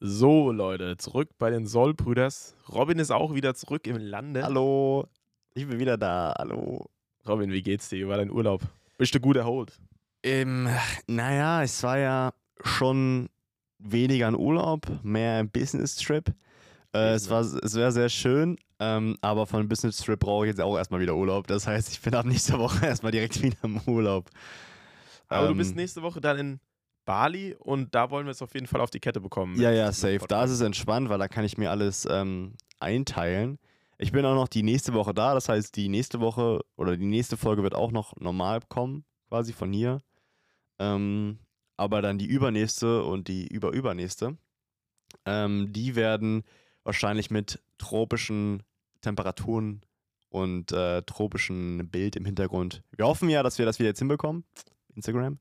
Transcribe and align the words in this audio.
So, 0.00 0.52
Leute, 0.52 0.96
zurück 0.96 1.30
bei 1.38 1.50
den 1.50 1.66
Soll-Brüders. 1.66 2.54
Robin 2.68 2.98
ist 2.98 3.10
auch 3.10 3.34
wieder 3.34 3.54
zurück 3.54 3.86
im 3.86 3.96
Lande. 3.96 4.44
Hallo, 4.44 5.08
ich 5.54 5.66
bin 5.66 5.80
wieder 5.80 5.96
da. 5.96 6.34
Hallo. 6.38 6.88
Robin, 7.26 7.50
wie 7.50 7.62
geht's 7.62 7.88
dir? 7.88 8.06
Wie 8.06 8.08
war 8.08 8.16
dein 8.16 8.30
Urlaub? 8.30 8.62
Bist 8.96 9.14
du 9.14 9.20
gut 9.20 9.36
erholt? 9.36 9.76
Ähm, 10.22 10.68
naja, 11.08 11.64
es 11.64 11.82
war 11.82 11.98
ja 11.98 12.32
schon 12.62 13.28
weniger 13.78 14.28
ein 14.28 14.36
Urlaub, 14.36 14.86
mehr 15.02 15.38
ein 15.38 15.50
Business-Trip. 15.50 16.32
Äh, 16.94 17.14
es, 17.14 17.28
war, 17.28 17.40
es 17.40 17.76
war 17.76 17.90
sehr 17.92 18.08
schön, 18.08 18.56
ähm, 18.78 19.16
aber 19.20 19.46
von 19.46 19.60
einem 19.60 19.68
Business-Trip 19.68 20.18
brauche 20.18 20.46
ich 20.46 20.50
jetzt 20.50 20.60
auch 20.60 20.76
erstmal 20.76 21.00
wieder 21.00 21.16
Urlaub. 21.16 21.48
Das 21.48 21.66
heißt, 21.66 21.90
ich 21.90 22.00
bin 22.00 22.14
ab 22.14 22.24
nächster 22.24 22.58
Woche 22.60 22.86
erstmal 22.86 23.12
direkt 23.12 23.42
wieder 23.42 23.56
im 23.64 23.80
Urlaub. 23.86 24.30
Aber 25.28 25.46
du 25.46 25.52
Ähm, 25.52 25.58
bist 25.58 25.74
nächste 25.76 26.02
Woche 26.02 26.20
dann 26.20 26.38
in 26.38 26.60
Bali 27.08 27.56
und 27.58 27.94
da 27.94 28.10
wollen 28.10 28.26
wir 28.26 28.32
es 28.32 28.42
auf 28.42 28.52
jeden 28.52 28.66
Fall 28.66 28.82
auf 28.82 28.90
die 28.90 29.00
Kette 29.00 29.18
bekommen. 29.18 29.58
Ja, 29.58 29.70
ja, 29.70 29.90
safe. 29.92 30.20
Da 30.28 30.44
ist 30.44 30.50
es 30.50 30.60
entspannt, 30.60 31.08
weil 31.08 31.18
da 31.18 31.26
kann 31.26 31.42
ich 31.42 31.56
mir 31.56 31.70
alles 31.70 32.06
ähm, 32.10 32.52
einteilen. 32.80 33.58
Ich 33.96 34.12
bin 34.12 34.26
auch 34.26 34.34
noch 34.34 34.46
die 34.46 34.62
nächste 34.62 34.92
Woche 34.92 35.14
da, 35.14 35.32
das 35.32 35.48
heißt, 35.48 35.74
die 35.74 35.88
nächste 35.88 36.20
Woche 36.20 36.60
oder 36.76 36.98
die 36.98 37.06
nächste 37.06 37.38
Folge 37.38 37.62
wird 37.62 37.74
auch 37.74 37.92
noch 37.92 38.14
normal 38.16 38.60
kommen, 38.68 39.06
quasi 39.30 39.54
von 39.54 39.72
hier. 39.72 40.02
Ähm, 40.78 41.38
aber 41.78 42.02
dann 42.02 42.18
die 42.18 42.26
übernächste 42.26 43.02
und 43.02 43.28
die 43.28 43.46
überübernächste, 43.46 44.36
ähm, 45.24 45.72
die 45.72 45.96
werden 45.96 46.44
wahrscheinlich 46.84 47.30
mit 47.30 47.58
tropischen 47.78 48.62
Temperaturen 49.00 49.80
und 50.28 50.72
äh, 50.72 51.00
tropischen 51.04 51.88
Bild 51.88 52.16
im 52.16 52.26
Hintergrund. 52.26 52.82
Wir 52.94 53.06
hoffen 53.06 53.30
ja, 53.30 53.42
dass 53.42 53.56
wir 53.58 53.64
das 53.64 53.78
wieder 53.78 53.88
jetzt 53.88 54.00
hinbekommen. 54.00 54.44
Instagram. 54.94 55.38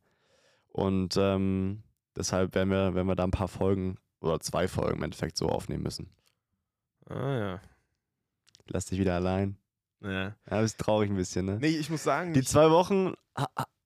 Und 0.77 1.17
ähm, 1.17 1.81
deshalb 2.15 2.53
werden 2.53 2.69
wir, 2.69 2.93
werden 2.93 3.07
wir 3.07 3.15
da 3.15 3.23
ein 3.23 3.31
paar 3.31 3.47
Folgen 3.47 3.97
oder 4.21 4.39
zwei 4.39 4.67
Folgen 4.67 4.97
im 4.97 5.03
Endeffekt 5.03 5.35
so 5.35 5.49
aufnehmen 5.49 5.81
müssen. 5.81 6.09
Ah, 7.09 7.37
ja. 7.39 7.61
Lass 8.67 8.85
dich 8.85 8.99
wieder 8.99 9.15
allein. 9.15 9.57
ja. 10.03 10.35
Ja, 10.49 10.61
bist 10.61 10.77
traurig 10.77 11.09
ein 11.09 11.15
bisschen, 11.15 11.45
ne? 11.47 11.57
Nee, 11.59 11.69
ich 11.77 11.89
muss 11.89 12.03
sagen, 12.03 12.33
Die 12.33 12.43
zwei 12.43 12.69
Wochen, 12.69 13.13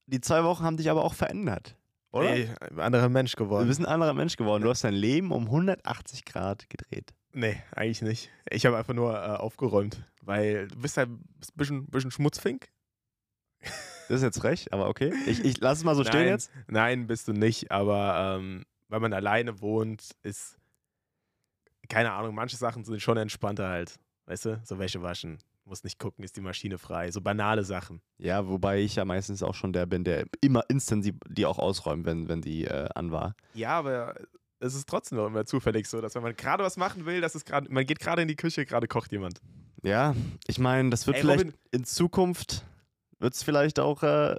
die 0.08 0.20
zwei 0.20 0.44
Wochen 0.44 0.64
haben 0.66 0.76
dich 0.76 0.90
aber 0.90 1.06
auch 1.06 1.14
verändert, 1.14 1.78
oder? 2.12 2.32
nee, 2.32 2.50
ein 2.60 2.80
anderer 2.80 3.08
Mensch 3.08 3.34
Du 3.38 3.44
geworden. 3.46 3.68
bist 3.70 3.80
ein 3.80 3.86
anderer 3.86 4.14
Mensch 4.14 4.36
geworden. 4.36 4.64
Du 4.64 4.70
hast 4.70 4.84
dein 4.84 4.94
Leben 4.94 5.32
um 5.32 5.46
180 5.46 6.26
Grad 6.26 6.70
gedreht. 6.70 7.14
Nee, 7.32 7.62
eigentlich 7.72 8.02
nicht. 8.02 8.30
Ich 8.50 8.66
habe 8.66 8.76
einfach 8.78 8.94
nur 8.94 9.14
äh, 9.14 9.38
aufgeräumt, 9.38 10.04
weil 10.24 10.68
du 10.68 10.76
bist 10.82 10.98
halt 10.98 11.10
ein 11.10 11.24
bisschen, 11.56 11.86
bisschen 11.86 12.12
Schmutzfink. 12.12 12.68
Das 14.12 14.20
ist 14.20 14.26
jetzt 14.26 14.40
frech, 14.40 14.74
aber 14.74 14.90
okay. 14.90 15.14
Ich, 15.26 15.46
ich 15.46 15.62
lass 15.62 15.78
es 15.78 15.84
mal 15.86 15.96
so 15.96 16.04
stehen 16.04 16.24
Nein. 16.24 16.28
jetzt. 16.28 16.52
Nein, 16.68 17.08
bist 17.08 17.30
du 17.30 17.32
nicht, 17.32 17.72
aber 17.72 18.38
ähm, 18.40 18.66
weil 18.90 19.00
man 19.00 19.14
alleine 19.14 19.62
wohnt, 19.62 20.18
ist, 20.22 20.58
keine 21.88 22.12
Ahnung, 22.12 22.36
manche 22.36 22.58
Sachen 22.58 22.84
sind 22.84 23.02
schon 23.02 23.16
entspannter 23.16 23.70
halt. 23.70 24.00
Weißt 24.26 24.44
du, 24.44 24.62
so 24.66 24.80
Wäsche 24.80 25.02
waschen, 25.02 25.38
muss 25.64 25.86
nicht 25.86 25.98
gucken, 25.98 26.26
ist 26.26 26.36
die 26.36 26.42
Maschine 26.42 26.78
frei, 26.78 27.10
so 27.10 27.22
banale 27.22 27.64
Sachen. 27.64 28.02
Ja, 28.18 28.50
wobei 28.50 28.82
ich 28.82 28.98
ja 28.98 29.06
meistens 29.06 29.44
auch 29.44 29.56
schon 29.56 29.72
der 29.72 29.86
bin, 29.86 30.04
der 30.04 30.26
immer 30.42 30.66
instant 30.68 31.06
die, 31.06 31.18
die 31.30 31.46
auch 31.46 31.58
ausräumt, 31.58 32.06
wenn, 32.06 32.28
wenn 32.28 32.42
die 32.42 32.66
äh, 32.66 32.90
an 32.94 33.14
war. 33.14 33.34
Ja, 33.54 33.70
aber 33.80 34.16
es 34.60 34.76
ist 34.76 34.90
trotzdem 34.90 35.20
noch 35.20 35.28
immer 35.28 35.46
zufällig 35.46 35.88
so, 35.88 36.02
dass 36.02 36.16
wenn 36.16 36.24
man 36.24 36.36
gerade 36.36 36.66
was 36.66 36.76
machen 36.76 37.06
will, 37.06 37.22
dass 37.22 37.34
es 37.34 37.46
gerade, 37.46 37.72
man 37.72 37.86
geht 37.86 38.02
gerade 38.02 38.22
in 38.22 38.28
die 38.28 38.36
Küche, 38.36 38.66
gerade 38.66 38.90
kocht 38.90 39.14
jemand. 39.14 39.40
Ja, 39.84 40.16
ich 40.48 40.60
meine, 40.60 40.90
das 40.90 41.08
wird 41.08 41.16
Ey, 41.16 41.22
vielleicht 41.22 41.46
Robin. 41.46 41.54
in 41.72 41.86
Zukunft, 41.86 42.66
wird 43.22 43.34
es 43.34 43.44
vielleicht 43.44 43.80
auch 43.80 44.04
äh, 44.04 44.36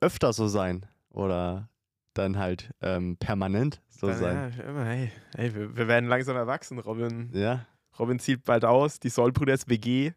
öfter 0.00 0.32
so 0.32 0.48
sein. 0.48 0.86
Oder 1.10 1.68
dann 2.14 2.38
halt 2.38 2.70
ähm, 2.80 3.16
permanent 3.18 3.80
so 3.88 4.06
Dann, 4.08 4.18
sein. 4.18 4.54
ja, 4.58 4.64
immer, 4.64 4.84
hey, 4.84 5.12
hey 5.34 5.54
wir, 5.54 5.76
wir 5.76 5.88
werden 5.88 6.08
langsam 6.08 6.36
erwachsen. 6.36 6.78
Robin, 6.78 7.30
Ja. 7.34 7.66
Robin 7.98 8.18
zieht 8.18 8.44
bald 8.44 8.64
aus, 8.64 8.98
die 9.00 9.10
Sollbrüders 9.10 9.68
WG 9.68 10.12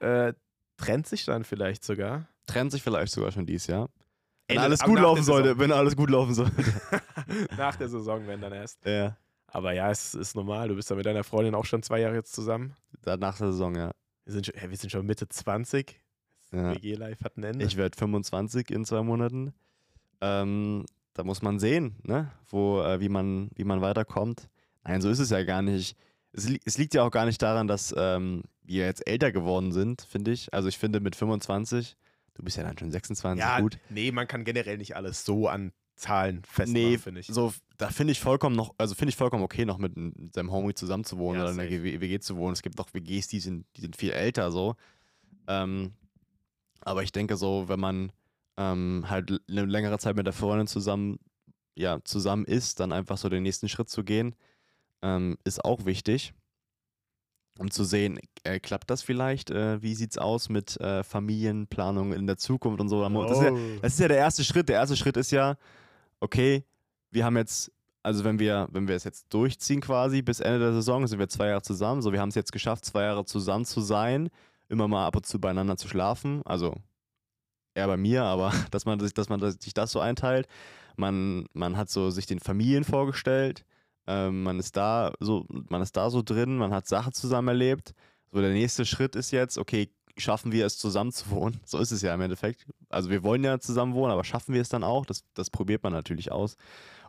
äh, 0.00 0.32
trennt 0.76 1.06
sich 1.06 1.24
dann 1.24 1.44
vielleicht 1.44 1.84
sogar. 1.84 2.26
Trennt 2.46 2.72
sich 2.72 2.82
vielleicht 2.82 3.12
sogar 3.12 3.30
schon 3.32 3.46
dies 3.46 3.66
Jahr. 3.66 3.88
Wenn 4.48 4.56
Ende- 4.56 4.62
alles 4.64 4.80
gut 4.80 4.98
laufen 4.98 5.22
sollte, 5.22 5.58
wenn 5.58 5.70
alles 5.72 5.94
gut 5.94 6.10
laufen 6.10 6.34
sollte. 6.34 6.64
Nach 7.56 7.76
der 7.76 7.88
Saison, 7.88 8.26
wenn 8.26 8.40
dann 8.40 8.52
erst. 8.52 8.84
ja. 8.84 9.16
Aber 9.50 9.72
ja, 9.72 9.90
es 9.90 10.14
ist 10.14 10.34
normal. 10.34 10.68
Du 10.68 10.74
bist 10.74 10.90
ja 10.90 10.96
mit 10.96 11.06
deiner 11.06 11.24
Freundin 11.24 11.54
auch 11.54 11.64
schon 11.64 11.82
zwei 11.82 12.00
Jahre 12.00 12.14
jetzt 12.16 12.34
zusammen. 12.34 12.74
Nach 13.06 13.16
der 13.38 13.46
Saison, 13.52 13.74
ja. 13.76 13.92
Wir 14.26 14.32
sind 14.34 14.44
schon, 14.44 14.54
ja, 14.60 14.68
wir 14.68 14.76
sind 14.76 14.90
schon 14.90 15.06
Mitte 15.06 15.26
20. 15.26 15.98
Ja. 16.52 16.74
WG-Life 16.74 17.24
hat 17.24 17.36
ein 17.36 17.44
Ende. 17.44 17.64
Ich 17.64 17.76
werde 17.76 17.96
25 17.96 18.70
in 18.70 18.84
zwei 18.84 19.02
Monaten. 19.02 19.52
Ähm, 20.20 20.86
da 21.14 21.24
muss 21.24 21.42
man 21.42 21.58
sehen, 21.58 21.96
ne? 22.02 22.30
Wo, 22.48 22.80
äh, 22.80 23.00
wie, 23.00 23.08
man, 23.08 23.50
wie 23.54 23.64
man 23.64 23.80
weiterkommt. 23.80 24.48
Nein, 24.84 25.02
so 25.02 25.10
ist 25.10 25.18
es 25.18 25.30
ja 25.30 25.42
gar 25.44 25.62
nicht. 25.62 25.96
Es, 26.32 26.48
li 26.48 26.60
es 26.64 26.78
liegt 26.78 26.94
ja 26.94 27.02
auch 27.02 27.10
gar 27.10 27.26
nicht 27.26 27.42
daran, 27.42 27.66
dass 27.66 27.94
ähm, 27.96 28.42
wir 28.62 28.84
jetzt 28.86 29.06
älter 29.06 29.32
geworden 29.32 29.72
sind, 29.72 30.02
finde 30.02 30.30
ich. 30.32 30.52
Also 30.54 30.68
ich 30.68 30.78
finde 30.78 31.00
mit 31.00 31.16
25, 31.16 31.96
du 32.34 32.42
bist 32.42 32.56
ja 32.56 32.62
dann 32.62 32.78
schon 32.78 32.90
26, 32.90 33.40
ja, 33.40 33.60
gut. 33.60 33.78
nee, 33.90 34.12
man 34.12 34.26
kann 34.26 34.44
generell 34.44 34.78
nicht 34.78 34.96
alles 34.96 35.24
so 35.24 35.48
an 35.48 35.72
Zahlen 35.96 36.42
festmachen, 36.44 36.72
Nee, 36.90 36.98
finde 36.98 37.20
ich. 37.20 37.26
so, 37.26 37.52
da 37.76 37.88
finde 37.90 38.12
ich 38.12 38.20
vollkommen 38.20 38.54
noch, 38.54 38.74
also 38.78 38.94
finde 38.94 39.10
ich 39.10 39.16
vollkommen 39.16 39.42
okay, 39.42 39.64
noch 39.64 39.78
mit, 39.78 39.92
seinem 40.32 40.52
Homie 40.52 40.74
zusammen 40.74 41.04
zu 41.04 41.18
wohnen 41.18 41.38
Ja, 41.38 41.44
oder 41.44 41.50
in 41.50 41.58
der 41.58 42.00
WG 42.00 42.20
zu 42.20 42.36
wohnen. 42.36 42.52
Es 42.52 42.62
gibt 42.62 42.78
auch 42.80 42.88
WGs, 42.92 43.26
die 43.28 43.40
sind, 43.40 43.66
die 43.76 43.80
sind 43.80 43.96
viel 43.96 44.12
älter 44.12 44.52
so. 44.52 44.76
Ähm, 45.48 45.92
aber 46.80 47.02
ich 47.02 47.12
denke 47.12 47.36
so, 47.36 47.68
wenn 47.68 47.80
man 47.80 48.12
ähm, 48.56 49.04
halt 49.08 49.40
eine 49.48 49.64
längere 49.64 49.98
Zeit 49.98 50.16
mit 50.16 50.26
der 50.26 50.32
Freundin 50.32 50.66
zusammen, 50.66 51.18
ja, 51.74 51.98
zusammen 52.04 52.44
ist, 52.44 52.80
dann 52.80 52.92
einfach 52.92 53.18
so 53.18 53.28
den 53.28 53.42
nächsten 53.42 53.68
Schritt 53.68 53.88
zu 53.88 54.02
gehen, 54.04 54.34
ähm, 55.02 55.38
ist 55.44 55.64
auch 55.64 55.84
wichtig. 55.84 56.34
Um 57.58 57.70
zu 57.72 57.82
sehen, 57.82 58.20
äh, 58.44 58.60
klappt 58.60 58.88
das 58.88 59.02
vielleicht? 59.02 59.50
Äh, 59.50 59.82
wie 59.82 59.94
sieht's 59.96 60.16
aus 60.16 60.48
mit 60.48 60.76
äh, 60.80 61.02
Familienplanung 61.02 62.12
in 62.12 62.26
der 62.28 62.36
Zukunft 62.36 62.80
und 62.80 62.88
so? 62.88 63.02
Das 63.02 63.38
ist 63.38 63.42
ja, 63.42 63.50
Oh. 63.52 63.58
das 63.82 63.94
ist 63.94 64.00
ja 64.00 64.08
der 64.08 64.18
erste 64.18 64.44
Schritt. 64.44 64.68
Der 64.68 64.76
erste 64.76 64.96
Schritt 64.96 65.16
ist 65.16 65.32
ja, 65.32 65.56
okay, 66.20 66.64
wir 67.10 67.24
haben 67.24 67.36
jetzt, 67.36 67.72
also 68.04 68.22
wenn 68.22 68.38
wir, 68.38 68.68
wenn 68.70 68.86
wir 68.86 68.94
es 68.94 69.02
jetzt 69.02 69.26
durchziehen 69.30 69.80
quasi 69.80 70.22
bis 70.22 70.38
Ende 70.38 70.60
der 70.60 70.72
Saison, 70.72 71.04
sind 71.08 71.18
wir 71.18 71.28
zwei 71.28 71.48
Jahre 71.48 71.62
zusammen. 71.62 72.00
So, 72.00 72.12
wir 72.12 72.20
haben 72.20 72.28
es 72.28 72.36
jetzt 72.36 72.52
geschafft, 72.52 72.84
zwei 72.84 73.02
Jahre 73.02 73.24
zusammen 73.24 73.64
zu 73.64 73.80
sein, 73.80 74.30
immer 74.68 74.88
mal 74.88 75.06
ab 75.06 75.16
und 75.16 75.26
zu 75.26 75.40
beieinander 75.40 75.76
zu 75.76 75.88
schlafen. 75.88 76.42
Also 76.44 76.74
eher 77.74 77.86
bei 77.86 77.96
mir, 77.96 78.24
aber 78.24 78.52
dass 78.70 78.84
man 78.84 79.00
sich, 79.00 79.14
dass 79.14 79.28
man 79.28 79.40
sich 79.60 79.74
das 79.74 79.92
so 79.92 80.00
einteilt. 80.00 80.48
Man, 80.96 81.46
man 81.52 81.76
hat 81.76 81.90
so 81.90 82.10
sich 82.10 82.26
den 82.26 82.40
Familien 82.40 82.84
vorgestellt. 82.84 83.64
Ähm, 84.06 84.42
man 84.42 84.58
ist 84.58 84.76
da 84.76 85.12
so, 85.20 85.46
man 85.48 85.82
ist 85.82 85.96
da 85.96 86.10
so 86.10 86.22
drin, 86.22 86.56
man 86.56 86.72
hat 86.72 86.88
Sachen 86.88 87.12
zusammen 87.12 87.48
erlebt. 87.48 87.94
So, 88.32 88.40
der 88.40 88.52
nächste 88.52 88.84
Schritt 88.84 89.16
ist 89.16 89.30
jetzt, 89.30 89.58
okay, 89.58 89.90
schaffen 90.16 90.52
wir 90.52 90.66
es 90.66 90.78
zusammen 90.78 91.12
zu 91.12 91.30
wohnen? 91.30 91.60
So 91.64 91.78
ist 91.78 91.92
es 91.92 92.02
ja 92.02 92.14
im 92.14 92.20
Endeffekt. 92.20 92.66
Also 92.88 93.10
wir 93.10 93.22
wollen 93.22 93.44
ja 93.44 93.58
zusammen 93.60 93.94
wohnen, 93.94 94.12
aber 94.12 94.24
schaffen 94.24 94.54
wir 94.54 94.60
es 94.60 94.68
dann 94.68 94.84
auch? 94.84 95.06
Das, 95.06 95.24
das 95.34 95.50
probiert 95.50 95.82
man 95.82 95.92
natürlich 95.92 96.32
aus, 96.32 96.56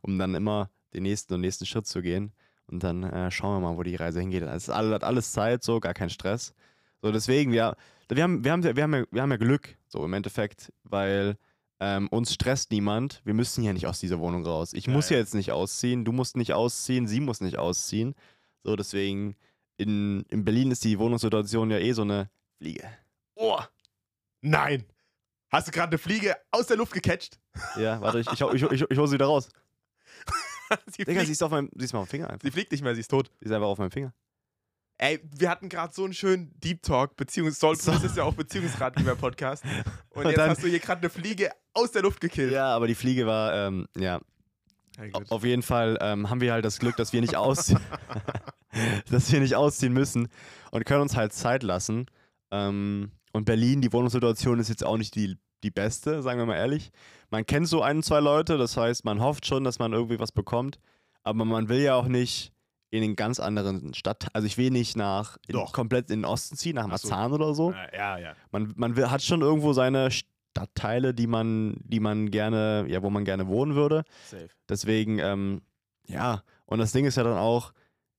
um 0.02 0.18
dann 0.20 0.36
immer 0.36 0.70
den 0.94 1.04
nächsten 1.04 1.34
und 1.34 1.42
nächsten 1.42 1.66
Schritt 1.66 1.88
zu 1.88 2.02
gehen. 2.02 2.34
Und 2.68 2.84
dann 2.84 3.04
äh, 3.04 3.32
schauen 3.32 3.56
wir 3.56 3.68
mal, 3.68 3.78
wo 3.78 3.84
die 3.84 3.96
Reise 3.96 4.20
hingeht. 4.20 4.44
Es 4.44 4.64
ist 4.64 4.70
alles, 4.70 4.94
hat 4.94 5.04
alles 5.04 5.32
Zeit, 5.32 5.64
so, 5.64 5.80
gar 5.80 5.96
kein 5.96 6.10
Stress. 6.10 6.54
So, 7.02 7.12
deswegen, 7.12 7.52
wir, 7.52 7.76
wir, 8.10 8.24
haben, 8.24 8.44
wir, 8.44 8.52
haben, 8.52 8.64
wir, 8.64 8.84
haben 8.84 8.94
ja, 8.94 9.06
wir 9.12 9.22
haben 9.22 9.32
ja 9.32 9.38
Glück, 9.38 9.78
so 9.88 10.04
im 10.04 10.14
Endeffekt, 10.14 10.74
weil 10.84 11.38
ähm, 11.80 12.08
uns 12.10 12.34
stresst 12.34 12.72
niemand. 12.72 13.22
Wir 13.24 13.34
müssen 13.34 13.64
ja 13.64 13.72
nicht 13.74 13.88
aus 13.88 14.00
dieser 14.00 14.20
Wohnung 14.20 14.46
raus. 14.46 14.74
Ich 14.74 14.88
Ja, 14.88 14.94
muss 14.94 15.10
ja 15.10 15.18
jetzt 15.18 15.34
nicht 15.34 15.52
ausziehen, 15.52 16.04
du 16.04 16.12
musst 16.12 16.36
nicht 16.36 16.54
ausziehen, 16.54 17.08
sie 17.08 17.22
muss 17.22 17.40
nicht 17.42 17.58
ausziehen. 17.58 18.16
So, 18.64 18.76
deswegen, 18.76 19.36
in, 19.78 20.24
in 20.30 20.44
Berlin 20.44 20.72
ist 20.72 20.84
die 20.84 21.00
Wohnungssituation 21.00 21.72
ja 21.72 21.78
eh 21.78 21.94
so 21.94 22.02
eine 22.02 22.30
Fliege. 22.58 22.90
Oh. 23.36 23.60
Nein. 24.42 24.84
Hast 25.50 25.68
du 25.68 25.72
gerade 25.72 25.92
eine 25.92 25.98
Fliege 25.98 26.36
aus 26.52 26.68
der 26.68 26.78
Luft 26.78 26.94
gecatcht? 26.94 27.40
Ja, 27.78 28.00
warte, 28.02 28.20
ich, 28.20 28.28
ich, 28.32 28.42
ich, 28.42 28.64
ich, 28.64 28.82
ich 28.90 28.98
hole 28.98 29.08
sie 29.08 29.16
wieder 29.16 29.26
raus. 29.26 29.50
sie, 30.88 31.06
Digga, 31.06 31.26
sie 31.26 31.32
ist 31.32 31.42
auf 31.42 31.52
meinem, 31.52 31.70
sie 31.76 31.86
ist 31.86 31.94
mal 31.94 32.00
auf 32.00 32.08
dem 32.08 32.12
Finger 32.12 32.30
einfach. 32.30 32.44
sie 32.44 32.52
fliegt 32.52 32.72
nicht 32.72 32.84
mehr, 32.84 32.94
sie 32.94 33.02
ist 33.02 33.10
tot. 33.10 33.32
Sie 33.40 33.46
ist 33.46 33.52
einfach 33.52 33.68
auf 33.68 33.78
meinem 33.80 33.92
Finger. 33.92 34.14
Ey, 35.02 35.22
wir 35.34 35.50
hatten 35.50 35.70
gerade 35.70 35.94
so 35.94 36.04
einen 36.04 36.14
schönen 36.14 36.54
Deep 36.60 36.84
Talk, 36.84 37.16
Beziehungs 37.16 37.58
Soul 37.58 37.78
So. 37.78 37.92
das 37.94 38.04
ist 38.04 38.18
ja 38.18 38.24
auch 38.24 38.34
Beziehungsratgeber-Podcast. 38.34 39.64
Und, 40.10 40.18
Und 40.24 40.26
jetzt 40.28 40.38
dann- 40.38 40.50
hast 40.50 40.62
du 40.62 40.68
hier 40.68 40.80
gerade 40.80 41.00
eine 41.00 41.10
Fliege 41.10 41.52
aus 41.74 41.92
der 41.94 42.02
Luft 42.02 42.20
gekillt. 42.20 42.52
Ja, 42.52 42.76
aber 42.76 42.86
die 42.88 42.96
Fliege 42.96 43.26
war, 43.26 43.54
ähm, 43.54 43.88
ja, 43.98 44.20
gut. 45.14 45.32
auf 45.32 45.46
jeden 45.46 45.62
Fall 45.62 45.98
ähm, 46.02 46.30
haben 46.30 46.42
wir 46.42 46.52
halt 46.52 46.66
das 46.66 46.80
Glück, 46.80 46.98
dass 46.98 47.14
wir 47.14 47.22
nicht 47.22 47.38
ausziehen, 47.38 47.80
dass 49.10 49.32
wir 49.32 49.40
nicht 49.40 49.56
ausziehen 49.56 49.94
müssen 49.94 50.28
und 50.72 50.86
können 50.86 51.02
uns 51.02 51.16
halt 51.16 51.32
Zeit 51.32 51.64
lassen. 51.64 52.08
Ähm, 52.52 53.12
und 53.32 53.46
Berlin, 53.46 53.80
die 53.82 53.94
Wohnungssituation 53.94 54.60
ist 54.60 54.68
jetzt 54.68 54.84
auch 54.84 54.98
nicht 54.98 55.16
die, 55.16 55.38
die 55.64 55.72
beste, 55.72 56.22
sagen 56.22 56.40
wir 56.40 56.46
mal 56.46 56.56
ehrlich. 56.58 56.92
Man 57.30 57.46
kennt 57.46 57.70
so 57.70 57.82
ein, 57.82 58.04
zwei 58.04 58.20
Leute, 58.20 58.58
das 58.58 58.76
heißt, 58.76 59.06
man 59.06 59.22
hofft 59.22 59.46
schon, 59.46 59.64
dass 59.64 59.80
man 59.80 59.94
irgendwie 59.94 60.20
was 60.20 60.34
bekommt, 60.34 60.78
aber 61.24 61.46
man 61.46 61.70
will 61.70 61.80
ja 61.80 61.96
auch 61.96 62.08
nicht 62.08 62.52
in 62.92 63.04
einen 63.04 63.16
ganz 63.16 63.40
anderen 63.40 63.94
Stadt, 63.94 64.28
also 64.34 64.46
ich 64.48 64.58
will 64.58 64.72
nicht 64.72 64.98
nach 64.98 65.38
in, 65.48 65.54
Doch. 65.54 65.74
komplett 65.74 66.10
in 66.10 66.22
den 66.22 66.26
Osten 66.26 66.56
ziehen, 66.58 66.76
nach 66.76 66.88
Ach 66.90 66.98
so. 66.98 67.08
Marzahn 67.10 67.34
oder 67.34 67.54
so. 67.54 67.72
Ja, 67.72 67.88
ja, 67.94 68.18
ja. 68.18 68.34
man, 68.52 68.74
man 68.76 68.96
will, 68.96 69.10
hat 69.12 69.22
schon 69.22 69.42
irgendwo 69.42 69.74
seine 69.74 70.10
Stadtteile, 70.12 71.14
die 71.14 71.28
man, 71.28 71.78
die 71.84 72.00
man 72.00 72.32
gerne, 72.32 72.86
ja, 72.88 73.04
wo 73.04 73.10
man 73.10 73.26
gerne 73.26 73.48
wohnen 73.48 73.76
würde. 73.76 74.04
Safe. 74.30 74.50
Deswegen, 74.68 75.20
ähm, 75.20 75.62
ja, 76.08 76.44
und 76.66 76.80
das 76.80 76.92
Ding 76.92 77.06
ist 77.06 77.18
ja 77.18 77.24
dann 77.24 77.38
auch, 77.38 77.74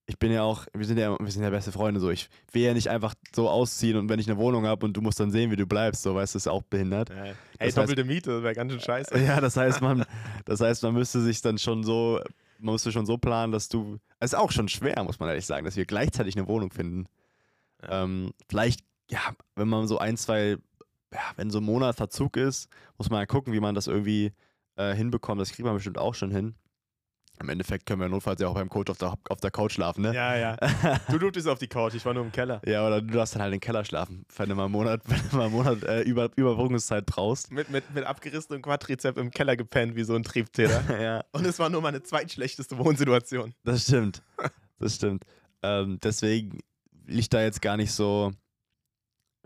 ich 0.07 0.19
bin 0.19 0.33
ja 0.33 0.43
auch, 0.43 0.67
wir 0.75 0.87
sind 0.87 0.99
ja, 0.99 1.17
wir 1.19 1.31
sind 1.31 1.43
ja 1.43 1.51
beste 1.51 1.71
Freunde 1.71 2.01
so. 2.01 2.11
Ich 2.11 2.29
will 2.53 2.63
ja 2.63 2.75
nicht 2.75 2.89
einfach 2.91 3.15
so 3.35 3.49
ausziehen 3.49 3.97
und 3.97 4.09
wenn 4.09 4.19
ich 4.19 4.29
eine 4.29 4.39
Wohnung 4.39 4.67
habe 4.67 4.85
und 4.87 4.97
du 4.97 5.01
musst 5.01 5.21
dann 5.21 5.31
sehen, 5.31 5.51
wie 5.51 5.57
du 5.57 5.67
bleibst, 5.67 6.03
so 6.03 6.15
weißt 6.15 6.35
du, 6.35 6.39
ist 6.39 6.49
auch 6.49 6.63
behindert. 6.63 7.11
Ja. 7.11 7.17
Hey, 7.17 7.35
Das 7.59 7.75
doppelte 7.75 8.05
Miete, 8.05 8.43
wäre 8.43 8.55
ganz 8.55 8.73
schön 8.73 8.81
scheiße. 8.81 9.19
Ja, 9.25 9.41
das 9.41 9.57
heißt, 9.57 9.81
man, 9.81 10.05
das 10.45 10.61
heißt, 10.61 10.83
man 10.83 10.95
müsste 10.95 11.21
sich 11.21 11.41
dann 11.43 11.59
schon 11.59 11.85
so, 11.85 12.21
man 12.61 12.75
müsste 12.75 12.93
schon 12.93 13.07
so 13.07 13.19
planen, 13.19 13.53
dass 13.53 13.69
du. 13.69 13.99
Es 14.19 14.33
ist 14.33 14.39
auch 14.39 14.53
schon 14.53 14.69
schwer, 14.69 15.03
muss 15.05 15.19
man 15.19 15.29
ehrlich 15.29 15.47
sagen, 15.47 15.65
dass 15.65 15.77
wir 15.77 15.87
gleichzeitig 15.87 16.37
eine 16.37 16.47
Wohnung 16.49 16.71
finden. 16.71 17.07
Ja. 17.83 18.05
Ähm, 18.05 18.33
vielleicht, 18.49 18.81
ja, 19.11 19.21
wenn 19.57 19.69
man 19.69 19.89
so 19.89 19.99
ein, 19.99 20.17
zwei, 20.17 20.59
ja, 21.13 21.21
wenn 21.37 21.51
so 21.51 21.59
ein 21.59 21.65
Monat 21.65 21.97
Verzug 21.97 22.37
ist, 22.37 22.69
muss 22.99 23.11
man 23.11 23.21
ja 23.21 23.27
gucken, 23.27 23.53
wie 23.53 23.61
man 23.61 23.75
das 23.75 23.87
irgendwie 23.87 24.33
äh, 24.77 24.95
hinbekommt. 24.95 25.41
Das 25.41 25.53
kriegt 25.53 25.65
man 25.65 25.75
bestimmt 25.75 25.99
auch 25.99 26.15
schon 26.15 26.31
hin. 26.31 26.55
Im 27.41 27.49
Endeffekt 27.49 27.87
können 27.87 28.01
wir 28.01 28.09
notfalls 28.09 28.41
ja 28.41 28.49
auch 28.49 28.55
beim 28.55 28.69
Coach 28.69 28.91
auf 28.91 28.99
der, 28.99 29.15
auf 29.31 29.41
der 29.41 29.51
Couch 29.51 29.73
schlafen, 29.73 30.03
ne? 30.03 30.15
Ja, 30.15 30.37
ja. 30.37 30.57
Du 31.11 31.19
durftest 31.19 31.49
auf 31.49 31.59
die 31.59 31.69
Couch, 31.69 31.95
ich 31.95 32.05
war 32.05 32.13
nur 32.13 32.23
im 32.25 32.33
Keller. 32.33 32.61
Ja, 32.67 32.87
oder 32.87 33.01
du 33.01 33.15
darfst 33.15 33.35
dann 33.35 33.43
halt 33.43 33.55
im 33.55 33.61
Keller 33.61 33.83
schlafen, 33.85 34.27
wenn 34.37 34.49
du 34.51 34.55
mal 34.55 34.65
einen 34.65 34.73
Monat, 34.73 35.01
wenn 35.07 35.21
du 35.31 35.37
mal 35.37 35.45
einen 35.47 35.55
Monat 35.55 35.83
äh, 35.85 36.03
Über, 36.03 36.29
Überbrückungszeit 36.37 37.07
brauchst. 37.07 37.51
Mit, 37.51 37.71
mit, 37.71 37.95
mit 37.95 38.05
abgerissenem 38.05 38.61
Quadrizeps 38.61 39.19
im 39.19 39.31
Keller 39.31 39.57
gepennt, 39.57 39.97
wie 39.97 40.05
so 40.05 40.15
ein 40.15 40.23
Triebtäter. 40.23 40.83
ja, 41.03 41.25
Und 41.33 41.47
es 41.47 41.59
war 41.59 41.71
nur 41.71 41.81
meine 41.81 42.03
zweitschlechteste 42.03 42.77
Wohnsituation. 42.77 43.55
das 43.65 43.85
stimmt. 43.85 44.23
Das 44.79 44.97
stimmt. 44.97 45.25
Ähm, 45.63 45.99
deswegen 46.03 46.59
liegt 47.07 47.33
da 47.33 47.43
jetzt 47.43 47.63
gar 47.63 47.77
nicht 47.79 47.93
so. 47.93 48.33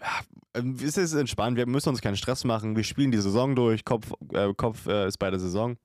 Ja, 0.00 0.20
ähm, 0.54 0.76
es 0.82 0.96
ist 0.96 1.14
entspannt, 1.14 1.56
wir 1.56 1.66
müssen 1.66 1.90
uns 1.90 2.00
keinen 2.00 2.16
Stress 2.16 2.42
machen. 2.44 2.74
Wir 2.74 2.84
spielen 2.84 3.12
die 3.12 3.18
Saison 3.18 3.54
durch, 3.54 3.84
Kopf, 3.84 4.12
äh, 4.32 4.52
Kopf 4.54 4.86
äh, 4.86 5.06
ist 5.06 5.18
bei 5.18 5.30
der 5.30 5.38
Saison. 5.38 5.76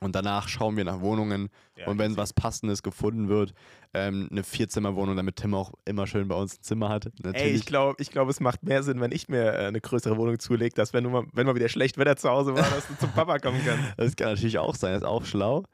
Und 0.00 0.14
danach 0.14 0.48
schauen 0.48 0.76
wir 0.76 0.84
nach 0.84 1.00
Wohnungen. 1.00 1.48
Ja, 1.76 1.86
und 1.86 1.98
wenn 1.98 2.16
was 2.16 2.32
Passendes 2.32 2.82
gefunden 2.82 3.28
wird, 3.28 3.54
ähm, 3.94 4.28
eine 4.30 4.42
Vierzimmerwohnung, 4.44 5.16
damit 5.16 5.36
Tim 5.36 5.54
auch 5.54 5.72
immer 5.84 6.06
schön 6.06 6.28
bei 6.28 6.34
uns 6.34 6.58
ein 6.58 6.62
Zimmer 6.62 6.88
hat. 6.90 7.06
Natürlich. 7.22 7.42
Ey, 7.42 7.52
ich 7.52 7.66
glaube, 7.66 7.96
ich 8.02 8.10
glaub, 8.10 8.28
es 8.28 8.40
macht 8.40 8.62
mehr 8.62 8.82
Sinn, 8.82 9.00
wenn 9.00 9.12
ich 9.12 9.28
mir 9.28 9.54
äh, 9.54 9.66
eine 9.66 9.80
größere 9.80 10.16
Wohnung 10.16 10.38
zulege, 10.38 10.74
dass 10.74 10.92
wenn, 10.92 11.04
du 11.04 11.10
mal, 11.10 11.24
wenn 11.32 11.46
mal 11.46 11.54
wieder 11.54 11.68
schlecht 11.68 11.96
Wetter 11.96 12.16
zu 12.16 12.28
Hause 12.28 12.54
war, 12.54 12.62
dass 12.62 12.86
du 12.88 12.96
zum 12.98 13.10
Papa 13.12 13.38
kommen 13.38 13.60
kannst. 13.64 13.84
das 13.96 14.16
kann 14.16 14.28
natürlich 14.28 14.58
auch 14.58 14.74
sein, 14.74 14.92
das 14.92 15.02
ist 15.02 15.08
auch 15.08 15.24
schlau. 15.24 15.62
Du 15.62 15.66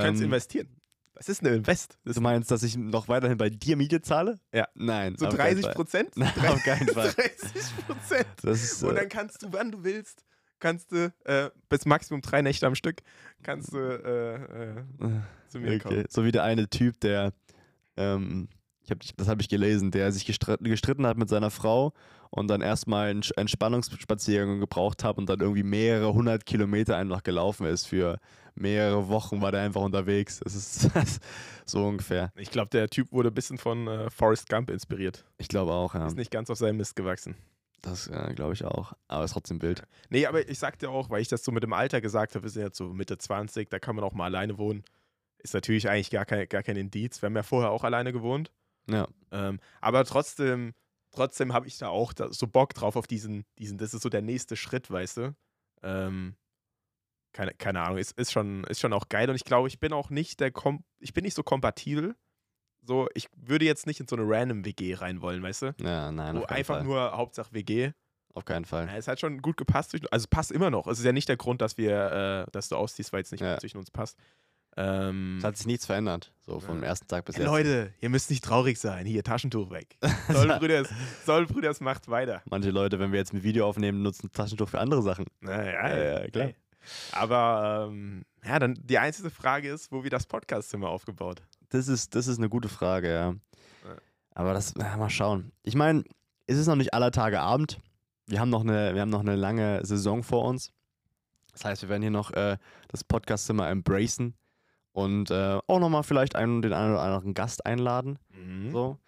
kannst 0.00 0.20
Ähm, 0.20 0.26
investieren. 0.26 0.68
Das 1.14 1.28
ist 1.28 1.44
eine 1.44 1.54
Invest. 1.54 1.98
Das 2.04 2.16
Du 2.16 2.20
meinst, 2.20 2.50
dass 2.50 2.64
ich 2.64 2.76
noch 2.76 3.06
weiterhin 3.06 3.36
bei 3.38 3.48
dir 3.48 3.76
Miete 3.76 4.00
zahle? 4.00 4.40
Ja. 4.52 4.66
Nein. 4.74 5.14
so 5.16 5.26
auf 5.26 5.36
keinen 5.36 5.54
30 5.54 5.64
Fall. 5.66 5.74
Prozent? 5.74 6.10
Nein, 6.16 6.32
auf 6.48 6.62
keinen 6.64 6.88
Fall. 6.88 7.12
30 7.16 7.86
Prozent. 7.86 8.26
Das 8.42 8.62
ist, 8.62 8.82
Und 8.82 8.92
äh, 8.96 9.00
dann 9.00 9.08
kannst 9.08 9.42
du, 9.42 9.52
wann 9.52 9.70
du 9.70 9.84
willst, 9.84 10.24
kannst 10.62 10.92
du 10.92 11.12
äh, 11.24 11.50
bis 11.68 11.84
Maximum 11.84 12.22
drei 12.22 12.40
Nächte 12.40 12.66
am 12.66 12.74
Stück, 12.74 13.02
kannst 13.42 13.74
du 13.74 13.78
äh, 13.78 14.34
äh, 14.36 14.84
zu 15.48 15.58
mir 15.58 15.78
kommen. 15.80 15.98
okay. 15.98 16.06
So 16.08 16.24
wie 16.24 16.32
der 16.32 16.44
eine 16.44 16.68
Typ, 16.70 17.00
der, 17.00 17.32
ähm, 17.96 18.48
ich 18.84 18.90
hab, 18.90 18.98
das 19.16 19.28
habe 19.28 19.42
ich 19.42 19.48
gelesen, 19.48 19.90
der 19.90 20.12
sich 20.12 20.24
gestritten, 20.24 20.64
gestritten 20.64 21.06
hat 21.06 21.18
mit 21.18 21.28
seiner 21.28 21.50
Frau 21.50 21.92
und 22.30 22.48
dann 22.48 22.62
erstmal 22.62 23.10
einen 23.10 23.22
Entspannungsspaziergang 23.36 24.60
gebraucht 24.60 25.04
hat 25.04 25.18
und 25.18 25.28
dann 25.28 25.40
irgendwie 25.40 25.64
mehrere 25.64 26.14
hundert 26.14 26.46
Kilometer 26.46 26.96
einfach 26.96 27.24
gelaufen 27.24 27.66
ist. 27.66 27.86
Für 27.86 28.18
mehrere 28.54 29.08
Wochen 29.08 29.42
war 29.42 29.50
der 29.52 29.62
einfach 29.62 29.82
unterwegs. 29.82 30.40
Das 30.44 30.54
ist 30.54 30.90
so 31.66 31.84
ungefähr. 31.84 32.32
Ich 32.36 32.50
glaube, 32.50 32.70
der 32.70 32.88
Typ 32.88 33.12
wurde 33.12 33.30
ein 33.30 33.34
bisschen 33.34 33.58
von 33.58 33.88
äh, 33.88 34.10
Forrest 34.10 34.48
Gump 34.48 34.70
inspiriert. 34.70 35.24
Ich 35.38 35.48
glaube 35.48 35.72
auch, 35.72 35.94
ja. 35.94 36.06
Ist 36.06 36.16
nicht 36.16 36.30
ganz 36.30 36.48
auf 36.50 36.58
seinem 36.58 36.76
Mist 36.76 36.94
gewachsen. 36.96 37.34
Das 37.82 38.06
äh, 38.06 38.32
glaube 38.34 38.54
ich 38.54 38.64
auch. 38.64 38.92
Aber 39.08 39.24
ist 39.24 39.32
trotzdem 39.32 39.58
Bild. 39.58 39.82
Nee, 40.08 40.26
aber 40.26 40.48
ich 40.48 40.58
sagte 40.58 40.88
auch, 40.88 41.10
weil 41.10 41.20
ich 41.20 41.28
das 41.28 41.44
so 41.44 41.50
mit 41.50 41.64
dem 41.64 41.72
Alter 41.72 42.00
gesagt 42.00 42.34
habe, 42.34 42.44
wir 42.44 42.50
sind 42.50 42.62
jetzt 42.62 42.78
so 42.78 42.92
Mitte 42.92 43.18
20, 43.18 43.68
da 43.68 43.78
kann 43.78 43.96
man 43.96 44.04
auch 44.04 44.14
mal 44.14 44.26
alleine 44.26 44.56
wohnen. 44.56 44.84
Ist 45.38 45.54
natürlich 45.54 45.88
eigentlich 45.88 46.10
gar 46.10 46.24
kein, 46.24 46.48
gar 46.48 46.62
kein 46.62 46.76
Indiz. 46.76 47.20
Wir 47.20 47.26
haben 47.26 47.36
ja 47.36 47.42
vorher 47.42 47.70
auch 47.70 47.82
alleine 47.82 48.12
gewohnt. 48.12 48.52
Ja. 48.88 49.08
Ähm, 49.32 49.58
aber 49.80 50.04
trotzdem, 50.04 50.74
trotzdem 51.10 51.52
habe 51.52 51.66
ich 51.66 51.78
da 51.78 51.88
auch 51.88 52.12
da 52.12 52.32
so 52.32 52.46
Bock 52.46 52.72
drauf 52.74 52.94
auf 52.94 53.08
diesen, 53.08 53.44
diesen, 53.58 53.78
das 53.78 53.94
ist 53.94 54.02
so 54.02 54.08
der 54.08 54.22
nächste 54.22 54.56
Schritt, 54.56 54.88
weißt 54.88 55.16
du? 55.16 55.36
Ähm, 55.82 56.36
keine, 57.32 57.52
keine 57.54 57.82
Ahnung, 57.82 57.98
ist, 57.98 58.16
ist, 58.18 58.30
schon, 58.30 58.62
ist 58.64 58.80
schon 58.80 58.92
auch 58.92 59.08
geil 59.08 59.28
und 59.28 59.36
ich 59.36 59.44
glaube, 59.44 59.66
ich 59.66 59.80
bin 59.80 59.92
auch 59.92 60.10
nicht 60.10 60.38
der, 60.38 60.52
Kom 60.52 60.84
ich 61.00 61.12
bin 61.12 61.24
nicht 61.24 61.34
so 61.34 61.42
kompatibel. 61.42 62.14
So, 62.84 63.08
ich 63.14 63.28
würde 63.36 63.64
jetzt 63.64 63.86
nicht 63.86 64.00
in 64.00 64.08
so 64.08 64.16
eine 64.16 64.24
random 64.28 64.64
WG 64.64 64.94
rein 64.94 65.20
wollen, 65.22 65.42
weißt 65.42 65.62
du? 65.62 65.74
Ja, 65.80 66.10
nein, 66.10 66.36
Wo 66.36 66.44
einfach 66.44 66.76
Fall. 66.76 66.84
nur 66.84 67.16
Hauptsache 67.16 67.52
WG. 67.52 67.92
Auf 68.34 68.44
keinen 68.44 68.64
Fall. 68.64 68.86
Ja, 68.86 68.96
es 68.96 69.08
hat 69.08 69.20
schon 69.20 69.42
gut 69.42 69.56
gepasst. 69.58 69.94
Also 70.10 70.24
es 70.24 70.26
passt 70.26 70.50
immer 70.52 70.70
noch. 70.70 70.86
Es 70.86 70.98
ist 70.98 71.04
ja 71.04 71.12
nicht 71.12 71.28
der 71.28 71.36
Grund, 71.36 71.60
dass 71.60 71.76
wir, 71.76 72.46
äh, 72.46 72.50
dass 72.50 72.68
du 72.70 72.76
ausziehst, 72.76 73.12
weil 73.12 73.22
es 73.22 73.30
nicht 73.30 73.42
Ja. 73.42 73.48
mehr 73.48 73.58
zwischen 73.58 73.76
uns 73.78 73.90
passt. 73.90 74.18
Ähm, 74.74 75.36
Es 75.38 75.44
hat 75.44 75.58
sich 75.58 75.66
nichts 75.66 75.84
verändert. 75.84 76.32
So 76.40 76.58
vom 76.58 76.80
Ja. 76.80 76.86
ersten 76.88 77.06
Tag 77.06 77.26
bis 77.26 77.36
jetzt. 77.36 77.44
Leute, 77.44 77.92
ihr 78.00 78.08
müsst 78.08 78.30
nicht 78.30 78.42
traurig 78.42 78.78
sein. 78.80 79.04
Hier, 79.04 79.22
Taschentuch 79.22 79.70
weg. 79.70 79.98
Sollbrüders, 80.30 80.88
Sollbrüders 81.26 81.80
macht 81.82 82.08
weiter. 82.08 82.40
Manche 82.48 82.70
Leute, 82.70 82.98
wenn 82.98 83.12
wir 83.12 83.18
jetzt 83.18 83.34
ein 83.34 83.42
Video 83.42 83.66
aufnehmen, 83.68 84.02
nutzen 84.02 84.32
Taschentuch 84.32 84.70
für 84.70 84.80
andere 84.80 85.02
Sachen. 85.02 85.26
Naja, 85.40 85.88
Ja, 85.94 86.20
ja, 86.22 86.28
klar. 86.30 86.50
Aber 87.12 87.88
ähm, 87.90 88.24
ja, 88.44 88.58
dann 88.58 88.74
die 88.82 88.98
einzige 88.98 89.28
Frage 89.30 89.68
ist, 89.70 89.92
wo 89.92 90.02
wir 90.02 90.10
das 90.10 90.26
Podcastzimmer 90.26 90.88
aufgebaut. 90.88 91.42
Das 91.72 91.88
ist, 91.88 92.14
das 92.14 92.26
ist 92.26 92.36
eine 92.36 92.50
gute 92.50 92.68
Frage, 92.68 93.08
ja. 93.08 93.28
Ja. 93.30 93.96
Aber 94.34 94.52
das, 94.52 94.74
ja, 94.78 94.96
mal 94.98 95.08
schauen. 95.08 95.52
Ich 95.62 95.74
meine, 95.74 96.04
es 96.46 96.58
ist 96.58 96.66
noch 96.66 96.76
nicht 96.76 96.92
aller 96.92 97.10
Tage 97.10 97.40
Abend. 97.40 97.80
Wir 98.26 98.40
haben 98.40 98.50
noch 98.50 98.60
eine, 98.60 98.94
wir 98.94 99.00
haben 99.00 99.10
noch 99.10 99.20
eine 99.20 99.36
lange 99.36 99.84
Saison 99.84 100.22
vor 100.22 100.44
uns. 100.44 100.70
Das 101.52 101.64
heißt, 101.64 101.82
wir 101.82 101.88
werden 101.88 102.02
hier 102.02 102.10
noch 102.10 102.30
äh, 102.32 102.58
das 102.88 103.04
Podcastzimmer 103.04 103.70
embracen 103.70 104.34
und 104.92 105.30
äh, 105.30 105.58
auch 105.66 105.80
nochmal 105.80 106.02
vielleicht 106.02 106.36
einen, 106.36 106.60
den 106.60 106.74
einen 106.74 106.92
oder 106.92 107.02
anderen 107.02 107.32
Gast 107.32 107.64
einladen. 107.64 108.18
Mhm. 108.28 108.70
So. 108.70 108.98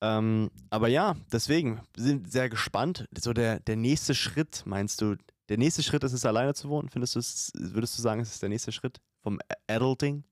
Ähm, 0.00 0.50
aber 0.70 0.86
ja, 0.86 1.16
deswegen 1.32 1.80
wir 1.94 2.04
sind 2.04 2.30
sehr 2.30 2.48
gespannt. 2.48 3.08
So 3.18 3.32
der, 3.32 3.58
der 3.58 3.76
nächste 3.76 4.14
Schritt, 4.14 4.62
meinst 4.64 5.00
du, 5.00 5.16
der 5.48 5.58
nächste 5.58 5.82
Schritt 5.82 6.04
ist 6.04 6.12
es, 6.12 6.24
alleine 6.24 6.54
zu 6.54 6.68
wohnen? 6.68 6.88
Findest 6.88 7.16
du 7.16 7.18
es, 7.18 7.52
würdest 7.54 7.98
du 7.98 8.02
sagen, 8.02 8.20
es 8.20 8.30
ist 8.30 8.42
der 8.42 8.48
nächste 8.48 8.70
Schritt 8.70 9.00
vom 9.22 9.40
Adulting? 9.66 10.22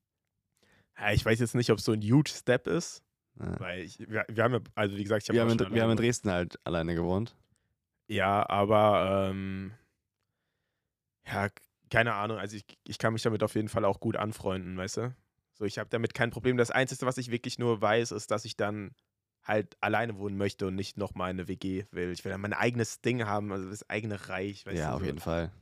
Ja, 0.99 1.13
ich 1.13 1.25
weiß 1.25 1.41
jetzt 1.41 1.55
nicht, 1.55 1.71
ob 1.71 1.79
es 1.79 1.85
so 1.85 1.93
ein 1.93 2.03
huge 2.03 2.31
Step 2.31 2.67
ist, 2.67 3.03
Ja. 3.41 3.59
weil 3.61 3.81
ich, 3.83 3.99
wir, 3.99 4.25
wir 4.29 4.45
haben 4.45 4.55
ja, 4.55 4.61
also 4.75 4.97
wie 4.97 5.03
gesagt, 5.03 5.23
ich 5.25 5.29
habe 5.29 5.37
Wir, 5.37 5.43
haben 5.43 5.51
in, 5.51 5.75
wir 5.75 5.83
haben 5.83 5.91
in 5.91 5.97
Dresden 5.97 6.31
halt 6.31 6.59
alleine 6.65 6.95
gewohnt. 6.95 7.35
Ja, 8.07 8.49
aber 8.49 9.31
ähm, 9.31 9.73
ja, 11.27 11.49
keine 11.91 12.15
Ahnung. 12.15 12.39
Also 12.39 12.57
ich, 12.57 12.65
ich 12.87 12.99
kann 12.99 13.13
mich 13.13 13.23
damit 13.23 13.43
auf 13.43 13.55
jeden 13.55 13.69
Fall 13.69 13.85
auch 13.85 14.01
gut 14.01 14.17
anfreunden, 14.17 14.77
weißt 14.77 14.99
du? 14.99 15.15
So, 15.55 15.65
ich 15.65 15.79
habe 15.79 15.89
damit 15.91 16.15
kein 16.15 16.31
Problem. 16.31 16.57
Das 16.57 16.71
Einzige, 16.71 17.07
was 17.07 17.19
ich 17.19 17.31
wirklich 17.31 17.59
nur 17.59 17.81
weiß, 17.81 18.13
ist, 18.13 18.31
dass 18.31 18.45
ich 18.45 18.57
dann 18.57 18.93
halt 19.45 19.77
alleine 19.81 20.19
wohnen 20.19 20.37
möchte 20.37 20.67
und 20.67 20.75
nicht 20.75 20.97
nochmal 20.97 21.31
eine 21.31 21.49
WG 21.49 21.85
will. 21.91 22.11
Ich 22.13 22.25
will 22.25 22.33
dann 22.33 22.41
mein 22.41 22.53
eigenes 22.55 23.01
Ding 23.01 23.25
haben, 23.25 23.53
also 23.53 23.69
das 23.69 23.89
eigene 23.89 24.29
Reich, 24.29 24.67
weißt 24.67 24.79
ja, 24.79 24.89
du? 24.91 24.95
auf 24.95 25.01
so. 25.01 25.07
jeden 25.07 25.21
Fall. 25.21 25.53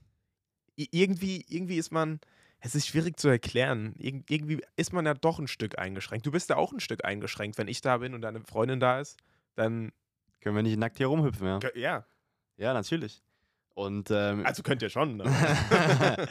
I- 0.78 0.88
Irgendwie, 0.92 1.44
irgendwie 1.48 1.76
ist 1.76 1.90
man, 1.90 2.20
es 2.64 2.75
ist 2.76 2.87
schwierig 2.87 3.19
zu 3.19 3.28
erklären. 3.28 3.95
Irg 3.99 4.25
irgendwie 4.31 4.62
ist 4.76 4.92
man 4.92 5.04
ja 5.04 5.14
doch 5.14 5.38
ein 5.38 5.49
Stück 5.49 5.78
eingeschränkt. 5.78 6.25
Du 6.26 6.31
bist 6.31 6.49
ja 6.49 6.57
auch 6.57 6.73
ein 6.73 6.81
Stück 6.81 7.04
eingeschränkt. 7.04 7.59
Wenn 7.59 7.69
ich 7.69 7.81
da 7.81 7.99
bin 7.99 8.14
und 8.14 8.23
deine 8.23 8.40
Freundin 8.40 8.78
da 8.81 9.00
ist, 9.00 9.19
dann, 9.57 9.92
Können 10.40 10.57
wir 10.57 10.62
nicht 10.62 10.78
nackt 10.78 10.99
hier 10.99 11.09
rumhüpfen, 11.09 11.47
ja? 11.47 11.61
ja, 11.75 12.07
Ja, 12.57 12.73
natürlich. 12.73 13.23
Und, 13.75 14.11
ähm, 14.11 14.47
also 14.47 14.62
könnt 14.62 14.83
ihr 14.83 14.90
schon. 14.90 15.16
Ne? 15.16 15.25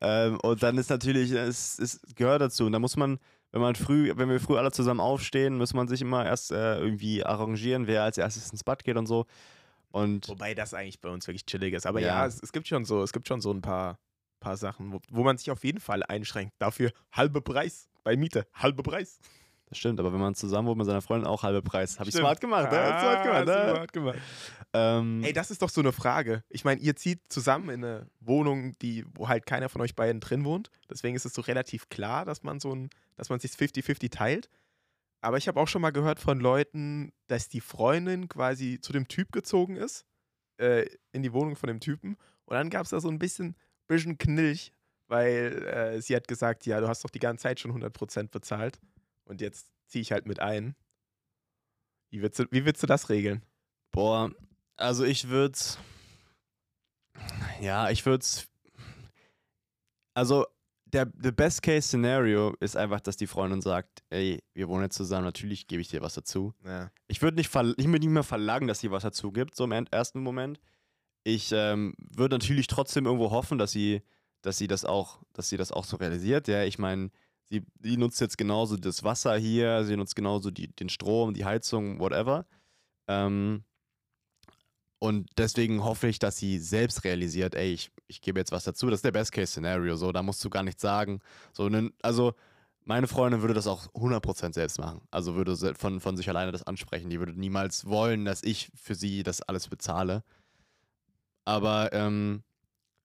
ähm, 0.00 0.38
und 0.40 0.62
dann 0.62 0.76
ist 0.78 0.90
natürlich, 0.90 1.30
es, 1.30 1.78
es 1.78 2.00
gehört 2.16 2.42
dazu. 2.42 2.66
Und 2.66 2.72
da 2.72 2.78
muss 2.78 2.96
man, 2.96 3.18
wenn 3.52 3.60
man 3.60 3.74
früh, 3.74 4.12
wenn 4.16 4.28
wir 4.28 4.40
früh 4.40 4.58
alle 4.58 4.72
zusammen 4.72 5.00
aufstehen, 5.00 5.56
muss 5.56 5.74
man 5.74 5.88
sich 5.88 6.02
immer 6.02 6.26
erst 6.26 6.52
äh, 6.52 6.78
irgendwie 6.78 7.24
arrangieren, 7.24 7.86
wer 7.86 8.02
als 8.02 8.18
erstes 8.18 8.50
ins 8.50 8.64
Bad 8.64 8.84
geht 8.84 8.96
und 8.96 9.06
so. 9.06 9.26
Und 9.90 10.28
Wobei 10.28 10.54
das 10.54 10.74
eigentlich 10.74 11.00
bei 11.00 11.08
uns 11.08 11.26
wirklich 11.26 11.46
chillig 11.46 11.72
ist. 11.72 11.86
Aber 11.86 12.00
Ja. 12.00 12.08
ja, 12.08 12.26
es, 12.26 12.42
es 12.42 12.52
gibt 12.52 12.66
schon 12.68 12.84
so, 12.84 13.02
es 13.02 13.12
gibt 13.12 13.28
schon 13.28 13.40
so 13.40 13.52
ein 13.52 13.60
paar, 13.62 13.98
paar 14.42 14.56
Sachen, 14.56 14.92
wo, 14.92 15.00
wo 15.10 15.22
man 15.22 15.38
sich 15.38 15.50
auf 15.50 15.64
jeden 15.64 15.80
Fall 15.80 16.02
einschränkt. 16.02 16.54
Dafür 16.58 16.92
halbe 17.12 17.40
Preis 17.40 17.88
bei 18.04 18.16
Miete. 18.16 18.46
Halbe 18.52 18.82
Preis. 18.82 19.18
das 19.66 19.78
stimmt, 19.78 20.00
aber 20.00 20.12
wenn 20.12 20.20
man 20.20 20.34
zusammen 20.34 20.68
wohnt 20.68 20.78
mit 20.78 20.86
seiner 20.86 21.00
Freundin, 21.02 21.26
auch 21.26 21.42
halbe 21.44 21.62
Preis. 21.62 21.98
Habe 21.98 22.08
ich 22.10 22.14
Stimmt. 22.14 22.26
smart 22.26 22.40
gemacht, 22.40 22.70
ne? 22.70 22.78
Ah, 22.78 23.00
Smart 23.00 23.22
gemacht, 23.24 23.46
ne? 23.46 23.70
smart 23.74 23.92
gemacht. 23.92 24.18
Ähm, 24.74 25.22
Ey, 25.24 25.32
das 25.32 25.50
ist 25.50 25.62
doch 25.62 25.68
so 25.70 25.80
eine 25.80 25.92
Frage. 25.92 26.42
Ich 26.48 26.64
meine, 26.64 26.80
ihr 26.80 26.96
zieht 26.96 27.20
zusammen 27.28 27.68
in 27.70 27.84
eine 27.84 28.06
Wohnung, 28.20 28.76
die, 28.80 29.04
wo 29.14 29.28
halt 29.28 29.46
keiner 29.46 29.68
von 29.68 29.80
euch 29.80 29.94
beiden 29.94 30.20
drin 30.20 30.44
wohnt. 30.44 30.70
Deswegen 30.90 31.14
ist 31.14 31.24
es 31.24 31.34
so 31.34 31.42
relativ 31.42 31.88
klar, 31.88 32.24
dass 32.24 32.42
man 32.42 32.58
so 32.60 32.74
ein, 32.74 32.90
dass 33.16 33.28
man 33.30 33.38
sich 33.40 33.52
50-50 33.52 34.10
teilt. 34.10 34.48
Aber 35.20 35.36
ich 35.36 35.46
habe 35.46 35.60
auch 35.60 35.68
schon 35.68 35.82
mal 35.82 35.92
gehört 35.92 36.18
von 36.18 36.40
Leuten, 36.40 37.12
dass 37.28 37.48
die 37.48 37.60
Freundin 37.60 38.28
quasi 38.28 38.80
zu 38.80 38.92
dem 38.92 39.06
Typ 39.06 39.30
gezogen 39.30 39.76
ist, 39.76 40.04
äh, 40.56 40.86
in 41.12 41.22
die 41.22 41.32
Wohnung 41.32 41.54
von 41.54 41.68
dem 41.68 41.78
Typen. 41.78 42.16
Und 42.46 42.56
dann 42.56 42.70
gab 42.70 42.84
es 42.84 42.90
da 42.90 43.00
so 43.00 43.08
ein 43.08 43.20
bisschen, 43.20 43.54
bisschen 43.88 44.18
Knilch, 44.18 44.72
weil 45.08 45.62
äh, 45.64 46.00
sie 46.02 46.16
hat 46.16 46.28
gesagt, 46.28 46.66
ja, 46.66 46.80
du 46.80 46.88
hast 46.88 47.04
doch 47.04 47.10
die 47.10 47.18
ganze 47.18 47.42
Zeit 47.42 47.60
schon 47.60 47.72
100% 47.72 48.28
bezahlt. 48.30 48.80
Und 49.24 49.40
jetzt 49.40 49.68
ziehe 49.86 50.02
ich 50.02 50.12
halt 50.12 50.26
mit 50.26 50.40
ein. 50.40 50.74
Wie 52.10 52.22
willst 52.22 52.38
du, 52.38 52.44
wie 52.50 52.64
willst 52.64 52.82
du 52.82 52.86
das 52.86 53.08
regeln? 53.08 53.42
Boah, 53.90 54.30
also 54.76 55.04
ich 55.04 55.28
würde 55.28 55.58
Ja, 57.60 57.90
ich 57.90 58.04
würde 58.06 58.24
Also, 60.14 60.46
der, 60.86 61.06
der 61.06 61.32
Best 61.32 61.62
Case 61.62 61.88
Scenario 61.88 62.54
ist 62.60 62.76
einfach, 62.76 63.00
dass 63.00 63.16
die 63.16 63.26
Freundin 63.26 63.62
sagt, 63.62 64.02
ey, 64.10 64.42
wir 64.52 64.68
wohnen 64.68 64.82
jetzt 64.84 64.96
zusammen, 64.96 65.24
natürlich 65.24 65.66
gebe 65.66 65.80
ich 65.80 65.88
dir 65.88 66.02
was 66.02 66.12
dazu. 66.14 66.52
Ja. 66.64 66.90
Ich 67.06 67.22
würde 67.22 67.36
nicht, 67.38 67.48
ich 67.48 67.54
würd 67.54 67.78
nicht 68.02 68.04
mehr 68.10 68.22
verlangen, 68.22 68.68
dass 68.68 68.80
sie 68.80 68.90
was 68.90 69.02
dazu 69.02 69.32
gibt, 69.32 69.54
so 69.56 69.64
im 69.64 69.72
en- 69.72 69.86
ersten 69.86 70.20
Moment. 70.20 70.60
Ich 71.24 71.52
ähm, 71.52 71.94
würde 71.98 72.36
natürlich 72.36 72.66
trotzdem 72.66 73.06
irgendwo 73.06 73.30
hoffen, 73.30 73.58
dass 73.58 73.72
sie, 73.72 74.02
dass 74.42 74.58
sie 74.58 74.66
das 74.66 74.84
auch, 74.84 75.20
dass 75.32 75.48
sie 75.48 75.56
das 75.56 75.72
auch 75.72 75.84
so 75.84 75.96
realisiert. 75.96 76.48
Ja, 76.48 76.64
ich 76.64 76.78
meine, 76.78 77.10
sie, 77.44 77.64
sie 77.80 77.96
nutzt 77.96 78.20
jetzt 78.20 78.38
genauso 78.38 78.76
das 78.76 79.04
Wasser 79.04 79.36
hier, 79.36 79.84
sie 79.84 79.96
nutzt 79.96 80.16
genauso 80.16 80.50
die, 80.50 80.68
den 80.68 80.88
Strom, 80.88 81.34
die 81.34 81.44
Heizung, 81.44 82.00
whatever. 82.00 82.46
Ähm, 83.08 83.64
und 84.98 85.28
deswegen 85.36 85.82
hoffe 85.82 86.06
ich, 86.06 86.20
dass 86.20 86.36
sie 86.36 86.58
selbst 86.58 87.04
realisiert, 87.04 87.56
ey, 87.56 87.72
ich, 87.72 87.90
ich 88.06 88.20
gebe 88.20 88.38
jetzt 88.38 88.52
was 88.52 88.64
dazu. 88.64 88.86
Das 88.88 88.98
ist 88.98 89.04
der 89.04 89.10
Best-Case-Szenario, 89.10 89.96
so, 89.96 90.12
da 90.12 90.22
musst 90.22 90.44
du 90.44 90.50
gar 90.50 90.62
nichts 90.62 90.80
sagen. 90.82 91.20
So, 91.52 91.68
also, 92.02 92.34
meine 92.84 93.08
Freundin 93.08 93.40
würde 93.42 93.54
das 93.54 93.66
auch 93.66 93.88
100% 93.94 94.54
selbst 94.54 94.78
machen. 94.78 95.00
Also 95.10 95.34
würde 95.34 95.56
von, 95.74 96.00
von 96.00 96.16
sich 96.16 96.28
alleine 96.28 96.52
das 96.52 96.62
ansprechen. 96.64 97.10
Die 97.10 97.18
würde 97.18 97.32
niemals 97.32 97.84
wollen, 97.86 98.24
dass 98.24 98.42
ich 98.42 98.70
für 98.74 98.94
sie 98.94 99.22
das 99.22 99.42
alles 99.42 99.68
bezahle. 99.68 100.24
Aber 101.44 101.92
ähm, 101.92 102.42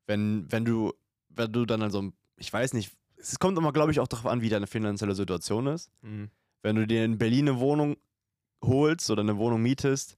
wenn, 0.05 0.51
wenn 0.51 0.65
du, 0.65 0.93
wenn 1.29 1.51
du 1.51 1.65
dann 1.65 1.81
also, 1.81 2.11
ich 2.37 2.51
weiß 2.51 2.73
nicht, 2.73 2.91
es 3.17 3.39
kommt 3.39 3.57
immer, 3.57 3.73
glaube 3.73 3.91
ich, 3.91 3.99
auch 3.99 4.07
darauf 4.07 4.27
an, 4.27 4.41
wie 4.41 4.49
deine 4.49 4.67
finanzielle 4.67 5.15
Situation 5.15 5.67
ist. 5.67 5.91
Mhm. 6.01 6.29
Wenn 6.61 6.75
du 6.75 6.87
dir 6.87 7.03
in 7.03 7.17
Berlin 7.17 7.49
eine 7.49 7.59
Wohnung 7.59 7.97
holst 8.63 9.09
oder 9.09 9.21
eine 9.21 9.37
Wohnung 9.37 9.61
mietest, 9.61 10.17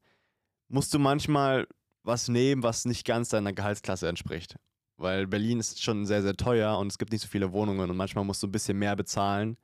musst 0.68 0.94
du 0.94 1.00
manchmal 1.00 1.68
was 2.04 2.28
nehmen, 2.28 2.64
was 2.64 2.86
nicht 2.86 3.06
ganz 3.06 3.30
deiner 3.30 3.54
Gehaltsklasse 3.54 4.08
entspricht. 4.08 4.56
Weil 4.98 5.28
Berlin 5.28 5.60
ist 5.60 5.82
schon 5.82 6.06
sehr, 6.06 6.22
sehr 6.22 6.36
teuer 6.36 6.78
und 6.78 6.88
es 6.88 6.98
gibt 6.98 7.12
nicht 7.12 7.22
so 7.22 7.28
viele 7.28 7.52
Wohnungen 7.54 7.90
und 7.90 7.98
manchmal 7.98 8.26
musst 8.26 8.44
du 8.44 8.48
ein 8.48 8.52
bisschen 8.52 8.78
mehr 8.78 8.96
bezahlen, 8.96 9.58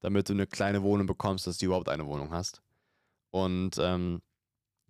damit 0.00 0.28
du 0.28 0.32
eine 0.32 0.46
kleine 0.46 0.82
Wohnung 0.82 1.06
bekommst, 1.06 1.46
dass 1.46 1.58
du 1.58 1.66
überhaupt 1.66 1.88
eine 1.88 2.06
Wohnung 2.06 2.30
hast. 2.30 2.62
Und 3.30 3.76
ähm, 3.80 4.22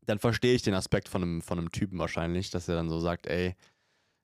dann 0.09 0.19
verstehe 0.19 0.55
ich 0.55 0.63
den 0.63 0.75
Aspekt 0.75 1.09
von 1.09 1.23
einem, 1.23 1.43
von 1.43 1.59
einem 1.59 1.71
Typen 1.71 1.99
wahrscheinlich, 1.99 2.51
dass 2.51 2.67
er 2.69 2.77
dann 2.77 2.89
so 2.89 2.99
sagt, 2.99 3.27
ey, 3.27 3.55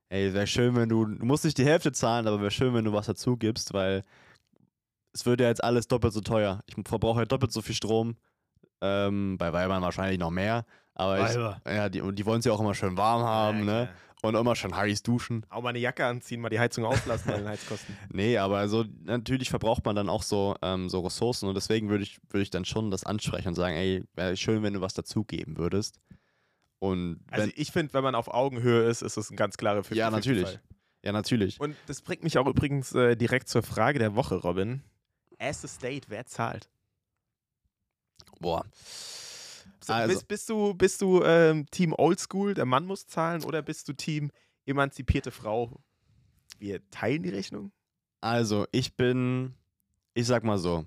ey, 0.09 0.33
wäre 0.33 0.47
schön, 0.47 0.75
wenn 0.77 0.89
du, 0.89 1.05
du 1.05 1.25
musst 1.27 1.45
nicht 1.45 1.59
die 1.59 1.65
Hälfte 1.65 1.93
zahlen, 1.93 2.27
aber 2.27 2.41
wäre 2.41 2.51
schön, 2.51 2.73
wenn 2.75 2.85
du 2.85 2.93
was 2.93 3.07
dazu 3.07 3.37
gibst, 3.37 3.75
weil 3.75 4.03
es 5.13 5.27
wird 5.27 5.41
ja 5.41 5.49
jetzt 5.49 5.63
alles 5.63 5.87
doppelt 5.87 6.13
so 6.13 6.21
teuer. 6.21 6.63
Ich 6.67 6.75
verbrauche 6.87 7.21
ja 7.21 7.25
doppelt 7.27 7.53
so 7.53 7.61
viel 7.61 7.75
Strom, 7.75 8.17
ähm, 8.81 9.37
bei 9.39 9.53
Weibern 9.53 9.83
wahrscheinlich 9.83 10.19
noch 10.19 10.31
mehr, 10.31 10.65
aber 10.95 11.19
ich, 11.31 11.37
ja, 11.67 11.89
die, 11.89 12.01
die 12.15 12.27
wollen 12.27 12.39
es 12.39 12.45
ja 12.47 12.53
auch 12.53 12.61
immer 12.61 12.75
schön 12.75 12.97
warm 12.97 13.23
haben, 13.23 13.59
Ja, 13.59 13.65
ne? 13.65 13.85
klar. 13.87 13.89
Und 14.25 14.35
immer 14.35 14.57
schön 14.57 14.75
heiß 14.75 15.03
duschen. 15.03 15.45
Auch 15.51 15.63
mal 15.63 15.69
eine 15.69 15.79
Jacke 15.79 16.07
anziehen, 16.07 16.41
mal 16.41 16.49
die 16.49 16.59
Heizung 16.59 16.85
auslassen 16.85 17.31
bei 17.31 17.37
den 17.37 17.49
Heizkosten. 17.49 17.97
Nee, 18.13 18.39
aber 18.39 18.69
so 18.69 18.85
natürlich 19.03 19.51
verbraucht 19.51 19.85
man 19.85 19.95
dann 19.95 20.09
auch 20.09 20.23
so, 20.23 20.57
ähm, 20.63 20.89
so 20.89 21.01
Ressourcen 21.01 21.47
und 21.47 21.55
deswegen 21.55 21.91
würde 21.91 22.05
ich, 22.05 22.19
würde 22.31 22.43
ich 22.43 22.51
dann 22.51 22.65
schon 22.65 22.91
das 22.91 23.05
ansprechen 23.05 23.49
und 23.49 23.55
sagen, 23.55 23.77
ey, 23.77 24.03
wäre 24.15 24.37
schön, 24.37 24.63
wenn 24.63 24.73
du 24.73 24.81
was 24.81 24.95
dazugeben 24.95 25.59
würdest. 25.59 26.01
Und 26.79 27.21
Also 27.31 27.51
ich 27.55 27.71
finde, 27.71 27.93
wenn 27.93 28.03
man 28.03 28.15
auf 28.15 28.29
Augenhöhe 28.29 28.89
ist, 28.89 29.03
ist 29.03 29.17
es 29.17 29.31
ein 29.31 29.37
ganz 29.37 29.57
klarer 29.57 29.85
50 29.85 29.97
ja, 29.97 30.11
natürlich. 30.11 30.59
Ja, 31.03 31.13
natürlich. 31.13 31.61
Und 31.61 31.77
das 31.87 32.01
bringt 32.01 32.23
mich 32.25 32.39
auch 32.39 32.47
übrigens 32.47 32.95
äh, 32.95 33.17
direkt 33.17 33.49
zur 33.49 33.63
Frage 33.63 33.99
der 33.99 34.15
Woche, 34.17 34.37
Robin. 34.37 34.83
Erstes 35.39 35.77
Date, 35.77 36.09
wer 36.09 36.25
zahlt? 36.25 36.71
Boah. 38.41 38.65
So, 39.87 39.93
Also- 39.93 40.15
bist, 40.15 40.29
bist 40.29 40.49
du, 40.49 40.75
bist 40.75 41.01
du 41.03 41.23
ähm, 41.23 41.67
Team 41.71 41.93
Oldschool, 41.93 42.55
der 42.55 42.65
Mann 42.65 42.87
muss 42.87 43.07
zahlen, 43.07 43.45
oder 43.45 43.61
bist 43.63 43.87
du 43.89 43.93
Team 43.93 44.31
emanzipierte 44.67 45.31
Frau? 45.31 45.81
Wir 46.59 46.81
teilen 46.91 47.23
die 47.23 47.29
Rechnung? 47.31 47.71
Also, 48.23 48.67
ich 48.73 48.97
bin, 48.97 49.55
ich 50.15 50.27
sag 50.27 50.45
mal 50.45 50.57
so, 50.59 50.87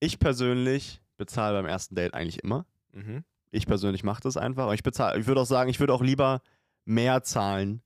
ich 0.00 0.18
persönlich 0.18 1.00
bezahle 1.16 1.58
beim 1.58 1.66
ersten 1.66 1.94
Date 1.94 2.14
eigentlich 2.14 2.42
immer. 2.42 2.66
Mhm. 2.92 3.24
Ich 3.50 3.66
persönlich 3.66 4.02
mache 4.02 4.22
das 4.22 4.36
einfach. 4.36 4.72
Ich 4.72 4.82
bezahle, 4.82 5.20
ich 5.20 5.26
würde 5.26 5.40
auch 5.42 5.46
sagen, 5.46 5.70
ich 5.70 5.78
würde 5.78 5.92
auch 5.94 6.02
lieber 6.02 6.42
mehr 6.84 7.22
zahlen. 7.22 7.82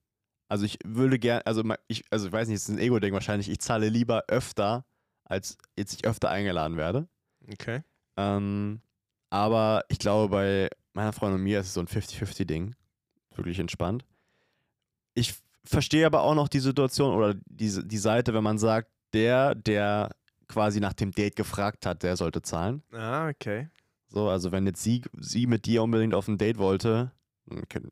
Also 0.49 0.65
ich 0.65 0.79
würde 0.85 1.19
gerne, 1.19 1.45
also 1.47 1.63
ich, 1.89 2.05
also 2.11 2.27
ich 2.27 2.33
weiß 2.33 2.49
nicht, 2.49 2.57
es 2.57 2.69
ist 2.69 2.75
ein 2.75 2.79
Ego-Ding 2.79 3.13
wahrscheinlich, 3.13 3.49
ich 3.51 3.59
zahle 3.61 3.89
lieber 3.89 4.25
öfter, 4.29 4.85
als 5.25 5.57
jetzt 5.77 5.95
ich 5.95 6.05
öfter 6.07 6.31
eingeladen 6.31 6.77
werde. 6.77 7.09
Okay. 7.51 7.83
Ähm, 8.17 8.81
aber 9.33 9.87
ich 9.89 9.99
glaube, 9.99 10.29
bei 10.29 10.69
meiner 10.93 11.15
Freundin 11.15 11.39
und 11.39 11.45
mir 11.45 11.61
ist 11.61 11.69
es 11.69 11.75
so 11.75 11.81
ein 11.81 11.87
50-50-Ding. 11.87 12.75
Wirklich 13.35 13.59
entspannt. 13.59 14.05
Ich 15.15 15.35
verstehe 15.65 16.05
aber 16.05 16.21
auch 16.21 16.35
noch 16.35 16.49
die 16.49 16.61
Situation 16.61 17.15
oder 17.15 17.35
diese, 17.47 17.83
die 17.83 17.97
Seite, 17.97 18.35
wenn 18.35 18.45
man 18.45 18.59
sagt, 18.59 18.91
der, 19.15 19.55
der 19.55 20.11
quasi 20.49 20.81
nach 20.81 20.93
dem 20.93 21.13
Date 21.13 21.35
gefragt 21.35 21.87
hat, 21.87 22.03
der 22.03 22.19
sollte 22.19 22.43
zahlen. 22.43 22.83
Ah, 22.93 23.31
okay. 23.31 23.71
So, 24.09 24.29
also 24.29 24.53
wenn 24.53 24.67
jetzt 24.67 24.83
sie, 24.83 25.03
sie 25.19 25.47
mit 25.47 25.65
dir 25.65 25.83
unbedingt 25.83 26.13
auf 26.13 26.29
ein 26.29 26.37
Date 26.37 26.59
wollte, 26.59 27.11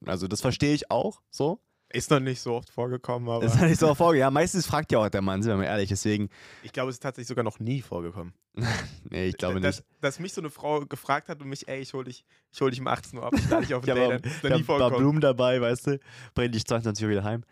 also 0.04 0.28
das 0.28 0.42
verstehe 0.42 0.74
ich 0.74 0.90
auch 0.90 1.22
so. 1.30 1.58
Ist 1.92 2.10
noch 2.10 2.20
nicht 2.20 2.40
so 2.40 2.54
oft 2.54 2.70
vorgekommen, 2.70 3.28
aber 3.28 3.44
ist 3.44 3.60
nicht 3.60 3.80
so 3.80 3.94
vorge. 3.96 4.18
Ja, 4.18 4.30
meistens 4.30 4.66
fragt 4.66 4.92
ja 4.92 4.98
auch 4.98 5.08
der 5.08 5.22
Mann, 5.22 5.42
sind 5.42 5.50
wir 5.50 5.56
mal 5.56 5.64
ehrlich. 5.64 5.88
Deswegen, 5.88 6.28
ich 6.62 6.72
glaube, 6.72 6.90
es 6.90 6.96
ist 6.96 7.02
tatsächlich 7.02 7.26
sogar 7.26 7.42
noch 7.42 7.58
nie 7.58 7.82
vorgekommen. 7.82 8.32
nee, 9.10 9.26
ich 9.26 9.36
glaube 9.36 9.60
dass, 9.60 9.78
nicht. 9.78 9.88
Dass 10.00 10.20
mich 10.20 10.32
so 10.32 10.40
eine 10.40 10.50
Frau 10.50 10.86
gefragt 10.86 11.28
hat 11.28 11.40
und 11.40 11.48
mich, 11.48 11.66
ey, 11.66 11.80
ich 11.80 11.92
hol 11.92 12.04
dich, 12.04 12.24
ich 12.52 12.60
hol 12.60 12.70
dich 12.70 12.80
um 12.80 12.86
18 12.86 13.18
Uhr 13.18 13.26
ab, 13.26 13.34
ich 13.36 13.48
lade 13.48 13.66
dich 13.66 13.74
auf 13.74 13.82
Ich 13.84 13.90
habe 13.90 14.00
Date. 14.00 14.24
noch 14.24 14.40
da 14.42 14.48
nie 14.48 14.54
ein 14.54 14.66
paar 14.66 14.78
vorgekommen. 14.78 14.98
Blumen 14.98 15.20
dabei, 15.20 15.60
weißt 15.60 15.86
du, 15.88 16.00
bring 16.34 16.52
dich 16.52 16.64
22 16.64 17.04
Uhr 17.04 17.10
wieder 17.10 17.24
heim. 17.24 17.42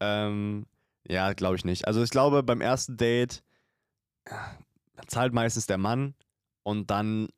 Ähm, 0.00 0.66
ja, 1.06 1.32
glaube 1.32 1.56
ich 1.56 1.64
nicht. 1.64 1.86
Also 1.86 2.02
ich 2.02 2.10
glaube, 2.10 2.42
beim 2.42 2.60
ersten 2.60 2.96
Date 2.96 3.44
ja, 4.28 4.56
zahlt 5.06 5.32
meistens 5.32 5.66
der 5.66 5.78
Mann 5.78 6.14
und 6.64 6.90
dann 6.90 7.28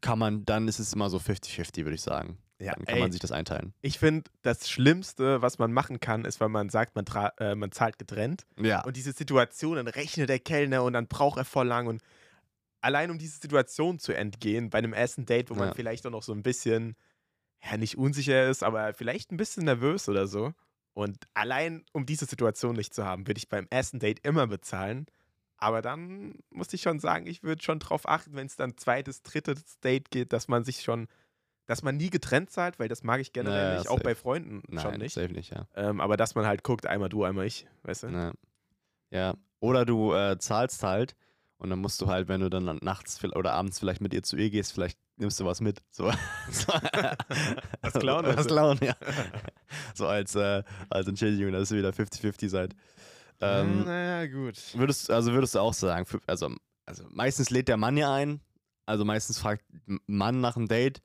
kann 0.00 0.18
man, 0.18 0.44
dann 0.44 0.68
ist 0.68 0.78
es 0.78 0.92
immer 0.92 1.10
so 1.10 1.18
50-50, 1.18 1.84
würde 1.84 1.94
ich 1.94 2.02
sagen. 2.02 2.38
Ja, 2.58 2.72
Dann 2.74 2.84
kann 2.86 2.94
ey, 2.94 3.00
man 3.02 3.12
sich 3.12 3.20
das 3.20 3.32
einteilen. 3.32 3.74
ich 3.82 3.98
finde, 3.98 4.30
das 4.42 4.70
Schlimmste, 4.70 5.42
was 5.42 5.58
man 5.58 5.72
machen 5.72 6.00
kann, 6.00 6.24
ist, 6.24 6.40
wenn 6.40 6.50
man 6.50 6.70
sagt, 6.70 6.94
man, 6.94 7.04
tra- 7.04 7.38
äh, 7.38 7.54
man 7.54 7.70
zahlt 7.70 7.98
getrennt. 7.98 8.46
Ja. 8.58 8.82
Und 8.84 8.96
diese 8.96 9.12
Situation, 9.12 9.76
dann 9.76 9.88
rechnet 9.88 10.30
der 10.30 10.38
Kellner 10.38 10.82
und 10.82 10.94
dann 10.94 11.06
braucht 11.06 11.36
er 11.38 11.44
voll 11.44 11.66
lang. 11.66 11.86
Und 11.86 12.02
allein 12.80 13.10
um 13.10 13.18
diese 13.18 13.38
Situation 13.38 13.98
zu 13.98 14.12
entgehen, 14.14 14.70
bei 14.70 14.78
einem 14.78 14.94
ersten 14.94 15.26
Date, 15.26 15.50
wo 15.50 15.54
man 15.54 15.68
Ja. 15.68 15.74
vielleicht 15.74 16.06
auch 16.06 16.10
noch 16.10 16.22
so 16.22 16.32
ein 16.32 16.42
bisschen, 16.42 16.96
ja, 17.62 17.76
nicht 17.76 17.98
unsicher 17.98 18.48
ist, 18.48 18.62
aber 18.62 18.94
vielleicht 18.94 19.32
ein 19.32 19.36
bisschen 19.36 19.64
nervös 19.64 20.08
oder 20.08 20.26
so. 20.26 20.54
Und 20.94 21.26
allein 21.34 21.84
um 21.92 22.06
diese 22.06 22.24
Situation 22.24 22.74
nicht 22.74 22.94
zu 22.94 23.04
haben, 23.04 23.26
würde 23.26 23.36
ich 23.36 23.50
beim 23.50 23.66
ersten 23.68 23.98
Date 23.98 24.20
immer 24.24 24.46
bezahlen. 24.46 25.04
Aber 25.58 25.82
dann 25.82 26.38
muss 26.48 26.72
ich 26.72 26.80
schon 26.80 27.00
sagen, 27.00 27.26
ich 27.26 27.42
würde 27.42 27.62
schon 27.62 27.80
drauf 27.80 28.08
achten, 28.08 28.34
wenn 28.34 28.46
es 28.46 28.56
dann 28.56 28.78
zweites, 28.78 29.20
drittes 29.22 29.78
Date 29.80 30.10
geht, 30.10 30.32
dass 30.32 30.48
man 30.48 30.64
sich 30.64 30.80
schon, 30.82 31.08
dass 31.66 31.82
man 31.82 31.96
nie 31.96 32.10
getrennt 32.10 32.50
zahlt, 32.50 32.78
weil 32.78 32.88
das 32.88 33.02
mag 33.02 33.20
ich 33.20 33.32
generell 33.32 33.64
Naja, 33.64 33.78
nicht, 33.78 33.88
auch 33.88 33.94
safe. 33.96 34.04
bei 34.04 34.14
Freunden 34.14 34.62
Nein, 34.68 34.82
schon 34.82 34.96
nicht. 34.98 35.14
safe 35.14 35.32
nicht, 35.32 35.50
ja. 35.50 35.66
Ähm, 35.74 36.00
aber 36.00 36.16
dass 36.16 36.34
man 36.34 36.46
halt 36.46 36.62
guckt, 36.62 36.86
einmal 36.86 37.08
du, 37.08 37.24
einmal 37.24 37.46
ich, 37.46 37.66
weißt 37.82 38.04
du? 38.04 38.08
Ja. 38.08 38.32
ja. 39.10 39.34
Oder 39.60 39.84
du 39.84 40.14
äh, 40.14 40.38
zahlst 40.38 40.82
halt 40.82 41.16
und 41.58 41.70
dann 41.70 41.78
musst 41.78 42.00
du 42.00 42.06
halt, 42.06 42.28
wenn 42.28 42.40
du 42.40 42.50
dann 42.50 42.78
nachts 42.82 43.22
oder 43.24 43.52
abends 43.52 43.78
vielleicht 43.78 44.00
mit 44.00 44.14
ihr 44.14 44.22
zu 44.22 44.36
ihr 44.36 44.50
gehst, 44.50 44.72
vielleicht 44.72 44.98
nimmst 45.16 45.40
du 45.40 45.44
was 45.44 45.60
mit. 45.60 45.82
So. 45.90 46.04
Was 47.82 47.92
klauen, 47.94 48.26
Was 48.26 48.36
also. 48.36 48.48
klauen, 48.48 48.78
ja. 48.82 48.94
So 49.94 50.06
als, 50.06 50.34
äh, 50.34 50.62
als 50.90 51.08
Entschädigung, 51.08 51.52
dass 51.52 51.70
ihr 51.70 51.78
wieder 51.78 51.90
50-50 51.90 52.48
seid. 52.48 52.76
Ähm, 53.40 53.84
naja, 53.84 54.26
gut. 54.26 54.56
würdest, 54.74 55.10
also 55.10 55.32
würdest 55.32 55.54
du 55.54 55.58
auch 55.60 55.74
sagen, 55.74 56.06
also, 56.26 56.54
also 56.86 57.04
meistens 57.10 57.50
lädt 57.50 57.68
der 57.68 57.76
Mann 57.76 57.96
ja 57.96 58.12
ein, 58.14 58.40
also 58.86 59.04
meistens 59.04 59.38
fragt 59.38 59.64
Mann 60.06 60.40
nach 60.40 60.56
einem 60.56 60.68
Date. 60.68 61.02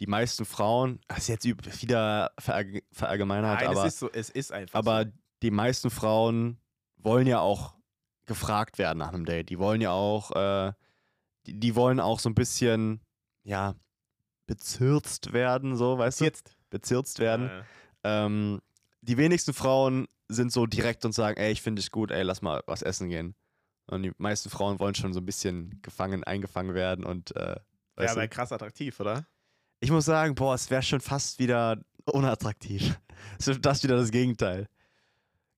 Die 0.00 0.06
meisten 0.06 0.44
Frauen, 0.44 1.00
das 1.08 1.18
ist 1.20 1.28
jetzt 1.28 1.44
wieder 1.46 2.30
verallg- 2.38 2.82
verallgemeinert, 2.92 3.60
Nein, 3.60 3.68
aber 3.68 3.86
es 3.86 3.94
ist 3.94 3.98
so, 4.00 4.10
es 4.12 4.28
ist 4.30 4.52
einfach 4.52 4.78
aber 4.78 5.04
so. 5.04 5.10
die 5.42 5.50
meisten 5.50 5.90
Frauen 5.90 6.58
wollen 6.96 7.26
ja 7.26 7.40
auch 7.40 7.74
gefragt 8.26 8.78
werden 8.78 8.98
nach 8.98 9.12
einem 9.12 9.24
Date. 9.24 9.48
Die 9.48 9.58
wollen 9.58 9.80
ja 9.80 9.92
auch, 9.92 10.32
äh, 10.32 10.72
die, 11.46 11.58
die 11.58 11.74
wollen 11.76 12.00
auch 12.00 12.18
so 12.20 12.28
ein 12.28 12.34
bisschen, 12.34 13.00
ja, 13.44 13.74
bezirzt 14.46 15.32
werden, 15.32 15.76
so, 15.76 15.98
weißt 15.98 16.20
jetzt. 16.20 16.48
du? 16.48 16.52
Bezirzt 16.70 17.18
werden. 17.18 17.46
Ja, 17.46 17.58
ja. 18.04 18.26
Ähm, 18.26 18.60
die 19.00 19.16
wenigsten 19.16 19.52
Frauen 19.54 20.08
sind 20.28 20.52
so 20.52 20.66
direkt 20.66 21.04
und 21.04 21.12
sagen, 21.12 21.38
ey, 21.38 21.52
ich 21.52 21.62
finde 21.62 21.80
dich 21.80 21.90
gut, 21.90 22.10
ey, 22.10 22.22
lass 22.22 22.42
mal 22.42 22.62
was 22.66 22.82
essen 22.82 23.08
gehen. 23.08 23.34
Und 23.86 24.02
die 24.02 24.12
meisten 24.18 24.50
Frauen 24.50 24.80
wollen 24.80 24.94
schon 24.96 25.12
so 25.12 25.20
ein 25.20 25.26
bisschen 25.26 25.80
gefangen, 25.82 26.24
eingefangen 26.24 26.74
werden 26.74 27.04
und, 27.04 27.34
äh, 27.36 27.50
Ja, 27.50 27.56
weißt 27.96 28.12
aber 28.12 28.22
du? 28.22 28.28
krass 28.28 28.52
attraktiv, 28.52 28.98
oder? 29.00 29.24
Ich 29.80 29.90
muss 29.90 30.04
sagen, 30.06 30.34
boah, 30.34 30.54
es 30.54 30.70
wäre 30.70 30.82
schon 30.82 31.00
fast 31.00 31.38
wieder 31.38 31.78
unattraktiv. 32.06 32.98
Es 33.38 33.48
ist 33.48 33.64
das 33.64 33.82
wieder 33.82 33.96
das 33.96 34.10
Gegenteil. 34.10 34.68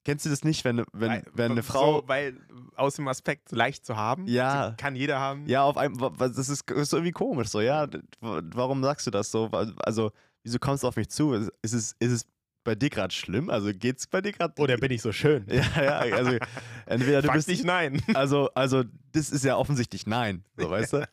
Kennst 0.05 0.25
du 0.25 0.31
das 0.31 0.43
nicht, 0.43 0.65
wenn, 0.65 0.79
wenn, 0.93 1.11
Weil- 1.11 1.25
wenn 1.35 1.53
eine 1.53 1.63
so, 1.63 1.73
Frau. 1.73 2.03
weil 2.09 2.39
aus 2.77 2.95
dem 2.97 3.07
Aspekt 3.09 3.53
leicht 3.53 3.85
zu 3.85 3.97
haben, 3.97 4.27
Ja. 4.27 4.71
so 4.71 4.77
kann 4.79 4.97
jeder 4.97 5.19
haben. 5.21 5.47
ja, 5.47 5.63
auf 5.65 5.77
einem. 5.77 6.01
wa- 6.01 6.11
Das 6.19 6.49
ist, 6.49 6.71
ist 6.71 6.93
irgendwie 6.93 7.13
komisch 7.13 7.49
so, 7.49 7.61
ja. 7.61 7.87
Warum 8.21 8.83
sagst 8.83 9.07
du 9.07 9.11
das 9.11 9.31
so? 9.31 9.51
Also, 9.79 10.13
wieso 10.45 10.59
kommst 10.59 10.83
du 10.83 10.89
auf 10.89 10.97
mich 10.97 11.09
zu? 11.11 11.35
Ist 11.35 11.51
es, 11.63 11.95
ist 11.99 12.11
es 12.13 12.27
bei 12.65 12.75
dir 12.75 12.89
gerade 12.91 13.13
schlimm? 13.13 13.51
Also 13.51 13.71
geht's 13.75 14.07
bei 14.07 14.21
dir 14.23 14.33
gerade? 14.33 14.55
Oder 14.61 14.77
bin 14.79 14.91
ich 14.93 15.03
so 15.03 15.13
schön? 15.13 15.45
Ja, 15.51 15.83
ja, 15.83 15.99
also 16.17 16.39
entweder 16.87 17.21
du 17.23 17.27
Frag 17.29 17.37
bist 17.37 17.49
nicht 17.49 17.65
nein. 17.65 18.01
Also, 18.15 18.49
also 18.55 18.85
das 19.13 19.31
ist 19.31 19.45
ja 19.45 19.57
offensichtlich 19.57 20.07
nein, 20.07 20.43
so 20.57 20.71
weißt 20.71 20.93
du? 20.95 21.09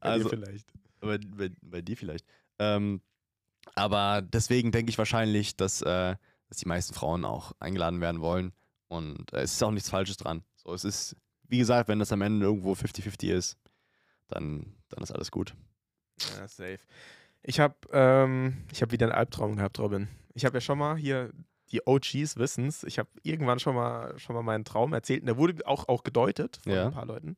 Also- 0.00 0.28
vielleicht. 0.30 0.66
Bei, 1.04 1.18
bei, 1.18 1.50
bei 1.62 1.82
dir 1.82 1.96
vielleicht. 1.96 2.26
Ähm, 2.58 3.00
aber 3.74 4.22
deswegen 4.22 4.72
denke 4.72 4.90
ich 4.90 4.98
wahrscheinlich, 4.98 5.56
dass, 5.56 5.82
äh, 5.82 6.16
dass 6.48 6.58
die 6.58 6.68
meisten 6.68 6.94
Frauen 6.94 7.24
auch 7.24 7.52
eingeladen 7.60 8.00
werden 8.00 8.20
wollen. 8.20 8.52
Und 8.88 9.32
äh, 9.32 9.40
es 9.42 9.54
ist 9.54 9.62
auch 9.62 9.70
nichts 9.70 9.90
Falsches 9.90 10.16
dran. 10.16 10.44
So, 10.56 10.72
es 10.74 10.84
ist, 10.84 11.16
wie 11.48 11.58
gesagt, 11.58 11.88
wenn 11.88 11.98
das 11.98 12.12
am 12.12 12.22
Ende 12.22 12.46
irgendwo 12.46 12.72
50-50 12.74 13.32
ist, 13.32 13.58
dann, 14.28 14.74
dann 14.88 15.02
ist 15.02 15.12
alles 15.12 15.30
gut. 15.30 15.54
Ja, 16.36 16.46
safe. 16.46 16.78
Ich 17.42 17.60
habe 17.60 17.74
ähm, 17.92 18.64
ich 18.72 18.80
hab 18.82 18.92
wieder 18.92 19.06
einen 19.06 19.14
Albtraum 19.14 19.56
gehabt, 19.56 19.78
Robin. 19.78 20.08
Ich 20.34 20.44
habe 20.44 20.56
ja 20.56 20.60
schon 20.60 20.78
mal 20.78 20.96
hier, 20.96 21.30
die 21.72 21.86
OGs 21.86 22.36
wissen's, 22.36 22.84
ich 22.84 22.98
habe 22.98 23.08
irgendwann 23.22 23.58
schon 23.58 23.74
mal, 23.74 24.18
schon 24.18 24.34
mal 24.34 24.42
meinen 24.42 24.64
Traum 24.64 24.92
erzählt 24.92 25.20
und 25.22 25.26
der 25.26 25.36
wurde 25.36 25.66
auch, 25.66 25.88
auch 25.88 26.04
gedeutet 26.04 26.58
von 26.62 26.72
Ja. 26.72 26.86
ein 26.86 26.92
paar 26.92 27.06
Leuten. 27.06 27.36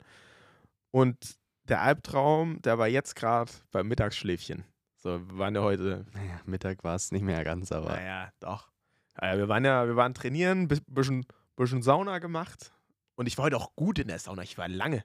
Und 0.91 1.37
der 1.69 1.83
Albtraum, 1.83 2.61
der 2.63 2.79
war 2.79 2.89
jetzt 2.89 3.17
gerade 3.17 3.51
beim 3.71 3.89
Mittagsschläfchen. 3.89 4.65
So, 4.97 5.21
wir 5.29 5.39
waren 5.39 5.55
ja 5.55 5.63
heute, 5.63 6.07
Naja, 6.15 6.41
Mittag 6.47 6.83
war 6.85 6.95
es 6.97 7.13
nicht 7.13 7.23
mehr 7.23 7.45
ganz, 7.45 7.71
aber 7.73 7.91
naja, 7.91 8.31
doch. 8.41 8.71
Naja, 9.21 9.39
wir 9.39 9.49
waren 9.49 9.65
ja, 9.65 9.87
wir 9.87 9.97
waren 9.97 10.15
trainieren, 10.15 10.69
bi- 10.69 10.81
bisschen, 10.87 11.27
bisschen 11.57 11.83
Sauna 11.83 12.19
gemacht 12.19 12.73
und 13.15 13.27
ich 13.27 13.37
war 13.39 13.45
heute 13.47 13.57
auch 13.57 13.75
gut 13.77 13.99
in 13.99 14.09
der 14.09 14.19
Sauna. 14.19 14.43
Ich 14.43 14.59
war 14.59 14.69
lange. 14.69 15.05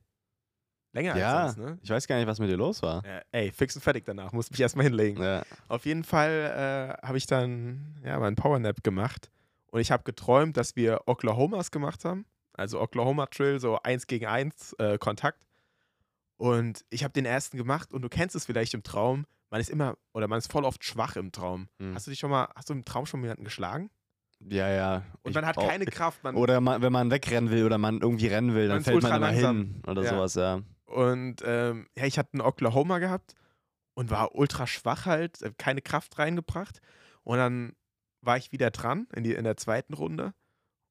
Länger 0.93 1.15
Ja. 1.17 1.43
als 1.43 1.55
sonst, 1.55 1.65
ne? 1.65 1.79
ich 1.81 1.89
weiß 1.89 2.05
gar 2.07 2.17
nicht, 2.17 2.27
was 2.27 2.39
mit 2.39 2.49
dir 2.49 2.57
los 2.57 2.81
war. 2.81 3.05
Ja, 3.05 3.21
ey, 3.31 3.51
fix 3.51 3.75
und 3.75 3.81
fertig 3.81 4.03
danach. 4.05 4.33
Muss 4.33 4.51
mich 4.51 4.59
erstmal 4.59 4.85
hinlegen. 4.85 5.21
Ja. 5.23 5.43
Auf 5.69 5.85
jeden 5.85 6.03
Fall 6.03 6.97
äh, 7.01 7.07
habe 7.07 7.17
ich 7.17 7.25
dann 7.27 7.95
ja, 8.03 8.19
meinen 8.19 8.35
Powernap 8.35 8.83
gemacht 8.83 9.31
und 9.67 9.79
ich 9.79 9.91
habe 9.91 10.03
geträumt, 10.03 10.57
dass 10.57 10.75
wir 10.75 11.01
Oklahomas 11.05 11.71
gemacht 11.71 12.03
haben. 12.03 12.25
Also 12.53 12.81
Oklahoma 12.81 13.27
Trill, 13.27 13.61
so 13.61 13.79
eins 13.81 14.05
gegen 14.07 14.25
eins 14.25 14.73
äh, 14.79 14.97
Kontakt. 14.97 15.47
Und 16.41 16.83
ich 16.89 17.03
habe 17.03 17.13
den 17.13 17.25
ersten 17.25 17.55
gemacht 17.57 17.93
und 17.93 18.01
du 18.01 18.09
kennst 18.09 18.35
es 18.35 18.45
vielleicht 18.45 18.73
im 18.73 18.81
Traum. 18.81 19.25
Man 19.51 19.61
ist 19.61 19.69
immer 19.69 19.95
oder 20.13 20.27
man 20.27 20.39
ist 20.39 20.51
voll 20.51 20.65
oft 20.65 20.83
schwach 20.83 21.15
im 21.15 21.31
Traum. 21.31 21.67
Hm. 21.79 21.93
Hast 21.93 22.07
du 22.07 22.11
dich 22.11 22.19
schon 22.19 22.31
mal, 22.31 22.49
hast 22.55 22.69
du 22.69 22.73
im 22.73 22.83
Traum 22.83 23.05
schon 23.05 23.21
jemanden 23.21 23.43
geschlagen? 23.43 23.91
Ja, 24.49 24.67
ja. 24.69 25.03
Und 25.21 25.29
Ich 25.31 25.35
man 25.35 25.45
hat 25.45 25.55
brauch- 25.55 25.67
keine 25.69 25.85
Kraft. 25.85 26.23
Man, 26.23 26.35
Oder 26.35 26.59
man, 26.59 26.81
wenn 26.81 26.91
man 26.91 27.11
wegrennen 27.11 27.51
will 27.51 27.63
oder 27.63 27.77
man 27.77 28.01
irgendwie 28.01 28.25
rennen 28.25 28.55
will, 28.55 28.67
dann 28.69 28.79
ist 28.79 28.85
fällt 28.85 29.03
man 29.03 29.11
ultra 29.11 29.17
immer 29.17 29.31
langsam. 29.31 29.57
hin 29.57 29.83
oder 29.87 30.03
Ja. 30.03 30.09
sowas, 30.09 30.33
ja. 30.33 30.61
Und 30.85 31.43
ähm, 31.45 31.87
ja, 31.95 32.05
ich 32.05 32.17
hatte 32.17 32.33
einen 32.33 32.41
Oklahoma 32.41 32.97
gehabt 32.97 33.35
und 33.93 34.09
war 34.09 34.33
ultra 34.33 34.65
schwach 34.65 35.05
halt, 35.05 35.41
äh, 35.43 35.51
keine 35.59 35.81
Kraft 35.83 36.17
reingebracht. 36.17 36.81
Und 37.21 37.37
dann 37.37 37.73
war 38.21 38.37
ich 38.37 38.51
wieder 38.51 38.71
dran 38.71 39.05
in, 39.15 39.23
die, 39.23 39.33
in 39.35 39.43
der 39.43 39.57
zweiten 39.57 39.93
Runde. 39.93 40.33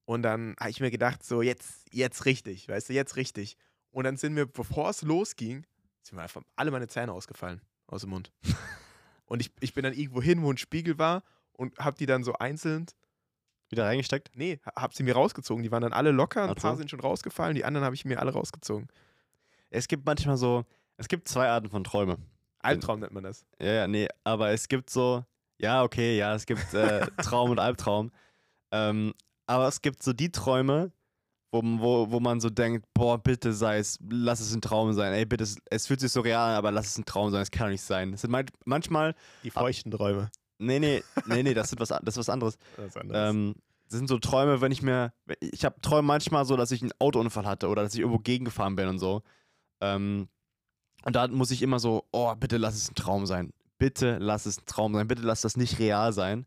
Und 0.04 0.22
dann 0.22 0.54
habe 0.60 0.70
ich 0.70 0.78
mir 0.80 0.92
gedacht, 0.92 1.24
so 1.24 1.42
jetzt, 1.42 1.86
jetzt 1.92 2.24
richtig, 2.24 2.68
weißt 2.68 2.88
du, 2.88 2.92
jetzt 2.92 3.16
richtig. 3.16 3.56
Und 3.90 4.04
dann 4.04 4.16
sind 4.16 4.34
mir, 4.34 4.46
bevor 4.46 4.90
es 4.90 5.02
losging, 5.02 5.66
sind 6.02 6.16
mir 6.16 6.22
einfach 6.22 6.42
alle 6.56 6.70
meine 6.70 6.88
Zähne 6.88 7.12
ausgefallen 7.12 7.60
aus 7.86 8.02
dem 8.02 8.10
Mund. 8.10 8.32
und 9.26 9.40
ich, 9.40 9.52
ich 9.60 9.74
bin 9.74 9.84
dann 9.84 9.92
irgendwo 9.92 10.22
hin, 10.22 10.42
wo 10.42 10.50
ein 10.50 10.58
Spiegel 10.58 10.98
war 10.98 11.22
und 11.52 11.78
habe 11.78 11.96
die 11.96 12.06
dann 12.06 12.24
so 12.24 12.34
einzeln, 12.34 12.86
Wieder 13.68 13.84
reingesteckt? 13.84 14.30
nee, 14.34 14.60
habe 14.76 14.94
sie 14.94 15.02
mir 15.02 15.14
rausgezogen. 15.14 15.62
Die 15.62 15.70
waren 15.70 15.82
dann 15.82 15.92
alle 15.92 16.10
locker, 16.10 16.44
ein 16.44 16.50
Ach 16.50 16.54
so. 16.54 16.62
paar 16.62 16.76
sind 16.76 16.90
schon 16.90 17.00
rausgefallen, 17.00 17.54
die 17.54 17.64
anderen 17.64 17.84
habe 17.84 17.94
ich 17.94 18.04
mir 18.04 18.18
alle 18.20 18.32
rausgezogen. 18.32 18.88
Es 19.70 19.86
gibt 19.86 20.06
manchmal 20.06 20.36
so, 20.36 20.64
es 20.96 21.08
gibt 21.08 21.28
zwei 21.28 21.48
Arten 21.48 21.70
von 21.70 21.84
Träume. 21.84 22.18
Albtraum 22.58 23.00
nennt 23.00 23.12
man 23.12 23.24
das. 23.24 23.46
Ja, 23.60 23.72
ja, 23.72 23.88
nee, 23.88 24.08
aber 24.24 24.50
es 24.50 24.68
gibt 24.68 24.90
so, 24.90 25.24
ja, 25.58 25.82
okay, 25.82 26.16
ja, 26.16 26.34
es 26.34 26.46
gibt 26.46 26.74
äh, 26.74 27.06
Traum 27.22 27.50
und 27.50 27.58
Albtraum. 27.58 28.10
Ähm, 28.70 29.14
aber 29.46 29.68
es 29.68 29.82
gibt 29.82 30.02
so 30.02 30.12
die 30.12 30.30
Träume, 30.30 30.92
wo, 31.52 31.62
wo, 31.62 32.10
wo 32.10 32.20
man 32.20 32.40
so 32.40 32.48
denkt, 32.50 32.86
boah, 32.94 33.18
bitte 33.18 33.52
sei 33.52 33.78
es, 33.78 33.98
lass 34.08 34.40
es 34.40 34.54
ein 34.54 34.60
Traum 34.60 34.92
sein. 34.92 35.12
Ey, 35.12 35.24
bitte, 35.26 35.46
es, 35.70 35.86
fühlt 35.86 36.00
sich 36.00 36.12
so 36.12 36.20
real 36.20 36.50
an, 36.50 36.56
aber 36.56 36.70
lass 36.70 36.86
es 36.86 36.98
ein 36.98 37.04
Traum 37.04 37.30
sein, 37.30 37.42
es 37.42 37.50
kann 37.50 37.66
doch 37.66 37.72
nicht 37.72 37.82
sein. 37.82 38.12
Es 38.12 38.20
sind 38.20 38.30
man, 38.30 38.46
manchmal, 38.64 39.14
Die 39.42 39.50
feuchten 39.50 39.90
Träume. 39.90 40.30
nee, 40.58 40.78
nee, 40.78 41.02
nee, 41.26 41.42
nee, 41.42 41.54
das, 41.54 41.70
sind 41.70 41.80
was, 41.80 41.88
das 41.88 42.00
ist 42.14 42.18
was 42.18 42.28
anderes. 42.28 42.56
Das 42.76 42.86
ist 42.86 42.96
anders. 42.96 43.30
Ähm, 43.30 43.54
das 43.88 43.98
sind 43.98 44.08
so 44.08 44.18
Träume, 44.18 44.60
wenn 44.60 44.70
ich 44.70 44.82
mir. 44.82 45.12
Ich 45.40 45.64
habe 45.64 45.80
Träume 45.80 46.02
manchmal 46.02 46.44
so, 46.44 46.56
dass 46.56 46.70
ich 46.70 46.80
einen 46.80 46.92
Autounfall 47.00 47.44
hatte 47.44 47.68
oder 47.68 47.82
dass 47.82 47.94
ich 47.94 48.00
irgendwo 48.00 48.20
gegengefahren 48.20 48.76
bin 48.76 48.86
und 48.86 49.00
so. 49.00 49.22
Ähm, 49.80 50.28
und 51.04 51.16
da 51.16 51.26
muss 51.26 51.50
ich 51.50 51.62
immer 51.62 51.80
so, 51.80 52.04
oh, 52.12 52.32
bitte 52.36 52.58
lass 52.58 52.76
es 52.76 52.90
ein 52.90 52.94
Traum 52.94 53.26
sein. 53.26 53.52
Bitte 53.78 54.18
lass 54.20 54.46
es 54.46 54.60
ein 54.60 54.66
Traum 54.66 54.94
sein. 54.94 55.08
Bitte 55.08 55.22
lass 55.22 55.40
das 55.40 55.56
nicht 55.56 55.80
real 55.80 56.12
sein. 56.12 56.46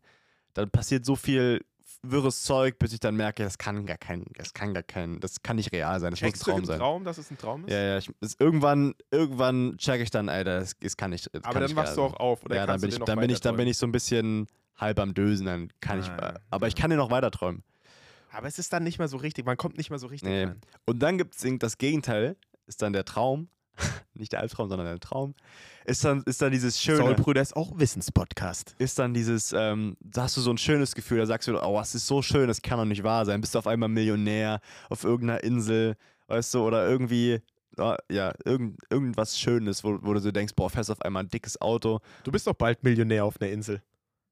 Dann 0.54 0.70
passiert 0.70 1.04
so 1.04 1.16
viel 1.16 1.62
wirres 2.10 2.42
Zeug, 2.42 2.78
bis 2.78 2.92
ich 2.92 3.00
dann 3.00 3.16
merke, 3.16 3.42
das 3.42 3.58
kann 3.58 3.86
gar 3.86 3.96
kein, 3.98 4.24
das 4.36 4.52
kann 4.54 4.74
gar 4.74 4.82
kein, 4.82 5.20
das 5.20 5.42
kann 5.42 5.56
nicht 5.56 5.72
real 5.72 5.98
sein. 6.00 6.10
Das 6.10 6.20
muss 6.20 6.26
ein 6.28 6.32
Checkst 6.32 6.42
du 6.46 6.50
Traum 6.50 6.60
im 6.60 6.64
sein. 6.66 6.78
Traum, 6.78 7.04
dass 7.04 7.18
es 7.18 7.30
ein 7.30 7.38
Traum 7.38 7.64
ist? 7.64 7.72
Ja, 7.72 7.80
ja, 7.80 7.98
ich, 7.98 8.10
das, 8.20 8.36
irgendwann, 8.38 8.94
irgendwann 9.10 9.76
check 9.78 10.00
ich 10.00 10.10
dann, 10.10 10.28
Alter, 10.28 10.60
das, 10.60 10.76
das 10.78 10.96
kann 10.96 11.10
nicht. 11.10 11.26
Das 11.32 11.44
Aber 11.44 11.52
kann 11.54 11.62
dann 11.62 11.70
nicht 11.70 11.76
wachst 11.76 11.96
du 11.96 12.02
auch 12.02 12.14
auf. 12.14 12.44
Oder 12.44 12.56
ja, 12.56 12.66
dann 12.66 12.80
bin 12.80 12.90
ich, 12.90 12.98
dann 12.98 13.18
bin 13.18 13.30
ich, 13.30 13.40
dann 13.40 13.56
bin 13.56 13.66
ich 13.68 13.78
so 13.78 13.86
ein 13.86 13.92
bisschen 13.92 14.46
halb 14.76 14.98
am 14.98 15.14
Dösen, 15.14 15.46
dann 15.46 15.68
kann 15.80 16.00
ich, 16.00 16.08
Ah, 16.08 16.40
aber 16.50 16.66
ich 16.68 16.74
ja. 16.74 16.80
kann 16.80 16.90
den 16.90 16.98
noch 16.98 17.10
weiter 17.10 17.30
träumen. 17.30 17.62
Aber 18.32 18.48
es 18.48 18.58
ist 18.58 18.72
dann 18.72 18.82
nicht 18.82 18.98
mehr 18.98 19.06
so 19.08 19.16
richtig. 19.16 19.46
Man 19.46 19.56
kommt 19.56 19.78
nicht 19.78 19.90
mehr 19.90 19.98
so 20.00 20.08
richtig 20.08 20.28
Nee. 20.28 20.44
rein. 20.44 20.60
Und 20.86 20.98
dann 21.00 21.18
gibt 21.18 21.36
es 21.36 21.58
das 21.60 21.78
Gegenteil, 21.78 22.36
ist 22.66 22.82
dann 22.82 22.92
der 22.92 23.04
Traum, 23.04 23.48
nicht 24.14 24.32
der 24.32 24.40
Albtraum, 24.40 24.68
sondern 24.68 24.86
der 24.86 25.00
Traum, 25.00 25.34
ist 25.84 26.04
dann, 26.04 26.22
ist 26.26 26.40
dann 26.40 26.52
dieses 26.52 26.80
schöne, 26.80 26.98
Soulbrüder 26.98 27.42
ist 27.42 27.56
auch 27.56 27.78
Wissenspodcast. 27.78 28.74
ist 28.78 28.98
dann 28.98 29.14
dieses, 29.14 29.52
ähm, 29.52 29.96
da 30.00 30.22
hast 30.22 30.36
du 30.36 30.40
so 30.40 30.50
ein 30.50 30.58
schönes 30.58 30.94
Gefühl, 30.94 31.18
da 31.18 31.26
sagst 31.26 31.48
du, 31.48 31.60
oh, 31.62 31.80
es 31.80 31.94
ist 31.94 32.06
so 32.06 32.22
schön, 32.22 32.48
das 32.48 32.62
kann 32.62 32.78
doch 32.78 32.84
nicht 32.84 33.02
wahr 33.02 33.24
sein. 33.24 33.40
Bist 33.40 33.54
du 33.54 33.58
auf 33.58 33.66
einmal 33.66 33.88
Millionär 33.88 34.60
auf 34.88 35.04
irgendeiner 35.04 35.42
Insel, 35.42 35.96
weißt 36.28 36.54
du, 36.54 36.64
oder 36.64 36.88
irgendwie, 36.88 37.40
oh, 37.78 37.96
ja, 38.10 38.32
irgend, 38.44 38.78
irgendwas 38.90 39.38
Schönes, 39.38 39.84
wo, 39.84 39.98
wo 40.02 40.14
du 40.14 40.20
so 40.20 40.30
denkst, 40.30 40.54
boah, 40.54 40.70
fährst 40.70 40.90
auf 40.90 41.02
einmal 41.02 41.24
ein 41.24 41.28
dickes 41.28 41.60
Auto. 41.60 42.00
Du 42.22 42.32
bist 42.32 42.46
doch 42.46 42.54
bald 42.54 42.82
Millionär 42.82 43.24
auf 43.24 43.40
einer 43.40 43.50
Insel. 43.50 43.82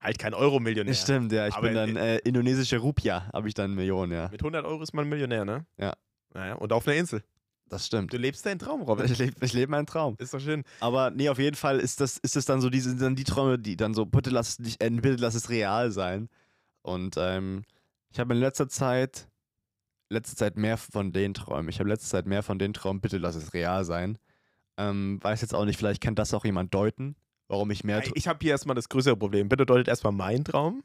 Halt 0.00 0.18
kein 0.18 0.34
Euro-Millionär. 0.34 0.94
Stimmt, 0.94 1.30
ja, 1.32 1.46
ich 1.46 1.54
Aber 1.54 1.68
bin 1.68 1.76
dann 1.76 1.96
äh, 1.96 2.18
indonesische 2.18 2.78
Rupia, 2.78 3.30
habe 3.32 3.46
ich 3.46 3.54
dann 3.54 3.74
Millionen, 3.74 4.12
ja. 4.12 4.28
Mit 4.32 4.40
100 4.40 4.64
Euro 4.64 4.82
ist 4.82 4.94
man 4.94 5.08
Millionär, 5.08 5.44
ne? 5.44 5.64
Ja. 5.78 5.92
Naja, 6.34 6.54
und 6.54 6.72
auf 6.72 6.88
einer 6.88 6.96
Insel. 6.96 7.22
Das 7.72 7.86
stimmt. 7.86 8.12
Du 8.12 8.18
lebst 8.18 8.44
deinen 8.44 8.58
Traum, 8.58 8.82
Robin. 8.82 9.06
Ich 9.06 9.16
lebe 9.16 9.34
ich 9.40 9.54
leb 9.54 9.70
meinen 9.70 9.86
Traum. 9.86 10.14
Ist 10.18 10.34
doch 10.34 10.40
schön. 10.40 10.62
Aber 10.80 11.10
nee, 11.10 11.30
auf 11.30 11.38
jeden 11.38 11.56
Fall 11.56 11.80
ist 11.80 12.02
das, 12.02 12.18
ist 12.18 12.36
das 12.36 12.44
dann 12.44 12.60
so 12.60 12.68
diese, 12.68 12.94
dann 12.96 13.16
die 13.16 13.24
Träume, 13.24 13.58
die 13.58 13.78
dann 13.78 13.94
so, 13.94 14.04
bitte 14.04 14.28
lass 14.28 14.50
es 14.50 14.58
nicht 14.58 14.82
enden, 14.82 15.00
bitte 15.00 15.22
lass 15.22 15.34
es 15.34 15.48
real 15.48 15.90
sein. 15.90 16.28
Und 16.82 17.14
ähm, 17.16 17.62
ich 18.10 18.20
habe 18.20 18.34
in 18.34 18.40
letzter 18.40 18.68
Zeit, 18.68 19.26
letzte 20.10 20.36
Zeit 20.36 20.58
mehr 20.58 20.76
von 20.76 21.14
den 21.14 21.32
Träumen. 21.32 21.70
Ich 21.70 21.78
habe 21.78 21.88
letzte 21.88 22.10
Zeit 22.10 22.26
mehr 22.26 22.42
von 22.42 22.58
den 22.58 22.74
Träumen, 22.74 23.00
bitte 23.00 23.16
lass 23.16 23.36
es 23.36 23.54
real 23.54 23.86
sein. 23.86 24.18
Ähm, 24.76 25.18
weiß 25.22 25.40
jetzt 25.40 25.54
auch 25.54 25.64
nicht, 25.64 25.78
vielleicht 25.78 26.02
kann 26.02 26.14
das 26.14 26.34
auch 26.34 26.44
jemand 26.44 26.74
deuten, 26.74 27.16
warum 27.48 27.70
ich 27.70 27.84
mehr. 27.84 28.02
Ich 28.14 28.28
habe 28.28 28.38
hier 28.42 28.50
erstmal 28.50 28.76
das 28.76 28.90
größere 28.90 29.16
Problem. 29.16 29.48
Bitte 29.48 29.64
deutet 29.64 29.88
erstmal 29.88 30.12
meinen 30.12 30.44
Traum. 30.44 30.84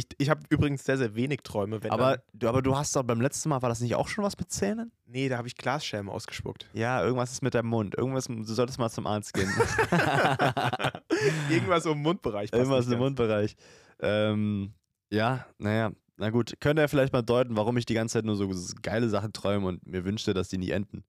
Ich, 0.00 0.06
ich 0.16 0.30
habe 0.30 0.40
übrigens 0.48 0.84
sehr, 0.84 0.96
sehr 0.96 1.14
wenig 1.14 1.42
Träume. 1.42 1.78
Aber, 1.90 2.16
dann, 2.16 2.22
du, 2.32 2.48
aber 2.48 2.62
du 2.62 2.74
hast 2.74 2.96
doch 2.96 3.02
beim 3.02 3.20
letzten 3.20 3.50
Mal, 3.50 3.60
war 3.60 3.68
das 3.68 3.80
nicht 3.80 3.94
auch 3.96 4.08
schon 4.08 4.24
was 4.24 4.38
mit 4.38 4.50
Zähnen? 4.50 4.92
nee, 5.04 5.28
da 5.28 5.36
habe 5.36 5.46
ich 5.46 5.56
Glasscherben 5.56 6.08
ausgespuckt. 6.08 6.70
Ja, 6.72 7.04
irgendwas 7.04 7.32
ist 7.32 7.42
mit 7.42 7.54
deinem 7.54 7.68
Mund. 7.68 7.96
Irgendwas, 7.98 8.26
du 8.26 8.42
solltest 8.44 8.78
mal 8.78 8.88
zum 8.88 9.06
Arzt 9.06 9.34
gehen. 9.34 9.48
Irgendwas 11.50 11.84
im 11.84 12.00
Mundbereich. 12.00 12.50
Irgendwas 12.52 12.88
im. 12.88 12.98
Mundbereich. 12.98 13.56
Ähm, 14.00 14.72
ja, 15.10 15.44
naja, 15.58 15.90
na 16.16 16.30
gut. 16.30 16.54
Könnt 16.60 16.78
ihr 16.78 16.88
vielleicht 16.88 17.12
mal 17.12 17.22
deuten, 17.22 17.56
warum 17.56 17.76
ich 17.76 17.84
die 17.84 17.94
ganze 17.94 18.14
Zeit 18.14 18.24
nur 18.24 18.36
so 18.36 18.48
geile 18.80 19.10
Sachen 19.10 19.32
träume 19.34 19.66
und 19.66 19.86
mir 19.86 20.04
wünschte, 20.04 20.32
dass 20.32 20.48
die 20.48 20.58
nie 20.58 20.70
enden? 20.70 21.04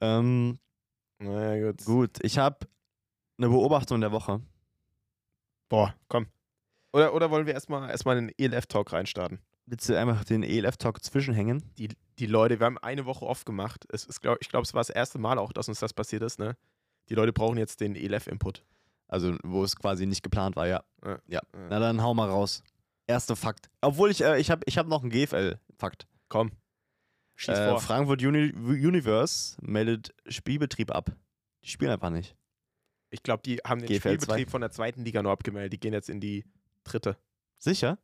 Ähm, 0.00 0.58
Naja, 1.18 1.70
gut. 1.70 1.84
gut, 1.86 2.18
ich 2.22 2.36
habe 2.38 2.58
eine 3.38 3.48
Beobachtung 3.48 4.00
der 4.02 4.12
Woche. 4.12 4.42
Boah, 5.68 5.94
komm. 6.08 6.26
Oder, 6.92 7.14
oder 7.14 7.30
wollen 7.30 7.46
wir 7.46 7.54
erstmal 7.54 7.90
erstmal 7.90 8.16
den 8.16 8.32
ELF-Talk 8.38 8.92
reinstarten? 8.92 9.40
Willst 9.66 9.88
du 9.88 9.98
einfach 9.98 10.24
den 10.24 10.42
ELF-Talk 10.42 11.02
zwischenhängen? 11.02 11.62
Die, 11.76 11.88
die 12.18 12.26
Leute, 12.26 12.60
wir 12.60 12.66
haben 12.66 12.78
eine 12.78 13.04
Woche 13.04 13.26
off 13.26 13.44
gemacht. 13.44 13.84
Es 13.92 14.04
ist, 14.04 14.20
glaub, 14.20 14.38
ich 14.40 14.48
glaube, 14.48 14.62
es 14.64 14.74
war 14.74 14.80
das 14.80 14.90
erste 14.90 15.18
Mal 15.18 15.38
auch, 15.38 15.52
dass 15.52 15.68
uns 15.68 15.80
das 15.80 15.92
passiert 15.92 16.22
ist, 16.22 16.38
ne? 16.38 16.56
Die 17.08 17.14
Leute 17.14 17.32
brauchen 17.32 17.58
jetzt 17.58 17.80
den 17.80 17.96
ELF-Input. 17.96 18.64
Also, 19.08 19.36
wo 19.44 19.62
es 19.62 19.76
quasi 19.76 20.06
nicht 20.06 20.22
geplant 20.22 20.56
war, 20.56 20.66
ja. 20.66 20.84
Ja. 21.04 21.18
Ja. 21.26 21.40
Na 21.68 21.78
dann 21.78 22.02
hau 22.02 22.14
mal 22.14 22.28
raus. 22.28 22.62
Erster 23.06 23.36
Fakt. 23.36 23.70
Obwohl 23.80 24.10
ich, 24.10 24.22
äh, 24.22 24.38
ich 24.40 24.50
habe 24.50 24.62
ich 24.66 24.78
hab 24.78 24.86
noch 24.88 25.02
einen 25.02 25.10
GFL-Fakt. 25.10 26.06
Komm. 26.28 26.50
Schieß 27.36 27.56
Äh, 27.58 27.68
vor. 27.70 27.80
Frankfurt 27.80 28.22
Uni 28.24 28.52
Universe 28.52 29.56
meldet 29.60 30.14
Spielbetrieb 30.28 30.90
ab. 30.90 31.10
Die 31.62 31.68
spielen 31.68 31.90
einfach 31.90 32.10
nicht. 32.10 32.36
Ich 33.10 33.22
glaube, 33.22 33.42
die 33.44 33.58
haben 33.58 33.80
den 33.80 33.88
GFL 33.88 34.00
Spielbetrieb 34.20 34.50
von 34.50 34.60
der 34.60 34.70
zweiten 34.70 35.04
Liga 35.04 35.22
nur 35.22 35.30
abgemeldet. 35.32 35.72
Die 35.72 35.80
gehen 35.80 35.92
jetzt 35.92 36.10
in 36.10 36.20
die 36.20 36.44
dritte. 36.86 37.16
Sicher? 37.58 37.98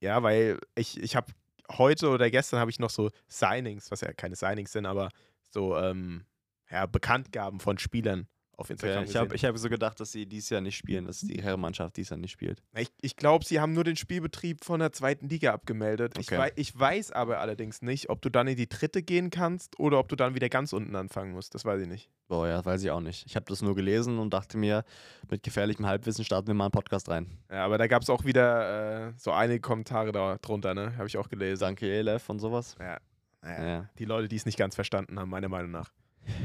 Ja, 0.00 0.22
weil 0.22 0.58
ich, 0.74 0.98
ich 1.00 1.16
habe 1.16 1.32
heute 1.70 2.08
oder 2.08 2.30
gestern 2.30 2.58
habe 2.58 2.70
ich 2.70 2.78
noch 2.78 2.90
so 2.90 3.10
Signings, 3.28 3.90
was 3.90 4.00
ja 4.00 4.12
keine 4.12 4.36
Signings 4.36 4.72
sind, 4.72 4.86
aber 4.86 5.10
so 5.50 5.76
ähm, 5.76 6.24
ja, 6.70 6.86
Bekanntgaben 6.86 7.60
von 7.60 7.78
Spielern 7.78 8.28
auf 8.60 8.70
Instagram 8.70 9.04
Ja, 9.04 9.10
ich 9.10 9.16
habe 9.16 9.34
ich 9.34 9.44
hab 9.44 9.56
so 9.58 9.68
gedacht, 9.68 9.98
dass 10.00 10.12
sie 10.12 10.26
dieses 10.26 10.50
Jahr 10.50 10.60
nicht 10.60 10.76
spielen, 10.76 11.06
dass 11.06 11.20
die 11.20 11.42
Herrenmannschaft 11.42 11.96
dieses 11.96 12.10
Jahr 12.10 12.18
nicht 12.18 12.30
spielt. 12.30 12.62
Ich, 12.76 12.88
ich 13.00 13.16
glaube, 13.16 13.44
sie 13.44 13.58
haben 13.60 13.72
nur 13.72 13.84
den 13.84 13.96
Spielbetrieb 13.96 14.64
von 14.64 14.80
der 14.80 14.92
zweiten 14.92 15.28
Liga 15.28 15.52
abgemeldet. 15.52 16.16
Ich, 16.18 16.28
Okay. 16.28 16.38
wei 16.38 16.52
ich 16.56 16.78
weiß 16.78 17.12
aber 17.12 17.40
allerdings 17.40 17.82
nicht, 17.82 18.10
ob 18.10 18.22
du 18.22 18.28
dann 18.28 18.46
in 18.46 18.56
die 18.56 18.68
dritte 18.68 19.02
gehen 19.02 19.30
kannst 19.30 19.78
oder 19.80 19.98
ob 19.98 20.08
du 20.08 20.16
dann 20.16 20.34
wieder 20.34 20.48
ganz 20.48 20.72
unten 20.72 20.94
anfangen 20.94 21.32
musst. 21.32 21.54
Das 21.54 21.64
weiß 21.64 21.80
ich 21.82 21.88
nicht. 21.88 22.10
Boah, 22.28 22.46
ja, 22.46 22.64
weiß 22.64 22.82
ich 22.84 22.90
auch 22.90 23.00
nicht. 23.00 23.26
Ich 23.26 23.34
habe 23.34 23.46
das 23.48 23.62
nur 23.62 23.74
gelesen 23.74 24.18
und 24.18 24.32
dachte 24.32 24.56
mir, 24.56 24.84
mit 25.28 25.42
gefährlichem 25.42 25.86
Halbwissen 25.86 26.24
starten 26.24 26.46
wir 26.46 26.54
mal 26.54 26.66
einen 26.66 26.70
Podcast 26.72 27.08
rein. 27.08 27.38
Ja, 27.50 27.64
aber 27.64 27.78
da 27.78 27.86
gab 27.88 28.02
es 28.02 28.10
auch 28.10 28.24
wieder 28.24 29.08
äh, 29.08 29.12
so 29.16 29.32
einige 29.32 29.60
Kommentare 29.60 30.12
da 30.12 30.36
drunter, 30.38 30.74
ne? 30.74 30.96
Habe 30.96 31.08
ich 31.08 31.16
auch 31.16 31.28
gelesen. 31.28 31.60
Danke, 31.62 31.90
Elef 31.90 32.28
und 32.28 32.38
sowas. 32.38 32.76
Ja. 32.78 32.98
Naja, 33.42 33.66
Ja. 33.66 33.90
Die 33.98 34.04
Leute, 34.04 34.28
die 34.28 34.36
es 34.36 34.44
nicht 34.46 34.58
ganz 34.58 34.74
verstanden 34.74 35.18
haben, 35.18 35.30
meiner 35.30 35.48
Meinung 35.48 35.70
nach. 35.70 35.90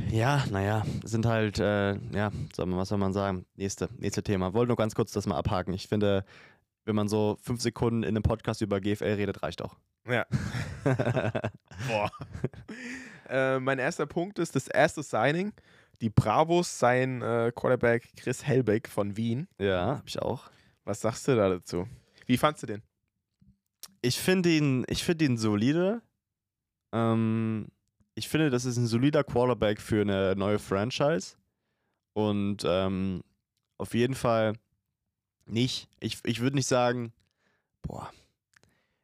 Ja, 0.10 0.46
naja, 0.50 0.84
sind 1.04 1.26
halt, 1.26 1.60
äh, 1.60 1.96
ja, 2.12 2.32
was 2.58 2.90
soll 2.90 2.98
man 2.98 3.14
sagen? 3.14 3.46
Nächste, 3.56 3.90
nächste 3.98 4.24
Thema. 4.24 4.54
Wollte 4.54 4.70
nur 4.70 4.78
ganz 4.78 4.96
kurz 4.96 5.12
das 5.12 5.26
mal 5.28 5.38
abhaken. 5.38 5.74
Ich 5.74 5.88
finde, 5.88 6.26
wenn 6.86 6.96
man 6.96 7.08
so 7.08 7.38
fünf 7.42 7.62
Sekunden 7.62 8.04
in 8.04 8.10
einem 8.10 8.24
Podcast 8.24 8.62
über 8.62 8.80
GFL 8.80 9.16
redet, 9.16 9.44
reicht 9.44 9.62
auch. 9.62 9.76
Ja. 10.08 10.26
Boah. 11.88 12.12
äh, 13.30 13.60
mein 13.60 13.80
erster 13.80 14.06
Punkt 14.06 14.40
ist 14.40 14.56
das 14.56 14.68
erste 14.68 15.04
Signing. 15.04 15.52
Die 16.02 16.10
Bravos, 16.10 16.78
sein 16.78 17.22
äh, 17.22 17.52
Quarterback 17.56 18.10
Chris 18.18 18.46
Helbeck 18.46 18.88
von 18.88 19.18
Wien. 19.18 19.48
ja, 19.58 19.98
hab 19.98 20.08
ich 20.08 20.22
auch. 20.22 20.50
Was 20.84 21.02
sagst 21.02 21.28
du 21.28 21.36
da 21.36 21.50
dazu? 21.50 21.88
Wie 22.28 22.38
fandst 22.38 22.64
du 22.64 22.68
den? 22.68 22.84
Ich 24.02 24.20
finde 24.20 24.50
ihn, 24.50 24.86
ich 24.88 25.04
finde 25.04 25.26
ihn 25.26 25.38
solide. 25.38 26.02
Ähm, 26.94 27.68
ich 28.16 28.30
finde, 28.30 28.50
das 28.50 28.66
ist 28.66 28.78
ein 28.78 28.88
solider 28.88 29.24
Quarterback 29.24 29.80
für 29.82 30.02
eine 30.02 30.36
neue 30.36 30.58
Franchise. 30.58 31.36
Und 32.14 32.64
ähm, 32.66 33.22
auf 33.78 33.94
jeden 33.94 34.16
Fall 34.16 34.54
nicht. 35.46 35.90
Ich, 36.00 36.20
ich 36.24 36.40
würde 36.40 36.56
nicht 36.56 36.68
sagen, 36.68 37.12
boah. 37.82 38.10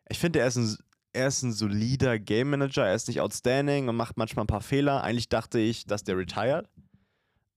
Ich 0.10 0.18
finde, 0.18 0.40
er 0.40 0.48
ist 0.48 0.56
ein, 0.56 0.78
er 1.14 1.28
ist 1.28 1.44
ein 1.44 1.52
solider 1.52 2.20
Game 2.20 2.52
Manager. 2.52 2.88
Er 2.88 2.96
ist 2.96 3.10
nicht 3.10 3.20
outstanding 3.20 3.90
und 3.90 3.98
macht 3.98 4.18
manchmal 4.18 4.46
ein 4.46 4.48
paar 4.48 4.62
Fehler. 4.62 5.04
Eigentlich 5.04 5.30
dachte 5.30 5.60
ich, 5.60 5.86
dass 5.86 6.04
der 6.04 6.18
retired. 6.18 6.70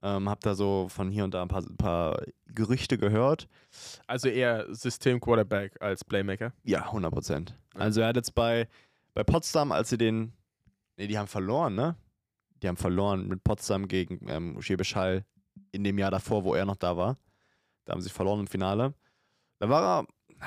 Ähm, 0.02 0.28
hab 0.28 0.40
da 0.40 0.54
so 0.54 0.88
von 0.90 1.08
hier 1.10 1.24
und 1.24 1.32
da 1.34 1.42
ein 1.42 1.48
paar, 1.48 1.62
ein 1.62 1.76
paar 1.76 2.20
Gerüchte 2.46 2.98
gehört. 2.98 3.48
Also 4.06 4.28
eher 4.28 4.66
System-Quarterback 4.74 5.80
als 5.80 6.04
Playmaker. 6.04 6.52
Ja, 6.64 6.82
100 6.82 7.12
Prozent. 7.12 7.54
Also 7.74 8.00
er 8.00 8.08
hat 8.08 8.16
jetzt 8.16 8.34
bei, 8.34 8.68
bei 9.14 9.22
Potsdam, 9.22 9.72
als 9.72 9.88
sie 9.88 9.98
den, 9.98 10.32
nee, 10.96 11.06
die 11.06 11.18
haben 11.18 11.28
verloren, 11.28 11.74
ne? 11.74 11.96
Die 12.62 12.68
haben 12.68 12.76
verloren 12.76 13.28
mit 13.28 13.44
Potsdam 13.44 13.88
gegen 13.88 14.28
ähm, 14.28 14.60
Schwäbisch 14.62 14.94
Hall 14.94 15.24
in 15.72 15.84
dem 15.84 15.98
Jahr 15.98 16.10
davor, 16.10 16.44
wo 16.44 16.54
er 16.54 16.64
noch 16.64 16.76
da 16.76 16.96
war. 16.96 17.18
Da 17.84 17.92
haben 17.92 18.00
sie 18.00 18.10
verloren 18.10 18.40
im 18.40 18.46
Finale. 18.46 18.94
Da 19.58 19.68
war 19.68 20.00
er, 20.00 20.06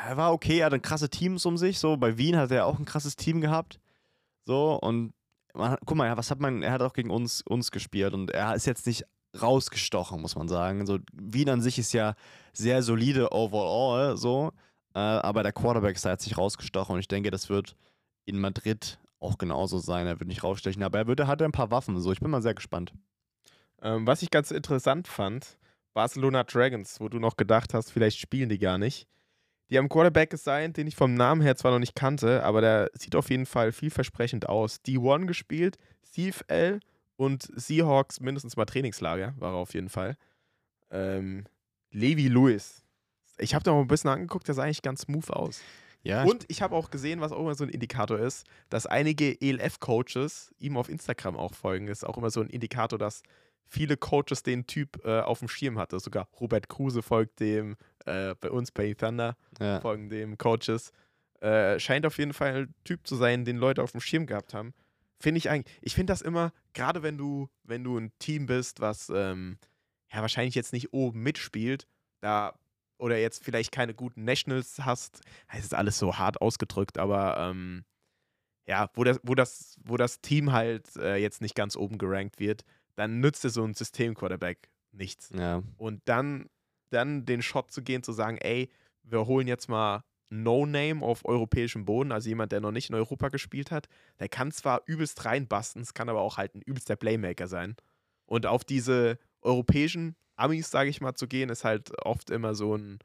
er 0.10 0.18
war 0.18 0.34
okay, 0.34 0.60
er 0.60 0.68
hatte 0.68 0.80
krasse 0.80 1.10
Teams 1.10 1.46
um 1.46 1.58
sich. 1.58 1.80
So, 1.80 1.98
bei 1.98 2.18
Wien 2.18 2.38
hat 2.38 2.52
er 2.52 2.66
auch 2.66 2.80
ein 2.80 2.86
krasses 2.86 3.16
Team 3.16 3.42
gehabt. 3.42 3.80
So, 4.46 4.80
und 4.80 5.14
man, 5.54 5.78
guck 5.86 5.98
mal, 5.98 6.16
was 6.18 6.32
hat 6.32 6.40
man, 6.40 6.64
er 6.64 6.72
hat 6.72 6.82
auch 6.82 6.94
gegen 6.94 7.12
uns, 7.12 7.42
uns 7.42 7.72
gespielt 7.72 8.14
und 8.14 8.32
er 8.32 8.56
ist 8.56 8.66
jetzt 8.66 8.88
nicht 8.88 9.06
rausgestochen, 9.40 10.22
muss 10.22 10.36
man 10.36 10.48
sagen. 10.48 10.86
So, 10.86 11.00
Wien 11.14 11.50
an 11.50 11.62
sich 11.62 11.78
ist 11.78 11.94
ja 11.94 12.16
sehr 12.54 12.82
solide 12.82 13.32
overall, 13.32 14.18
so. 14.18 14.52
Äh, 14.94 15.00
aber 15.00 15.44
der 15.44 15.54
Quarterback 15.54 15.96
ist 15.96 16.06
da 16.06 16.12
jetzt 16.12 16.26
nicht 16.26 16.38
rausgestochen 16.38 16.94
und 16.94 17.00
ich 17.00 17.08
denke, 17.08 17.30
das 17.30 17.50
wird 17.50 17.76
in 18.26 18.40
Madrid 18.40 19.00
auch 19.20 19.38
genauso 19.38 19.80
sein. 19.80 20.08
Er 20.08 20.20
wird 20.20 20.28
nicht 20.28 20.44
rausstechen, 20.44 20.84
aber 20.84 21.00
er 21.00 21.08
wird, 21.08 21.26
hat 21.26 21.42
ein 21.42 21.52
paar 21.52 21.72
Waffen. 21.72 22.00
So, 22.00 22.12
ich 22.12 22.20
bin 22.20 22.32
mal 22.32 22.42
sehr 22.42 22.54
gespannt. 22.54 22.94
Ähm, 23.82 24.08
was 24.08 24.22
ich 24.22 24.32
ganz 24.32 24.52
interessant 24.52 25.08
fand, 25.08 25.58
Barcelona 25.94 26.44
Dragons, 26.44 27.00
wo 27.00 27.10
du 27.10 27.20
noch 27.20 27.38
gedacht 27.38 27.74
hast, 27.74 27.92
vielleicht 27.92 28.20
spielen 28.20 28.50
die 28.50 28.60
gar 28.60 28.78
nicht. 28.78 29.08
Die 29.70 29.78
haben 29.78 29.90
Quarterback 29.90 30.30
gesigned, 30.30 30.78
den 30.78 30.88
ich 30.88 30.96
vom 30.96 31.14
Namen 31.14 31.42
her 31.42 31.56
zwar 31.58 31.72
noch 31.72 31.80
nicht 31.80 31.96
kannte, 31.96 32.44
aber 32.44 32.62
der 32.62 32.90
sieht 32.94 33.16
auf 33.16 33.30
jeden 33.30 33.46
Fall 33.46 33.72
vielversprechend 33.72 34.48
aus. 34.48 34.80
D1 34.86 35.26
gespielt, 35.26 35.78
CFL 36.04 36.80
und 37.18 37.50
Seahawks 37.56 38.22
mindestens 38.22 38.56
mal 38.56 38.66
Trainingslager, 38.66 39.34
war 39.38 39.54
er 39.54 39.58
auf 39.58 39.74
jeden 39.74 39.90
Fall. 39.90 40.16
Ähm, 40.90 41.46
Levi 41.92 42.28
Lewis. 42.30 42.84
Ich 43.40 43.54
habe 43.54 43.64
da 43.64 43.74
mal 43.74 43.82
ein 43.82 43.88
bisschen 43.88 44.10
angeguckt, 44.10 44.48
der 44.48 44.56
sah 44.56 44.64
eigentlich 44.64 44.82
ganz 44.82 45.02
smooth 45.02 45.30
aus. 45.32 45.62
Ja, 46.08 46.24
Und 46.24 46.46
ich 46.48 46.62
habe 46.62 46.74
auch 46.74 46.90
gesehen, 46.90 47.20
was 47.20 47.34
auch 47.34 47.40
immer 47.40 47.54
so 47.54 47.66
ein 47.66 47.70
Indikator 47.70 48.18
ist, 48.18 48.48
dass 48.70 48.86
einige 48.86 49.42
ELF-Coaches 49.42 50.54
ihm 50.58 50.78
auf 50.78 50.88
Instagram 50.88 51.36
auch 51.36 51.54
folgen. 51.54 51.88
Das 51.88 52.00
ist 52.00 52.04
auch 52.06 52.18
immer 52.18 52.30
so 52.30 52.40
ein 52.40 52.50
Indikator, 52.50 52.98
dass 52.98 53.24
viele 53.66 53.98
Coaches 53.98 54.42
den 54.42 54.66
Typ 54.66 55.04
äh, 55.04 55.20
auf 55.20 55.40
dem 55.40 55.50
Schirm 55.50 55.78
hatte. 55.78 56.00
Sogar 56.00 56.30
Robert 56.40 56.70
Kruse 56.70 57.02
folgt 57.02 57.42
dem, 57.42 57.76
äh, 58.06 58.36
bei 58.40 58.50
uns 58.50 58.72
bei 58.72 58.94
Thunder 58.94 59.36
ja. 59.60 59.82
folgen 59.82 60.10
dem 60.10 60.38
Coaches. 60.38 60.94
Äh, 61.42 61.78
scheint 61.78 62.06
auf 62.06 62.18
jeden 62.18 62.32
Fall 62.32 62.56
ein 62.56 62.74
Typ 62.86 63.06
zu 63.06 63.18
sein, 63.18 63.44
den 63.44 63.58
Leute 63.58 63.84
auf 63.84 63.92
dem 63.92 64.00
Schirm 64.00 64.28
gehabt 64.28 64.54
haben. 64.54 64.74
Finde 65.20 65.40
ich 65.40 65.50
eigentlich, 65.50 65.78
ich 65.82 65.94
finde 65.94 66.14
das 66.14 66.22
immer, 66.22 66.54
gerade 66.74 67.04
wenn 67.04 67.18
du, 67.18 67.50
wenn 67.64 67.84
du 67.84 67.98
ein 67.98 68.14
Team 68.20 68.46
bist, 68.46 68.80
was 68.80 69.12
ähm, 69.14 69.58
ja 70.10 70.22
wahrscheinlich 70.22 70.56
jetzt 70.56 70.72
nicht 70.72 70.94
oben 70.94 71.22
mitspielt, 71.22 71.86
da 72.22 72.58
oder 72.98 73.18
jetzt 73.18 73.44
vielleicht 73.44 73.72
keine 73.72 73.94
guten 73.94 74.24
Nationals 74.24 74.80
hast, 74.84 75.22
es 75.54 75.66
ist 75.66 75.74
alles 75.74 76.00
so 76.00 76.18
hart 76.18 76.42
ausgedrückt, 76.42 76.98
aber 76.98 77.38
ähm, 77.38 77.86
ja, 78.68 78.90
wo 78.94 79.04
das, 79.04 79.20
wo 79.24 79.36
das, 79.36 79.78
wo 79.84 79.98
das 79.98 80.22
Team 80.22 80.52
halt 80.52 80.96
äh, 80.98 81.16
jetzt 81.16 81.42
nicht 81.42 81.56
ganz 81.56 81.76
oben 81.76 81.98
gerankt 81.98 82.40
wird, 82.40 82.64
dann 82.96 83.20
nützt 83.20 83.44
dir 83.44 83.50
so 83.50 83.64
ein 83.64 83.74
System-Quarterback 83.74 84.70
nichts. 84.92 85.30
ja. 85.34 85.64
Und 85.78 86.02
dann, 86.06 86.50
dann 86.90 87.26
den 87.26 87.42
Shot 87.42 87.72
zu 87.72 87.82
gehen, 87.82 88.04
zu 88.04 88.12
sagen, 88.12 88.38
ey, 88.38 88.70
wir 89.04 89.26
holen 89.26 89.48
jetzt 89.48 89.70
mal 89.70 90.04
No-Name 90.30 91.02
auf 91.02 91.24
europäischem 91.24 91.86
Boden, 91.86 92.12
also 92.12 92.28
jemand, 92.28 92.52
der 92.52 92.60
noch 92.60 92.72
nicht 92.72 92.90
in 92.90 92.96
Europa 92.96 93.30
gespielt 93.30 93.72
hat, 93.72 93.88
der 94.20 94.28
kann 94.28 94.52
zwar 94.52 94.82
übelst 94.86 95.24
reinbasten, 95.24 95.82
es 95.82 95.94
kann 95.94 96.10
aber 96.10 96.22
auch 96.22 96.38
halt 96.38 96.56
ein 96.56 96.62
übelster 96.62 96.98
Playmaker 96.98 97.48
sein. 97.48 97.76
Und 98.26 98.46
auf 98.46 98.66
diese 98.66 99.20
europäischen 99.42 100.18
Amis, 100.38 100.70
sage 100.72 100.90
ich 100.90 101.02
mal, 101.02 101.14
zu 101.16 101.28
gehen, 101.28 101.50
ist 101.50 101.64
halt 101.64 101.92
oft 102.06 102.30
immer 102.30 102.56
so 102.56 102.76
ein, 102.76 103.00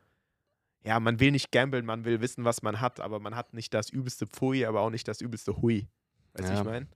ja, 0.84 1.00
man 1.00 1.18
will 1.20 1.30
nicht 1.30 1.50
gamblen, 1.52 1.84
man 1.86 2.04
will 2.04 2.20
wissen, 2.20 2.44
was 2.44 2.62
man 2.62 2.80
hat, 2.80 3.00
aber 3.00 3.18
man 3.20 3.34
hat 3.34 3.54
nicht 3.54 3.72
das 3.74 3.88
übelste 3.90 4.26
Pfui, 4.26 4.64
aber 4.66 4.80
auch 4.80 4.90
nicht 4.90 5.08
das 5.08 5.20
übelste 5.20 5.56
Hui. 5.60 5.88
Weißt 6.34 6.48
du, 6.48 6.52
Ja. 6.54 6.58
ich 6.60 6.64
meine? 6.66 6.86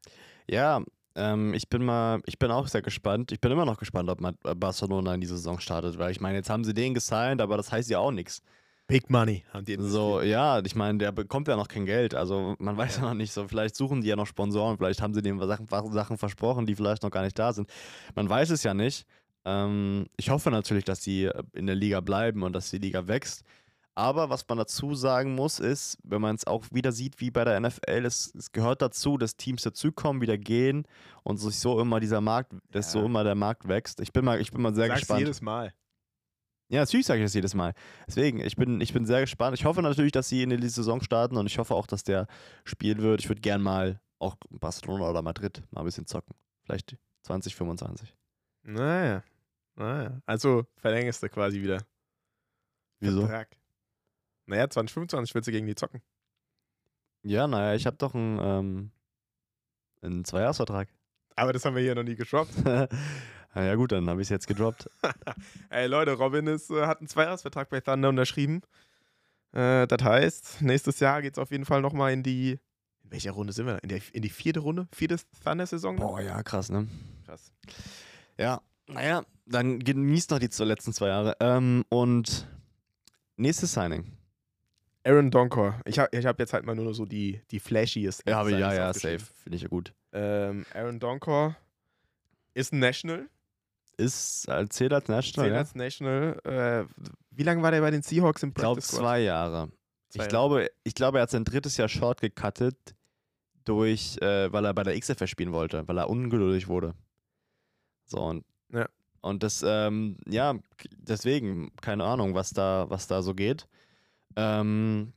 Ja, 0.49 0.83
ähm, 1.15 1.55
ich 1.55 1.69
bin 1.69 1.85
mal, 1.85 2.21
ich 2.27 2.39
bin 2.39 2.51
auch 2.51 2.69
sehr 2.69 2.83
gespannt. 2.83 3.33
Ich 3.33 3.41
bin 3.41 3.51
immer 3.51 3.65
noch 3.65 3.79
gespannt, 3.79 4.09
ob 4.11 4.21
man- 4.21 4.37
ob 4.45 4.61
Barcelona 4.61 5.15
in 5.15 5.21
die 5.21 5.27
Saison 5.27 5.59
startet, 5.61 5.99
weil 5.99 6.11
ich 6.13 6.21
meine, 6.21 6.37
jetzt 6.39 6.51
haben 6.51 6.65
sie 6.65 6.75
den 6.75 6.95
gesigned, 6.95 7.41
aber 7.41 7.57
das 7.57 7.73
heißt 7.73 7.89
ja 7.91 7.99
auch 7.99 8.13
nichts. 8.13 8.43
Big 8.89 9.11
Money 9.11 9.45
haben 9.53 9.65
die 9.65 9.77
So, 9.81 10.21
ja, 10.21 10.61
ich 10.65 10.77
meine, 10.77 10.99
der 10.99 11.11
bekommt 11.11 11.49
ja 11.49 11.57
noch 11.57 11.67
kein 11.67 11.87
Geld. 11.87 12.15
Also 12.15 12.55
man 12.61 12.77
weiß 12.77 12.97
ja 12.99 13.03
Ja. 13.03 13.09
noch 13.09 13.15
nicht 13.17 13.33
so. 13.33 13.49
Vielleicht 13.49 13.75
suchen 13.75 14.01
die 14.01 14.07
ja 14.09 14.15
noch 14.15 14.29
Sponsoren, 14.29 14.77
vielleicht 14.79 15.03
haben 15.03 15.13
sie 15.13 15.23
dem 15.23 15.41
Sachen, 15.41 15.67
Sachen 15.93 16.19
versprochen, 16.19 16.67
die 16.67 16.77
vielleicht 16.77 17.03
noch 17.03 17.11
gar 17.11 17.23
nicht 17.23 17.37
da 17.37 17.53
sind. 17.53 17.69
Man 18.15 18.29
weiß 18.29 18.51
es 18.51 18.63
ja 18.63 18.75
nicht. 18.75 19.05
Ähm, 19.47 20.07
ich 20.17 20.29
hoffe 20.31 20.51
natürlich, 20.51 20.85
dass 20.85 21.01
die 21.01 21.25
äh, 21.25 21.43
in 21.55 21.67
der 21.67 21.77
Liga 21.77 22.01
bleiben 22.01 22.43
und 22.43 22.53
dass 22.53 22.71
die 22.71 22.79
Liga 22.79 23.07
wächst. 23.07 23.45
Aber 23.95 24.29
was 24.29 24.47
man 24.47 24.59
dazu 24.59 24.95
sagen 24.95 25.35
muss, 25.35 25.59
ist, 25.59 25.97
wenn 26.03 26.21
man 26.21 26.35
es 26.35 26.47
auch 26.47 26.65
wieder 26.71 26.93
sieht 26.93 27.19
wie 27.21 27.31
bei 27.31 27.45
der 27.45 27.59
NFL, 27.59 28.05
es, 28.05 28.35
es 28.35 28.53
gehört 28.53 28.83
dazu, 28.83 29.17
dass 29.17 29.37
Teams 29.39 29.63
dazukommen, 29.63 30.21
wieder 30.21 30.37
gehen 30.37 30.87
und 31.23 31.39
sich 31.39 31.59
so 31.59 31.81
immer 31.81 31.99
dieser 32.01 32.21
Markt, 32.21 32.53
dass 32.73 32.93
Ja. 32.93 33.01
so 33.01 33.07
immer 33.07 33.25
der 33.25 33.35
Markt 33.37 33.67
wächst. 33.69 34.01
Ich 34.01 34.13
bin 34.13 34.25
mal, 34.27 34.39
ich 34.41 34.51
bin 34.51 34.61
mal 34.61 34.75
sehr 34.75 34.89
Sagst 34.89 35.03
gespannt. 35.03 35.21
jedes 35.21 35.41
Mal. 35.41 35.73
Ja, 36.69 36.81
natürlich 36.81 37.07
sage 37.07 37.21
ich 37.21 37.27
das 37.27 37.33
jedes 37.35 37.55
Mal. 37.55 37.73
Deswegen, 38.09 38.41
ich 38.41 38.57
bin, 38.57 38.81
ich 38.81 38.93
bin 38.93 39.07
sehr 39.07 39.21
gespannt. 39.21 39.57
Ich 39.57 39.65
hoffe 39.65 39.81
natürlich, 39.81 40.13
dass 40.13 40.29
sie 40.29 40.43
in 40.43 40.51
die 40.51 40.69
Saison 40.69 41.01
starten 41.01 41.37
und 41.37 41.47
ich 41.47 41.57
hoffe 41.59 41.75
auch, 41.75 41.87
dass 41.87 42.03
der 42.03 42.27
spielen 42.65 42.99
wird. 42.99 43.21
Ich 43.21 43.29
würde 43.31 43.41
gern 43.41 43.63
mal 43.63 44.01
auch 44.19 44.35
Barcelona 44.51 45.09
oder 45.09 45.23
Madrid 45.23 45.63
mal 45.71 45.83
ein 45.83 45.85
bisschen 45.87 46.07
zocken. 46.07 46.35
Vielleicht 46.65 46.97
2025. 47.23 48.15
Naja. 48.65 49.23
Naja. 49.77 50.21
Also 50.27 50.67
verlängerst 50.77 51.23
du 51.23 51.29
quasi 51.29 51.61
wieder. 51.61 51.83
Wieso? 53.01 53.21
Vertrag. 53.27 53.57
Naja, 54.47 54.69
2025 54.69 55.35
willst 55.35 55.49
du 55.49 55.53
gegen 55.53 55.67
die 55.67 55.75
zocken. 55.75 56.03
Ja, 57.23 57.47
naja, 57.47 57.75
ich 57.75 57.87
habe 57.87 57.97
doch 57.97 58.15
einen, 58.15 58.39
ähm, 58.41 58.91
einen 60.01 60.25
Zweijahresvertrag. 60.25 60.89
Aber 61.35 61.53
das 61.53 61.65
haben 61.65 61.75
wir 61.75 61.83
hier 61.83 61.95
noch 61.95 62.05
nie 62.05 62.15
gedroppt. 62.15 62.53
Na 62.65 62.89
ja, 63.55 63.75
gut, 63.75 63.93
dann 63.93 64.09
habe 64.09 64.23
ich 64.23 64.27
es 64.27 64.31
jetzt 64.31 64.47
gedroppt. 64.47 64.89
Ey 65.71 65.87
Leute, 65.89 66.13
Robin 66.13 66.47
ist, 66.47 66.71
äh, 66.71 66.87
hat 66.87 67.01
einen 67.01 67.09
Zweijahresvertrag 67.09 67.69
bei 67.69 67.81
Thunder 67.81 68.09
unterschrieben. 68.09 68.63
Äh, 69.53 69.87
das 69.87 70.03
heißt, 70.03 70.63
nächstes 70.63 71.01
Jahr 71.01 71.21
geht 71.21 71.35
es 71.35 71.39
auf 71.39 71.51
jeden 71.51 71.65
Fall 71.65 71.83
nochmal 71.83 72.13
in 72.13 72.23
die. 72.23 72.59
In 73.03 73.11
welcher 73.11 73.33
Runde 73.33 73.53
sind 73.53 73.67
wir? 73.67 73.83
In, 73.83 73.89
der, 73.89 74.01
in 74.13 74.23
die 74.23 74.31
vierte 74.31 74.61
Runde? 74.61 74.89
Vierte 74.93 75.17
Thunder-Saison? 75.45 75.97
Boah, 75.97 76.21
ja, 76.21 76.43
krass, 76.43 76.71
ne? 76.71 76.89
Krass. 77.25 77.53
Ja, 78.37 78.63
naja, 78.89 79.23
dann 79.47 79.79
genießt 79.79 80.31
noch 80.31 80.39
die 80.39 80.49
letzten 80.65 80.93
zwei 80.93 81.09
Jahre. 81.09 81.37
Ähm, 81.41 81.85
und 81.89 82.49
nächstes 83.37 83.73
Signing. 83.73 84.13
Aaron 85.05 85.31
Donkor. 85.31 85.81
Ich 85.85 85.99
habe 86.01 86.09
ich 86.17 86.27
hab 86.27 86.39
jetzt 86.41 86.53
halt 86.53 86.65
mal 86.67 86.75
nur 86.75 86.93
so 86.93 87.05
die, 87.05 87.41
die 87.53 87.61
flashiest. 87.61 88.25
Ja, 88.27 88.41
aber 88.41 88.51
ja, 88.51 88.75
ja, 88.75 88.93
safe. 88.93 89.21
Finde 89.21 89.57
ich 89.57 89.63
ja 89.63 89.69
gut. 89.69 89.93
Ähm, 90.13 90.67
Aaron 90.75 90.99
Donkor 90.99 91.57
ist 92.55 92.73
ein 92.73 92.81
National. 92.81 93.29
ist 93.99 94.49
als 94.49 94.75
zählt 94.75 94.93
als 94.93 95.09
National. 95.09 95.47
Zählt 95.47 95.55
Ja? 95.55 95.59
als 95.61 95.75
National. 95.77 96.41
Äh, 96.45 97.05
wie 97.31 97.43
lange 97.45 97.63
war 97.63 97.71
der 97.71 97.81
bei 97.83 97.91
den 97.93 98.03
Seahawks 98.03 98.43
im 98.43 98.49
Ich 98.49 98.55
glaube 98.57 98.81
Practice 98.81 98.97
zwei 98.97 99.21
Jahre. 99.21 99.71
Zwei 100.09 100.25
ich, 100.25 100.29
glaube, 100.29 100.69
ich 100.83 100.95
glaube, 100.95 101.19
er 101.19 101.23
hat 101.23 101.31
sein 101.31 101.45
drittes 101.45 101.77
Jahr 101.77 101.89
short 101.89 102.21
gecuttet, 102.21 102.77
durch, 103.65 104.17
äh, 104.23 104.53
weil 104.53 104.65
er 104.65 104.75
bei 104.75 104.83
der 104.83 104.99
XFL 104.99 105.27
spielen 105.27 105.53
wollte, 105.53 105.87
weil 105.87 105.99
er 105.99 106.09
ungeduldig 106.09 106.69
wurde. 106.69 106.95
So 108.07 108.19
und, 108.19 108.45
Ja. 108.73 108.87
und 109.21 109.43
das, 109.43 109.65
ähm, 109.67 110.17
ja, 110.29 110.55
deswegen, 110.99 111.71
keine 111.81 112.05
Ahnung, 112.05 112.35
was 112.35 112.51
da, 112.51 112.87
was 112.89 113.07
da 113.07 113.23
so 113.23 113.35
geht. 113.35 113.67
Ähm, 114.37 115.13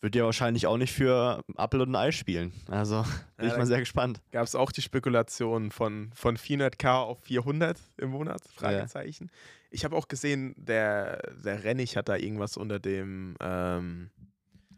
wird 0.00 0.16
ja 0.16 0.24
wahrscheinlich 0.24 0.66
auch 0.66 0.76
nicht 0.76 0.92
für 0.92 1.40
Apple 1.56 1.82
und 1.82 1.90
ein 1.92 1.96
Ei 1.96 2.12
spielen. 2.12 2.52
Also 2.68 3.02
bin 3.36 3.46
Ja, 3.46 3.52
ich 3.52 3.58
mal 3.58 3.66
sehr 3.66 3.78
gespannt. 3.80 4.20
Gab 4.32 4.44
es 4.44 4.54
auch 4.54 4.70
die 4.70 4.82
Spekulation 4.82 5.70
von, 5.70 6.10
von 6.14 6.36
400k 6.36 6.92
auf 7.02 7.20
400 7.22 7.78
im 7.96 8.10
Monat? 8.10 8.42
Fragezeichen. 8.54 9.30
Ich 9.70 9.84
habe 9.84 9.96
auch 9.96 10.06
gesehen, 10.08 10.54
der, 10.58 11.32
der 11.42 11.64
Rennig 11.64 11.96
hat 11.96 12.08
da 12.08 12.16
irgendwas 12.16 12.56
unter 12.56 12.78
dem, 12.78 13.34
ähm, 13.40 14.10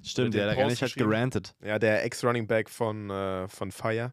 Stimmt, 0.02 0.35
den 0.35 0.40
ja, 0.40 0.46
der 0.46 0.57
Rennig 0.57 0.81
hat 0.83 0.94
gerantet. 0.94 1.55
ja, 1.62 1.79
der 1.81 2.05
Ex-Running 2.05 2.46
Back 2.46 2.70
von, 2.70 3.11
äh, 3.11 3.48
von 3.48 3.72
Fire. 3.72 4.12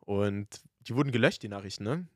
Und 0.00 0.46
die 0.86 0.94
wurden 0.94 1.10
gelöscht, 1.10 1.42
die 1.42 1.48
Nachrichten, 1.48 1.82
ne? 1.84 2.06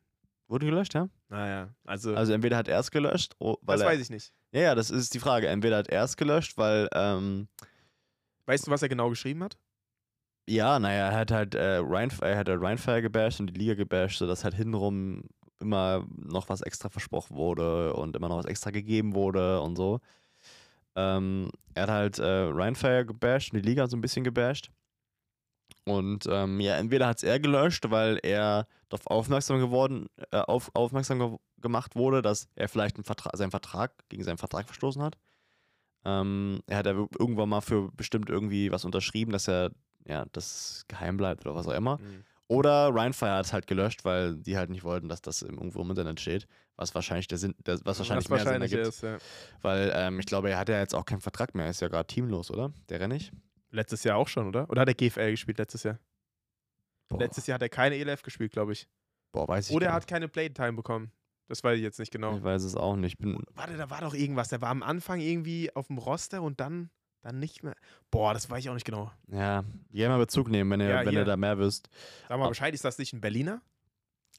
Wurde 0.49 0.67
gelöscht, 0.67 0.95
ja? 0.95 1.09
Naja, 1.29 1.75
also, 1.85 2.15
Also 2.15 2.33
entweder 2.33 2.57
hat 2.57 2.69
er 2.69 2.81
es 2.81 2.91
gelöscht, 2.91 3.35
oh, 3.39 3.57
weil 3.63 3.79
das 3.79 3.87
weiß 3.87 4.01
ich 4.01 4.11
nicht. 4.11 4.33
Ja, 4.53 4.61
ja, 4.63 4.75
das 4.75 4.91
ist 4.91 5.13
die 5.13 5.19
Frage. 5.21 5.49
Entweder 5.49 5.77
hat 5.77 5.89
er 5.89 6.05
es 6.05 6.17
gelöscht, 6.17 6.57
weil 6.57 6.89
ähm, 6.95 7.49
Weißt 8.47 8.67
du, 8.67 8.71
was 8.71 8.81
er 8.81 8.89
genau 8.89 9.11
geschrieben 9.11 9.45
hat? 9.45 9.59
Ja, 10.49 10.79
naja, 10.79 11.09
er 11.11 11.19
hat 11.19 11.31
halt 11.31 11.55
äh, 11.55 11.77
Ryan, 11.77 12.11
er 12.23 12.39
hat 12.39 12.49
halt 12.49 12.63
Rheinfire 12.63 13.03
gebasht 13.03 13.41
und 13.41 13.49
die 13.49 13.59
Liga 13.59 13.75
gebasht, 13.75 14.19
sodass 14.19 14.45
halt 14.45 14.55
hintenrum 14.55 15.25
immer 15.61 16.07
noch 16.17 16.49
was 16.49 16.63
extra 16.63 16.89
versprochen 16.89 17.37
wurde 17.37 17.93
und 17.93 18.17
immer 18.17 18.31
noch 18.31 18.39
was 18.39 18.47
extra 18.47 18.71
gegeben 18.71 19.15
wurde 19.15 19.61
und 19.61 19.77
so. 19.77 20.01
Ähm, 20.97 21.51
er 21.75 21.83
hat 21.83 21.91
halt 21.91 22.19
äh, 22.19 22.49
Rheinfire 22.51 23.05
gebasht 23.05 23.53
und 23.53 23.63
die 23.63 23.69
Liga 23.69 23.87
so 23.87 23.99
ein 23.99 24.01
bisschen 24.01 24.25
gebasht. 24.25 24.71
Und 25.90 26.27
ähm, 26.31 26.61
ja, 26.61 26.77
entweder 26.77 27.07
hat 27.07 27.18
es 27.18 27.22
er 27.22 27.40
gelöscht, 27.40 27.90
weil 27.90 28.18
er 28.22 28.66
darauf 28.88 29.07
aufmerksam 29.07 29.61
geworden, 29.61 30.07
äh, 30.31 30.38
auf, 30.38 30.70
aufmerksam 30.74 31.18
ge 31.18 31.37
gemacht 31.61 31.96
wurde, 31.96 32.22
dass 32.22 32.48
er 32.55 32.68
vielleicht 32.68 33.05
Vertra 33.05 33.37
seinen 33.37 33.51
Vertrag 33.51 33.92
gegen 34.09 34.22
seinen 34.22 34.38
Vertrag 34.38 34.66
verstoßen 34.66 35.03
hat. 35.03 35.18
Ähm, 36.05 36.61
er 36.68 36.79
hat 36.79 36.87
ja 36.87 36.92
irgendwann 36.92 37.48
mal 37.48 37.61
für 37.62 37.90
bestimmt 37.90 38.31
irgendwie 38.31 38.70
was 38.70 38.85
unterschrieben, 38.85 39.33
dass 39.33 39.48
er 39.48 39.72
ja, 40.07 40.24
das 40.33 40.85
geheim 40.87 41.16
bleibt 41.16 41.44
oder 41.44 41.55
was 41.57 41.66
auch 41.66 41.74
immer. 41.74 41.98
Mhm. 41.98 42.24
Oder 42.46 42.94
Rheinfire 42.94 43.33
hat 43.33 43.44
es 43.44 43.53
halt 43.53 43.66
gelöscht, 43.66 44.05
weil 44.05 44.37
die 44.37 44.57
halt 44.57 44.70
nicht 44.70 44.83
wollten, 44.83 45.09
dass 45.09 45.20
das 45.20 45.42
irgendwo 45.42 45.83
im 45.83 45.90
Internet 45.90 46.18
steht. 46.18 46.46
Was 46.77 46.94
wahrscheinlich 46.94 47.29
der 47.29 47.37
Sinn, 47.37 47.55
der, 47.66 47.79
was 47.85 47.98
wahrscheinlich 47.98 48.31
was 48.31 48.31
mehr 48.31 48.46
wahrscheinlich 48.46 48.70
Sinn 48.70 48.79
ergibt. 48.79 48.94
ist, 48.94 49.03
ja. 49.03 49.18
Weil 49.61 49.92
ähm, 49.94 50.18
ich 50.18 50.27
glaube, 50.27 50.48
er 50.51 50.59
hat 50.59 50.70
ja 50.70 50.79
jetzt 50.79 50.94
auch 50.94 51.05
keinen 51.05 51.20
Vertrag 51.20 51.55
mehr. 51.55 51.66
Er 51.66 51.70
ist 51.72 51.81
ja 51.81 51.88
gerade 51.88 52.07
teamlos, 52.07 52.51
oder? 52.51 52.72
Der 52.88 53.01
Rennig? 53.01 53.33
Letztes 53.70 54.04
Jahr 54.04 54.16
auch 54.16 54.28
schon, 54.28 54.46
oder? 54.48 54.68
Oder 54.70 54.83
hat 54.83 54.88
er 54.88 54.94
GFL 54.94 55.31
gespielt 55.33 55.59
letztes 55.59 55.83
Jahr? 55.83 55.98
Boah, 57.09 57.18
Letztes 57.20 57.46
Jahr 57.46 57.54
hat 57.57 57.62
er 57.62 57.68
keine 57.68 57.96
ELF 57.96 58.22
gespielt, 58.22 58.52
glaube 58.52 58.72
ich. 58.72 58.87
boah 59.33 59.46
weiß 59.48 59.70
ich 59.70 59.76
Oder 59.76 59.88
er 59.88 59.92
hat 59.94 60.07
keine 60.07 60.28
Playtime 60.28 60.72
bekommen. 60.74 61.11
Das 61.48 61.64
weiß 61.64 61.76
ich 61.78 61.83
jetzt 61.83 61.98
nicht 61.98 62.11
genau. 62.12 62.37
Ich 62.37 62.42
weiß 62.42 62.62
es 62.62 62.74
auch 62.76 62.96
nicht. 62.96 63.14
Ich 63.14 63.18
Bin, 63.18 63.42
Warte, 63.54 63.76
da 63.78 63.88
war 63.88 64.02
doch 64.02 64.12
irgendwas. 64.14 64.48
Der 64.48 64.61
war 64.61 64.68
am 64.68 64.83
Anfang 64.83 65.20
irgendwie 65.20 65.74
auf 65.74 65.87
dem 65.87 65.96
Roster 65.96 66.42
und 66.42 66.61
dann, 66.61 66.90
dann 67.22 67.38
nicht 67.38 67.62
mehr. 67.62 67.74
Boah, 68.11 68.35
das 68.35 68.50
weiß 68.50 68.61
ich 68.61 68.68
auch 68.70 68.74
nicht 68.74 68.85
genau. 68.85 69.11
ja, 69.28 69.64
gerne 69.90 70.14
mal 70.14 70.18
Bezug 70.18 70.48
nehmen, 70.48 70.70
wenn 70.70 70.81
ihr, 70.81 70.88
Ja, 70.90 71.07
wenn 71.07 71.14
ihr 71.14 71.24
da 71.24 71.37
mehr 71.38 71.59
wisst. 71.59 71.88
Sag 72.28 72.38
mal 72.38 72.44
Ah. 72.44 72.48
Bescheid, 72.50 72.74
ist 72.74 72.85
das 72.85 72.98
nicht 72.98 73.14
ein 73.14 73.20
Berliner? 73.22 73.62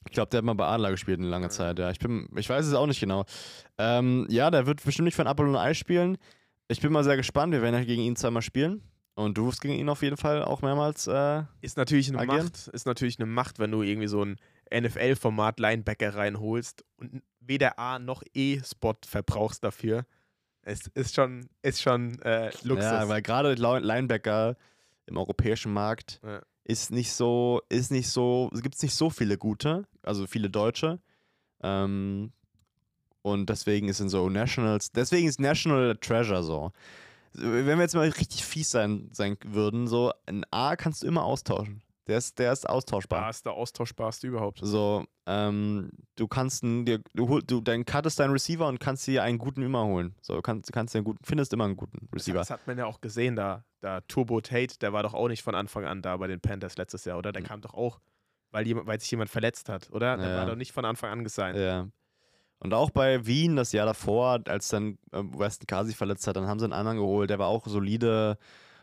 Ich 0.06 0.12
glaube, 0.12 0.30
der 0.30 0.38
hat 0.38 0.44
mal 0.44 0.54
bei 0.54 0.66
Adler 0.66 0.92
gespielt 0.92 1.18
eine 1.18 1.28
lange 1.28 1.46
Ja. 1.46 1.50
Zeit, 1.50 1.78
ja. 1.80 1.90
Ich, 1.90 1.98
bin, 1.98 2.28
ich 2.36 2.48
weiß 2.48 2.64
es 2.64 2.74
auch 2.74 2.86
nicht 2.86 3.00
genau. 3.00 3.24
Ähm, 3.76 4.26
ja, 4.30 4.50
der 4.52 4.66
wird 4.66 4.82
bestimmt 4.84 5.06
nicht 5.06 5.18
ein 5.20 5.26
Apple 5.26 5.46
und 5.46 5.56
Ei 5.56 5.74
spielen. 5.74 6.16
Ich 6.68 6.80
bin 6.80 6.92
mal 6.92 7.02
sehr 7.04 7.16
gespannt. 7.16 7.52
Wir 7.52 7.60
werden 7.60 7.74
ja 7.74 7.84
gegen 7.84 8.02
ihn 8.02 8.14
zweimal 8.16 8.42
spielen. 8.42 8.82
Und 9.20 9.36
du 9.36 9.46
wirst 9.46 9.60
gegen 9.60 9.74
ihn 9.74 9.88
auf 9.90 10.02
jeden 10.02 10.16
Fall 10.16 10.42
auch 10.42 10.62
mehrmals. 10.62 11.06
Äh, 11.06 11.42
Ist 11.60 11.76
natürlich 11.76 12.08
eine 12.08 12.20
Agieren? 12.20 12.44
Macht. 12.46 12.68
Ist 12.68 12.86
natürlich 12.86 13.18
eine 13.18 13.26
Macht, 13.26 13.58
wenn 13.58 13.70
du 13.70 13.82
irgendwie 13.82 14.08
so 14.08 14.24
ein 14.24 14.36
NFL-Format 14.72 15.60
Linebacker 15.60 16.14
reinholst 16.14 16.84
und 16.96 17.22
weder 17.40 17.78
A 17.78 17.98
noch 17.98 18.22
E-Spot 18.32 18.94
verbrauchst 19.04 19.62
dafür. 19.62 20.06
Es 20.62 20.86
ist 20.94 21.14
schon, 21.14 21.48
ist 21.60 21.82
schon 21.82 22.20
äh, 22.22 22.50
Luxus. 22.62 22.84
Ja, 22.84 23.08
weil 23.08 23.20
gerade 23.20 23.54
Linebacker 23.54 24.56
im 25.04 25.18
europäischen 25.18 25.72
Markt 25.72 26.20
Ja. 26.24 26.40
ist 26.64 26.90
nicht 26.90 27.12
so, 27.12 27.60
ist 27.68 27.90
nicht 27.90 28.08
so, 28.08 28.50
es 28.54 28.62
gibt 28.62 28.82
nicht 28.82 28.94
so 28.94 29.10
viele 29.10 29.36
gute, 29.36 29.86
also 30.02 30.26
viele 30.26 30.48
Deutsche. 30.48 30.98
Ähm, 31.62 32.32
und 33.20 33.50
deswegen 33.50 33.88
ist 33.88 34.00
in 34.00 34.08
so 34.08 34.30
Nationals, 34.30 34.92
deswegen 34.92 35.28
ist 35.28 35.40
National 35.40 35.94
Treasure 35.96 36.42
so. 36.42 36.72
Wenn 37.32 37.66
wir 37.66 37.80
jetzt 37.82 37.94
mal 37.94 38.08
richtig 38.08 38.44
fies 38.44 38.70
sein, 38.70 39.08
sein 39.12 39.36
würden, 39.46 39.86
so 39.86 40.12
ein 40.26 40.44
A 40.50 40.76
kannst 40.76 41.02
du 41.02 41.06
immer 41.06 41.24
austauschen. 41.24 41.82
Der 42.06 42.18
ist, 42.18 42.38
der 42.40 42.52
ist 42.52 42.68
austauschbar. 42.68 43.20
da 43.20 43.30
ist 43.30 43.46
der 43.46 43.52
austauschbarste 43.52 44.26
überhaupt. 44.26 44.58
So, 44.62 45.04
ähm, 45.26 45.90
du 46.16 46.26
kannst 46.26 46.64
einen, 46.64 46.84
dir, 46.84 47.00
du, 47.14 47.40
du 47.40 47.60
dann 47.60 47.84
cuttest 47.84 48.18
deinen 48.18 48.32
Receiver 48.32 48.66
und 48.66 48.80
kannst 48.80 49.06
dir 49.06 49.22
einen 49.22 49.38
guten 49.38 49.62
immer 49.62 49.84
holen. 49.84 50.16
So, 50.20 50.34
du 50.34 50.42
kannst, 50.42 50.72
kannst 50.72 50.92
dir 50.94 50.98
einen 50.98 51.04
guten, 51.04 51.22
findest 51.24 51.52
immer 51.52 51.64
einen 51.66 51.76
guten 51.76 52.08
Receiver. 52.12 52.38
das 52.38 52.50
hat 52.50 52.66
man 52.66 52.78
ja 52.78 52.86
auch 52.86 53.00
gesehen, 53.00 53.36
da, 53.36 53.64
da 53.80 54.00
Turbo 54.02 54.40
Tate, 54.40 54.76
der 54.80 54.92
war 54.92 55.04
doch 55.04 55.14
auch 55.14 55.28
nicht 55.28 55.42
von 55.42 55.54
Anfang 55.54 55.84
an 55.84 56.02
da 56.02 56.16
bei 56.16 56.26
den 56.26 56.40
Panthers 56.40 56.76
letztes 56.76 57.04
Jahr, 57.04 57.16
oder? 57.16 57.30
Der 57.30 57.42
Mhm. 57.42 57.46
kam 57.46 57.60
doch 57.60 57.74
auch, 57.74 58.00
weil, 58.50 58.66
jemand, 58.66 58.88
weil 58.88 58.98
sich 58.98 59.10
jemand 59.12 59.30
verletzt 59.30 59.68
hat, 59.68 59.88
oder? 59.92 60.16
Der 60.16 60.30
Ja. 60.30 60.36
war 60.36 60.46
doch 60.46 60.56
nicht 60.56 60.72
von 60.72 60.84
Anfang 60.84 61.10
an 61.12 61.22
gesigned. 61.22 61.58
Ja. 61.60 61.86
Und 62.60 62.74
auch 62.74 62.90
bei 62.90 63.26
Wien 63.26 63.56
das 63.56 63.72
Jahr 63.72 63.86
davor, 63.86 64.40
als 64.46 64.68
dann 64.68 64.98
ähm, 65.12 65.36
Weston 65.38 65.66
Kasi 65.66 65.94
verletzt 65.94 66.26
hat, 66.26 66.36
dann 66.36 66.46
haben 66.46 66.58
sie 66.58 66.66
einen 66.66 66.74
anderen 66.74 66.98
geholt, 66.98 67.30
der 67.30 67.38
war 67.38 67.48
auch 67.48 67.66
solide. 67.66 68.38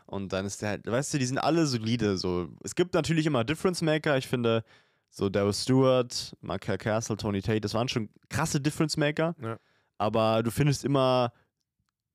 Und 0.06 0.32
dann 0.32 0.46
ist 0.46 0.62
der 0.62 0.70
halt, 0.70 0.86
weißt 0.86 1.14
du, 1.14 1.18
die 1.18 1.26
sind 1.26 1.38
alle 1.38 1.66
solide. 1.66 2.16
So. 2.16 2.48
Es 2.64 2.74
gibt 2.74 2.94
natürlich 2.94 3.26
immer 3.26 3.44
Difference 3.44 3.80
Maker. 3.82 4.18
Ich 4.18 4.26
finde, 4.26 4.64
so 5.10 5.28
Darius 5.28 5.62
Stewart, 5.62 6.36
Michael 6.40 6.78
Castle, 6.78 7.16
Tony 7.16 7.40
Tate, 7.40 7.60
das 7.60 7.74
waren 7.74 7.88
schon 7.88 8.08
krasse 8.28 8.60
Difference 8.60 8.96
Maker. 8.96 9.36
Ja. 9.40 9.58
Aber 9.96 10.42
du 10.42 10.50
findest 10.50 10.84
immer 10.84 11.32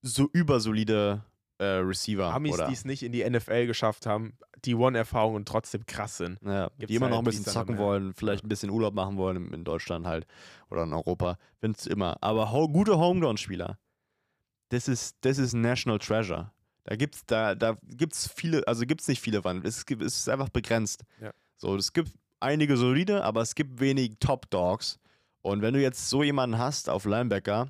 so 0.01 0.29
übersolide 0.33 1.23
äh, 1.63 1.77
Receiver. 1.77 2.33
Amis, 2.33 2.57
die 2.67 2.73
es 2.73 2.85
nicht 2.85 3.03
in 3.03 3.11
die 3.11 3.27
NFL 3.27 3.67
geschafft 3.67 4.05
haben, 4.05 4.33
die 4.65 4.75
One-Erfahrung 4.75 5.35
und 5.35 5.47
trotzdem 5.47 5.85
krass 5.85 6.17
sind. 6.17 6.39
Ja, 6.43 6.69
die 6.77 6.95
immer 6.95 7.09
noch 7.09 7.17
halt, 7.17 7.23
ein 7.23 7.25
bisschen 7.25 7.45
noch 7.45 7.53
zocken 7.53 7.77
wollen, 7.77 8.13
vielleicht 8.13 8.43
ein 8.43 8.49
bisschen 8.49 8.69
Urlaub 8.69 8.93
machen 8.93 9.17
wollen 9.17 9.53
in, 9.53 9.63
Deutschland 9.63 10.05
halt 10.05 10.25
oder 10.69 10.83
in 10.83 10.93
Europa. 10.93 11.37
Findest 11.59 11.85
du 11.85 11.91
immer. 11.91 12.17
Aber 12.21 12.51
ho 12.51 12.67
gute 12.67 12.97
Homegrown-Spieler, 12.97 13.77
das 14.69 14.87
ist, 14.87 15.17
das 15.21 15.37
ist 15.37 15.53
National 15.53 15.99
Treasure. 15.99 16.51
Da 16.83 16.95
gibt's, 16.95 17.25
da, 17.25 17.55
da 17.55 17.77
gibt's 17.83 18.29
viele, 18.33 18.67
also 18.67 18.85
gibt's 18.85 19.07
nicht 19.07 19.21
viele 19.21 19.43
Wand. 19.43 19.65
Es, 19.65 19.85
gibt, 19.85 20.01
es 20.01 20.17
ist 20.17 20.29
einfach 20.29 20.49
begrenzt. 20.49 21.03
Ja. 21.21 21.31
So, 21.55 21.75
es 21.75 21.93
gibt 21.93 22.11
einige 22.39 22.75
solide, 22.75 23.23
aber 23.23 23.41
es 23.41 23.55
gibt 23.55 23.79
wenig 23.79 24.17
Top-Dogs. 24.19 24.99
Und 25.41 25.61
wenn 25.61 25.73
du 25.73 25.81
jetzt 25.81 26.09
so 26.09 26.23
jemanden 26.23 26.57
hast 26.57 26.89
auf 26.89 27.05
Linebacker, 27.05 27.69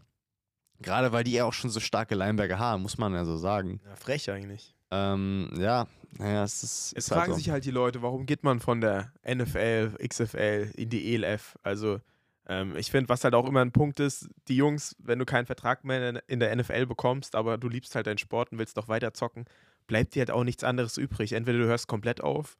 gerade 0.83 1.11
weil 1.11 1.23
die 1.23 1.31
ja 1.33 1.45
auch 1.45 1.53
schon 1.53 1.69
so 1.69 1.79
starke 1.79 2.13
Linebacker 2.15 2.59
haben, 2.59 2.83
muss 2.83 2.97
man 2.97 3.13
ja 3.13 3.25
so 3.25 3.37
sagen. 3.37 3.79
Ja, 3.85 3.95
frech 3.95 4.29
eigentlich. 4.29 4.75
Ähm, 4.91 5.49
ja, 5.57 5.87
naja, 6.19 6.43
es 6.43 6.61
ist. 6.61 6.93
Ist 6.93 7.09
halt 7.09 7.21
fragen 7.21 7.31
so. 7.33 7.37
sich 7.39 7.49
halt 7.49 7.65
die 7.65 7.71
Leute, 7.71 8.01
warum 8.03 8.25
geht 8.27 8.43
man 8.43 8.59
von 8.59 8.79
der 8.81 9.11
NFL, 9.27 9.95
XFL 10.07 10.71
in 10.75 10.89
die 10.89 11.15
ELF? 11.15 11.57
Also, 11.63 11.99
ähm, 12.47 12.75
ich 12.75 12.91
finde, 12.91 13.09
was 13.09 13.23
halt 13.23 13.33
auch 13.33 13.47
immer 13.47 13.61
ein 13.61 13.71
Punkt 13.71 13.99
ist, 13.99 14.29
die 14.47 14.55
Jungs, 14.55 14.95
wenn 14.99 15.17
du 15.17 15.25
keinen 15.25 15.45
Vertrag 15.47 15.83
mehr 15.83 16.21
in- 16.27 16.39
der 16.39 16.51
NFL 16.55 16.85
bekommst, 16.85 17.35
aber 17.35 17.57
du 17.57 17.69
liebst 17.69 17.95
halt 17.95 18.05
deinen 18.05 18.17
Sport 18.19 18.51
und 18.51 18.59
willst 18.59 18.75
noch 18.75 18.87
weiter 18.87 19.13
zocken, 19.13 19.45
bleibt 19.87 20.13
dir 20.13 20.19
halt 20.19 20.31
auch 20.31 20.43
nichts 20.43 20.63
anderes 20.63 20.97
übrig. 20.97 21.33
Entweder 21.33 21.57
du 21.59 21.65
hörst 21.65 21.87
komplett 21.87 22.21
auf 22.21 22.57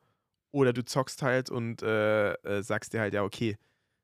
oder 0.52 0.74
du 0.74 0.84
zockst 0.84 1.22
halt 1.22 1.50
und 1.52 1.84
äh, 1.84 2.34
äh, 2.34 2.64
sagst 2.64 2.94
dir 2.94 3.02
halt, 3.02 3.14
ja, 3.14 3.24
okay, 3.24 3.58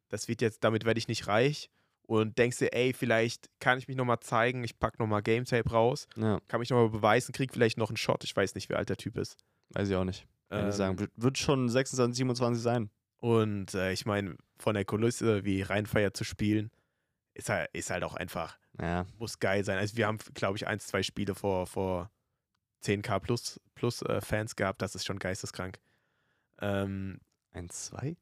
das 0.10 0.27
wird 0.27 0.41
jetzt, 0.41 0.63
damit 0.63 0.86
werde 0.86 0.97
ich 0.99 1.08
nicht 1.08 1.27
reich 1.27 1.69
und 2.10 2.39
denkst 2.39 2.58
dir, 2.58 2.74
ey, 2.74 2.91
vielleicht 2.91 3.52
kann 3.60 3.78
ich 3.78 3.88
mich 3.88 3.95
nochmal 3.95 4.19
zeigen, 4.19 4.63
ich 4.63 4.80
packe 4.80 4.98
nochmal 4.98 5.22
Game 5.22 5.45
Tape 5.45 5.69
raus, 5.69 6.08
Ja, 6.15 6.39
kann 6.48 6.60
mich 6.60 6.72
nochmal 6.72 6.89
beweisen, 6.89 7.34
krieg 7.34 7.54
vielleicht 7.54 7.78
noch 7.78 7.89
einen 7.91 7.98
Shot. 7.98 8.24
Ich 8.24 8.36
weiß 8.36 8.56
nicht, 8.56 8.67
wie 8.69 8.74
alt 8.74 8.89
der 8.89 8.98
Typ 8.98 9.15
ist. 9.15 9.38
weiß 9.69 9.89
ich 9.89 9.95
auch 9.95 10.04
nicht. 10.06 10.26
Kann 10.50 10.62
ich 10.62 10.65
Ähm, 10.65 10.72
sagen. 10.72 11.08
Wird- 11.15 11.38
schon 11.38 11.69
26, 11.69 12.17
27 12.17 12.63
sein. 12.63 12.89
Und 13.17 13.76
äh, 13.76 13.91
ich 13.91 14.08
meine, 14.08 14.38
von 14.58 14.74
der 14.74 14.86
Kulisse 14.86 15.45
wie 15.45 15.62
Rheinfeier 15.62 16.12
zu 16.12 16.24
spielen, 16.24 16.72
ist 17.36 17.50
halt, 17.50 17.69
ist 17.74 17.91
halt 17.91 18.04
auch 18.04 18.15
einfach, 18.15 18.58
Ja. 18.80 19.06
muss 19.19 19.38
geil 19.38 19.63
sein. 19.63 19.78
Also 19.78 19.95
wir 19.95 20.08
haben, 20.08 20.17
glaube 20.34 20.58
ich, 20.58 20.65
ein, 20.65 20.80
zwei 20.80 21.04
Spiele 21.04 21.36
vor, 21.36 21.67
vor 21.67 22.10
10k 22.84 23.19
plus, 23.19 23.60
plus 23.76 24.02
äh, 24.02 24.19
Fans 24.22 24.56
gehabt, 24.56 24.82
das 24.82 24.95
ist 24.95 25.06
schon 25.06 25.19
geisteskrank. 25.19 25.78
Ähm, 26.60 27.19
Ein, 27.52 27.69
zwei? 27.69 28.17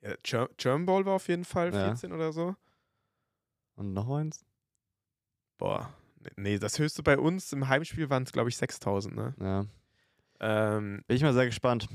ja, 0.00 0.14
Ger 0.22 0.48
German 0.56 0.86
Ball 0.86 1.04
war 1.06 1.14
auf 1.14 1.26
jeden 1.28 1.44
Fall 1.44 1.72
Ja. 1.74 1.88
14 1.90 2.12
oder 2.12 2.32
so. 2.32 2.54
Und 3.76 3.92
noch 3.92 4.08
eins? 4.10 4.44
Boah, 5.58 5.92
nee, 6.36 6.58
das 6.58 6.78
höchste 6.78 7.02
bei 7.02 7.18
uns 7.18 7.52
im 7.52 7.68
Heimspiel 7.68 8.10
waren 8.10 8.24
es, 8.24 8.32
glaube 8.32 8.48
ich, 8.48 8.56
6000, 8.56 9.14
ne? 9.14 9.34
Ja. 9.40 9.66
Ähm, 10.40 11.04
Bin 11.06 11.16
ich 11.16 11.22
mal 11.22 11.34
sehr 11.34 11.46
gespannt. 11.46 11.88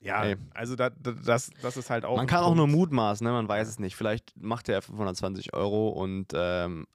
Ja, 0.00 0.24
Ey. 0.24 0.36
also 0.54 0.76
da, 0.76 0.90
da, 0.90 1.12
das, 1.12 1.50
das 1.60 1.76
ist 1.76 1.90
halt 1.90 2.04
auch. 2.04 2.16
Man 2.16 2.26
kann 2.26 2.42
auch 2.42 2.54
nur 2.54 2.64
Punkt. 2.64 2.76
mutmaßen, 2.76 3.24
ne? 3.24 3.32
man 3.32 3.48
weiß 3.48 3.68
es 3.68 3.78
nicht. 3.78 3.96
Vielleicht 3.96 4.32
macht 4.36 4.68
er 4.68 4.80
520 4.80 5.52
Euro 5.52 5.90
und 5.90 6.28
ähm, 6.34 6.86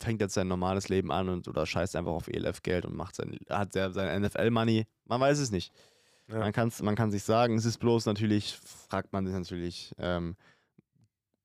fängt 0.00 0.20
jetzt 0.20 0.34
sein 0.34 0.46
normales 0.46 0.88
Leben 0.88 1.10
an 1.10 1.28
und 1.30 1.48
oder 1.48 1.64
scheißt 1.64 1.96
einfach 1.96 2.12
auf 2.12 2.28
ELF-Geld 2.28 2.84
und 2.84 2.94
macht 2.96 3.16
sein, 3.16 3.38
hat 3.48 3.72
sein 3.72 4.22
NFL-Money. 4.22 4.86
Man 5.06 5.20
weiß 5.20 5.38
es 5.38 5.50
nicht. 5.50 5.72
Ja. 6.28 6.38
Man, 6.38 6.52
kann's, 6.52 6.82
man 6.82 6.96
kann 6.96 7.10
sich 7.10 7.22
sagen, 7.22 7.56
es 7.56 7.64
ist 7.64 7.78
bloß 7.78 8.06
natürlich, 8.06 8.56
fragt 8.88 9.12
man 9.12 9.26
sich 9.26 9.34
natürlich, 9.34 9.94
ähm, 9.98 10.36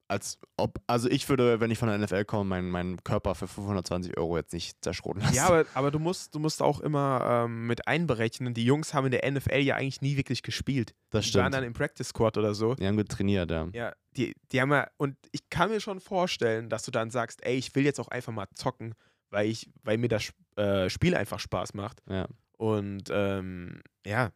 als 0.09 0.39
ob, 0.57 0.81
also 0.87 1.07
ich 1.09 1.29
würde, 1.29 1.59
wenn 1.59 1.69
ich 1.69 1.77
von 1.77 1.87
der 1.87 1.97
NFL 1.99 2.25
komme, 2.25 2.43
meinen, 2.43 2.69
meinen 2.71 3.03
Körper 3.03 3.35
für 3.35 3.47
520 3.47 4.17
Euro 4.17 4.37
jetzt 4.37 4.53
nicht 4.53 4.83
zerschroten 4.83 5.21
lassen. 5.21 5.35
Ja, 5.35 5.45
aber, 5.45 5.65
aber 5.75 5.91
du, 5.91 5.99
musst, 5.99 6.33
du 6.33 6.39
musst 6.39 6.61
auch 6.63 6.79
immer 6.79 7.45
ähm, 7.45 7.67
mit 7.67 7.87
einberechnen, 7.87 8.53
die 8.55 8.65
Jungs 8.65 8.93
haben 8.93 9.05
in 9.05 9.11
der 9.11 9.31
NFL 9.31 9.59
ja 9.59 9.75
eigentlich 9.75 10.01
nie 10.01 10.17
wirklich 10.17 10.41
gespielt. 10.41 10.95
das 11.11 11.25
Die 11.27 11.35
waren 11.35 11.43
stimmt. 11.43 11.53
dann 11.55 11.63
im 11.63 11.73
Practice 11.73 12.07
Squad 12.09 12.37
oder 12.37 12.55
so. 12.55 12.73
Die 12.73 12.87
haben 12.87 12.97
gut 12.97 13.09
trainiert, 13.09 13.51
ja. 13.51 13.67
Ja, 13.71 13.93
die, 14.17 14.33
die 14.51 14.59
haben 14.59 14.71
ja, 14.71 14.89
und 14.97 15.15
ich 15.31 15.47
kann 15.49 15.69
mir 15.69 15.79
schon 15.79 15.99
vorstellen, 15.99 16.69
dass 16.69 16.83
du 16.83 16.91
dann 16.91 17.11
sagst, 17.11 17.45
ey, 17.45 17.55
ich 17.55 17.73
will 17.75 17.85
jetzt 17.85 17.99
auch 17.99 18.07
einfach 18.07 18.33
mal 18.33 18.47
zocken, 18.55 18.95
weil 19.29 19.47
ich, 19.47 19.69
weil 19.83 19.99
mir 19.99 20.09
das 20.09 20.33
äh, 20.55 20.89
Spiel 20.89 21.15
einfach 21.15 21.39
Spaß 21.39 21.75
macht. 21.75 22.01
ja. 22.09 22.27
Und 22.57 23.03
ähm, 23.09 23.81
ja. 24.05 24.31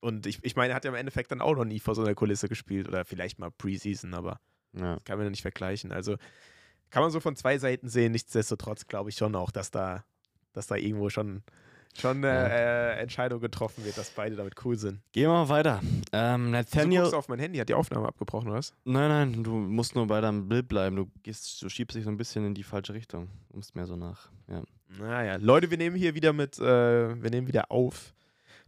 Und 0.00 0.26
ich, 0.26 0.40
ich 0.42 0.56
meine, 0.56 0.72
er 0.72 0.76
hat 0.76 0.84
ja 0.84 0.90
im 0.90 0.94
Endeffekt 0.96 1.30
dann 1.30 1.40
auch 1.40 1.54
noch 1.54 1.64
nie 1.64 1.80
vor 1.80 1.94
so 1.94 2.02
einer 2.02 2.14
Kulisse 2.14 2.48
gespielt 2.48 2.86
oder 2.88 3.04
vielleicht 3.06 3.38
mal 3.38 3.50
Preseason, 3.50 4.12
aber 4.12 4.40
ja. 4.72 4.98
kann 5.04 5.18
man 5.18 5.26
ja 5.26 5.30
nicht 5.30 5.42
vergleichen. 5.42 5.92
Also 5.92 6.16
kann 6.90 7.02
man 7.02 7.10
so 7.10 7.20
von 7.20 7.36
zwei 7.36 7.58
Seiten 7.58 7.88
sehen. 7.88 8.12
Nichtsdestotrotz 8.12 8.86
glaube 8.86 9.10
ich 9.10 9.16
schon 9.16 9.34
auch, 9.36 9.50
dass 9.50 9.70
da, 9.70 10.04
dass 10.52 10.66
da 10.66 10.74
irgendwo 10.76 11.08
schon, 11.10 11.42
schon 11.98 12.18
eine 12.18 12.28
Ja. 12.28 12.46
äh, 12.48 13.00
Entscheidung 13.00 13.40
getroffen 13.40 13.84
wird, 13.84 13.96
dass 13.96 14.10
beide 14.10 14.34
damit 14.36 14.54
cool 14.64 14.76
sind. 14.76 15.00
Gehen 15.12 15.24
wir 15.28 15.34
mal 15.34 15.48
weiter. 15.48 15.80
Ähm, 16.12 16.46
Du 16.46 16.50
Nathaniel. 16.50 17.00
guckst 17.02 17.14
auf 17.14 17.28
mein 17.28 17.38
Handy, 17.38 17.58
hat 17.58 17.68
die 17.68 17.74
Aufnahme 17.74 18.08
abgebrochen, 18.08 18.48
oder 18.48 18.58
was? 18.58 18.74
Nein, 18.84 19.08
nein, 19.08 19.42
du 19.44 19.52
musst 19.52 19.94
nur 19.94 20.06
bei 20.06 20.20
deinem 20.20 20.48
Bild 20.48 20.66
bleiben. 20.68 20.96
Du 20.96 21.10
gehst, 21.22 21.62
du 21.62 21.68
schiebst 21.68 21.96
dich 21.96 22.04
so 22.04 22.10
ein 22.10 22.16
bisschen 22.16 22.44
in 22.46 22.54
die 22.54 22.64
falsche 22.64 22.92
Richtung. 22.94 23.28
Du 23.50 23.56
musst 23.58 23.74
mehr 23.76 23.86
so 23.86 23.96
nach. 23.96 24.28
Ja. 24.48 24.62
Naja, 24.98 25.36
Leute, 25.36 25.70
wir 25.70 25.78
nehmen 25.78 25.94
hier 25.94 26.14
wieder 26.16 26.32
mit, 26.32 26.58
äh, 26.58 27.22
wir 27.22 27.30
nehmen 27.30 27.46
wieder 27.46 27.70
auf. 27.70 28.14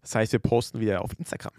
Das 0.01 0.15
heißt, 0.15 0.31
wir 0.33 0.39
posten 0.39 0.79
wieder 0.79 1.03
auf 1.03 1.11
Instagram. 1.19 1.53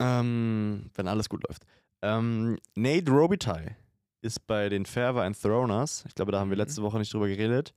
Ähm, 0.00 0.90
wenn 0.94 1.06
alles 1.08 1.28
gut 1.28 1.46
läuft. 1.46 1.64
Ähm, 2.02 2.58
Nate 2.74 3.10
Robitaille 3.10 3.76
ist 4.22 4.46
bei 4.46 4.68
den 4.68 4.86
Fairwear 4.86 5.24
and 5.24 5.40
Throners. 5.40 6.04
Ich 6.06 6.14
glaube, 6.14 6.32
da 6.32 6.40
haben 6.40 6.50
wir 6.50 6.56
Mhm. 6.56 6.62
letzte 6.62 6.82
Woche 6.82 6.98
nicht 6.98 7.12
drüber 7.12 7.28
geredet. 7.28 7.74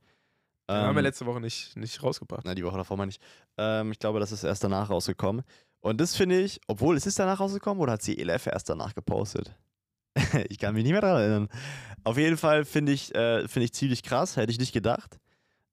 Den 0.68 0.76
haben 0.76 0.94
wir 0.96 1.00
Ähm, 1.00 1.04
letzte 1.04 1.26
Woche 1.26 1.40
nicht, 1.40 1.76
nicht 1.76 2.02
rausgebracht. 2.02 2.42
Na, 2.44 2.54
die 2.54 2.64
Woche 2.64 2.76
davor 2.76 2.96
meine 2.96 3.10
ich. 3.10 3.20
Ähm, 3.56 3.92
ich 3.92 3.98
glaube, 4.00 4.18
das 4.20 4.32
ist 4.32 4.42
erst 4.44 4.64
danach 4.64 4.90
rausgekommen. 4.90 5.42
Und 5.80 6.00
das 6.00 6.16
finde 6.16 6.40
ich, 6.40 6.60
obwohl, 6.66 6.96
ist 6.96 7.06
es 7.06 7.14
danach 7.14 7.38
rausgekommen 7.38 7.80
oder 7.80 7.92
hat 7.92 8.02
sie 8.02 8.18
ELF 8.18 8.46
erst 8.46 8.68
danach 8.68 8.94
gepostet? 8.94 9.54
ich 10.48 10.58
kann 10.58 10.74
mich 10.74 10.82
nicht 10.82 10.92
mehr 10.92 11.00
daran 11.02 11.20
erinnern. 11.20 11.48
Auf 12.02 12.16
jeden 12.18 12.36
Fall 12.36 12.64
finde 12.64 12.92
ich, 12.92 13.14
äh, 13.14 13.46
finde 13.46 13.66
ich 13.66 13.74
ziemlich 13.74 14.02
krass, 14.02 14.36
hätte 14.36 14.50
ich 14.50 14.58
nicht 14.58 14.72
gedacht. 14.72 15.18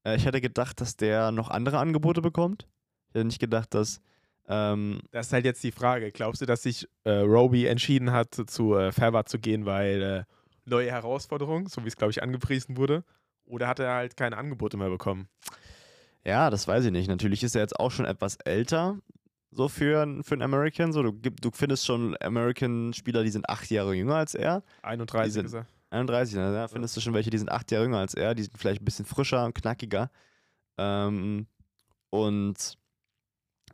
Äh, 0.06 0.16
ich 0.18 0.26
hätte 0.26 0.42
gedacht, 0.42 0.80
dass 0.82 0.96
der 0.96 1.32
noch 1.32 1.50
andere 1.50 1.80
Angebote 1.80 2.22
bekommt. 2.22 2.68
Ich 3.10 3.16
hätte 3.16 3.26
nicht 3.26 3.40
gedacht, 3.40 3.74
dass. 3.74 4.00
Ähm, 4.48 5.00
Das 5.12 5.28
ist 5.28 5.34
halt 5.34 5.46
jetzt 5.46 5.64
die 5.64 5.72
Frage. 5.72 6.12
Glaubst 6.12 6.42
du, 6.42 6.46
dass 6.46 6.64
sich 6.64 6.88
äh, 7.06 7.12
Roby 7.12 7.66
entschieden 7.68 8.12
hat, 8.12 8.36
zu 8.48 8.76
äh, 8.76 8.92
Fairward 8.92 9.30
zu 9.30 9.40
gehen, 9.40 9.66
weil 9.66 10.02
äh, 10.02 10.24
neue 10.66 10.92
Herausforderungen, 10.92 11.68
so 11.68 11.84
wie 11.84 11.88
es, 11.88 11.96
glaube 11.96 12.12
ich, 12.12 12.22
angepriesen 12.24 12.78
wurde? 12.78 13.04
Oder 13.46 13.68
hat 13.68 13.80
er 13.80 13.94
halt 13.94 14.18
keine 14.18 14.38
Angebote 14.38 14.78
mehr 14.78 14.90
bekommen? 14.90 15.28
ja, 16.26 16.50
das 16.50 16.68
weiß 16.70 16.86
ich 16.86 16.92
nicht. 16.92 17.10
Natürlich 17.10 17.44
ist 17.44 17.54
er 17.56 17.62
jetzt 17.62 17.78
auch 17.78 17.92
schon 17.92 18.06
etwas 18.06 18.38
älter, 18.38 18.98
so 19.52 19.68
für, 19.68 20.22
für 20.24 20.36
einen 20.36 20.42
American. 20.42 20.94
So, 20.94 21.04
du, 21.04 21.12
du 21.12 21.52
findest 21.52 21.86
schon 21.86 22.16
American-Spieler, 22.22 23.24
die 23.24 23.30
sind 23.30 23.50
acht 23.50 23.70
Jahre 23.70 23.94
jünger 23.94 24.16
als 24.16 24.34
er. 24.34 24.64
31 24.84 25.34
sind- 25.34 25.46
ist 25.48 25.54
er. 25.54 25.66
31, 25.90 26.36
ne? 26.36 26.52
da 26.54 26.68
findest 26.68 26.96
du 26.98 27.02
schon 27.02 27.14
welche, 27.14 27.30
die 27.30 27.38
sind 27.38 27.52
acht 27.52 27.70
Jahre 27.72 27.84
jünger 27.86 28.00
als 28.00 28.14
er, 28.16 28.34
die 28.34 28.42
sind 28.44 28.58
vielleicht 28.58 28.82
ein 28.82 28.86
bisschen 28.86 29.06
frischer 29.06 29.46
und 29.46 29.54
knackiger. 29.54 30.10
Ähm, 30.78 31.46
und, 32.10 32.78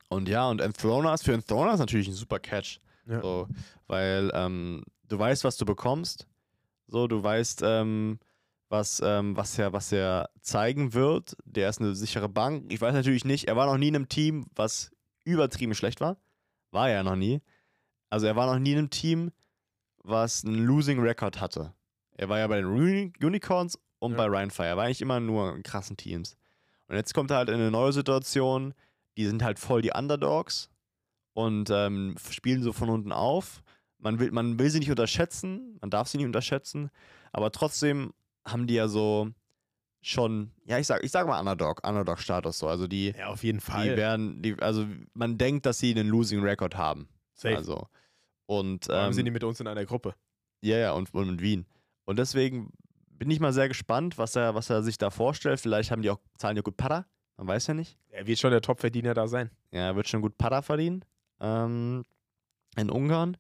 und 0.10 0.28
ja, 0.30 0.48
und 0.50 0.60
Enthroner 0.62 1.14
ist 1.14 1.24
für 1.24 1.34
Enthroner 1.34 1.74
ist 1.74 1.80
natürlich 1.80 2.08
ein 2.08 2.14
super 2.14 2.40
Catch. 2.40 2.80
Ja. 3.08 3.22
So, 3.22 3.48
weil 3.88 4.32
ähm, 4.34 4.84
du 5.08 5.18
weißt, 5.18 5.44
was 5.44 5.58
du 5.58 5.66
bekommst. 5.66 6.28
So, 6.88 7.08
du 7.08 7.22
weißt, 7.24 7.62
ähm, 7.64 8.20
was, 8.70 9.02
ähm, 9.04 9.36
was, 9.36 9.58
er, 9.58 9.74
was 9.74 9.92
er 9.92 10.30
zeigen 10.42 10.94
wird. 10.94 11.36
Der 11.46 11.70
ist 11.70 11.80
eine 11.82 11.96
sichere 11.96 12.30
Bank. 12.30 12.72
Ich 12.72 12.82
weiß 12.82 12.94
natürlich 12.94 13.26
nicht, 13.26 13.48
er 13.48 13.56
war 13.56 13.66
noch 13.66 13.78
nie 13.78 13.88
in 13.88 13.96
einem 13.96 14.10
Team, 14.10 14.46
was 14.56 14.92
übertrieben 15.24 15.74
schlecht 15.76 16.02
war. 16.02 16.18
War 16.72 16.90
er 16.90 16.96
ja 16.98 17.04
noch 17.04 17.16
nie. 17.16 17.42
Also 18.10 18.28
er 18.28 18.36
war 18.36 18.46
noch 18.52 18.60
nie 18.60 18.74
in 18.74 18.78
einem 18.80 18.90
Team, 18.92 19.32
was 20.04 20.44
einen 20.46 20.66
Losing 20.66 21.00
Record 21.00 21.40
hatte. 21.42 21.74
Er 22.14 22.30
war 22.30 22.40
ja 22.40 22.48
bei 22.48 22.58
den 22.58 22.66
Uni 22.66 23.14
Unicorns 23.22 23.78
und 24.00 24.12
Ja. 24.14 24.18
bei 24.18 24.26
Rheinfire. 24.38 24.68
Er 24.68 24.78
war 24.78 24.86
eigentlich 24.86 25.02
immer 25.02 25.20
nur 25.20 25.56
in 25.56 25.64
krassen 25.64 25.98
Teams. 25.98 26.38
Und 26.88 26.96
jetzt 26.96 27.14
kommt 27.14 27.32
er 27.32 27.38
halt 27.38 27.50
in 27.50 27.56
eine 27.56 27.72
neue 27.72 27.94
Situation. 27.94 28.74
Die 29.20 29.26
sind 29.28 29.44
halt 29.44 29.60
voll 29.60 29.82
die 29.82 29.92
Underdogs 29.92 30.70
und 31.34 31.70
ähm, 31.70 32.16
spielen 32.32 32.64
so 32.64 32.72
von 32.74 32.90
unten 32.90 33.12
auf. 33.12 33.62
Man 33.98 34.18
will, 34.20 34.32
man 34.32 34.58
will 34.58 34.70
sie 34.70 34.80
nicht 34.80 34.90
unterschätzen, 34.90 35.78
man 35.82 35.90
darf 35.90 36.08
sie 36.08 36.18
nicht 36.18 36.26
unterschätzen, 36.26 36.90
aber 37.34 37.52
trotzdem 37.52 38.14
haben 38.46 38.66
die 38.66 38.76
ja 38.76 38.88
so 38.88 39.30
schon, 40.02 40.52
ja, 40.64 40.80
ich 40.80 40.88
sag, 40.88 41.04
ich 41.04 41.12
sag 41.12 41.28
mal 41.28 41.40
Underdog, 41.40 41.86
Underdog-Status 41.86 42.58
so. 42.60 42.70
Also 42.70 42.88
die, 42.88 43.14
Ja, 43.18 43.28
auf 43.28 43.44
jeden 43.44 43.60
die 43.60 43.66
Fall. 43.66 43.98
werden, 43.98 44.42
die, 44.42 44.58
also 44.62 44.86
man 45.14 45.38
denkt, 45.38 45.66
dass 45.66 45.80
sie 45.80 45.92
einen 45.92 46.08
Losing 46.08 46.42
Record 46.42 46.78
haben. 46.78 47.10
Safe. 47.34 47.58
Also. 47.58 47.88
Und 48.46 48.88
ähm, 48.90 49.12
sind 49.12 49.26
die 49.26 49.32
mit 49.32 49.44
uns 49.44 49.60
in 49.60 49.68
einer 49.68 49.86
Gruppe? 49.86 50.16
ja, 50.62 50.78
ja, 50.78 50.92
und, 50.94 51.14
und 51.14 51.30
mit 51.30 51.42
Wien. 51.42 51.66
Und 52.06 52.18
deswegen 52.20 52.72
bin 53.10 53.30
ich 53.30 53.40
mal 53.42 53.54
sehr 53.54 53.68
gespannt, 53.68 54.18
was 54.18 54.36
er, 54.36 54.56
was 54.56 54.70
er 54.70 54.82
sich 54.82 54.98
da 54.98 55.10
vorstellt. 55.10 55.60
Vielleicht 55.60 55.92
haben 55.92 56.02
die 56.02 56.10
auch, 56.10 56.20
zahlen 56.38 56.56
die 56.56 56.62
auch 56.62 56.66
gut 56.66 56.78
Para. 56.78 57.06
Man 57.40 57.48
weiß 57.48 57.68
ja 57.68 57.74
nicht. 57.74 57.98
Er 58.10 58.28
wird 58.28 58.38
schon 58.38 58.52
der 58.52 58.60
Top-Verdiener 58.62 59.14
da 59.14 59.28
sein. 59.30 59.50
Ja, 59.72 59.80
er 59.88 59.96
wird 59.96 60.10
schon 60.10 60.22
gut 60.22 60.38
Para 60.38 60.62
verdienen. 60.62 61.06
Ähm, 61.40 62.04
in 62.76 62.90
Ungarn. 62.90 63.38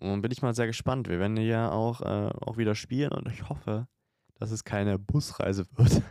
Und 0.00 0.20
bin 0.20 0.30
ich 0.30 0.42
mal 0.42 0.54
sehr 0.54 0.66
gespannt. 0.66 1.08
Wir 1.08 1.18
werden 1.18 1.38
ja 1.38 1.70
auch, 1.70 2.02
äh, 2.02 2.30
auch 2.44 2.58
wieder 2.58 2.74
spielen 2.74 3.12
und 3.12 3.26
ich 3.28 3.48
hoffe, 3.48 3.86
dass 4.34 4.50
es 4.50 4.64
keine 4.64 4.98
Busreise 4.98 5.64
wird. 5.76 6.02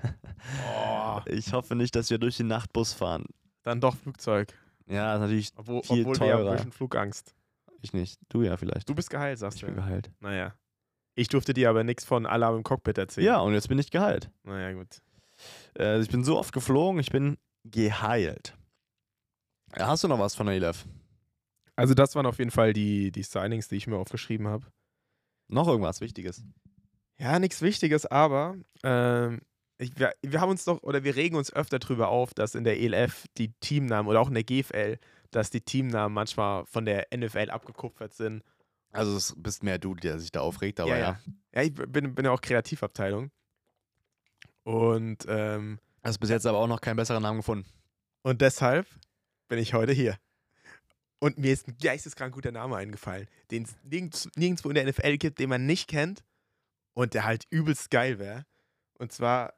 Oh, 0.75 1.19
ich 1.27 1.53
hoffe 1.53 1.75
nicht, 1.75 1.95
dass 1.95 2.09
wir 2.09 2.17
durch 2.17 2.37
den 2.37 2.47
Nachtbus 2.47 2.93
fahren. 2.93 3.25
dann 3.61 3.79
doch 3.81 3.95
Flugzeug. 3.95 4.51
Ja, 4.87 5.19
natürlich 5.19 5.51
Obwohl, 5.55 5.83
Viel 5.83 6.01
obwohl 6.01 6.15
wir 6.19 6.33
haben 6.33 6.39
ein 6.39 6.43
teurer. 6.45 6.55
bisschen 6.55 6.71
Flugangst. 6.71 7.35
ich 7.81 7.93
nicht. 7.93 8.19
Du 8.29 8.41
ja 8.41 8.57
vielleicht. 8.57 8.89
Du 8.89 8.95
bist 8.95 9.11
geheilt, 9.11 9.37
sagst 9.37 9.57
ich 9.57 9.61
du. 9.61 9.67
bin 9.67 9.75
geheilt. 9.75 10.09
Naja. 10.19 10.55
Ich 11.13 11.27
durfte 11.27 11.53
dir 11.53 11.69
aber 11.69 11.83
nichts 11.83 12.03
von 12.03 12.25
Alarm 12.25 12.55
im 12.57 12.63
Cockpit 12.63 12.97
erzählen. 12.97 13.27
Ja, 13.27 13.39
und 13.41 13.53
jetzt 13.53 13.67
bin 13.67 13.77
ich 13.77 13.91
geheilt. 13.91 14.31
Naja, 14.43 14.73
gut. 14.73 15.01
Äh, 15.77 16.01
ich 16.01 16.09
bin 16.09 16.23
so 16.23 16.37
oft 16.37 16.53
geflogen, 16.53 16.99
ich 16.99 17.11
bin 17.11 17.37
geheilt. 17.63 18.57
Ja, 19.77 19.87
Hast 19.87 20.03
du 20.03 20.07
noch 20.07 20.19
was 20.19 20.35
von 20.35 20.47
der 20.47 20.55
ELF? 20.55 20.85
Also, 21.75 21.93
das 21.93 22.15
waren 22.15 22.25
auf 22.25 22.39
jeden 22.39 22.51
Fall 22.51 22.73
die, 22.73 23.11
die 23.11 23.23
Signings, 23.23 23.67
die 23.67 23.75
ich 23.75 23.87
mir 23.87 23.97
aufgeschrieben 23.97 24.47
habe. 24.47 24.67
Noch 25.47 25.67
irgendwas 25.67 26.01
Wichtiges? 26.01 26.43
Ja, 27.17 27.39
nichts 27.39 27.61
Wichtiges, 27.61 28.05
aber 28.05 28.55
ähm, 28.83 29.41
ich, 29.77 29.97
wir, 29.97 30.13
wir 30.21 30.41
haben 30.41 30.49
uns 30.49 30.63
doch, 30.63 30.81
oder 30.83 31.03
wir 31.03 31.15
regen 31.15 31.35
uns 31.35 31.51
öfter 31.51 31.79
drüber 31.79 32.09
auf, 32.09 32.33
dass 32.33 32.55
in 32.55 32.63
der 32.63 32.79
ELF 32.79 33.25
die 33.37 33.53
Teamnamen 33.59 34.09
oder 34.09 34.21
auch 34.21 34.27
in 34.27 34.33
der 34.33 34.43
GFL, 34.43 34.97
dass 35.31 35.49
die 35.49 35.61
Teamnamen 35.61 36.13
manchmal 36.13 36.65
von 36.65 36.85
der 36.85 37.07
NFL 37.15 37.49
abgekupfert 37.49 38.13
sind. 38.13 38.43
Also 38.91 39.15
es 39.15 39.33
bist 39.37 39.63
mehr 39.63 39.79
du, 39.79 39.95
der 39.95 40.19
sich 40.19 40.31
da 40.31 40.41
aufregt, 40.41 40.79
aber 40.79 40.97
ja. 40.97 41.19
Ja, 41.53 41.61
ich 41.61 41.73
bin, 41.73 42.13
bin 42.15 42.25
ja 42.25 42.31
auch 42.31 42.41
Kreativabteilung. 42.41 43.31
Und, 44.63 45.25
ähm, 45.27 45.79
Hast 46.03 46.19
bis 46.19 46.29
jetzt 46.31 46.45
aber 46.47 46.57
auch 46.57 46.67
noch 46.67 46.81
keinen 46.81 46.95
besseren 46.95 47.21
Namen 47.21 47.39
gefunden. 47.39 47.69
und 48.23 48.41
deshalb 48.41 48.87
bin 49.47 49.59
ich 49.59 49.73
heute 49.73 49.91
hier. 49.93 50.17
Und 51.19 51.37
mir 51.37 51.53
ist 51.53 51.67
ein 51.67 51.77
geisteskrank 51.79 52.33
guter 52.33 52.51
Name 52.51 52.75
eingefallen, 52.77 53.27
den 53.51 53.63
es 53.63 53.75
nirgends, 53.83 54.27
nirgendwo 54.35 54.69
in 54.69 54.75
der 54.75 54.85
NFL 54.87 55.17
gibt, 55.17 55.37
den 55.39 55.49
man 55.49 55.67
nicht 55.67 55.87
kennt 55.87 56.23
und 56.93 57.13
der 57.13 57.25
halt 57.25 57.45
übelst 57.51 57.91
geil 57.91 58.17
wäre. 58.17 58.45
Und 58.97 59.11
zwar, 59.11 59.53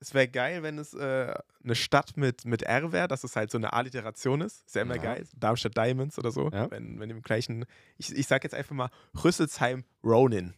es 0.00 0.14
wäre 0.14 0.28
geil, 0.28 0.62
wenn 0.62 0.78
es 0.78 0.94
äh, 0.94 1.34
eine 1.62 1.74
Stadt 1.74 2.16
mit, 2.16 2.46
mit 2.46 2.62
R 2.62 2.92
wäre, 2.92 3.08
dass 3.08 3.24
es 3.24 3.36
halt 3.36 3.50
so 3.50 3.58
eine 3.58 3.74
Alliteration 3.74 4.40
ist. 4.40 4.64
Ist 4.66 4.74
ja 4.76 4.82
immer 4.82 4.96
Ja. 4.96 5.02
geil. 5.02 5.26
Darmstadt 5.36 5.76
Diamonds 5.76 6.18
oder 6.18 6.30
so. 6.30 6.50
Ja. 6.50 6.70
Wenn, 6.70 6.98
wenn 6.98 7.10
im 7.10 7.20
gleichen, 7.20 7.66
ich, 7.98 8.14
ich 8.16 8.26
sag 8.26 8.44
jetzt 8.44 8.54
einfach 8.54 8.74
mal 8.74 8.90
Rüsselsheim 9.22 9.84
Ronin. 10.02 10.54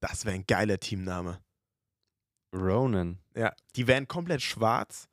Das 0.00 0.24
wäre 0.24 0.34
ein 0.34 0.46
geiler 0.46 0.80
Teamname. 0.80 1.40
Ronan. 2.54 3.18
Ja, 3.34 3.52
die 3.76 3.86
wären 3.86 4.08
komplett 4.08 4.42
schwarz. 4.42 5.08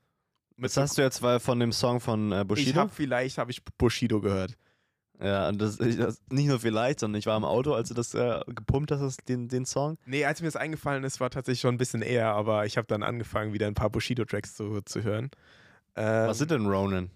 Das 0.58 0.78
hast 0.78 0.98
du 0.98 1.02
jetzt 1.02 1.22
weil 1.22 1.40
von 1.40 1.60
dem 1.60 1.72
Song 1.72 2.00
von 2.00 2.32
äh, 2.32 2.42
ich 2.42 2.48
Bushido? 2.48 2.80
habe 2.82 2.92
vielleicht 2.94 3.38
habe 3.38 3.52
ich 3.52 3.64
Bushido 3.78 4.22
gehört. 4.22 4.56
ja, 5.22 5.50
und 5.50 5.62
das, 5.62 5.80
ich, 5.80 5.98
das 5.98 6.22
nicht 6.30 6.48
nur 6.48 6.60
vielleicht, 6.60 7.00
sondern 7.00 7.20
ich 7.20 7.26
war 7.26 7.36
im 7.36 7.44
Auto, 7.44 7.74
als 7.74 7.90
du 7.90 7.96
das 7.96 8.14
äh, 8.14 8.40
gepumpt 8.48 8.92
hast, 8.92 9.02
das, 9.02 9.18
den, 9.18 9.48
den 9.48 9.66
Song. 9.66 9.98
Nee, 10.06 10.26
als 10.26 10.42
mir 10.42 10.48
das 10.48 10.56
eingefallen 10.56 11.04
ist, 11.04 11.20
war 11.20 11.30
tatsächlich 11.32 11.62
schon 11.62 11.76
ein 11.76 11.80
bisschen 11.80 12.02
eher, 12.02 12.34
aber 12.34 12.66
ich 12.66 12.78
habe 12.78 12.88
dann 12.88 13.04
angefangen, 13.04 13.54
wieder 13.54 13.68
ein 13.68 13.74
paar 13.74 13.90
Bushido-Tracks 13.90 14.56
zu, 14.56 14.82
zu 14.82 15.04
hören. 15.04 15.32
Ähm, 15.96 16.28
Was 16.28 16.38
sind 16.38 16.52
denn 16.52 16.66
Ronan? 16.68 17.10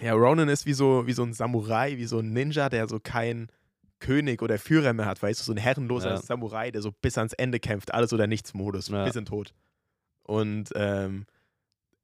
Ja, 0.00 0.14
Ronin 0.14 0.48
ist 0.48 0.64
wie 0.64 0.74
so, 0.74 1.06
wie 1.06 1.12
so 1.12 1.24
ein 1.24 1.32
Samurai, 1.32 1.96
wie 1.96 2.06
so 2.06 2.20
ein 2.20 2.32
Ninja, 2.32 2.68
der 2.68 2.88
so 2.88 3.00
kein 3.00 3.48
König 4.00 4.42
oder 4.42 4.58
Führer 4.58 4.92
mehr 4.92 5.06
hat, 5.06 5.22
weißt 5.22 5.40
du, 5.40 5.44
so 5.44 5.52
ein 5.52 5.56
herrenloser 5.58 6.10
Ja. 6.10 6.16
Samurai, 6.22 6.70
der 6.70 6.82
so 6.82 6.92
bis 6.92 7.18
ans 7.18 7.32
Ende 7.32 7.58
kämpft, 7.60 7.92
alles 7.92 8.12
oder 8.12 8.26
nichts 8.26 8.54
Modus, 8.54 8.88
Ja. 8.88 9.04
bis 9.04 9.16
in 9.16 9.24
Tod. 9.24 9.54
Und 10.22 10.70
ähm, 10.74 11.26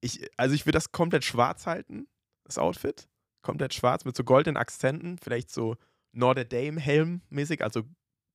ich, 0.01 0.29
also 0.37 0.55
ich 0.55 0.67
würde 0.67 0.77
das 0.77 0.93
komplett 0.93 1.25
schwarz 1.25 1.67
halten, 1.67 2.07
das 2.45 2.59
Outfit. 2.59 3.09
Komplett 3.43 3.75
schwarz 3.75 4.05
mit 4.05 4.17
so 4.17 4.25
goldenen 4.25 4.57
Akzenten, 4.57 5.19
vielleicht 5.19 5.51
so 5.51 5.77
Notre 6.13 6.47
Dame 6.47 6.81
Helm 6.81 7.21
mäßig, 7.31 7.63
also 7.63 7.83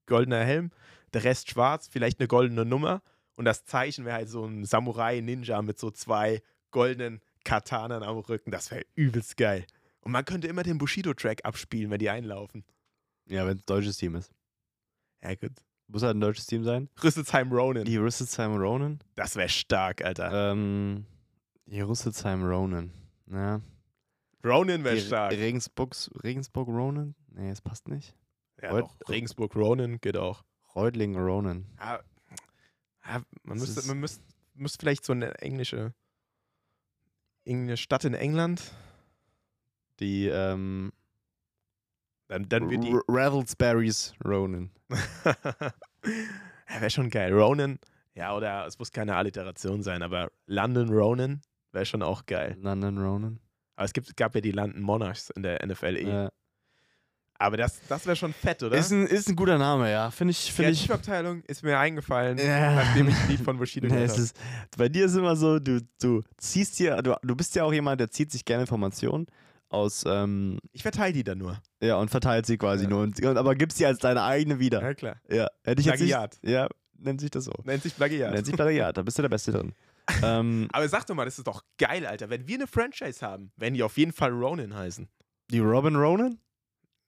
goldener 0.06 0.44
Helm. 0.44 0.72
Der 1.14 1.24
Rest 1.24 1.50
schwarz, 1.50 1.88
vielleicht 1.92 2.20
eine 2.20 2.28
goldene 2.28 2.66
Nummer. 2.66 3.02
Und 3.36 3.46
das 3.46 3.66
Zeichen 3.66 4.06
wäre 4.06 4.16
halt 4.18 4.30
so 4.30 4.46
ein 4.46 4.66
Samurai-Ninja 4.66 5.62
mit 5.62 5.80
so 5.80 5.90
zwei 5.92 6.42
goldenen 6.72 7.22
Katanen 7.46 8.04
am 8.04 8.18
Rücken. 8.18 8.52
Das 8.52 8.70
wäre 8.70 8.84
übelst 8.96 9.38
geil. 9.38 9.66
Und 10.02 10.12
man 10.12 10.26
könnte 10.26 10.48
immer 10.48 10.64
den 10.64 10.78
Bushido-Track 10.78 11.46
abspielen, 11.46 11.90
wenn 11.90 12.00
die 12.00 12.10
einlaufen. 12.10 12.64
Ja, 13.30 13.46
wenn 13.46 13.58
es 13.58 13.64
ein 13.64 13.66
deutsches 13.68 13.98
Team 13.98 14.16
ist. 14.16 14.32
Ja, 15.22 15.36
gut. 15.36 15.52
Muss 15.88 16.04
halt 16.04 16.16
ein 16.16 16.22
deutsches 16.22 16.46
Team 16.46 16.64
sein. 16.64 16.90
Rüsselsheim 17.04 17.52
Ronin. 17.52 17.86
Die 17.86 17.98
Rüsselsheim 17.98 18.56
Ronin. 18.56 19.00
Das 19.16 19.36
wäre 19.36 19.50
stark, 19.50 20.04
Alter. 20.04 20.52
Ähm, 20.52 21.06
die 21.66 21.82
Rüsselsheim 21.82 22.44
Ronin. 22.44 22.92
Ja. 23.32 23.62
Ronin 24.46 24.84
wäre 24.84 25.00
stark. 25.00 25.32
Regensburgs, 25.32 26.10
Regensburg 26.24 26.68
Ronin? 26.68 27.16
Nee, 27.32 27.50
das 27.50 27.62
passt 27.62 27.88
nicht. 27.88 28.16
Ja, 28.62 28.72
Reut- 28.72 28.84
doch. 29.00 29.10
Regensburg 29.10 29.56
Ronin 29.56 30.00
geht 30.00 30.16
auch. 30.18 30.44
Reutling 30.76 31.16
Ronin. 31.18 31.66
Ja, 31.80 32.00
ja, 33.06 33.22
man 33.44 33.58
Das 33.58 33.68
müsste, 33.68 33.88
man 33.88 34.00
müsste, 34.00 34.24
müsste 34.54 34.78
vielleicht 34.80 35.04
so 35.06 35.14
eine 35.14 35.34
englische, 35.40 35.94
irgendeine 37.44 37.78
Stadt 37.78 38.06
in 38.06 38.14
England, 38.14 38.72
Die, 40.00 40.28
ähm, 40.28 40.94
dann, 42.30 42.48
dann 42.48 42.70
wird 42.70 42.84
die. 42.86 42.92
R- 42.92 43.02
Ravelsberries 43.08 44.14
Ronin. 44.26 44.72
ja, 45.60 46.80
wäre 46.82 46.90
schon 46.90 47.10
geil. 47.10 47.34
Ronin, 47.34 47.80
ja, 48.16 48.36
oder 48.36 48.66
es 48.66 48.78
muss 48.80 48.92
keine 48.92 49.16
Alliteration 49.16 49.84
sein, 49.84 50.02
aber 50.04 50.32
London 50.46 50.90
Ronin 50.90 51.42
wäre 51.72 51.86
schon 51.86 52.02
auch 52.02 52.26
geil. 52.26 52.58
London 52.62 52.98
Ronin. 52.98 53.40
Aber 53.76 53.86
es 53.86 53.94
gibt, 53.94 54.16
gab 54.18 54.36
ja 54.36 54.42
die 54.42 54.52
London 54.52 54.82
Monarchs 54.82 55.30
in 55.32 55.44
der 55.44 55.66
NFL. 55.66 55.96
eh. 55.98 56.08
Ja. 56.10 56.30
Aber 57.42 57.56
das, 57.56 57.80
das 57.88 58.06
wäre 58.06 58.18
schon 58.18 58.34
fett, 58.34 58.62
oder? 58.64 58.76
Ist, 58.78 58.92
ein, 58.92 59.08
ist 59.08 59.30
ein 59.30 59.36
guter 59.38 59.58
Name, 59.58 59.90
ja. 59.90 60.12
Finde 60.12 60.32
ich, 60.32 60.48
die 60.48 60.52
finde 60.52 60.72
ich. 60.72 60.80
Kreativabteilung 60.80 61.42
ist 61.44 61.64
mir 61.64 61.80
eingefallen, 61.80 62.38
Ja. 62.38 62.76
nachdem 62.76 63.08
ich 63.08 63.16
ein 63.16 63.30
Lied 63.30 63.40
von 63.40 63.58
Bushido 63.58 63.88
Nee, 63.90 63.94
gehört 63.94 64.12
habe. 64.12 64.30
bei 64.78 64.90
dir 64.90 65.06
ist 65.06 65.16
immer 65.16 65.38
so, 65.38 65.58
du, 65.58 65.80
du 66.02 66.22
ziehst 66.36 66.78
dir, 66.80 67.02
du, 67.02 67.16
du 67.24 67.36
bist 67.38 67.56
ja 67.56 67.64
auch 67.64 67.72
jemand, 67.72 68.02
der 68.02 68.12
zieht 68.12 68.30
sich 68.34 68.44
gerne 68.44 68.64
Informationen 68.64 69.26
aus, 69.70 70.04
ähm, 70.08 70.60
Ich 70.72 70.82
verteile 70.84 71.14
die 71.14 71.24
dann 71.24 71.38
nur. 71.38 71.62
ja, 71.82 71.96
und 71.98 72.10
verteilt 72.10 72.46
sie 72.46 72.58
quasi 72.58 72.84
Ja. 72.86 72.90
nur, 72.90 73.02
und, 73.04 73.24
aber 73.26 73.56
gibst 73.56 73.78
sie 73.78 73.86
als 73.86 74.00
deine 74.00 74.24
eigene 74.24 74.60
wieder. 74.60 74.82
Ja, 74.82 74.94
klar. 74.94 75.16
Ja, 75.30 75.48
hätte 75.64 75.82
ich 75.82 75.86
jetzt 75.88 76.00
nicht, 76.02 76.10
Plagiat. 76.12 76.40
Ja, 76.44 76.68
nennt 76.98 77.22
sich 77.22 77.32
das 77.32 77.46
so. 77.46 77.54
Nennt 77.64 77.84
sich 77.84 77.96
Plagiat. 77.96 78.34
Nennt 78.34 78.46
sich 78.46 78.56
Plagiat, 78.56 78.98
da 78.98 79.02
bist 79.04 79.18
du 79.18 79.22
der 79.22 79.30
Beste 79.30 79.52
drin. 79.52 79.74
ähm, 80.24 80.68
Aber 80.72 80.90
sag 80.90 81.06
doch 81.06 81.14
mal, 81.16 81.26
das 81.26 81.38
ist 81.38 81.46
doch 81.48 81.64
geil, 81.78 82.06
Alter. 82.06 82.30
Wenn 82.32 82.48
wir 82.48 82.56
eine 82.56 82.68
Franchise 82.68 83.24
haben, 83.26 83.52
werden 83.58 83.76
die 83.76 83.84
auf 83.84 83.98
jeden 83.98 84.12
Fall 84.12 84.32
Ronin 84.32 84.76
heißen. 84.76 85.08
die 85.52 85.60
Robin 85.60 85.96
Ronan? 85.96 86.40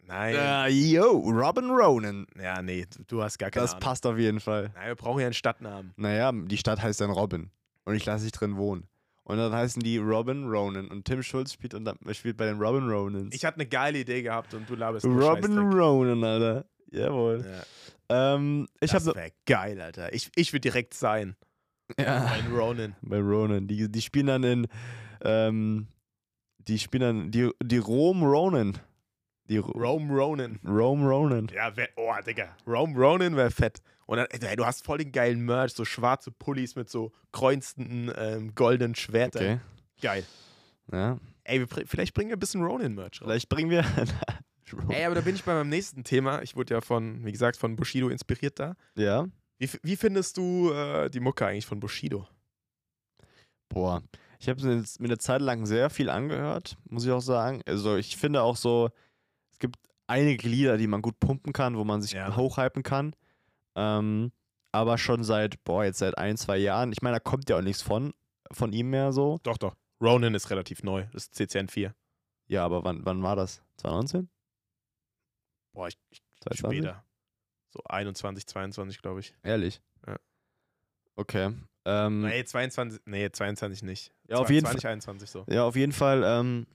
Nein. 0.03 0.34
Ja, 0.36 0.68
yo, 0.68 1.12
Robin 1.20 1.70
Ronan. 1.70 2.26
Ja, 2.39 2.62
nee, 2.62 2.86
du- 2.95 3.03
du 3.05 3.24
hast 3.24 3.38
gar 3.38 3.49
keine 3.51 3.64
Das 3.64 3.72
Ahnung. 3.74 3.82
passt 3.82 4.05
auf 4.05 4.18
jeden 4.18 4.39
Fall. 4.39 4.72
Nein, 4.76 4.88
wir 4.88 4.95
brauchen 4.95 5.20
ja 5.20 5.28
einen 5.28 5.34
Stadtnamen. 5.34 5.93
Naja, 5.95 6.32
die 6.32 6.57
Stadt 6.57 6.82
heißt 6.82 7.01
dann 7.01 7.12
Robin. 7.12 7.51
Und 7.86 7.95
ich 7.95 8.05
lasse 8.05 8.24
dich 8.24 8.32
drin 8.32 8.57
wohnen. 8.57 8.88
Und 9.24 9.38
dann 9.38 9.51
heißen 9.53 9.82
die 9.84 9.97
Robin 9.97 10.45
Ronan. 10.45 10.88
Und 10.88 11.05
Tim 11.05 11.22
Schulz 11.24 11.53
spielt, 11.53 11.74
und 11.74 11.86
dann, 11.86 11.97
spielt 12.13 12.38
bei 12.38 12.45
den 12.47 12.59
Robin 12.59 12.89
Ronans. 12.89 13.34
Ich 13.36 13.45
hatte 13.45 13.57
eine 13.57 13.67
geile 13.67 13.99
Idee 13.99 14.22
gehabt 14.24 14.53
und 14.53 14.69
du 14.69 14.76
laberst 14.76 15.05
Robin. 15.05 15.57
Ronan, 15.57 16.24
Alter. 16.24 16.65
Jawohl. 16.91 17.45
Ja, 18.09 18.36
Ähm, 18.36 18.67
ich 18.82 18.91
das 18.91 19.05
wäre 19.05 19.32
geil, 19.45 19.80
Alter. 19.80 20.13
Ich, 20.13 20.30
ich 20.36 20.51
würde 20.51 20.61
direkt 20.61 20.93
sein. 20.93 21.36
ja, 21.99 22.26
Ein 22.26 22.51
Ronin. 22.53 22.95
bei 23.01 23.19
Ronan. 23.19 23.67
Die, 23.67 23.89
die 23.91 24.01
spielen 24.01 24.28
dann 24.28 24.43
in 24.43 24.67
ähm, 25.24 25.88
die 26.67 26.80
spielen 26.80 27.01
dann 27.01 27.32
die, 27.32 27.49
die 27.63 27.78
Rome 27.78 28.26
Ronan. 28.26 28.78
Die 29.52 29.58
Ro 29.58 29.72
Rome 29.74 30.14
Ronin. 30.14 30.60
Rome 30.66 31.06
Ronan. 31.06 31.49
Ja, 31.54 31.76
wär, 31.76 31.89
oh, 31.97 32.14
Digga. 32.26 32.56
Rome 32.66 32.97
Ronin 32.97 33.36
wäre 33.36 33.52
fett. 33.52 33.82
Und 34.06 34.18
dann, 34.18 34.28
ey, 34.28 34.56
du 34.56 34.66
hast 34.66 34.86
voll 34.86 34.99
den 34.99 35.12
geilen 35.12 35.41
Merch, 35.41 35.74
so 35.74 35.84
schwarze 35.84 36.32
Pullis 36.32 36.78
mit 36.78 36.89
so 36.89 37.12
kreuzenden 37.34 38.14
ähm, 38.16 38.56
goldenen 38.56 38.95
Schwertern. 38.95 39.43
Okay. 39.43 39.60
Geil. 40.02 40.26
Ja. 40.93 41.20
Ey, 41.43 41.68
vielleicht 41.68 42.14
bringen 42.14 42.30
wir 42.30 42.38
ein 42.38 42.39
bisschen 42.39 42.64
Ronin-Merch 42.64 43.22
raus. 43.22 43.28
Vielleicht 43.28 43.49
bringen 43.49 43.70
wir. 43.70 43.84
Ey, 44.88 45.04
aber 45.04 45.16
da 45.16 45.22
bin 45.22 45.36
ich 45.36 45.43
bei 45.43 45.54
meinem 45.54 45.70
nächsten 45.70 46.06
Thema. 46.06 46.41
Ich 46.43 46.56
wurde 46.56 46.74
ja 46.76 46.80
von, 46.80 47.26
wie 47.26 47.32
gesagt, 47.34 47.58
von 47.58 47.76
Bushido 47.76 48.08
inspiriert 48.08 48.58
da. 48.58 48.76
ja. 48.95 49.28
Wie, 49.58 49.70
wie 49.84 49.95
findest 49.97 50.38
du 50.38 50.72
äh, 50.72 51.10
die 51.10 51.20
Mucke 51.20 51.45
eigentlich 51.45 51.68
von 51.68 51.80
Bushido? 51.80 52.26
Boah. 53.70 54.02
Ich 54.39 54.49
habe 54.49 54.60
mir 54.64 54.84
eine 54.99 55.18
Zeit 55.20 55.41
lang 55.41 55.68
sehr 55.68 55.91
viel 55.91 56.10
angehört, 56.10 56.78
muss 56.89 57.06
ich 57.06 57.12
auch 57.12 57.22
sagen. 57.22 57.62
Also 57.68 57.95
ich 57.95 58.18
finde 58.18 58.41
auch 58.41 58.56
so, 58.56 58.89
gibt 59.62 59.78
einige 60.07 60.47
Lieder, 60.49 60.78
die 60.78 60.88
man 60.88 61.01
gut 61.01 61.18
pumpen 61.22 61.53
kann, 61.53 61.78
wo 61.78 61.86
man 61.86 62.01
sich 62.01 62.12
Ja. 62.12 62.36
hochhypen 62.36 62.84
kann. 62.84 63.16
Ähm, 63.76 64.34
aber 64.74 64.97
schon 64.97 65.24
seit, 65.24 65.64
boah, 65.64 65.86
jetzt 65.86 65.99
seit 65.99 66.18
ein, 66.18 66.36
zwei 66.36 66.57
Jahren. 66.57 66.91
Ich 66.91 67.01
meine, 67.01 67.16
da 67.16 67.20
kommt 67.22 67.49
ja 67.49 67.57
auch 67.57 67.62
nichts 67.62 67.82
von, 67.82 68.14
von 68.51 68.74
ihm 68.74 68.89
mehr 68.89 69.14
so. 69.14 69.39
Doch, 69.43 69.57
doch. 69.57 69.76
Ronin 70.01 70.34
ist 70.34 70.49
relativ 70.49 70.84
neu. 70.84 71.05
Das 71.14 71.24
ist 71.28 71.36
CCN 71.36 71.70
4. 71.70 71.95
Ja, 72.47 72.66
aber 72.66 72.84
wann, 72.84 73.05
wann 73.05 73.24
war 73.24 73.36
das? 73.38 73.62
2019? 73.78 74.30
Boah, 75.74 75.88
ich, 75.88 75.95
ich 76.09 76.22
2020? 76.41 76.80
später. 76.80 77.03
So 77.70 77.80
21, 77.86 78.45
22, 78.47 79.01
glaube 79.01 79.22
ich. 79.22 79.34
Ehrlich? 79.43 79.82
Ja. 80.05 80.18
Okay. 81.16 81.53
Ähm, 81.86 82.22
Nee, 82.24 82.43
22, 82.43 83.01
nee, 83.05 83.30
22 83.32 83.84
nicht. 83.84 84.12
Ja, 84.28 84.38
auf 84.38 84.47
Zwei- 84.47 84.53
jeden 84.55 84.66
Fall. 84.66 84.76
2021 84.76 85.30
so. 85.30 85.45
Ja, 85.49 85.64
auf 85.64 85.76
jeden 85.76 85.93
Fall. 85.93 86.24
Ähm, 86.26 86.68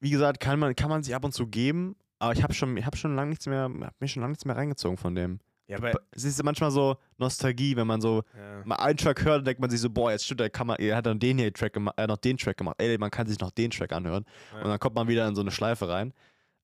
wie 0.00 0.10
gesagt, 0.10 0.40
kann 0.40 0.58
man, 0.58 0.74
kann 0.74 0.88
man 0.90 1.02
sich 1.04 1.14
ab 1.14 1.24
und 1.24 1.32
zu 1.32 1.46
geben, 1.46 1.94
aber 2.22 2.32
ich 2.34 2.42
habe 2.42 2.54
schon, 2.54 2.76
ich 2.76 2.86
hab 2.86 2.96
schon 2.96 3.16
lange 3.16 3.30
nichts 3.30 3.46
mehr, 3.46 3.62
hab 3.80 4.00
mir 4.00 4.08
schon 4.08 4.20
lange 4.20 4.30
nichts 4.32 4.44
mehr 4.44 4.56
reingezogen 4.56 4.96
von 4.96 5.14
dem. 5.14 5.40
Ja, 5.66 5.78
aber, 5.78 5.92
Es 6.12 6.24
ist 6.24 6.42
manchmal 6.42 6.70
so 6.70 6.96
Nostalgie, 7.18 7.74
wenn 7.76 7.86
man 7.86 8.00
so 8.00 8.22
ja. 8.36 8.62
mal 8.64 8.76
einen 8.76 8.96
Track 8.96 9.24
hört, 9.24 9.46
denkt 9.46 9.60
man 9.60 9.70
sich 9.70 9.80
so, 9.80 9.90
boah, 9.90 10.12
jetzt 10.12 10.24
stimmt, 10.24 10.40
er, 10.40 10.50
kann 10.50 10.66
man, 10.66 10.76
er 10.78 10.96
hat 10.96 11.06
dann 11.06 11.18
den 11.18 11.38
hier 11.38 11.52
Track 11.52 11.72
gemacht, 11.72 11.94
er 11.96 12.04
hat 12.04 12.10
noch 12.10 12.18
den 12.18 12.36
Track 12.36 12.56
gemacht, 12.56 12.76
ey, 12.78 12.96
man 12.98 13.10
kann 13.10 13.26
sich 13.26 13.40
noch 13.40 13.50
den 13.50 13.70
Track 13.70 13.92
anhören. 13.92 14.24
Ja. 14.52 14.62
Und 14.62 14.68
dann 14.68 14.78
kommt 14.78 14.94
man 14.94 15.08
wieder 15.08 15.26
in 15.26 15.34
so 15.34 15.40
eine 15.40 15.50
Schleife 15.50 15.88
rein. 15.88 16.12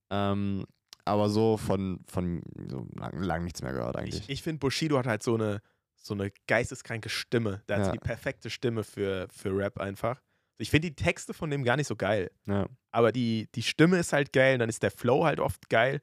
Ähm, 0.09 0.65
aber 1.05 1.27
so 1.29 1.57
von, 1.57 1.99
von 2.07 2.41
so 2.69 2.87
lang, 2.95 3.21
lang 3.21 3.43
nichts 3.43 3.61
mehr 3.61 3.73
gehört 3.73 3.97
eigentlich. 3.97 4.21
Ich, 4.21 4.29
ich 4.29 4.43
finde, 4.43 4.59
Bushido 4.59 4.97
hat 4.97 5.07
halt 5.07 5.23
so 5.23 5.35
eine, 5.35 5.61
so 5.95 6.13
eine 6.13 6.31
geisteskranke 6.47 7.09
Stimme. 7.09 7.63
Der 7.67 7.77
hat 7.77 7.85
so 7.85 7.89
Ja. 7.89 7.93
die 7.93 7.99
perfekte 7.99 8.49
Stimme 8.49 8.83
für, 8.83 9.27
für 9.29 9.57
Rap 9.57 9.79
einfach. 9.79 10.21
Ich 10.59 10.69
finde 10.69 10.89
die 10.89 10.95
Texte 10.95 11.33
von 11.33 11.49
dem 11.49 11.63
gar 11.63 11.77
nicht 11.77 11.87
so 11.87 11.95
geil. 11.95 12.31
ja. 12.45 12.67
Aber 12.91 13.11
die, 13.11 13.47
die 13.53 13.61
Stimme 13.61 13.97
ist 13.97 14.13
halt 14.13 14.33
geil, 14.33 14.57
dann 14.57 14.67
ist 14.67 14.81
der 14.81 14.91
Flow 14.91 15.23
halt 15.23 15.39
oft 15.39 15.69
geil. 15.69 16.01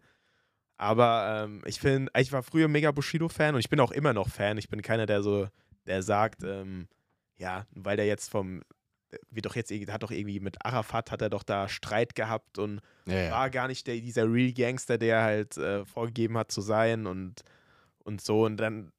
Aber 0.77 1.45
ähm, 1.45 1.63
ich 1.67 1.81
finde, 1.81 2.13
ich 2.17 2.33
war 2.33 2.43
früher 2.43 2.69
mega 2.69 2.91
Bushido-Fan 2.93 3.55
und 3.55 3.61
ich 3.61 3.71
bin 3.71 3.81
auch 3.81 3.91
immer 3.93 4.13
noch 4.13 4.29
Fan. 4.29 4.59
Ich 4.59 4.69
bin 4.69 4.83
keiner, 4.83 5.07
der 5.07 5.23
so, 5.23 5.49
der 5.87 6.03
sagt, 6.03 6.43
ähm, 6.45 6.87
ja, 7.39 7.67
weil 7.73 7.97
der 7.97 8.07
jetzt 8.07 8.31
vom, 8.31 8.63
wie 9.31 9.41
doch 9.41 9.57
jetzt, 9.57 9.73
hat 9.73 10.03
doch 10.03 10.11
irgendwie 10.11 10.41
mit 10.41 10.65
Arafat 10.65 11.11
hat 11.11 11.23
er 11.23 11.31
doch 11.31 11.43
da 11.43 11.69
Streit 11.69 12.15
gehabt 12.15 12.59
und 12.59 12.81
Ja, 13.07 13.15
ja. 13.15 13.31
war 13.33 13.51
gar 13.51 13.69
nicht 13.69 13.87
der, 13.87 13.97
dieser 13.97 14.31
Real 14.31 14.53
Gangster, 14.53 14.99
der 14.99 15.23
halt 15.23 15.57
äh, 15.57 15.85
vorgegeben 15.85 16.37
hat 16.37 16.53
zu 16.53 16.61
sein 16.61 17.07
und, 17.07 17.43
und 18.05 18.21
so. 18.21 18.45
Und 18.45 18.59
dann 18.59 18.93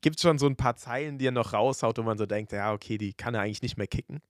gibt 0.00 0.16
es 0.16 0.22
schon 0.22 0.38
so 0.38 0.46
ein 0.46 0.56
paar 0.56 0.76
Zeilen, 0.76 1.18
die 1.18 1.26
er 1.26 1.32
noch 1.32 1.52
raushaut, 1.52 1.98
wo 1.98 2.02
man 2.02 2.18
so 2.18 2.26
denkt, 2.26 2.52
ja, 2.52 2.72
okay, 2.72 2.98
die 2.98 3.14
kann 3.14 3.34
er 3.34 3.40
eigentlich 3.40 3.62
nicht 3.62 3.76
mehr 3.78 3.86
kicken. 3.86 4.20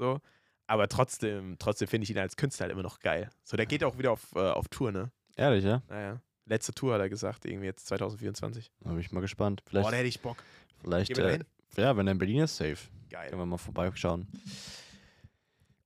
So. 0.00 0.18
Aber 0.66 0.88
trotzdem, 0.88 1.56
trotzdem 1.58 1.88
finde 1.88 2.04
ich 2.04 2.10
ihn 2.10 2.18
als 2.18 2.36
Künstler 2.36 2.64
halt 2.64 2.72
immer 2.72 2.82
noch 2.82 3.00
geil. 3.00 3.28
So, 3.44 3.56
der 3.58 3.66
geht 3.66 3.84
auch 3.84 3.98
wieder 3.98 4.12
auf, 4.12 4.34
äh, 4.34 4.38
auf 4.38 4.68
Tour, 4.68 4.90
ne? 4.92 5.10
Ehrlich, 5.36 5.62
ja? 5.62 5.82
Naja. 5.88 6.22
Letzte 6.46 6.72
Tour 6.72 6.94
hat 6.94 7.00
er 7.00 7.10
gesagt, 7.10 7.44
irgendwie 7.44 7.66
jetzt 7.66 7.86
2024. 7.86 8.72
Da 8.80 8.90
bin 8.90 8.98
ich 9.00 9.12
mal 9.12 9.20
gespannt. 9.20 9.62
Vielleicht, 9.66 9.84
Boah, 9.84 9.90
da 9.90 9.96
hätte 9.98 10.08
ich 10.08 10.20
Bock. 10.20 10.42
vielleicht 10.82 11.18
äh, 11.18 11.38
ja, 11.76 11.96
wenn 11.96 12.08
er 12.08 12.12
in 12.12 12.18
Berlin 12.18 12.40
ist, 12.40 12.56
safe. 12.56 12.78
Geil. 13.10 13.28
Können 13.28 13.42
wir 13.42 13.46
mal 13.46 13.58
vorbeischauen. 13.58 14.26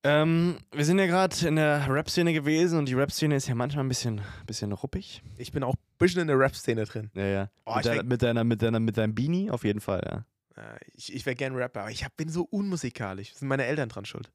Ähm, 0.03 0.59
wir 0.71 0.85
sind 0.85 0.99
ja 0.99 1.07
gerade 1.07 1.35
in 1.47 1.55
der 1.57 1.87
Rap-Szene 1.89 2.31
gewesen 2.31 2.77
und 2.79 2.87
die 2.87 2.93
Rap-Szene 2.93 3.35
ist 3.35 3.47
ja 3.47 3.55
manchmal 3.55 3.83
ein 3.83 3.89
bisschen, 3.89 4.21
bisschen 4.45 4.71
ruppig. 4.71 5.23
Ich 5.37 5.51
bin 5.51 5.63
auch 5.63 5.73
ein 5.73 5.97
bisschen 5.97 6.21
in 6.21 6.27
der 6.27 6.37
Rap-Szene 6.39 6.85
drin. 6.85 7.09
Ja, 7.15 7.25
ja. 7.25 7.49
Oh, 7.65 7.75
mit, 7.75 7.85
denk- 7.85 8.03
mit, 8.05 8.21
deiner, 8.21 8.43
mit, 8.43 8.61
deiner, 8.61 8.79
mit 8.79 8.97
deinem 8.97 9.13
Beanie 9.15 9.49
auf 9.51 9.63
jeden 9.65 9.81
Fall, 9.81 10.01
ja. 10.05 10.25
Äh, 10.57 10.77
ich 10.93 11.13
ich 11.13 11.25
wäre 11.25 11.35
gern 11.35 11.55
Rapper, 11.55 11.81
aber 11.81 11.91
ich 11.91 12.03
hab, 12.03 12.15
bin 12.17 12.29
so 12.29 12.43
unmusikalisch. 12.43 13.33
Sind 13.33 13.47
meine 13.47 13.65
Eltern 13.65 13.89
dran 13.89 14.05
schuld? 14.05 14.31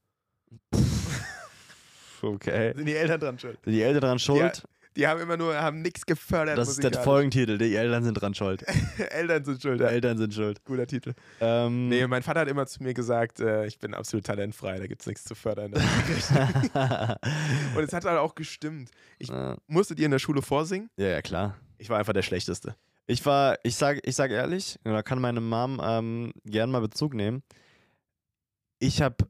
Okay. 2.21 2.73
Sind 2.75 2.85
die 2.85 2.95
Eltern 2.95 3.19
dran 3.19 3.39
schuld? 3.39 3.57
Sind 3.63 3.73
die 3.73 3.81
Eltern 3.81 4.01
dran 4.01 4.19
schuld? 4.19 4.63
Die 4.97 5.07
haben 5.07 5.21
immer 5.21 5.37
nur, 5.37 5.55
haben 5.55 5.81
nichts 5.81 6.05
gefördert. 6.05 6.57
Das 6.57 6.67
ist 6.67 6.83
der. 6.83 6.91
Folgentitel. 7.01 7.57
Die 7.57 7.73
Eltern 7.75 8.03
sind 8.03 8.13
dran 8.15 8.33
schuld. 8.35 8.65
Eltern 9.09 9.45
sind 9.45 9.61
schuld. 9.61 9.79
Die 9.79 9.85
Ja. 9.85 9.89
Eltern 9.89 10.17
sind 10.17 10.33
schuld. 10.33 10.63
Guter 10.65 10.85
Titel. 10.85 11.13
Ähm, 11.39 11.87
Nee, 11.87 12.05
mein 12.07 12.23
Vater 12.23 12.41
hat 12.41 12.49
immer 12.49 12.67
zu 12.67 12.83
mir 12.83 12.93
gesagt, 12.93 13.39
äh, 13.39 13.65
ich 13.65 13.79
bin 13.79 13.93
absolut 13.93 14.25
talentfrei, 14.25 14.79
da 14.79 14.87
gibt 14.87 14.99
es 15.01 15.07
nichts 15.07 15.23
zu 15.23 15.33
fördern. 15.33 15.71
Und 15.73 15.81
es 17.83 17.93
hat 17.93 18.03
halt 18.03 18.19
auch 18.19 18.35
gestimmt. 18.35 18.91
Ich 19.17 19.29
ja, 19.29 19.55
musste 19.67 19.95
dir 19.95 20.05
in 20.05 20.11
der 20.11 20.19
Schule 20.19 20.41
vorsingen. 20.41 20.89
ja, 20.97 21.21
klar. 21.21 21.55
Ich 21.77 21.89
war 21.89 21.97
einfach 21.97 22.13
der 22.13 22.21
Schlechteste. 22.21 22.75
Ich 23.07 23.25
war, 23.25 23.57
ich 23.63 23.75
sag, 23.75 23.99
ich 24.07 24.15
sag 24.15 24.31
ehrlich, 24.31 24.79
da 24.83 25.01
kann 25.03 25.19
meine 25.19 25.41
Mom 25.41 25.81
ähm, 25.83 26.33
gern 26.45 26.71
mal 26.71 26.81
Bezug 26.81 27.13
nehmen. 27.13 27.43
Ich 28.79 29.01
hab, 29.01 29.27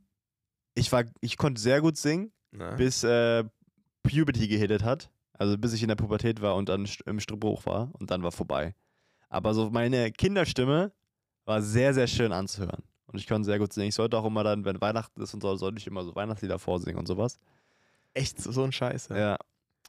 ich 0.75 0.91
war, 0.91 1.05
ich 1.21 1.37
konnte 1.37 1.59
sehr 1.59 1.81
gut 1.81 1.97
singen, 1.97 2.31
Na? 2.51 2.75
bis 2.75 3.03
äh, 3.03 3.43
Puberty 4.03 4.47
gehittet 4.47 4.83
hat. 4.83 5.09
Also 5.33 5.57
bis 5.57 5.73
ich 5.73 5.81
in 5.81 5.87
der 5.87 5.95
Pubertät 5.95 6.41
war 6.41 6.55
und 6.55 6.69
dann 6.69 6.87
im 7.05 7.19
Stimmbruch 7.19 7.65
war 7.65 7.89
und 7.99 8.11
dann 8.11 8.21
war 8.21 8.31
vorbei. 8.31 8.75
Aber 9.29 9.53
so 9.53 9.71
meine 9.71 10.11
Kinderstimme 10.11 10.91
war 11.45 11.61
sehr, 11.61 11.93
sehr 11.93 12.05
schön 12.05 12.31
anzuhören. 12.31 12.83
Und 13.07 13.19
ich 13.19 13.27
konnte 13.27 13.45
sehr 13.45 13.59
gut 13.59 13.73
singen. 13.73 13.89
Ich 13.89 13.95
sollte 13.95 14.17
auch 14.17 14.25
immer 14.25 14.43
dann, 14.43 14.65
wenn 14.65 14.79
Weihnachten 14.79 15.21
ist 15.21 15.33
und 15.33 15.41
so, 15.41 15.55
sollte 15.55 15.79
ich 15.79 15.87
immer 15.87 16.03
so 16.03 16.15
Weihnachtslieder 16.15 16.59
vorsingen 16.59 16.99
und 16.99 17.07
sowas. 17.07 17.39
Echt 18.13 18.39
so, 18.39 18.63
ein 18.63 18.71
Scheiß. 18.71 19.09
Ja. 19.09 19.37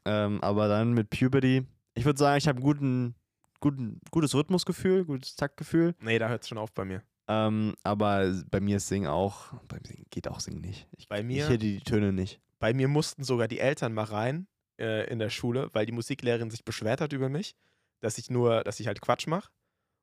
Ähm, 0.05 0.43
aber 0.43 0.69
dann 0.69 0.93
mit 0.93 1.11
Puberty, 1.11 1.67
ich 1.95 2.05
würde 2.05 2.19
sagen, 2.19 2.39
ich 2.39 2.49
habe 2.49 2.61
guten, 2.61 3.15
guten, 3.63 4.01
gutes 4.11 4.35
Rhythmusgefühl, 4.35 5.07
gutes 5.07 5.37
Taktgefühl. 5.37 5.95
Nee, 6.03 6.19
da 6.19 6.29
hört 6.29 6.43
es 6.43 6.49
schon 6.49 6.59
auf 6.59 6.73
bei 6.73 6.85
mir. 6.85 7.03
Ähm, 7.29 7.75
aber 7.85 8.31
bei 8.51 8.61
mir 8.61 8.77
ist 8.77 8.89
Singen 8.89 9.07
auch, 9.09 9.55
beim 9.69 9.83
Singen 9.85 10.05
geht 10.11 10.29
auch 10.29 10.41
Singen 10.41 10.61
nicht. 10.61 10.87
Ich, 10.99 11.09
Bei 11.09 11.21
ich 11.21 11.25
mir, 11.25 11.45
hätte 11.45 11.59
die 11.59 11.81
Töne 11.81 12.13
nicht. 12.13 12.41
bei 12.59 12.75
mir 12.75 12.89
mussten 12.89 13.25
sogar 13.25 13.49
die 13.49 13.61
Eltern 13.61 13.95
mal 13.95 14.05
rein 14.05 14.47
äh, 14.79 15.09
in 15.11 15.19
der 15.19 15.31
Schule, 15.31 15.71
weil 15.73 15.87
die 15.87 15.93
Musiklehrerin 15.93 16.51
sich 16.51 16.65
beschwert 16.65 17.01
hat 17.01 17.13
über 17.13 17.29
mich, 17.29 17.55
dass 18.01 18.19
ich 18.19 18.29
nur, 18.29 18.65
dass 18.65 18.81
ich 18.81 18.89
halt 18.89 19.01
Quatsch 19.01 19.27
mache. 19.29 19.49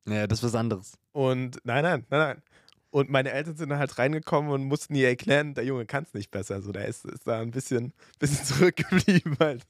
Ja, 0.08 0.26
das 0.28 0.40
ist 0.40 0.46
was 0.46 0.56
anderes. 0.56 0.98
Und 1.12 1.60
nein, 1.66 1.84
nein, 1.84 2.06
nein, 2.10 2.20
nein. 2.20 2.44
Und 2.92 3.12
meine 3.12 3.32
Eltern 3.32 3.56
sind 3.56 3.70
dann 3.70 3.78
halt 3.78 4.00
reingekommen 4.00 4.50
und 4.52 4.64
mussten 4.64 4.96
ihr 4.96 5.08
erklären, 5.10 5.54
der 5.54 5.64
Junge 5.64 5.86
kann 5.86 6.06
es 6.06 6.14
nicht 6.16 6.32
besser. 6.32 6.60
So, 6.62 6.72
der 6.72 6.88
ist, 6.88 7.06
ist 7.06 7.28
da 7.28 7.40
ein 7.40 7.52
bisschen, 7.52 7.94
bisschen 8.18 8.44
zurückgeblieben. 8.46 9.38
Halt. 9.40 9.62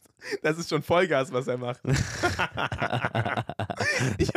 Das 0.42 0.58
ist 0.58 0.70
schon 0.70 0.84
Vollgas, 0.84 1.34
was 1.34 1.48
er 1.48 1.58
macht. 1.58 1.82
ich 4.18 4.30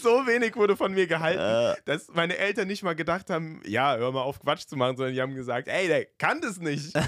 so 0.00 0.24
wenig 0.26 0.54
wurde 0.56 0.76
von 0.76 0.92
mir 0.92 1.06
gehalten, 1.08 1.40
äh, 1.40 1.74
dass 1.84 2.08
meine 2.14 2.36
Eltern 2.36 2.68
nicht 2.68 2.82
mal 2.84 2.94
gedacht 2.94 3.28
haben, 3.30 3.60
ja, 3.66 3.96
hör 3.96 4.12
mal 4.12 4.22
auf 4.22 4.38
Quatsch 4.40 4.66
zu 4.66 4.76
machen, 4.76 4.96
sondern 4.96 5.14
die 5.14 5.20
haben 5.20 5.34
gesagt, 5.34 5.66
ey, 5.68 5.88
der 5.88 6.04
kann 6.04 6.40
das 6.40 6.58
nicht. 6.60 6.94
das 6.94 7.06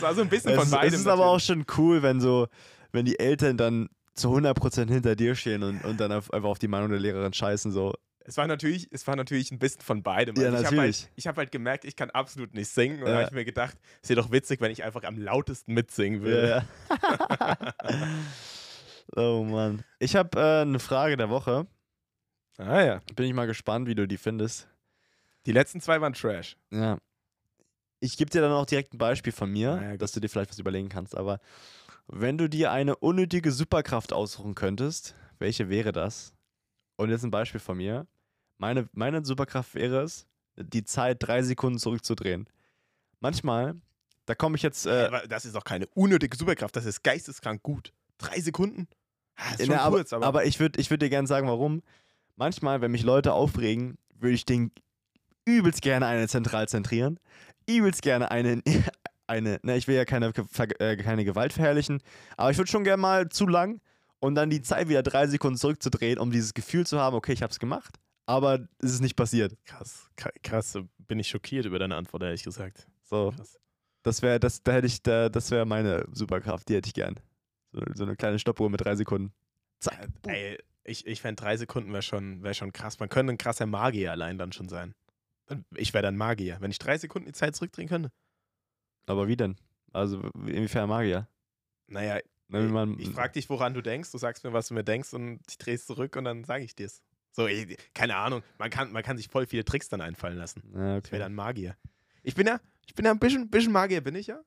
war 0.00 0.14
so 0.14 0.20
ein 0.22 0.28
bisschen 0.28 0.50
es, 0.52 0.56
von 0.56 0.64
ist- 0.66 0.70
beidem. 0.70 0.94
es 0.94 1.00
ist 1.00 1.06
aber 1.06 1.26
auch 1.26 1.38
natürlich. 1.40 1.64
schon 1.66 1.78
cool, 1.78 2.02
wenn 2.02 2.20
so, 2.20 2.46
wenn 2.92 3.04
die 3.04 3.18
Eltern 3.18 3.56
dann 3.56 3.88
zu 4.14 4.28
100% 4.28 4.88
hinter 4.88 5.16
dir 5.16 5.34
stehen 5.34 5.64
und, 5.64 5.84
und 5.84 5.98
dann 5.98 6.12
auf, 6.12 6.32
einfach 6.32 6.48
auf 6.50 6.60
die 6.60 6.68
Meinung 6.68 6.90
der 6.90 7.00
Lehrerin 7.00 7.32
scheißen. 7.32 7.72
So. 7.72 7.94
Es 8.26 8.38
war 8.38 8.46
natürlich, 8.46 8.88
es 8.90 9.06
war 9.06 9.16
natürlich 9.16 9.50
ein 9.50 9.58
bisschen 9.58 9.82
von 9.82 10.02
beidem. 10.02 10.34
Ja, 10.36 10.46
Also 10.50 10.60
ich 10.60 10.66
habe 10.66 10.78
halt, 10.78 11.08
hab 11.26 11.36
halt 11.36 11.52
gemerkt, 11.52 11.84
ich 11.84 11.94
kann 11.94 12.10
absolut 12.10 12.54
nicht 12.54 12.68
singen. 12.70 13.00
Und 13.02 13.06
Ja. 13.08 13.12
da 13.12 13.18
habe 13.18 13.26
ich 13.28 13.32
mir 13.34 13.44
gedacht, 13.44 13.76
es 14.02 14.08
wäre 14.08 14.20
doch 14.20 14.32
witzig, 14.32 14.60
wenn 14.62 14.70
ich 14.70 14.82
einfach 14.82 15.04
am 15.04 15.18
lautesten 15.18 15.74
mitsingen 15.74 16.22
würde. 16.22 16.64
Ja. 16.90 17.74
oh 19.16 19.44
Mann. 19.44 19.84
Ich 19.98 20.16
habe 20.16 20.38
äh, 20.40 20.62
eine 20.62 20.78
Frage 20.78 21.16
der 21.18 21.28
Woche. 21.28 21.66
Ah 22.56 22.82
ja. 22.82 23.00
Bin 23.14 23.26
ich 23.26 23.34
mal 23.34 23.46
gespannt, 23.46 23.88
wie 23.88 23.94
du 23.94 24.06
die 24.08 24.16
findest. 24.16 24.68
Die 25.46 25.52
letzten 25.52 25.80
zwei 25.82 26.00
waren 26.00 26.14
Trash. 26.14 26.56
Ja. 26.70 26.98
Ich 28.00 28.16
gebe 28.16 28.30
dir 28.30 28.40
dann 28.40 28.52
auch 28.52 28.66
direkt 28.66 28.94
ein 28.94 28.98
Beispiel 28.98 29.32
von 29.32 29.50
mir, 29.50 29.78
Na 29.80 29.90
ja, 29.92 29.96
dass 29.96 30.12
du 30.12 30.20
dir 30.20 30.28
vielleicht 30.28 30.50
was 30.50 30.58
überlegen 30.58 30.88
kannst. 30.88 31.16
Aber 31.16 31.40
wenn 32.06 32.38
du 32.38 32.48
dir 32.48 32.70
eine 32.70 32.96
unnötige 32.96 33.50
Superkraft 33.50 34.12
aussuchen 34.12 34.54
könntest, 34.54 35.14
welche 35.38 35.68
wäre 35.68 35.92
das? 35.92 36.34
Und 36.96 37.10
jetzt 37.10 37.24
ein 37.24 37.30
Beispiel 37.30 37.60
von 37.60 37.76
mir. 37.76 38.06
Meine, 38.58 38.88
meine 38.92 39.24
Superkraft 39.24 39.74
wäre 39.74 40.02
es, 40.02 40.26
die 40.56 40.84
Zeit 40.84 41.18
drei 41.20 41.42
Sekunden 41.42 41.78
zurückzudrehen. 41.78 42.48
Manchmal, 43.20 43.74
da 44.26 44.34
komme 44.34 44.56
ich 44.56 44.62
jetzt. 44.62 44.86
Äh, 44.86 45.06
aber 45.06 45.26
das 45.26 45.44
ist 45.44 45.54
doch 45.54 45.64
keine 45.64 45.86
unnötige 45.88 46.36
Superkraft, 46.36 46.76
das 46.76 46.84
ist 46.84 47.02
geisteskrank 47.02 47.62
gut. 47.62 47.92
Drei 48.18 48.40
Sekunden? 48.40 48.88
Ah, 49.36 49.50
ist 49.54 49.66
schon 49.66 49.74
na, 49.74 49.80
aber, 49.80 49.96
kurz, 49.96 50.12
aber, 50.12 50.26
aber 50.26 50.44
ich 50.44 50.60
würde 50.60 50.80
ich 50.80 50.90
würd 50.90 51.02
dir 51.02 51.10
gerne 51.10 51.26
sagen, 51.26 51.48
warum. 51.48 51.82
Manchmal, 52.36 52.80
wenn 52.80 52.90
mich 52.90 53.04
Leute 53.04 53.32
aufregen, 53.32 53.96
würde 54.18 54.34
ich 54.34 54.44
den 54.44 54.72
übelst 55.44 55.82
gerne 55.82 56.06
eine 56.06 56.26
zentral 56.26 56.68
zentrieren. 56.68 57.18
Übelst 57.66 58.02
gerne 58.02 58.30
eine. 58.30 58.62
eine 59.26 59.58
ne, 59.62 59.76
ich 59.76 59.88
will 59.88 59.96
ja 59.96 60.04
keine, 60.04 60.32
äh, 60.78 60.96
keine 60.96 61.24
Gewalt 61.24 61.52
verherrlichen, 61.52 62.02
aber 62.36 62.50
ich 62.50 62.58
würde 62.58 62.70
schon 62.70 62.84
gerne 62.84 63.00
mal 63.00 63.28
zu 63.28 63.46
lang 63.46 63.80
und 64.20 64.34
dann 64.34 64.50
die 64.50 64.62
Zeit 64.62 64.88
wieder 64.88 65.02
drei 65.02 65.26
Sekunden 65.26 65.58
zurückzudrehen, 65.58 66.18
um 66.18 66.30
dieses 66.30 66.54
Gefühl 66.54 66.86
zu 66.86 67.00
haben, 67.00 67.16
okay, 67.16 67.32
ich 67.32 67.42
habe 67.42 67.50
es 67.50 67.58
gemacht, 67.58 67.98
aber 68.26 68.66
es 68.78 68.92
ist 68.92 69.00
nicht 69.00 69.16
passiert. 69.16 69.56
krass, 69.64 70.08
kra- 70.16 70.32
krass, 70.42 70.78
bin 70.98 71.18
ich 71.18 71.28
schockiert 71.28 71.66
über 71.66 71.78
deine 71.78 71.96
Antwort, 71.96 72.22
ehrlich 72.22 72.42
gesagt. 72.44 72.86
So, 73.02 73.32
Krass. 73.36 73.58
das 74.02 74.22
wäre, 74.22 74.40
das, 74.40 74.62
da 74.62 74.72
hätte 74.72 74.86
ich, 74.86 75.02
da, 75.02 75.28
das 75.28 75.50
wäre 75.50 75.66
meine 75.66 76.06
Superkraft, 76.12 76.68
die 76.68 76.74
hätte 76.76 76.88
ich 76.88 76.94
gern. 76.94 77.16
So, 77.72 77.80
so 77.94 78.04
eine 78.04 78.16
kleine 78.16 78.38
Stoppuhr 78.38 78.70
mit 78.70 78.80
drei 78.80 78.96
Sekunden. 78.96 79.32
Zack. 79.80 80.08
Ey, 80.26 80.58
ich, 80.84 81.06
ich 81.06 81.20
fände 81.20 81.42
drei 81.42 81.56
Sekunden 81.56 81.92
wäre 81.92 82.02
schon, 82.02 82.42
wär 82.42 82.54
schon 82.54 82.72
krass. 82.72 82.98
Man 83.00 83.08
könnte 83.08 83.32
ein 83.32 83.38
krasser 83.38 83.66
Magier 83.66 84.12
allein 84.12 84.38
dann 84.38 84.52
schon 84.52 84.68
sein. 84.68 84.94
Ich 85.76 85.92
wäre 85.92 86.02
dann 86.02 86.16
Magier, 86.16 86.56
wenn 86.60 86.70
ich 86.70 86.78
drei 86.78 86.96
Sekunden 86.96 87.26
die 87.26 87.32
Zeit 87.34 87.54
zurückdrehen 87.56 87.88
könnte. 87.88 88.10
Aber 89.06 89.28
wie 89.28 89.36
denn? 89.36 89.56
Also, 89.92 90.20
inwiefern 90.46 90.88
Magier? 90.88 91.28
Naja, 91.86 92.20
man, 92.48 92.98
ich 92.98 93.10
frage 93.10 93.34
dich, 93.34 93.48
woran 93.50 93.74
du 93.74 93.82
denkst, 93.82 94.10
du 94.10 94.18
sagst 94.18 94.44
mir, 94.44 94.52
was 94.52 94.68
du 94.68 94.74
mir 94.74 94.84
denkst 94.84 95.12
und 95.12 95.40
ich 95.48 95.58
drehe 95.58 95.74
es 95.74 95.84
zurück 95.86 96.16
und 96.16 96.24
dann 96.24 96.44
sage 96.44 96.64
ich 96.64 96.74
dir's. 96.74 97.02
So, 97.36 97.48
ich, 97.48 97.76
keine 97.94 98.14
Ahnung, 98.14 98.42
man 98.58 98.70
kann, 98.70 98.92
man 98.92 99.02
kann 99.02 99.16
sich 99.16 99.26
voll 99.26 99.46
viele 99.46 99.64
Tricks 99.64 99.88
dann 99.88 100.00
einfallen 100.00 100.38
lassen. 100.38 100.62
Ja, 100.72 100.72
Ich 100.72 100.78
wäre 100.78 100.98
okay. 100.98 101.18
dann 101.18 101.34
Magier. 101.34 101.76
Ich 102.22 102.36
bin 102.36 102.46
ja, 102.46 102.60
ich 102.86 102.94
bin 102.94 103.04
ja 103.04 103.10
ein 103.10 103.18
bisschen, 103.18 103.50
bisschen 103.50 103.72
Magier, 103.72 104.00
bin 104.00 104.14
ich 104.14 104.28
ja. 104.28 104.40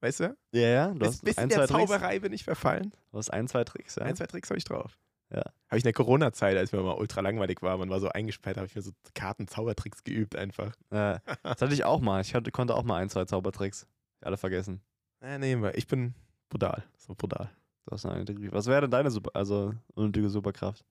Weißt 0.00 0.20
du? 0.20 0.36
Ja, 0.52 0.60
ja, 0.60 0.86
du 0.88 1.00
Bis, 1.00 1.08
hast 1.08 1.24
bisschen 1.24 1.42
ein, 1.42 1.48
der 1.48 1.66
zwei 1.66 1.78
Tricks. 1.78 1.90
Zauberei 1.90 2.18
bin 2.20 2.32
ich 2.32 2.44
verfallen. 2.44 2.92
Du 3.10 3.18
hast 3.18 3.30
ein, 3.30 3.48
zwei 3.48 3.64
Tricks, 3.64 3.96
ja. 3.96 4.04
Ein, 4.04 4.14
zwei 4.14 4.26
Tricks 4.26 4.48
habe 4.50 4.58
ich 4.58 4.64
drauf. 4.64 4.96
Ja. 5.30 5.38
Habe 5.40 5.76
ich 5.76 5.82
in 5.82 5.88
der 5.88 5.92
Corona-Zeit, 5.92 6.56
als 6.56 6.70
mir 6.70 6.80
mal 6.80 6.92
ultra 6.96 7.20
langweilig 7.20 7.60
war, 7.60 7.76
man 7.76 7.90
war 7.90 7.98
so 7.98 8.08
eingesperrt, 8.08 8.56
habe 8.56 8.68
ich 8.68 8.76
mir 8.76 8.82
so 8.82 8.92
Karten-Zaubertricks 9.14 10.04
geübt 10.04 10.36
einfach. 10.36 10.72
Ja, 10.92 11.18
das 11.42 11.60
hatte 11.60 11.74
ich 11.74 11.84
auch 11.84 12.00
mal. 12.00 12.20
Ich 12.20 12.34
hatte, 12.34 12.52
konnte 12.52 12.74
auch 12.76 12.84
mal 12.84 13.02
ein, 13.02 13.10
zwei 13.10 13.24
Zaubertricks. 13.24 13.86
Alle 14.20 14.36
vergessen. 14.36 14.80
Äh, 15.20 15.38
nee, 15.38 15.56
ich 15.74 15.88
bin 15.88 16.14
brutal. 16.48 16.84
So 16.96 17.14
brutal. 17.16 17.50
Du 17.86 17.92
hast 17.92 18.06
eine. 18.06 18.24
Was 18.52 18.66
wäre 18.66 18.82
denn 18.82 18.90
deine 18.90 19.10
Super, 19.10 19.32
also 19.34 19.74
unnötige 19.94 20.30
Superkraft? 20.30 20.84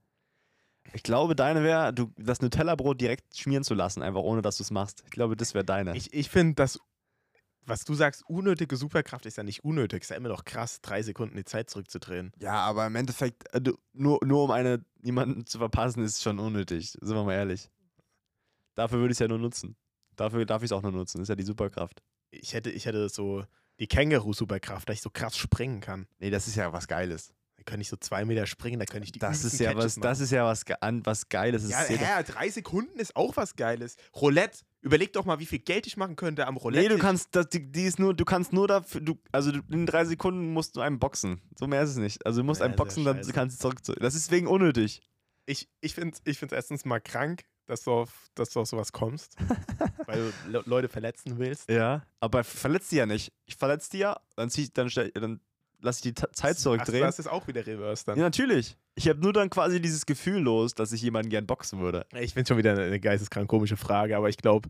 Ich 0.93 1.03
glaube, 1.03 1.35
deine 1.35 1.63
wäre, 1.63 1.93
du 1.93 2.11
das 2.17 2.41
Nutella-Brot 2.41 2.99
direkt 2.99 3.37
schmieren 3.37 3.63
zu 3.63 3.73
lassen, 3.73 4.01
einfach 4.01 4.21
ohne 4.21 4.41
dass 4.41 4.57
du 4.57 4.63
es 4.63 4.71
machst. 4.71 5.03
Ich 5.05 5.11
glaube, 5.11 5.35
das 5.35 5.53
wäre 5.53 5.65
deine. 5.65 5.95
Ich, 5.95 6.13
ich 6.13 6.29
finde, 6.29 6.55
das, 6.55 6.79
was 7.65 7.83
du 7.83 7.93
sagst, 7.93 8.23
unnötige 8.27 8.77
Superkraft 8.77 9.25
ist 9.25 9.37
ja 9.37 9.43
nicht 9.43 9.63
unnötig. 9.63 10.03
Ist 10.03 10.09
ja 10.09 10.15
immer 10.15 10.29
noch 10.29 10.45
krass, 10.45 10.81
drei 10.81 11.01
Sekunden 11.01 11.35
die 11.35 11.45
Zeit 11.45 11.69
zurückzudrehen. 11.69 12.31
ja, 12.39 12.53
aber 12.53 12.87
im 12.87 12.95
Endeffekt, 12.95 13.53
äh, 13.53 13.61
nur, 13.93 14.19
nur 14.25 14.45
um 14.45 14.51
eine, 14.51 14.83
jemanden 15.03 15.45
zu 15.45 15.57
verpassen, 15.57 16.03
ist 16.03 16.23
schon 16.23 16.39
unnötig. 16.39 16.91
Sind 16.91 17.15
wir 17.15 17.23
mal 17.23 17.33
ehrlich. 17.33 17.69
Dafür 18.75 18.99
würde 18.99 19.11
ich 19.11 19.15
es 19.15 19.19
ja 19.19 19.27
nur 19.27 19.39
nutzen. 19.39 19.75
Dafür 20.15 20.45
darf 20.45 20.61
ich 20.61 20.67
es 20.67 20.71
auch 20.71 20.81
nur 20.81 20.91
nutzen. 20.91 21.21
Ist 21.21 21.29
ja 21.29 21.35
die 21.35 21.43
Superkraft. 21.43 22.01
Ich 22.31 22.53
hätte, 22.53 22.69
ich 22.69 22.85
hätte 22.85 23.09
so 23.09 23.43
die 23.79 23.87
Känguru-Superkraft, 23.87 24.89
dass 24.89 24.95
ich 24.95 25.01
so 25.01 25.09
krass 25.09 25.37
springen 25.37 25.81
kann. 25.81 26.07
Nee, 26.19 26.29
das 26.29 26.47
ist 26.47 26.55
ja 26.55 26.73
was 26.73 26.87
Geiles. 26.87 27.33
Könnte 27.67 27.81
ich 27.81 27.89
so 27.89 27.97
zwei 27.97 28.23
Meter 28.25 28.47
springen, 28.47 28.79
da 28.79 28.85
könnte 28.85 29.03
ich 29.05 29.11
die 29.11 29.19
Das 29.19 29.43
ist 29.43 29.59
ja 29.59 29.71
Catches 29.73 29.83
was, 29.85 29.97
machen. 29.97 30.03
das 30.03 30.19
ist 30.21 30.31
ja 30.31 30.45
was, 30.45 30.63
ge- 30.65 30.77
was 31.03 31.27
Geiles. 31.29 31.63
Das 31.67 31.71
Ja, 31.71 31.79
hä, 31.97 32.23
drei 32.25 32.49
Sekunden 32.49 32.97
ist 32.97 33.15
auch 33.15 33.35
was 33.35 33.55
Geiles. 33.57 33.97
Roulette, 34.15 34.59
überleg 34.81 35.11
doch 35.13 35.25
mal, 35.25 35.39
wie 35.39 35.45
viel 35.45 35.59
Geld 35.59 35.85
ich 35.85 35.97
machen 35.97 36.15
könnte 36.15 36.47
am 36.47 36.55
Roulette. 36.57 36.81
Nee, 36.87 36.95
du 36.95 36.97
kannst, 36.97 37.35
das, 37.35 37.49
die, 37.49 37.69
die 37.71 37.83
ist 37.83 37.99
nur, 37.99 38.13
du 38.13 38.23
kannst 38.23 38.53
nur 38.53 38.67
dafür, 38.69 39.01
du, 39.01 39.19
also 39.33 39.51
in 39.69 39.85
drei 39.85 40.05
Sekunden 40.05 40.53
musst 40.53 40.75
du 40.77 40.81
einen 40.81 40.97
boxen. 40.97 41.41
So 41.59 41.67
mehr 41.67 41.81
ist 41.83 41.89
es 41.91 41.97
nicht. 41.97 42.25
Also 42.25 42.39
du 42.41 42.45
musst 42.45 42.61
Ja, 42.61 42.67
ja 42.67 42.73
boxen, 42.73 43.03
dann 43.03 43.17
scheiße. 43.17 43.33
kannst 43.33 43.57
du 43.57 43.61
zurück 43.61 43.85
zu. 43.85 43.93
Das 43.95 44.15
ist 44.15 44.31
wegen 44.31 44.47
unnötig. 44.47 45.01
Ich, 45.45 45.69
ich 45.81 45.93
finde 45.93 46.15
es 46.15 46.21
ich 46.23 46.39
find's 46.39 46.53
erstens 46.53 46.85
mal 46.85 46.99
krank, 47.01 47.43
dass 47.67 47.83
du 47.83 47.91
auf, 47.91 48.29
dass 48.35 48.49
du 48.51 48.61
auf 48.61 48.67
sowas 48.67 48.93
kommst, 48.93 49.35
weil 50.05 50.31
du 50.45 50.51
Le 50.51 50.63
Leute 50.65 50.87
verletzen 50.87 51.37
willst. 51.37 51.69
Ja. 51.69 52.05
Aber 52.21 52.45
verletzt 52.45 52.91
die 52.93 52.95
ja 52.97 53.05
nicht. 53.05 53.33
Ich 53.45 53.55
verletze 53.57 53.89
die 53.91 53.97
ja, 53.99 54.17
dann 54.37 54.49
zieh 54.49 54.63
ich, 54.63 54.73
dann, 54.73 54.89
stell, 54.89 55.11
dann 55.11 55.41
lass 55.81 55.97
ich 55.97 56.01
die 56.03 56.13
Ta- 56.13 56.31
Zeit 56.33 56.55
Ach, 56.57 56.61
zurückdrehen. 56.61 57.01
das 57.03 57.19
ist 57.19 57.27
auch 57.27 57.47
wieder 57.47 57.65
Reverse 57.65 58.05
dann. 58.05 58.17
ja, 58.17 58.23
natürlich. 58.23 58.77
Ich 58.95 59.07
habe 59.07 59.19
nur 59.19 59.33
dann 59.33 59.49
quasi 59.49 59.79
dieses 59.81 60.05
Gefühl 60.05 60.39
los, 60.41 60.73
dass 60.75 60.91
ich 60.91 61.01
jemanden 61.01 61.29
gern 61.29 61.45
boxen 61.45 61.79
würde. 61.79 62.05
Ich 62.19 62.33
finde 62.33 62.47
schon 62.47 62.57
wieder 62.57 62.71
eine, 62.71 62.83
eine 62.83 62.99
geisteskrank 62.99 63.47
komische 63.47 63.77
Frage, 63.77 64.17
aber 64.17 64.29
ich 64.29 64.37
glaube, 64.37 64.69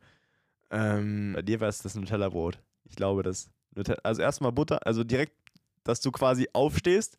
ähm, 0.69 1.33
Bei 1.33 1.41
dir 1.41 1.59
wäre 1.61 1.69
es 1.69 1.79
das 1.81 1.95
Nutella-Brot. 1.95 2.59
Ich 2.83 2.95
glaube, 2.95 3.23
das. 3.23 3.49
Also 4.03 4.21
erstmal 4.21 4.51
Butter, 4.51 4.85
also 4.87 5.03
direkt, 5.03 5.33
dass 5.83 6.01
du 6.01 6.11
quasi 6.11 6.49
aufstehst, 6.51 7.17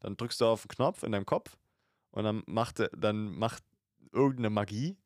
dann 0.00 0.16
drückst 0.16 0.40
du 0.40 0.46
auf 0.46 0.62
den 0.62 0.68
Knopf 0.68 1.02
in 1.02 1.12
deinem 1.12 1.26
Kopf 1.26 1.56
und 2.10 2.24
dann 2.24 2.42
macht, 2.46 2.82
dann 2.96 3.36
macht 3.38 3.62
irgendeine 4.12 4.50
Magie 4.50 4.96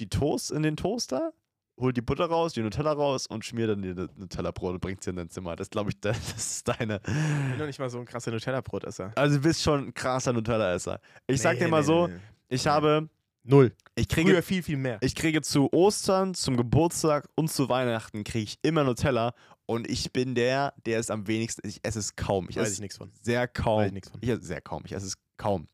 die 0.00 0.08
Toast 0.08 0.50
in 0.50 0.62
den 0.64 0.76
Toaster 0.76 1.32
holt 1.80 1.96
die 1.96 2.02
Butter 2.02 2.26
raus, 2.26 2.52
die 2.52 2.60
Nutella 2.62 2.92
raus 2.92 3.26
und 3.26 3.44
schmiert 3.44 3.70
dann 3.70 3.82
die 3.82 3.94
Nutella-Brot 3.94 4.74
und 4.74 4.80
bringt 4.80 5.02
sie 5.02 5.10
in 5.10 5.16
dein 5.16 5.28
Zimmer. 5.30 5.56
Das 5.56 5.70
glaube 5.70 5.90
ich, 5.90 6.00
das 6.00 6.16
ist 6.36 6.68
deine. 6.68 7.00
Ich 7.06 7.12
bin 7.50 7.58
doch 7.58 7.66
nicht 7.66 7.78
mal 7.78 7.90
so 7.90 7.98
ein 7.98 8.04
krasser 8.04 8.30
Nutella-Brotesser. 8.30 9.12
Also 9.16 9.36
du 9.36 9.42
bist 9.42 9.62
schon 9.62 9.88
ein 9.88 9.94
krasser 9.94 10.32
Nutella-Esser. 10.32 11.00
Ich 11.26 11.40
sag 11.40 11.58
dir 11.58 11.68
mal 11.68 11.82
so, 11.82 12.08
ich 12.48 12.64
Nee. 12.64 12.70
habe, 12.70 13.08
Null. 13.42 13.72
ich 13.96 14.08
kriege, 14.08 14.30
Früher 14.30 14.42
viel, 14.42 14.62
viel 14.62 14.76
mehr. 14.76 14.98
ich 15.02 15.14
kriege 15.14 15.42
zu 15.42 15.72
Ostern, 15.72 16.34
zum 16.34 16.56
Geburtstag 16.56 17.28
und 17.34 17.50
zu 17.50 17.68
Weihnachten 17.68 18.24
kriege 18.24 18.44
ich 18.44 18.58
immer 18.62 18.84
Nutella 18.84 19.34
und 19.66 19.88
ich 19.90 20.12
bin 20.12 20.34
der, 20.34 20.74
der 20.86 20.98
es 21.00 21.10
am 21.10 21.26
wenigsten, 21.26 21.66
ich 21.66 21.80
esse 21.84 21.98
es 21.98 22.14
kaum. 22.16 22.46
Ich 22.50 22.56
Weiß 22.56 22.66
esse 22.66 22.74
ich 22.74 22.80
nichts 22.80 22.96
von. 22.98 23.10
sehr 23.22 23.48
kaum. 23.48 23.78
Weiß 23.80 23.86
ich 23.88 23.92
nichts 23.94 24.10
von. 24.10 24.20
Ich 24.22 24.28
esse 24.28 24.42
sehr 24.44 24.60
kaum. 24.60 24.82
Ich 24.86 24.92
esse 24.92 25.06
es 25.06 25.14
kaum. 25.36 25.66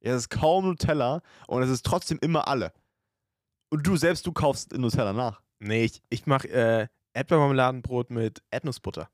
Ich 0.00 0.06
esse 0.08 0.16
es 0.18 0.28
kaum 0.28 0.66
Nutella 0.66 1.20
und 1.48 1.62
es 1.62 1.70
ist 1.70 1.84
trotzdem 1.84 2.18
immer 2.20 2.46
alle. 2.46 2.72
Und 3.70 3.86
du 3.86 3.96
selbst, 3.96 4.26
du 4.26 4.32
kaufst 4.32 4.72
Nutella 4.72 5.12
nach. 5.12 5.42
Nee, 5.60 5.84
ich, 5.84 6.02
ich 6.08 6.26
mache 6.26 6.48
äh, 6.48 6.86
Erdbeermarmeladenbrot 7.14 8.10
mit 8.10 8.42
Erdnussbutter. 8.50 9.08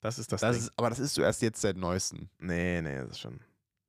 Das 0.00 0.18
ist 0.18 0.30
das, 0.32 0.40
Das 0.42 0.56
Ding. 0.56 0.64
ist, 0.66 0.72
aber 0.76 0.90
das 0.90 0.98
isst 0.98 1.16
du 1.16 1.22
erst 1.22 1.42
jetzt 1.42 1.60
seit 1.60 1.76
neuestem. 1.76 2.28
nee, 2.38 2.80
nee, 2.82 2.98
das 2.98 3.12
ist 3.12 3.20
schon. 3.20 3.40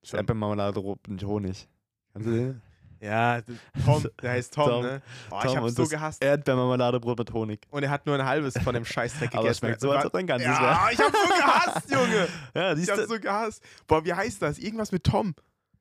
schon 0.02 0.18
Erdbeermarmelade 0.18 0.82
mit 1.06 1.22
Honig. 1.24 1.68
Kannst 2.12 2.28
du 2.28 2.32
den? 2.32 2.62
ja, 3.00 3.40
Tom, 3.84 4.04
der 4.22 4.30
heißt 4.32 4.52
Tom, 4.54 4.68
Tom. 4.68 4.82
ne? 4.82 5.02
Oh, 5.30 5.40
Tom 5.42 5.50
ich 5.50 5.56
hab's 5.56 5.74
so 5.74 5.86
gehasst. 5.86 6.24
Erdbeermarmeladebrot 6.24 7.18
mit 7.18 7.32
Honig. 7.32 7.60
Und 7.70 7.82
er 7.82 7.90
hat 7.90 8.06
nur 8.06 8.14
ein 8.18 8.24
halbes 8.24 8.54
von 8.58 8.74
dem 8.74 8.84
Scheißdreck 8.84 9.30
gegessen. 9.30 9.38
Aber 9.38 9.50
es 9.50 9.58
schmeckt 9.58 9.80
so, 9.80 9.92
als 9.92 10.06
ob 10.06 10.12
dein 10.12 10.26
ganzes 10.26 10.48
Ja, 10.48 10.60
wäre. 10.60 10.92
ich 10.92 10.98
hab's 10.98 11.12
so 11.12 11.28
gehasst, 11.28 11.90
Junge. 11.92 12.28
Ja, 12.54 12.72
Ich 12.74 12.90
hab's 12.90 13.06
so 13.08 13.20
gehasst. 13.20 13.62
Boah, 13.86 14.04
wie 14.04 14.14
heißt 14.14 14.40
das? 14.42 14.58
Irgendwas 14.58 14.90
mit 14.92 15.04
Tom. 15.04 15.34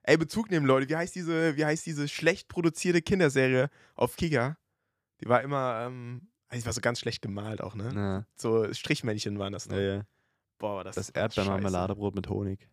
Ey, 0.04 0.18
Bezug 0.18 0.52
nehmen, 0.52 0.66
Leute. 0.66 0.88
Wie 0.90 0.96
heißt 0.96 1.16
diese, 1.16 1.58
wie 1.58 1.66
heißt 1.66 1.86
diese 1.86 2.08
schlecht 2.08 2.48
produzierte 2.50 3.02
Kinderserie 3.02 3.70
auf 3.96 4.16
Kika? 4.16 4.58
Die 5.22 5.28
war 5.28 5.42
immer, 5.42 5.86
ähm, 5.88 6.30
die 6.54 6.66
war 6.66 6.74
so 6.74 6.82
ganz 6.82 7.00
schlecht 7.00 7.22
gemalt 7.22 7.62
auch, 7.62 7.76
ne? 7.76 7.92
Ja, 7.96 8.26
So 8.36 8.72
Strichmännchen 8.74 9.40
waren 9.40 9.54
das 9.54 9.66
ja, 9.66 9.72
noch. 9.74 9.80
ja. 9.80 10.02
Boah, 10.60 10.84
das 10.84 10.96
Das 10.96 11.10
Erdbeermarmeladebrot 11.10 12.16
mit 12.16 12.30
Honig. 12.30 12.70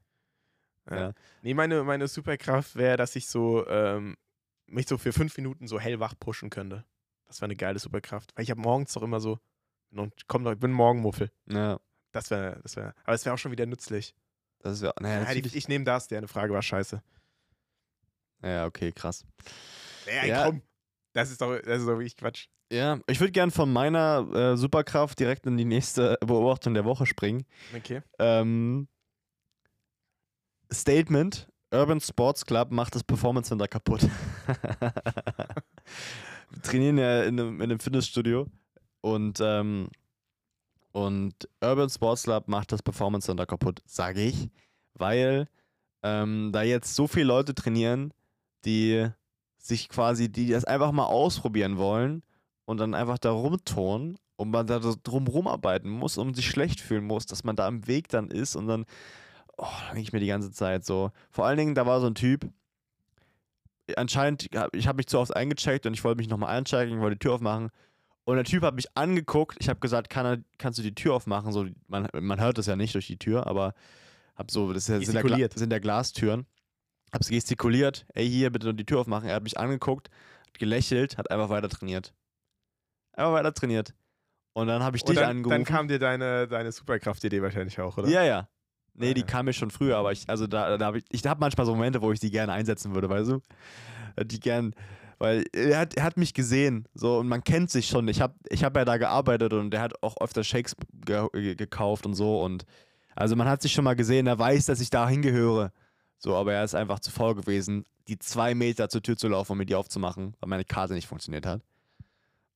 Ja. 0.91 0.97
Ja. 1.01 1.13
Nee, 1.43 1.55
meine, 1.55 1.83
meine 1.85 2.09
Superkraft 2.09 2.77
wäre, 2.77 2.97
dass 2.97 3.17
ich 3.17 3.27
so, 3.27 3.67
ähm, 3.69 4.17
mich 4.67 4.87
so 4.89 4.97
für 4.99 5.13
fünf 5.13 5.37
Minuten 5.37 5.67
so 5.67 5.79
hellwach 5.81 6.15
pushen 6.19 6.51
könnte. 6.51 6.85
Das 7.27 7.41
wäre 7.41 7.47
eine 7.47 7.57
geile 7.57 7.79
Superkraft. 7.79 8.33
Weil 8.37 8.45
ich 8.45 8.51
habe 8.51 8.61
morgens 8.61 8.93
doch 8.93 9.03
immer 9.03 9.21
so, 9.21 9.39
und 9.91 10.13
komm 10.29 10.45
doch, 10.45 10.53
ich 10.53 10.59
bin 10.59 10.73
Morgenmuffel. 10.73 11.31
Ja, 11.47 11.79
Das 12.13 12.31
wäre, 12.31 12.61
das 12.63 12.77
wäre, 12.77 12.95
aber 13.05 13.15
es 13.15 13.25
wäre 13.25 13.35
auch 13.35 13.39
schon 13.39 13.53
wieder 13.53 13.67
nützlich. 13.67 14.15
das 14.61 14.75
ist 14.75 14.83
ja. 14.83 14.93
Naja, 15.01 15.23
Ja, 15.25 15.33
ich 15.33 15.55
ich 15.55 15.69
nehme 15.69 15.85
das, 15.85 16.09
deine 16.09 16.29
Frage 16.29 16.53
war 16.53 16.63
scheiße. 16.63 17.03
Ja, 18.43 18.67
okay, 18.67 18.93
krass. 18.93 19.25
Ja, 20.07 20.25
Ja. 20.27 20.45
komm. 20.47 20.63
Das 21.15 21.31
ist 21.31 21.41
doch, 21.41 21.59
das 21.61 21.79
ist 21.81 21.87
doch 21.87 21.97
wirklich 21.97 22.17
Quatsch. 22.17 22.49
Ja, 22.71 22.99
ich 23.07 23.21
würde 23.21 23.33
gern 23.33 23.51
von 23.53 23.73
meiner 23.73 24.29
äh, 24.35 24.57
Superkraft 24.57 25.19
direkt 25.21 25.47
in 25.47 25.57
die 25.57 25.65
nächste 25.65 26.19
Beobachtung 26.21 26.75
der 26.75 26.85
Woche 26.85 27.07
springen. 27.07 27.47
Okay. 27.75 28.03
Ähm, 28.19 28.89
Statement: 30.73 31.49
Urban 31.71 32.01
Sports 32.01 32.45
Club 32.45 32.73
macht 32.73 32.97
das 32.97 33.05
Performance 33.05 33.49
Center 33.49 33.69
kaputt. 33.69 34.03
Wir 36.51 36.63
trainieren 36.63 36.99
ja 36.99 37.23
in 37.23 37.39
einem, 37.39 37.57
in 37.57 37.63
einem 37.63 37.79
Fitnessstudio 37.81 38.49
und, 39.01 39.39
ähm, 39.41 39.89
und 40.93 41.49
Urban 41.61 41.91
Sports 41.91 42.25
Club 42.25 42.49
macht 42.49 42.73
das 42.73 42.83
Performance 42.83 43.27
Center 43.27 43.47
kaputt, 43.47 43.83
sage 43.87 44.21
ich, 44.23 44.49
weil 44.95 45.47
ähm, 46.03 46.51
da 46.53 46.63
jetzt 46.63 46.95
so 46.97 47.07
viele 47.07 47.27
Leute 47.27 47.55
trainieren, 47.55 48.13
die 48.65 49.09
sich 49.65 49.89
quasi, 49.89 50.31
die 50.31 50.49
das 50.51 50.65
einfach 50.67 50.93
mal 50.93 51.07
ausprobieren 51.07 51.79
wollen 51.79 52.23
und 52.67 52.79
dann 52.79 52.95
einfach 52.95 53.17
da 53.19 53.31
rumturnen 53.31 54.19
und 54.37 54.51
man 54.51 54.67
da 54.67 54.81
so 54.81 54.95
drum 55.03 55.27
rumarbeiten 55.27 55.91
muss 55.91 56.19
und 56.19 56.35
sich 56.35 56.47
schlecht 56.49 56.81
fühlen 56.83 57.05
muss, 57.05 57.25
dass 57.25 57.45
man 57.45 57.57
da 57.57 57.67
im 57.67 57.87
Weg 57.87 58.09
dann 58.09 58.29
ist 58.31 58.57
und 58.57 58.67
dann, 58.67 58.85
oh, 59.57 59.65
da 59.65 59.87
denke 59.95 60.03
ich 60.03 60.13
mir 60.13 60.21
die 60.21 60.27
ganze 60.27 60.51
Zeit 60.53 60.85
so. 60.85 61.13
Vor 61.31 61.47
allen 61.47 61.57
Dingen, 61.57 61.75
da 61.75 61.87
war 61.87 62.01
so 62.01 62.07
ein 62.09 62.15
Typ, 62.15 62.51
anscheinend, 63.97 64.49
ich 64.73 64.87
habe 64.87 64.97
mich 64.97 65.07
zu 65.07 65.19
oft 65.19 65.35
eingecheckt 65.35 65.87
und 65.87 65.95
ich 65.95 66.05
wollte 66.05 66.19
mich 66.19 66.29
nochmal 66.29 66.57
einchecken, 66.57 67.01
wollte 67.01 67.17
die 67.17 67.21
Tür 67.21 67.35
aufmachen 67.35 67.71
und 68.25 68.37
der 68.37 68.45
Typ 68.45 68.63
hat 68.63 68.75
mich 68.75 68.95
angeguckt, 68.97 69.57
ich 69.61 69.69
habe 69.69 69.81
gesagt, 69.81 70.11
kann 70.11 70.27
er, 70.27 70.39
kannst 70.59 70.79
du 70.79 70.83
die 70.83 70.95
Tür 70.95 71.15
aufmachen? 71.15 71.53
So, 71.53 71.67
man, 71.89 72.09
man 72.21 72.41
hört 72.41 72.59
das 72.59 72.67
ja 72.67 72.77
nicht 72.77 72.95
durch 72.95 73.07
die 73.07 73.19
Tür, 73.19 73.47
aber 73.47 73.75
hab 74.37 74.51
so, 74.51 74.73
das 74.73 74.85
ist 74.85 74.89
ja- 74.89 74.99
sind 75.07 75.15
ja, 75.15 75.49
sind 75.55 75.73
ja 75.73 75.79
Glastüren, 75.79 76.47
hab's 77.15 77.29
gestikuliert, 77.29 78.07
ey, 78.15 78.29
hier 78.29 78.51
bitte 78.51 78.75
die 78.75 78.85
Tür 78.85 79.01
aufmachen, 79.01 79.29
er 79.29 79.37
hat 79.37 79.43
mich 79.43 79.59
angeguckt, 79.59 80.11
hat 80.47 80.59
gelächelt, 80.59 81.17
hat 81.17 81.31
einfach 81.31 81.49
weiter 81.49 81.69
trainiert. 81.69 82.13
Einfach 83.13 83.33
weiter 83.33 83.55
trainiert. 83.55 83.95
Und 84.53 84.67
dann 84.69 84.83
habe 84.83 84.97
ich 84.97 85.05
dich 85.05 85.17
dann, 85.17 85.31
angerufen. 85.31 85.51
dann 85.51 85.65
kam 85.65 85.89
dir 85.89 85.99
deine, 85.99 86.47
deine 86.47 86.71
Superkraft-Idee 86.73 87.43
wahrscheinlich 87.43 87.81
auch, 87.81 87.97
oder? 87.97 88.09
Ja, 88.09 88.23
ja. 88.23 88.49
Nee, 88.97 89.11
Ah, 89.11 89.15
die 89.15 89.21
ja. 89.23 89.27
kam 89.27 89.47
mir 89.47 89.53
schon 89.53 89.71
früher, 89.71 89.97
aber 89.97 90.13
ich, 90.13 90.29
also 90.29 90.47
da, 90.47 90.77
da 90.77 90.87
habe 90.87 90.99
ich, 90.99 91.05
ich 91.11 91.27
habe 91.27 91.41
manchmal 91.41 91.67
so 91.67 91.75
Momente, 91.75 92.01
wo 92.03 92.13
ich 92.13 92.21
die 92.21 92.31
gerne 92.31 92.53
einsetzen 92.53 92.95
würde, 92.95 93.09
weißt 93.09 93.31
du? 93.31 93.41
Die 94.25 94.39
gern, 94.39 94.75
weil 95.19 95.45
er 95.53 95.79
hat, 95.81 95.95
er 95.95 96.05
hat 96.05 96.17
mich 96.17 96.35
gesehen, 96.35 96.87
so 96.95 97.19
und 97.19 97.27
man 97.27 97.43
kennt 97.43 97.71
sich 97.71 97.89
schon. 97.89 98.07
Ich 98.07 98.21
habe 98.21 98.35
ich 98.49 98.63
hab 98.63 98.77
ja 98.77 98.85
da 98.85 98.97
gearbeitet 98.97 99.53
und 99.53 99.75
er 99.75 99.81
hat 99.81 100.01
auch 100.05 100.21
öfter 100.21 100.45
Shakes 100.45 100.77
ge 101.05 101.57
gekauft 101.57 102.07
und 102.07 102.15
so 102.15 102.41
und 102.41 102.65
also 103.17 103.35
man 103.35 103.49
hat 103.49 103.63
sich 103.63 103.73
schon 103.73 103.83
mal 103.85 103.97
gesehen, 103.97 104.29
er 104.29 104.39
weiß, 104.39 104.67
dass 104.67 104.81
ich 104.81 104.91
da 104.91 105.09
hingehöre. 105.09 105.73
So, 106.25 106.35
aber 106.37 106.55
er 106.55 106.65
ist 106.65 106.75
einfach 106.75 107.01
zu 107.01 107.11
faul 107.11 107.35
gewesen, 107.35 107.85
die 108.09 108.19
zwei 108.19 108.55
Meter 108.55 108.89
zur 108.89 109.03
Tür 109.03 109.15
zu 109.15 109.29
laufen 109.29 109.53
und 109.53 109.59
mir 109.59 109.67
die 109.67 109.75
aufzumachen, 109.75 110.35
weil 110.41 110.49
meine 110.49 110.65
Karte 110.65 110.95
nicht 110.95 111.07
funktioniert 111.07 111.45
hat. 111.45 111.61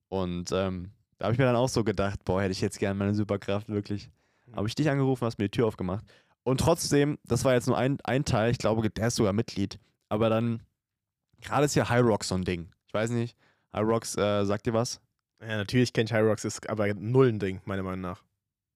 Und 0.07 0.51
ähm, 0.51 0.89
da 1.19 1.25
habe 1.25 1.33
ich 1.33 1.37
mir 1.37 1.45
dann 1.45 1.55
auch 1.55 1.69
so 1.69 1.83
gedacht, 1.83 2.25
boah, 2.25 2.41
hätte 2.41 2.51
ich 2.51 2.61
jetzt 2.61 2.79
gerne 2.79 2.97
meine 2.97 3.13
Superkraft, 3.13 3.69
wirklich. 3.69 4.09
Habe 4.53 4.67
ich 4.67 4.73
dich 4.73 4.89
angerufen, 4.89 5.23
hast 5.23 5.37
mir 5.37 5.49
die 5.49 5.51
Tür 5.51 5.67
aufgemacht. 5.67 6.03
Und 6.41 6.59
trotzdem, 6.59 7.19
das 7.25 7.45
war 7.45 7.53
jetzt 7.53 7.67
nur 7.67 7.77
ein, 7.77 7.99
ein 8.05 8.25
Teil, 8.25 8.49
ich 8.49 8.57
glaube, 8.57 8.89
der 8.89 9.07
ist 9.07 9.17
sogar 9.17 9.33
Mitglied. 9.33 9.77
Aber 10.07 10.29
dann, 10.29 10.63
gerade 11.39 11.65
ist 11.65 11.75
ja 11.75 11.87
High 11.89 12.01
Rocks 12.01 12.29
so 12.29 12.35
ein 12.35 12.45
Ding. 12.45 12.71
Ich 12.87 12.93
weiß 12.95 13.11
nicht, 13.11 13.37
High 13.71 13.85
Rocks, 13.85 14.17
äh, 14.17 14.45
sagt 14.45 14.65
dir 14.65 14.73
was? 14.73 14.99
Ja, 15.41 15.57
natürlich 15.57 15.93
kennt 15.93 16.09
ich 16.09 16.13
High 16.15 16.25
Rocks, 16.25 16.43
ist 16.43 16.67
aber 16.67 16.91
null 16.95 17.27
ein 17.27 17.37
Ding, 17.37 17.61
meiner 17.65 17.83
Meinung 17.83 18.01
nach. 18.01 18.23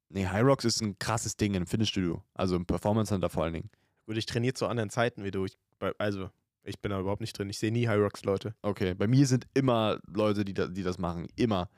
Nee, 0.10 0.28
High 0.28 0.44
Rocks 0.44 0.66
ist 0.66 0.82
ein 0.82 1.00
krasses 1.00 1.36
Ding 1.36 1.56
im 1.56 1.66
Fitnessstudio. 1.66 2.24
Also 2.36 2.56
im 2.56 2.68
Performance 2.68 3.10
Center 3.10 3.32
vor 3.32 3.46
allen 3.46 3.54
Dingen. 3.54 3.72
Gut, 4.06 4.18
ich 4.18 4.26
trainiere 4.26 4.54
zu 4.54 4.68
anderen 4.68 4.90
Zeiten 4.90 5.24
wie 5.24 5.32
du. 5.32 5.46
Ich, 5.46 5.58
also, 5.98 6.30
ich 6.64 6.80
bin 6.80 6.92
da 6.92 7.00
überhaupt 7.00 7.22
nicht 7.22 7.38
drin. 7.38 7.50
Ich 7.50 7.60
sehe 7.60 7.72
nie 7.72 7.88
High 7.88 8.00
Rocks, 8.00 8.24
Leute. 8.24 8.56
Okay, 8.62 8.94
bei 8.94 9.08
mir 9.08 9.26
sind 9.28 9.48
immer 9.54 10.00
Leute, 10.08 10.46
die, 10.46 10.54
da, 10.54 10.68
die 10.68 10.84
das 10.84 10.98
machen. 10.98 11.28
Immer. 11.36 11.70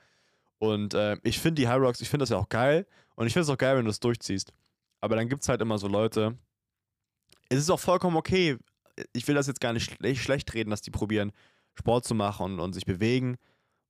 Und 0.60 0.94
äh, 0.94 1.18
ich 1.24 1.40
finde 1.40 1.62
die 1.62 1.68
Rocks, 1.68 2.02
ich 2.02 2.10
finde 2.10 2.24
das 2.24 2.30
ja 2.30 2.38
auch 2.38 2.50
geil. 2.50 2.88
Und 3.16 3.28
ich 3.28 3.34
finde 3.34 3.44
es 3.44 3.50
auch 3.50 3.58
geil, 3.58 3.78
wenn 3.78 3.86
du 3.86 3.90
das 3.90 4.00
durchziehst. 4.00 4.54
Aber 5.02 5.16
dann 5.16 5.30
gibt 5.30 5.44
es 5.44 5.50
halt 5.50 5.62
immer 5.62 5.78
so 5.78 5.88
Leute. 5.88 6.38
Es 7.50 7.60
ist 7.60 7.70
auch 7.70 7.80
vollkommen 7.80 8.18
okay. 8.18 8.58
Ich 9.14 9.28
will 9.28 9.36
das 9.36 9.48
jetzt 9.48 9.60
gar 9.60 9.74
nicht 9.74 9.92
schle 9.92 10.16
schlecht 10.16 10.54
reden, 10.54 10.70
dass 10.70 10.82
die 10.82 10.92
probieren, 10.92 11.32
Sport 11.76 12.06
zu 12.06 12.16
machen 12.16 12.54
und, 12.54 12.60
und 12.60 12.74
sich 12.74 12.86
bewegen 12.86 13.38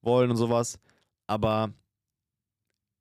wollen 0.01 0.31
und 0.31 0.37
sowas. 0.37 0.79
Aber 1.27 1.71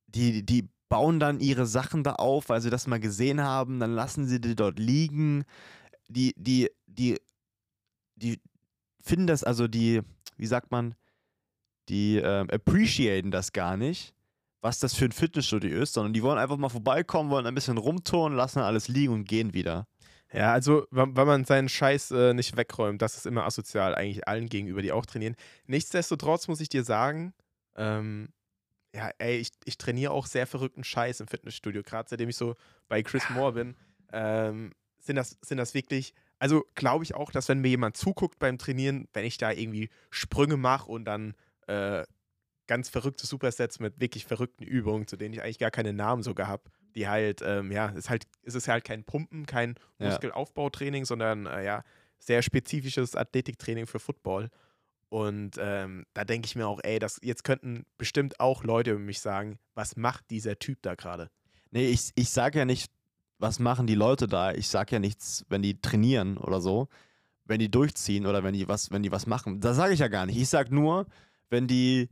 die, 0.07 0.45
die 0.45 0.69
bauen 0.95 1.19
dann 1.19 1.41
ihre 1.41 1.67
Sachen 1.67 2.05
da 2.05 2.13
auf, 2.13 2.51
weil 2.51 2.61
sie 2.61 2.71
das 2.71 2.87
mal 2.87 3.01
gesehen 3.01 3.41
haben. 3.41 3.81
Dann 3.81 3.93
lassen 3.95 4.29
sie 4.29 4.41
die 4.41 4.55
dort 4.55 4.79
liegen. 4.79 5.45
Die, 6.07 6.33
die, 6.37 6.71
die, 6.87 7.21
die 8.15 8.41
finden 9.01 9.27
das, 9.27 9.43
also 9.43 9.67
die, 9.67 10.03
wie 10.37 10.47
sagt 10.47 10.71
man, 10.71 10.95
die 11.89 12.19
ähm, 12.19 12.49
appreciaten 12.49 13.33
das 13.33 13.53
gar 13.53 13.77
nicht, 13.77 14.15
was 14.61 14.79
das 14.79 14.95
für 14.95 15.07
ein 15.07 15.11
Fitnessstudio 15.11 15.83
ist, 15.83 15.95
sondern 15.95 16.13
die 16.13 16.23
wollen 16.23 16.39
einfach 16.39 16.59
mal 16.59 16.69
vorbeikommen, 16.69 17.29
wollen 17.29 17.49
ein 17.49 17.57
bisschen 17.57 17.77
rumturnen, 17.77 18.39
lassen 18.39 18.61
alles 18.61 18.87
liegen 18.87 19.15
und 19.15 19.25
gehen 19.29 19.53
wieder. 19.53 19.89
Ja, 20.33 20.53
also, 20.53 20.87
wenn, 20.93 21.17
wenn 21.17 21.27
man 21.27 21.45
seinen 21.45 21.69
Scheiß 21.69 22.13
äh, 22.13 22.35
nicht 22.35 22.57
wegräumt, 22.57 23.03
das 23.03 23.17
ist 23.17 23.27
immer 23.27 23.47
asozial, 23.47 23.97
eigentlich 23.97 24.29
allen 24.29 24.49
gegenüber, 24.49 24.81
die 24.81 24.93
auch 24.93 25.07
trainieren. 25.07 25.35
Nichtsdestotrotz 25.67 26.47
muss 26.47 26.61
ich 26.61 26.69
dir 26.69 26.85
sagen, 26.85 27.35
ähm, 27.75 28.29
ja, 28.95 29.11
ey, 29.19 29.39
ich, 29.39 29.51
ich 29.65 29.77
trainiere 29.77 30.13
auch 30.13 30.27
sehr 30.27 30.47
verrückten 30.47 30.85
Scheiß 30.85 31.21
im 31.21 31.27
Fitnessstudio. 31.27 31.83
Gerade 31.83 32.09
seitdem 32.09 32.29
ich 32.29 32.37
so 32.37 32.55
bei 32.89 33.03
Chris 33.03 33.29
Moore 33.31 33.53
bin, 33.53 33.77
ähm, 34.13 34.73
sind, 34.99 35.17
das, 35.17 35.37
sind 35.43 35.59
das 35.59 35.75
wirklich. 35.75 36.15
Also 36.39 36.65
glaube 36.75 37.05
ich 37.05 37.15
auch, 37.15 37.31
dass 37.33 37.49
wenn 37.49 37.61
mir 37.61 37.69
jemand 37.69 37.97
zuguckt 37.97 38.39
beim 38.39 38.59
Trainieren, 38.59 39.09
wenn 39.13 39.25
ich 39.25 39.39
da 39.39 39.51
irgendwie 39.51 39.89
Sprünge 40.11 40.57
mache 40.57 40.91
und 40.91 41.05
dann 41.05 41.35
äh, 41.67 42.05
ganz 42.67 42.89
verrückte 42.89 43.27
Supersets 43.27 43.81
mit 43.81 44.01
wirklich 44.01 44.27
verrückten 44.27 44.65
Übungen, 44.65 45.07
zu 45.07 45.17
denen 45.17 45.35
ich 45.35 45.43
eigentlich 45.43 45.59
gar 45.59 45.71
keine 45.71 45.93
Namen 45.93 46.23
sogar 46.23 46.47
habe, 46.47 46.71
die 46.95 47.09
halt, 47.09 47.43
ähm, 47.43 47.73
ja, 47.73 47.89
ist 47.89 48.11
halt, 48.11 48.25
ist 48.43 48.55
es 48.55 48.69
halt 48.69 48.85
kein 48.85 49.05
Pumpen, 49.05 49.47
kein. 49.47 49.75
Muskelaufbautraining, 49.99 51.05
sondern 51.05 51.47
äh, 51.47 51.65
ja, 51.65 51.85
sehr 52.19 52.43
spezifisches 52.43 53.17
Athletiktraining 53.17 53.87
für 53.87 53.99
Football. 53.99 54.51
Und 55.15 55.59
ähm, 55.61 56.07
da 56.13 56.25
denke 56.25 56.47
ich 56.47 56.57
mir 56.57 56.67
auch, 56.67 56.81
ey, 56.83 56.99
das, 56.99 57.21
jetzt 57.23 57.45
könnten 57.45 57.87
bestimmt 57.99 58.41
auch 58.41 58.65
Leute 58.65 58.91
über 58.91 58.99
mich 58.99 59.21
sagen, 59.21 59.61
was 59.77 59.95
macht 59.95 60.29
dieser 60.29 60.59
Typ 60.59 60.83
da 60.83 60.97
gerade? 60.97 61.31
Nee, 61.71 61.87
ich, 61.87 62.11
ich 62.17 62.31
sage 62.31 62.59
ja 62.59 62.65
nicht, 62.65 62.91
was 63.39 63.61
machen 63.61 63.87
die 63.87 63.95
Leute 63.95 64.27
da. 64.27 64.51
Ich 64.51 64.67
sage 64.67 64.97
ja 64.97 64.99
nichts, 64.99 65.45
wenn 65.49 65.63
die 65.63 65.81
trainieren 65.81 66.37
oder 66.37 66.61
so, 66.61 66.89
wenn 67.45 67.61
die 67.61 67.71
durchziehen 67.71 68.27
oder 68.27 68.43
wenn 68.43 68.55
die 68.55 68.67
was, 68.67 68.91
wenn 68.91 69.05
die 69.05 69.13
was 69.13 69.29
machen. 69.29 69.61
Das 69.61 69.77
sage 69.77 69.95
ich 69.95 70.01
ja 70.01 70.09
gar 70.09 70.27
nicht. 70.27 70.37
Ich 70.37 70.49
sage 70.49 70.75
nur, 70.75 71.07
wenn 71.49 71.69
die 71.69 72.09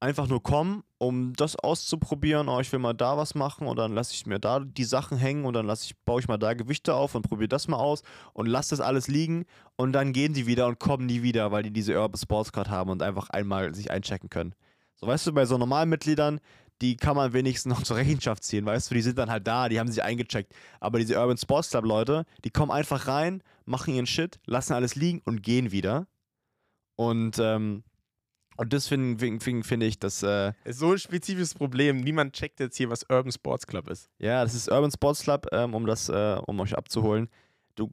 einfach 0.00 0.26
nur 0.26 0.42
kommen, 0.42 0.84
um 1.02 1.32
das 1.32 1.56
auszuprobieren. 1.56 2.48
Oh, 2.48 2.60
ich 2.60 2.70
will 2.70 2.78
mal 2.78 2.92
da 2.92 3.16
was 3.16 3.34
machen 3.34 3.66
und 3.66 3.76
dann 3.76 3.92
lasse 3.92 4.14
ich 4.14 4.24
mir 4.24 4.38
da 4.38 4.60
die 4.60 4.84
Sachen 4.84 5.18
hängen 5.18 5.44
und 5.44 5.54
dann 5.54 5.66
lasse 5.66 5.86
ich, 5.86 5.98
baue 6.04 6.20
ich 6.20 6.28
mal 6.28 6.38
da 6.38 6.54
Gewichte 6.54 6.94
auf 6.94 7.16
und 7.16 7.22
probiere 7.22 7.48
das 7.48 7.66
mal 7.66 7.78
aus 7.78 8.02
und 8.34 8.46
lasse 8.46 8.70
das 8.70 8.80
alles 8.80 9.08
liegen 9.08 9.44
und 9.74 9.94
dann 9.94 10.12
gehen 10.12 10.32
die 10.32 10.46
wieder 10.46 10.68
und 10.68 10.78
kommen 10.78 11.06
nie 11.06 11.22
wieder, 11.24 11.50
weil 11.50 11.64
die 11.64 11.72
diese 11.72 11.98
Urban 12.00 12.20
Sports 12.20 12.52
Card 12.52 12.70
haben 12.70 12.88
und 12.88 13.02
einfach 13.02 13.30
einmal 13.30 13.74
sich 13.74 13.90
einchecken 13.90 14.30
können. 14.30 14.54
So, 14.94 15.08
weißt 15.08 15.26
du, 15.26 15.32
bei 15.32 15.44
so 15.44 15.58
normalen 15.58 15.88
Mitgliedern, 15.88 16.38
die 16.80 16.96
kann 16.96 17.16
man 17.16 17.32
wenigstens 17.32 17.74
noch 17.74 17.82
zur 17.84 17.96
Rechenschaft 17.96 18.44
ziehen, 18.44 18.64
weißt 18.64 18.88
du, 18.88 18.94
die 18.94 19.02
sind 19.02 19.18
dann 19.18 19.28
halt 19.28 19.44
da, 19.44 19.68
die 19.68 19.80
haben 19.80 19.90
sich 19.90 20.04
eingecheckt. 20.04 20.54
Aber 20.78 21.00
diese 21.00 21.18
Urban 21.18 21.36
Sports 21.36 21.70
Club 21.70 21.84
Leute, 21.84 22.26
die 22.44 22.50
kommen 22.50 22.70
einfach 22.70 23.08
rein, 23.08 23.42
machen 23.64 23.92
ihren 23.92 24.06
Shit, 24.06 24.38
lassen 24.46 24.74
alles 24.74 24.94
liegen 24.94 25.20
und 25.24 25.42
gehen 25.42 25.72
wieder. 25.72 26.06
Und, 26.94 27.40
ähm, 27.40 27.82
und 28.56 28.72
das 28.72 28.88
finde 28.88 29.38
find, 29.40 29.82
ich, 29.82 29.98
dass. 29.98 30.22
Äh, 30.22 30.52
ist 30.64 30.78
so 30.78 30.92
ein 30.92 30.98
spezifisches 30.98 31.54
Problem. 31.54 32.00
Niemand 32.00 32.34
checkt 32.34 32.60
jetzt 32.60 32.76
hier, 32.76 32.90
was 32.90 33.04
Urban 33.08 33.32
Sports 33.32 33.66
Club 33.66 33.88
ist. 33.88 34.10
Ja, 34.18 34.42
das 34.42 34.54
ist 34.54 34.70
Urban 34.70 34.90
Sports 34.90 35.22
Club, 35.22 35.46
ähm, 35.52 35.74
um 35.74 35.86
das, 35.86 36.08
äh, 36.08 36.38
um 36.46 36.60
euch 36.60 36.76
abzuholen. 36.76 37.28
Du 37.74 37.90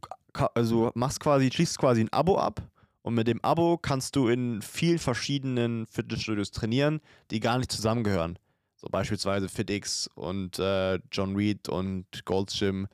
also 0.54 0.92
machst 0.96 1.20
quasi, 1.20 1.50
schließt 1.52 1.78
quasi 1.78 2.02
ein 2.02 2.14
Abo 2.14 2.38
ab 2.38 2.62
und 3.02 3.16
mit 3.16 3.28
dem 3.28 3.44
Abo 3.44 3.78
kannst 3.78 4.16
du 4.16 4.28
in 4.28 4.62
vielen 4.62 5.00
verschiedenen 5.00 5.88
Fitnessstudios 5.88 6.52
trainieren, 6.52 7.00
die 7.32 7.40
gar 7.40 7.58
nicht 7.58 7.72
zusammengehören. 7.72 8.38
So 8.76 8.88
beispielsweise 8.90 9.50
FitX 9.50 10.10
und 10.16 10.60
äh, 10.60 11.00
John 11.12 11.36
Reed 11.36 11.68
und 11.70 12.06
Gold's 12.26 12.58
Gym 12.58 12.88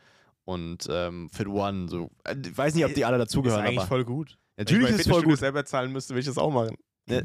und 0.46 0.88
ähm, 0.90 1.30
Fit 1.30 1.48
One. 1.48 1.88
So. 1.90 2.10
Äh, 2.24 2.36
ich 2.44 2.58
weiß 2.58 2.76
nicht, 2.76 2.86
ob 2.86 2.94
die 2.94 3.06
alle 3.06 3.18
dazugehören. 3.18 3.62
Ist 3.62 3.68
eigentlich 3.68 3.80
aber 3.80 3.88
voll 3.88 4.06
gut. 4.06 4.38
Natürlich 4.58 4.88
Wenn 4.88 4.96
ich 4.96 5.02
ist 5.02 5.08
es 5.08 5.12
voll 5.12 5.24
gut. 5.24 5.38
selber 5.38 5.66
zahlen 5.66 5.92
müsste, 5.92 6.14
würde 6.14 6.22
ich 6.22 6.28
das 6.28 6.38
auch 6.38 6.52
machen. 6.52 6.78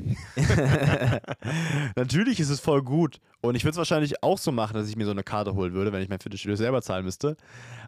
Natürlich 1.96 2.40
ist 2.40 2.50
es 2.50 2.60
voll 2.60 2.82
gut. 2.82 3.20
Und 3.40 3.54
ich 3.54 3.64
würde 3.64 3.72
es 3.72 3.78
wahrscheinlich 3.78 4.22
auch 4.22 4.38
so 4.38 4.52
machen, 4.52 4.74
dass 4.74 4.88
ich 4.88 4.96
mir 4.96 5.06
so 5.06 5.10
eine 5.10 5.22
Karte 5.22 5.54
holen 5.54 5.72
würde, 5.72 5.92
wenn 5.92 6.02
ich 6.02 6.08
mein 6.08 6.20
Fitnessstudio 6.20 6.56
selber 6.56 6.82
zahlen 6.82 7.04
müsste. 7.04 7.36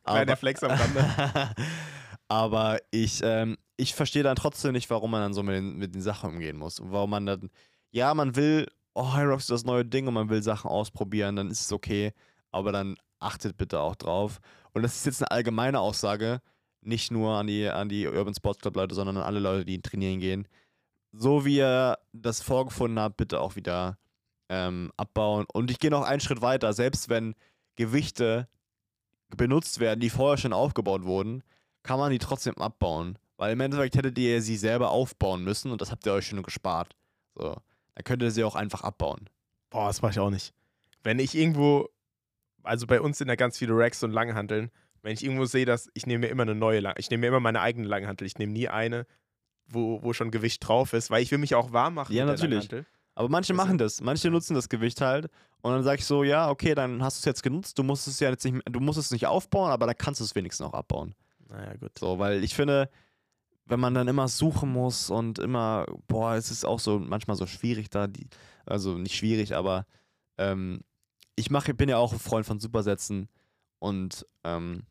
Aber 0.04 0.24
der 0.24 0.36
Flex 0.36 0.62
am 0.62 0.70
Rande. 0.70 1.04
aber 2.28 2.78
ich, 2.90 3.20
ähm, 3.22 3.58
ich 3.76 3.94
verstehe 3.94 4.22
dann 4.22 4.36
trotzdem 4.36 4.72
nicht, 4.72 4.88
warum 4.90 5.10
man 5.10 5.20
dann 5.20 5.34
so 5.34 5.42
mit 5.42 5.54
den, 5.54 5.76
mit 5.76 5.94
den 5.94 6.02
Sachen 6.02 6.30
umgehen 6.30 6.56
muss. 6.56 6.80
Und 6.80 6.92
warum 6.92 7.10
man 7.10 7.26
dann, 7.26 7.50
ja, 7.90 8.14
man 8.14 8.36
will 8.36 8.66
oh, 8.94 9.14
Hyrox 9.14 9.44
ist 9.44 9.50
das 9.50 9.64
neue 9.64 9.84
Ding 9.84 10.06
und 10.06 10.14
man 10.14 10.28
will 10.28 10.42
Sachen 10.42 10.70
ausprobieren, 10.70 11.36
dann 11.36 11.50
ist 11.50 11.60
es 11.60 11.72
okay. 11.72 12.12
Aber 12.50 12.72
dann 12.72 12.96
achtet 13.18 13.56
bitte 13.56 13.80
auch 13.80 13.96
drauf. 13.96 14.40
Und 14.72 14.82
das 14.82 14.96
ist 14.96 15.06
jetzt 15.06 15.22
eine 15.22 15.30
allgemeine 15.30 15.80
Aussage, 15.80 16.40
nicht 16.80 17.10
nur 17.10 17.36
an 17.36 17.46
die, 17.46 17.68
an 17.68 17.88
die 17.88 18.06
Urban 18.06 18.34
Sports 18.34 18.60
Club 18.60 18.76
Leute, 18.76 18.94
sondern 18.94 19.18
an 19.18 19.22
alle 19.22 19.40
Leute, 19.40 19.64
die 19.64 19.80
trainieren 19.80 20.20
gehen. 20.20 20.48
So 21.12 21.44
wie 21.44 21.58
ihr 21.58 21.98
das 22.12 22.42
vorgefunden 22.42 22.98
habt, 22.98 23.18
bitte 23.18 23.40
auch 23.40 23.56
wieder 23.56 23.98
ähm, 24.48 24.92
abbauen. 24.96 25.46
Und 25.52 25.70
ich 25.70 25.78
gehe 25.78 25.90
noch 25.90 26.02
einen 26.02 26.20
Schritt 26.20 26.40
weiter. 26.40 26.72
Selbst 26.72 27.08
wenn 27.08 27.34
Gewichte 27.76 28.48
benutzt 29.36 29.80
werden, 29.80 30.00
die 30.00 30.10
vorher 30.10 30.38
schon 30.38 30.52
aufgebaut 30.52 31.04
wurden, 31.04 31.42
kann 31.82 31.98
man 31.98 32.10
die 32.10 32.18
trotzdem 32.18 32.56
abbauen. 32.58 33.18
Weil 33.36 33.52
im 33.52 33.60
Endeffekt 33.60 33.96
hättet 33.96 34.18
ihr 34.18 34.40
sie 34.42 34.56
selber 34.56 34.90
aufbauen 34.90 35.42
müssen 35.42 35.70
und 35.70 35.80
das 35.80 35.90
habt 35.90 36.06
ihr 36.06 36.12
euch 36.12 36.26
schon 36.26 36.42
gespart. 36.42 36.94
So. 37.34 37.56
Dann 37.94 38.04
könnt 38.04 38.22
ihr 38.22 38.30
sie 38.30 38.44
auch 38.44 38.54
einfach 38.54 38.82
abbauen. 38.82 39.28
Boah, 39.70 39.88
das 39.88 40.02
mache 40.02 40.12
ich 40.12 40.18
auch 40.18 40.30
nicht. 40.30 40.54
Wenn 41.02 41.18
ich 41.18 41.34
irgendwo, 41.34 41.88
also 42.62 42.86
bei 42.86 43.00
uns 43.00 43.18
sind 43.18 43.28
da 43.28 43.34
ganz 43.34 43.58
viele 43.58 43.76
Racks 43.76 44.02
und 44.02 44.12
Langhanteln, 44.12 44.70
wenn 45.02 45.14
ich 45.14 45.24
irgendwo 45.24 45.46
sehe, 45.46 45.64
dass 45.64 45.90
ich 45.94 46.06
nehme 46.06 46.26
mir 46.26 46.28
immer 46.28 46.44
eine 46.44 46.54
neue 46.54 46.80
Lang 46.80 46.94
ich 46.96 47.10
nehme 47.10 47.22
mir 47.22 47.28
immer 47.28 47.40
meine 47.40 47.60
eigene 47.60 47.88
Langhantel. 47.88 48.26
Ich 48.26 48.38
nehme 48.38 48.52
nie 48.52 48.68
eine, 48.68 49.06
wo, 49.66 50.02
wo 50.02 50.12
schon 50.12 50.30
Gewicht 50.30 50.66
drauf 50.66 50.92
ist, 50.92 51.10
weil 51.10 51.22
ich 51.22 51.30
will 51.30 51.38
mich 51.38 51.54
auch 51.54 51.72
warm 51.72 51.94
machen. 51.94 52.14
Ja, 52.14 52.24
natürlich. 52.24 52.68
Aber 53.14 53.28
manche 53.28 53.52
machen 53.54 53.78
das. 53.78 54.00
Manche 54.00 54.30
nutzen 54.30 54.54
das 54.54 54.68
Gewicht 54.68 55.00
halt. 55.00 55.28
Und 55.60 55.72
dann 55.72 55.82
sage 55.82 55.98
ich 55.98 56.06
so, 56.06 56.24
ja, 56.24 56.50
okay, 56.50 56.74
dann 56.74 57.02
hast 57.02 57.18
du 57.18 57.20
es 57.20 57.24
jetzt 57.26 57.42
genutzt. 57.42 57.78
Du 57.78 57.82
musst 57.82 58.08
es 58.08 58.20
ja 58.20 58.30
jetzt 58.30 58.44
nicht, 58.44 58.62
du 58.64 58.80
musst 58.80 58.98
es 58.98 59.10
nicht 59.10 59.26
aufbauen, 59.26 59.70
aber 59.70 59.86
dann 59.86 59.96
kannst 59.96 60.20
du 60.20 60.24
es 60.24 60.34
wenigstens 60.34 60.66
auch 60.66 60.72
abbauen. 60.72 61.14
Naja, 61.48 61.74
gut. 61.76 61.98
So, 61.98 62.18
weil 62.18 62.42
ich 62.42 62.54
finde, 62.54 62.88
wenn 63.66 63.80
man 63.80 63.94
dann 63.94 64.08
immer 64.08 64.28
suchen 64.28 64.72
muss 64.72 65.10
und 65.10 65.38
immer, 65.38 65.86
boah, 66.08 66.34
es 66.34 66.50
ist 66.50 66.64
auch 66.64 66.80
so 66.80 66.98
manchmal 66.98 67.36
so 67.36 67.46
schwierig 67.46 67.90
da, 67.90 68.06
die, 68.06 68.28
also 68.66 68.96
nicht 68.96 69.14
schwierig, 69.14 69.54
aber 69.54 69.86
ähm, 70.38 70.80
ich 71.36 71.50
mache, 71.50 71.74
bin 71.74 71.88
ja 71.88 71.98
auch 71.98 72.12
ein 72.12 72.18
Freund 72.18 72.46
von 72.46 72.60
Supersätzen 72.60 73.28
und 73.78 74.26
ähm, 74.44 74.84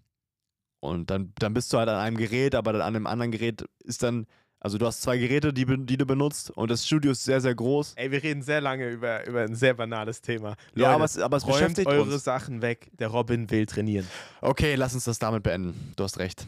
und 0.84 1.11
dann, 1.11 1.32
dann 1.38 1.53
bist 1.53 1.72
du 1.72 1.78
halt 1.78 1.89
an 1.89 1.97
einem 1.97 2.17
Gerät, 2.17 2.55
aber 2.55 2.74
dann 2.74 2.82
an 2.82 2.95
einem 2.95 3.05
anderen 3.05 3.32
Gerät 3.32 3.63
ist 3.84 4.01
dann, 4.01 4.26
also 4.64 4.78
du 4.78 4.86
hast 4.86 5.01
zwei 5.01 5.18
Geräte, 5.18 5.51
die, 5.51 5.66
die 5.66 5.97
du 5.97 6.05
benutzt 6.05 6.51
und 6.51 6.70
das 6.70 6.86
Studio 6.86 7.12
ist 7.14 7.24
sehr, 7.24 7.41
sehr 7.41 7.55
groß. 7.55 7.93
Ey, 7.95 8.12
wir 8.12 8.22
reden 8.22 8.43
sehr 8.43 8.62
lange 8.62 8.88
über, 8.89 9.28
über 9.28 9.41
ein 9.41 9.55
sehr 9.55 9.74
banales 9.74 10.22
Thema. 10.22 10.49
Leute, 10.74 10.82
ja, 10.82 10.93
aber 10.93 11.05
es, 11.05 11.18
aber 11.18 11.38
es 11.38 11.47
räumt 11.47 11.55
beschäftigt 11.55 11.88
eure 11.88 12.14
uns. 12.14 12.24
Sachen 12.24 12.62
weg. 12.62 12.91
Der 12.99 13.07
Robin 13.07 13.49
will 13.49 13.66
trainieren. 13.66 14.07
Okay, 14.39 14.76
lass 14.76 14.93
uns 14.93 15.05
das 15.05 15.18
damit 15.18 15.41
beenden. 15.41 15.93
Du 15.95 16.03
hast 16.03 16.20
recht. 16.20 16.45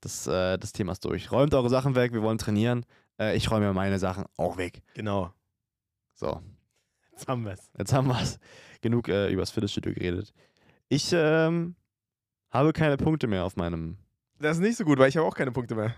Das, 0.00 0.26
äh, 0.26 0.58
das 0.58 0.72
Thema 0.72 0.90
ist 0.90 1.04
durch. 1.04 1.30
Räumt 1.30 1.54
eure 1.54 1.70
Sachen 1.70 1.94
weg, 1.94 2.12
wir 2.12 2.22
wollen 2.22 2.38
trainieren. 2.38 2.84
Äh, 3.16 3.36
ich 3.36 3.48
räume 3.48 3.72
meine 3.72 4.00
Sachen 4.00 4.24
auch 4.36 4.56
weg. 4.56 4.82
Genau. 4.94 5.32
So. 6.14 6.42
Jetzt 7.12 7.28
haben 7.28 7.44
wir 7.44 7.52
es. 7.52 7.70
Jetzt 7.78 7.92
haben 7.92 8.08
wir 8.08 8.20
es. 8.20 8.40
Genug 8.80 9.06
äh, 9.06 9.30
übers 9.30 9.52
Fitnessstudio 9.52 9.94
geredet. 9.94 10.34
Ich 10.88 11.12
ähm, 11.12 11.76
habe 12.50 12.72
keine 12.72 12.96
Punkte 12.96 13.28
mehr 13.28 13.44
auf 13.44 13.54
meinem. 13.54 13.98
Das 14.40 14.56
ist 14.56 14.62
nicht 14.64 14.76
so 14.76 14.84
gut, 14.84 14.98
weil 14.98 15.08
ich 15.08 15.16
habe 15.16 15.28
auch 15.28 15.36
keine 15.36 15.52
Punkte 15.52 15.76
mehr. 15.76 15.94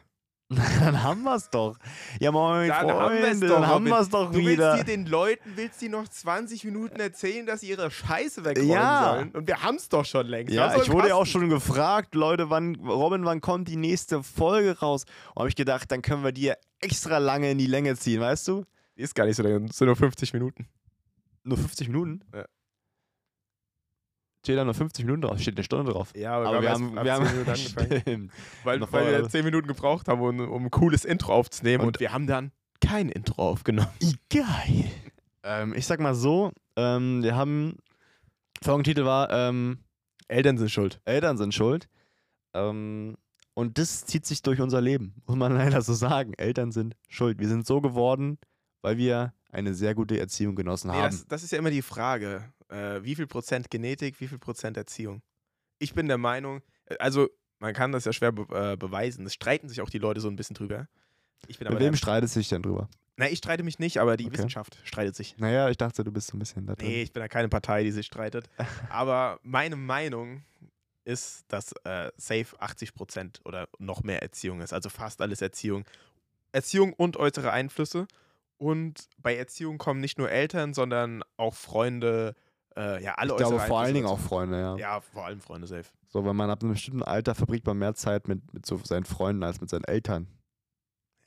dann 0.81 1.03
haben 1.03 1.23
wir 1.23 1.35
es 1.37 1.49
doch. 1.51 1.77
Ja, 2.21 2.33
moin, 2.33 2.69
Dann 2.69 2.89
Freunde, 2.89 3.01
haben 3.01 3.23
wir's 3.23 3.41
doch, 3.41 3.49
dann 3.49 3.67
haben 3.67 3.85
wir 3.87 4.01
es 4.01 4.09
doch 4.09 4.31
Du 4.31 4.39
wieder. 4.39 4.73
willst 4.75 4.81
dir 4.89 4.93
den 4.97 5.07
Leuten, 5.07 5.53
willst 5.57 5.81
die 5.81 5.89
noch 5.89 6.07
20 6.09 6.65
Minuten 6.65 7.01
erzählen, 7.01 7.47
dass 7.47 7.61
sie 7.61 7.69
ihre 7.71 7.91
Scheiße 7.91 8.45
wegräumen 8.45 8.71
Ja. 8.71 9.15
sollen. 9.17 9.31
Und 9.33 9.47
wir 9.47 9.63
haben 9.63 9.77
es 9.77 9.89
doch 9.89 10.05
schon 10.05 10.27
längst. 10.27 10.53
Ja, 10.53 10.77
ich 10.77 10.91
wurde 10.91 11.09
ja 11.09 11.15
auch 11.15 11.27
schon 11.27 11.49
gefragt, 11.49 12.15
Leute, 12.15 12.51
wann, 12.51 12.75
Robin, 12.77 13.25
wann 13.25 13.41
kommt 13.41 13.69
die 13.69 13.77
nächste 13.77 14.23
Folge 14.23 14.79
raus? 14.79 15.05
Und 15.35 15.41
habe 15.41 15.49
ich 15.49 15.57
gedacht, 15.57 15.91
dann 15.91 16.03
können 16.03 16.25
wir 16.25 16.33
die 16.33 16.53
extra 16.81 17.19
lange 17.19 17.51
in 17.51 17.59
die 17.59 17.67
Länge 17.67 17.97
ziehen, 17.97 18.21
weißt 18.21 18.49
du? 18.49 18.65
Die 18.97 19.03
ist 19.03 19.15
gar 19.15 19.27
nicht 19.27 19.37
so 19.37 19.43
lange, 19.43 19.67
es 19.69 19.77
sind 19.79 19.87
nur 19.87 19.97
50 19.97 20.33
Minuten. 20.35 20.69
Nur 21.43 21.59
50 21.59 21.89
Minuten? 21.89 22.21
Ja. 22.35 22.45
Steht 24.45 24.59
da 24.59 24.65
nur 24.65 24.75
50 24.75 25.07
Minuten 25.07 25.23
drauf, 25.23 25.41
steht 25.41 25.57
eine 25.57 25.65
Stunde 25.65 25.91
drauf. 25.93 26.11
Ja, 26.15 26.37
Aber 26.37 26.61
wir 26.61 26.71
haben, 26.71 26.95
wir 26.95 27.13
haben, 27.15 27.25
10 27.27 27.33
Minuten 27.35 27.51
angefangen. 27.51 28.33
Weil, 28.63 28.79
Noch 28.79 28.93
weil 28.93 29.07
wir 29.07 29.13
vorher. 29.15 29.29
10 29.31 29.45
Minuten 29.47 29.67
gebraucht 29.67 30.07
haben, 30.07 30.21
um, 30.21 30.39
um 30.39 30.65
ein 30.67 30.71
cooles 30.71 31.07
Intro 31.07 31.33
aufzunehmen. 31.33 31.81
Und, 31.81 31.87
Und- 31.89 32.01
wir 32.01 32.13
haben 32.13 32.27
dann 32.27 32.53
kein 32.81 33.09
Intro 33.09 33.41
aufgenommen. 33.43 33.89
Geil. 34.29 34.91
Ähm, 35.45 35.73
ich 35.75 35.87
sag 35.87 35.99
mal 35.99 36.15
so, 36.15 36.53
ähm, 36.77 37.23
wir 37.23 37.35
haben, 37.37 37.77
Folgentitel 38.63 39.07
war, 39.07 39.31
ähm, 39.31 39.79
Eltern 40.29 40.59
sind 40.59 40.71
schuld. 40.71 41.01
Eltern 41.07 41.39
sind 41.39 41.55
schuld. 41.55 41.89
Ähm, 42.53 43.17
und 43.55 43.79
das 43.79 44.05
zieht 44.05 44.27
sich 44.27 44.43
durch 44.43 44.61
unser 44.61 44.81
Leben, 44.83 45.15
muss 45.27 45.37
man 45.37 45.53
leider 45.57 45.81
so 45.81 45.95
sagen. 45.95 46.35
Eltern 46.35 46.71
sind 46.71 46.97
schuld. 47.09 47.39
Wir 47.39 47.49
sind 47.49 47.67
so 47.67 47.81
geworden, 47.81 48.37
weil 48.83 48.99
wir 48.99 49.33
eine 49.51 49.73
sehr 49.75 49.95
gute 49.95 50.19
Erziehung 50.19 50.55
genossen 50.55 50.91
Nee, 50.91 50.97
haben. 50.99 51.11
das, 51.13 51.27
das 51.27 51.43
ist 51.45 51.53
ja 51.53 51.59
immer 51.59 51.71
die 51.71 51.81
Frage. 51.83 52.53
Äh, 52.75 53.05
wie 53.05 53.15
viel 53.15 53.27
Prozent 53.27 53.71
Genetik, 53.71 54.21
wie 54.21 54.29
viel 54.29 54.39
Prozent 54.39 54.77
Erziehung? 54.77 55.23
Ich 55.79 55.95
bin 55.95 56.09
der 56.09 56.19
Meinung, 56.19 56.63
äh, 56.87 56.97
also 56.99 57.29
man 57.61 57.73
kann 57.73 57.93
das 57.93 58.05
ja 58.05 58.13
schwer 58.13 58.33
be 58.33 58.47
äh, 58.73 58.77
beweisen. 58.77 59.25
Es 59.27 59.35
streiten 59.35 59.69
sich 59.69 59.81
auch 59.81 59.91
die 59.91 59.99
Leute 59.99 60.21
so 60.21 60.29
ein 60.29 60.37
bisschen 60.37 60.55
drüber. 60.55 60.89
Ich 61.47 61.59
bin 61.59 61.69
aber 61.69 61.77
Mit 61.77 61.85
wem 61.85 61.97
streitet 61.97 62.31
sich 62.31 62.49
denn 62.49 62.63
drüber? 62.63 62.89
Na, 63.17 63.29
ich 63.31 63.39
streite 63.39 63.63
mich 63.63 63.79
nicht, 63.79 63.99
aber 63.99 64.17
die 64.17 64.27
Okay. 64.27 64.35
Wissenschaft 64.39 64.77
streitet 64.83 65.15
sich. 65.15 65.37
Naja, 65.39 65.71
ich 65.71 65.77
dachte, 65.77 66.03
du 66.03 66.11
bist 66.11 66.29
so 66.29 66.37
ein 66.37 66.41
bisschen 66.41 66.67
da 66.67 66.75
drin. 66.75 66.89
Nee, 66.89 67.03
ich 67.03 67.13
bin 67.13 67.21
da 67.21 67.29
keine 67.29 67.49
Partei, 67.49 67.85
die 67.85 67.93
sich 67.93 68.07
streitet. 68.07 68.51
Aber 68.91 69.39
meine 69.43 69.77
Meinung 69.77 70.43
ist, 71.05 71.45
dass 71.49 71.73
äh, 71.85 72.11
safe 72.17 72.57
80% 72.61 73.45
oder 73.45 73.69
noch 73.79 74.03
mehr 74.03 74.21
Erziehung 74.23 74.61
ist. 74.61 74.73
Also 74.73 74.89
fast 74.89 75.21
alles 75.21 75.43
Erziehung. 75.43 75.85
Erziehung 76.51 76.93
und 76.93 77.17
äußere 77.17 77.53
Einflüsse. 77.53 78.09
Und 78.57 79.09
bei 79.19 79.37
Erziehung 79.37 79.79
kommen 79.79 80.01
nicht 80.01 80.19
nur 80.19 80.31
Eltern, 80.31 80.75
sondern 80.75 81.23
auch 81.37 81.55
Freunde, 81.55 82.35
äh, 82.77 83.03
ja, 83.03 83.15
alle 83.15 83.33
ich 83.33 83.37
glaube 83.37 83.61
vor 83.61 83.81
allen 83.81 83.95
Dingen 83.95 84.07
auch. 84.07 84.19
Freunde, 84.19 84.59
ja. 84.59 84.77
Ja, 84.77 85.01
vor 85.01 85.27
allem 85.27 85.41
Freunde 85.41 85.67
safe. 85.67 85.91
So, 86.09 86.25
wenn 86.25 86.37
man 86.37 86.51
ab 86.51 86.63
einem 86.63 86.73
bestimmten 86.73 87.03
Alter 87.03 87.35
verbringt 87.35 87.67
man 87.67 87.79
mehr 87.79 87.95
Zeit 87.95 88.29
mit, 88.29 88.53
mit 88.53 88.67
so 88.67 88.79
seinen 88.79 89.05
Freunden 89.05 89.43
als 89.43 89.61
mit 89.61 89.71
seinen 89.71 89.85
Eltern. 89.85 90.29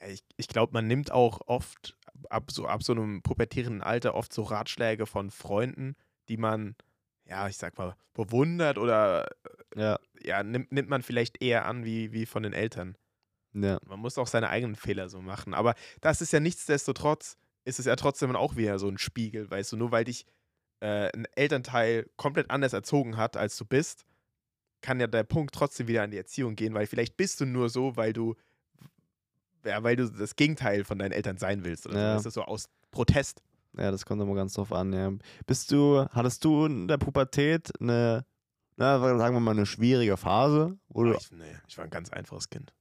Ich, 0.07 0.23
ich 0.35 0.47
glaube, 0.47 0.73
man 0.73 0.87
nimmt 0.87 1.11
auch 1.11 1.41
oft 1.47 1.97
ab 2.29 2.51
so, 2.51 2.65
ab 2.65 2.83
so 2.83 2.93
einem 2.93 3.21
pubertierenden 3.21 3.81
Alter 3.81 4.15
oft 4.15 4.33
so 4.33 4.43
Ratschläge 4.43 5.05
von 5.05 5.31
Freunden, 5.31 5.95
die 6.29 6.37
man, 6.37 6.75
ja, 7.25 7.47
ich 7.47 7.57
sag 7.57 7.77
mal, 7.77 7.95
bewundert 8.13 8.77
oder 8.77 9.27
Ja. 9.75 9.99
ja, 10.21 10.43
nimmt, 10.43 10.71
nimmt 10.71 10.89
man 10.89 11.01
vielleicht 11.01 11.41
eher 11.41 11.65
an 11.65 11.85
wie, 11.85 12.11
wie 12.11 12.25
von 12.25 12.43
den 12.43 12.53
Eltern. 12.53 12.97
Ja. 13.53 13.79
Man 13.85 13.99
muss 13.99 14.17
auch 14.17 14.27
seine 14.27 14.49
eigenen 14.49 14.75
Fehler 14.75 15.09
so 15.09 15.21
machen. 15.21 15.53
Aber 15.53 15.73
das 16.01 16.21
ist 16.21 16.33
ja 16.33 16.39
nichtsdestotrotz, 16.39 17.37
ist 17.65 17.79
es 17.79 17.85
ja 17.85 17.95
trotzdem 17.95 18.35
auch 18.35 18.55
wieder 18.55 18.79
so 18.79 18.87
ein 18.87 18.97
Spiegel, 18.97 19.49
weißt 19.49 19.71
du, 19.71 19.77
nur 19.77 19.91
weil 19.91 20.03
dich 20.03 20.25
äh, 20.79 21.09
ein 21.15 21.25
Elternteil 21.35 22.09
komplett 22.17 22.49
anders 22.51 22.73
erzogen 22.73 23.17
hat, 23.17 23.35
als 23.37 23.57
du 23.57 23.65
bist, 23.65 24.05
kann 24.81 24.99
ja 24.99 25.07
der 25.07 25.23
Punkt 25.23 25.53
trotzdem 25.53 25.87
wieder 25.87 26.03
an 26.03 26.11
die 26.11 26.17
Erziehung 26.17 26.55
gehen, 26.55 26.73
weil 26.73 26.85
vielleicht 26.87 27.17
bist 27.17 27.41
du 27.41 27.45
nur 27.45 27.69
so, 27.69 27.95
weil 27.95 28.13
du 28.13 28.35
ja, 29.65 29.83
weil 29.83 29.95
du 29.95 30.07
das 30.09 30.35
Gegenteil 30.35 30.83
von 30.85 30.97
deinen 30.99 31.11
Eltern 31.11 31.37
sein 31.37 31.65
willst 31.65 31.87
oder 31.87 31.97
Ja. 31.97 32.09
so, 32.11 32.15
weißt 32.17 32.25
du, 32.27 32.29
so 32.29 32.41
aus 32.43 32.69
Protest. 32.91 33.41
Ja, 33.77 33.91
das 33.91 34.05
kommt 34.05 34.21
immer 34.21 34.35
ganz 34.35 34.53
drauf 34.53 34.71
an, 34.71 34.93
ja. 34.93 35.11
Bist 35.45 35.71
du, 35.71 36.05
hattest 36.11 36.43
du 36.45 36.65
in 36.65 36.87
der 36.87 36.97
Pubertät 36.97 37.69
eine, 37.81 38.25
na, 38.77 38.99
sagen 38.99 39.35
wir 39.35 39.39
mal, 39.39 39.51
eine 39.51 39.65
schwierige 39.65 40.15
Phase? 40.15 40.77
Du, 40.89 41.11
Ich, 41.13 41.31
nee, 41.31 41.43
ich 41.67 41.77
war 41.77 41.83
ein 41.83 41.89
ganz 41.89 42.09
einfaches 42.11 42.49
Kind. 42.49 42.73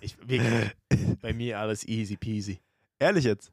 Ich, 0.00 0.18
wirklich, 0.18 0.70
bei 1.22 1.32
mir 1.32 1.58
alles 1.58 1.86
easy 1.86 2.16
peasy. 2.16 2.60
ehrlich 2.98 3.24
jetzt? 3.24 3.52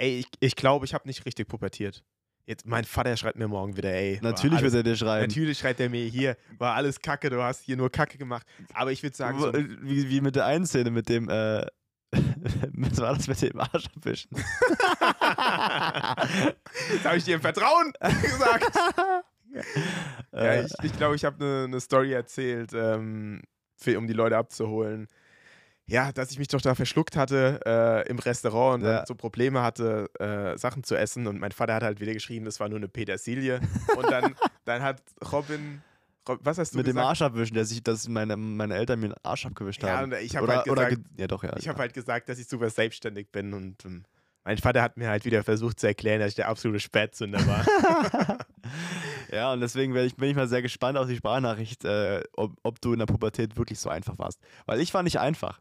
Ey, 0.00 0.20
ich, 0.20 0.28
ich 0.38 0.54
glaube, 0.54 0.84
ich 0.84 0.94
habe 0.94 1.08
nicht 1.08 1.26
richtig 1.26 1.48
pubertiert. 1.48 2.04
Jetzt, 2.48 2.66
mein 2.66 2.84
Vater 2.84 3.14
schreibt 3.18 3.36
mir 3.36 3.46
morgen 3.46 3.76
wieder, 3.76 3.92
ey. 3.92 4.18
Natürlich 4.22 4.60
alles, 4.60 4.72
wird 4.72 4.86
er 4.86 4.90
dir 4.90 4.96
schreiben. 4.96 5.26
Natürlich 5.26 5.58
schreibt 5.58 5.80
er 5.80 5.90
mir 5.90 6.06
hier, 6.06 6.34
war 6.56 6.76
alles 6.76 6.98
Kacke, 6.98 7.28
du 7.28 7.42
hast 7.42 7.60
hier 7.60 7.76
nur 7.76 7.92
Kacke 7.92 8.16
gemacht. 8.16 8.46
Aber 8.72 8.90
ich 8.90 9.02
würde 9.02 9.14
sagen, 9.14 9.38
so, 9.38 9.52
wie, 9.52 10.08
wie 10.08 10.22
mit 10.22 10.34
der 10.34 10.46
einen 10.46 10.64
Szene 10.64 10.90
mit 10.90 11.10
dem, 11.10 11.28
äh, 11.28 11.66
was 12.72 12.96
war 13.02 13.14
das 13.14 13.28
mit 13.28 13.42
dem 13.42 13.60
Arsch 13.60 13.84
abwischen? 13.94 14.30
Jetzt 16.90 17.04
habe 17.04 17.18
ich 17.18 17.24
dir 17.24 17.34
im 17.34 17.42
Vertrauen 17.42 17.92
gesagt. 18.00 18.74
Ja, 20.32 20.40
Äh, 20.40 20.64
ich 20.64 20.68
glaube, 20.70 20.86
ich, 20.86 20.96
glaub, 20.96 21.14
ich 21.16 21.24
habe 21.26 21.44
eine 21.44 21.68
ne 21.68 21.80
Story 21.80 22.14
erzählt, 22.14 22.70
ähm, 22.72 23.42
für, 23.76 23.98
um 23.98 24.06
die 24.06 24.14
Leute 24.14 24.38
abzuholen. 24.38 25.06
Ja, 25.90 26.12
dass 26.12 26.30
ich 26.30 26.38
mich 26.38 26.48
doch 26.48 26.60
da 26.60 26.74
verschluckt 26.74 27.16
hatte 27.16 27.60
äh, 27.64 28.08
im 28.10 28.18
Restaurant 28.18 28.82
und 28.82 28.88
Ja. 28.88 28.98
dann 28.98 29.06
so 29.06 29.14
Probleme 29.14 29.62
hatte, 29.62 30.10
äh, 30.20 30.58
Sachen 30.58 30.84
zu 30.84 30.94
essen. 30.94 31.26
Und 31.26 31.40
mein 31.40 31.50
Vater 31.52 31.74
hat 31.74 31.82
halt 31.82 31.98
wieder 32.00 32.12
geschrieben, 32.12 32.44
das 32.44 32.60
war 32.60 32.68
nur 32.68 32.76
eine 32.78 32.88
Petersilie. 32.88 33.60
und 33.96 34.10
dann, 34.10 34.34
dann 34.66 34.82
hat 34.82 35.02
Robin, 35.32 35.80
Rob, 36.28 36.40
was 36.42 36.58
hast 36.58 36.74
du 36.74 36.76
mit 36.76 36.86
dem 36.86 36.90
gesagt? 36.96 37.08
Arsch 37.08 37.22
abwischen, 37.22 37.54
dass 37.56 37.70
ich, 37.72 37.82
dass 37.82 38.06
meine, 38.06 38.36
meine 38.36 38.74
Eltern 38.74 39.00
mir 39.00 39.08
den 39.08 39.14
Arsch 39.22 39.46
abgewischt 39.46 39.82
Ja, 39.82 39.96
haben. 40.00 40.12
und 40.12 40.18
ich 40.20 40.36
habe 40.36 40.46
halt 40.46 40.64
gesagt, 40.66 40.90
ge- 40.90 41.04
ja 41.16 41.26
doch, 41.26 41.42
ja. 41.42 41.56
ich 41.56 41.66
habe 41.68 41.78
halt 41.78 41.94
gesagt, 41.94 42.28
dass 42.28 42.38
ich 42.38 42.46
super 42.48 42.68
selbstständig 42.68 43.32
bin 43.32 43.54
und 43.54 43.82
ähm, 43.86 44.04
mein 44.44 44.58
Vater 44.58 44.82
hat 44.82 44.96
mir 44.98 45.08
halt 45.08 45.24
wieder 45.24 45.42
versucht 45.42 45.80
zu 45.80 45.86
erklären, 45.86 46.20
dass 46.20 46.30
ich 46.30 46.34
der 46.36 46.48
absolute 46.48 46.80
Spätzünder 46.80 47.38
war. 47.46 47.66
ja, 49.32 49.52
und 49.52 49.60
deswegen 49.60 49.92
bin 49.92 50.04
ich, 50.06 50.16
bin 50.16 50.30
ich 50.30 50.36
mal 50.36 50.48
sehr 50.48 50.62
gespannt 50.62 50.96
auf 50.98 51.06
die 51.06 51.16
Sprachnachricht, 51.16 51.84
äh, 51.84 52.22
ob, 52.34 52.56
ob 52.62 52.80
du 52.80 52.92
in 52.92 52.98
der 52.98 53.06
Pubertät 53.06 53.56
wirklich 53.56 53.78
so 53.78 53.88
einfach 53.90 54.18
warst. 54.18 54.40
Weil 54.66 54.80
ich 54.80 54.92
war 54.94 55.02
nicht 55.02 55.18
einfach. 55.18 55.60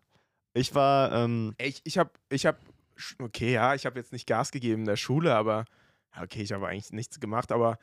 Ich 0.58 0.76
war, 0.76 1.12
ähm, 1.12 1.56
ich 1.58 1.82
ich 1.84 1.98
habe, 1.98 2.12
ich 2.30 2.46
habe, 2.46 2.58
okay, 3.22 3.54
ja, 3.54 3.76
ich 3.76 3.86
habe 3.86 3.98
jetzt 4.00 4.12
nicht 4.12 4.28
Gas 4.28 4.52
gegeben 4.52 4.82
in 4.82 4.88
der 4.88 4.98
Schule, 4.98 5.36
aber 5.36 5.66
okay, 6.22 6.42
ich 6.42 6.52
habe 6.52 6.68
eigentlich 6.68 6.92
nichts 6.92 7.20
gemacht, 7.20 7.52
aber 7.52 7.78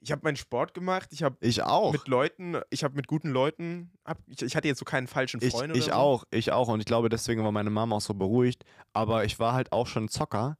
ich 0.00 0.12
habe 0.12 0.22
meinen 0.24 0.36
Sport 0.36 0.74
gemacht, 0.74 1.08
ich 1.12 1.22
habe 1.22 1.36
ich 1.40 1.62
auch. 1.62 1.92
mit 1.92 2.06
Leuten, 2.06 2.60
ich 2.70 2.84
habe 2.84 2.94
mit 2.94 3.06
guten 3.06 3.30
Leuten, 3.30 3.90
hab, 4.04 4.18
ich, 4.26 4.42
ich 4.42 4.54
hatte 4.54 4.68
jetzt 4.68 4.78
so 4.78 4.84
keinen 4.84 5.06
falschen 5.06 5.40
Ich, 5.42 5.52
Freund 5.52 5.74
ich 5.76 5.84
oder 5.86 5.92
so. 5.94 5.98
auch, 5.98 6.24
ich 6.30 6.52
auch. 6.52 6.68
Und 6.68 6.80
ich 6.80 6.86
glaube, 6.86 7.08
deswegen 7.08 7.42
war 7.44 7.50
meine 7.52 7.70
Mama 7.70 7.96
auch 7.96 8.00
so 8.00 8.14
beruhigt. 8.14 8.64
Aber 8.92 9.24
ich 9.24 9.38
war 9.38 9.54
halt 9.54 9.72
auch 9.72 9.86
schon 9.86 10.08
Zocker. 10.08 10.58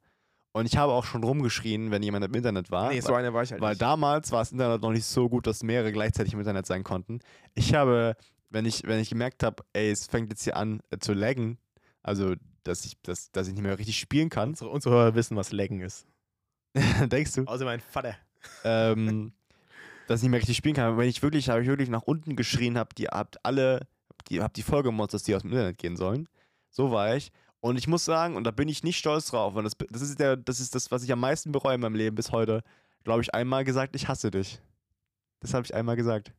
Und 0.52 0.64
ich 0.64 0.78
habe 0.78 0.92
auch 0.92 1.04
schon 1.04 1.22
rumgeschrien, 1.22 1.90
wenn 1.90 2.02
jemand 2.02 2.24
im 2.24 2.34
Internet 2.34 2.70
war. 2.70 2.88
Nee, 2.90 3.00
so 3.00 3.12
einer 3.12 3.34
war 3.34 3.42
ich 3.42 3.52
halt 3.52 3.60
Weil 3.60 3.72
nicht. 3.72 3.82
damals 3.82 4.32
war 4.32 4.38
das 4.40 4.52
Internet 4.52 4.80
noch 4.80 4.90
nicht 4.90 5.04
so 5.04 5.28
gut, 5.28 5.46
dass 5.46 5.62
mehrere 5.62 5.92
gleichzeitig 5.92 6.32
im 6.32 6.38
Internet 6.38 6.64
sein 6.64 6.82
konnten. 6.82 7.20
Ich 7.54 7.74
habe, 7.74 8.16
wenn 8.50 8.64
ich, 8.64 8.84
wenn 8.84 9.00
ich 9.00 9.10
gemerkt 9.10 9.42
habe, 9.42 9.64
ey, 9.72 9.90
es 9.90 10.06
fängt 10.06 10.30
jetzt 10.30 10.44
hier 10.44 10.56
an 10.56 10.80
äh, 10.90 10.98
zu 10.98 11.12
laggen, 11.12 11.58
also 12.02 12.34
dass 12.64 12.84
ich, 12.84 13.00
dass, 13.02 13.30
dass 13.32 13.48
ich 13.48 13.54
nicht 13.54 13.62
mehr 13.62 13.78
richtig 13.78 13.98
spielen 13.98 14.28
kann, 14.28 14.50
unsere, 14.50 14.70
unsere 14.70 14.94
Hörer 14.94 15.14
wissen, 15.14 15.36
was 15.36 15.52
Laggen 15.52 15.80
ist. 15.80 16.06
denkst 17.06 17.32
du, 17.34 17.44
Außer 17.44 17.64
mein 17.64 17.80
Vater. 17.80 18.16
ähm, 18.64 19.32
dass 20.08 20.20
ich 20.20 20.24
nicht 20.24 20.30
mehr 20.30 20.40
richtig 20.40 20.56
spielen 20.56 20.74
kann. 20.74 20.96
Wenn 20.98 21.08
ich 21.08 21.22
wirklich, 21.22 21.48
habe 21.48 21.62
ich 21.62 21.68
wirklich 21.68 21.88
nach 21.88 22.02
unten 22.02 22.36
geschrien 22.36 22.78
habe, 22.78 22.94
die 22.94 23.06
habt 23.06 23.44
alle, 23.44 23.86
die 24.28 24.40
habt 24.40 24.56
die 24.56 24.62
Folge 24.62 24.88
gemotzt, 24.88 25.14
dass 25.14 25.22
die 25.22 25.34
aus 25.34 25.42
dem 25.42 25.52
Internet 25.52 25.78
gehen 25.78 25.96
sollen. 25.96 26.28
So 26.70 26.90
war 26.90 27.16
ich. 27.16 27.32
Und 27.60 27.76
ich 27.76 27.88
muss 27.88 28.04
sagen, 28.04 28.36
und 28.36 28.44
da 28.44 28.50
bin 28.50 28.68
ich 28.68 28.84
nicht 28.84 28.98
stolz 28.98 29.28
drauf, 29.28 29.54
und 29.54 29.64
das, 29.64 29.72
das, 29.90 30.02
ist 30.02 30.20
der, 30.20 30.36
das 30.36 30.60
ist 30.60 30.74
das, 30.74 30.90
was 30.90 31.02
ich 31.02 31.10
am 31.10 31.20
meisten 31.20 31.52
bereue 31.52 31.74
in 31.74 31.80
meinem 31.80 31.96
Leben 31.96 32.14
bis 32.14 32.30
heute, 32.30 32.62
glaube 33.02 33.22
ich, 33.22 33.34
einmal 33.34 33.64
gesagt, 33.64 33.96
ich 33.96 34.08
hasse 34.08 34.30
dich. 34.30 34.60
Das 35.40 35.54
habe 35.54 35.64
ich 35.64 35.74
einmal 35.74 35.96
gesagt. 35.96 36.32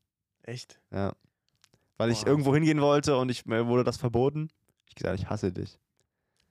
Echt? 0.43 0.80
Ja. 0.91 1.14
Weil 1.97 2.11
ich 2.11 2.21
Boah. 2.21 2.27
irgendwo 2.27 2.53
hingehen 2.53 2.81
wollte 2.81 3.17
und 3.17 3.29
ich, 3.29 3.45
mir 3.45 3.67
wurde 3.67 3.83
das 3.83 3.97
verboten. 3.97 4.49
Ich 4.87 4.95
gesagt, 4.95 5.19
ich 5.19 5.29
hasse 5.29 5.51
dich. 5.51 5.77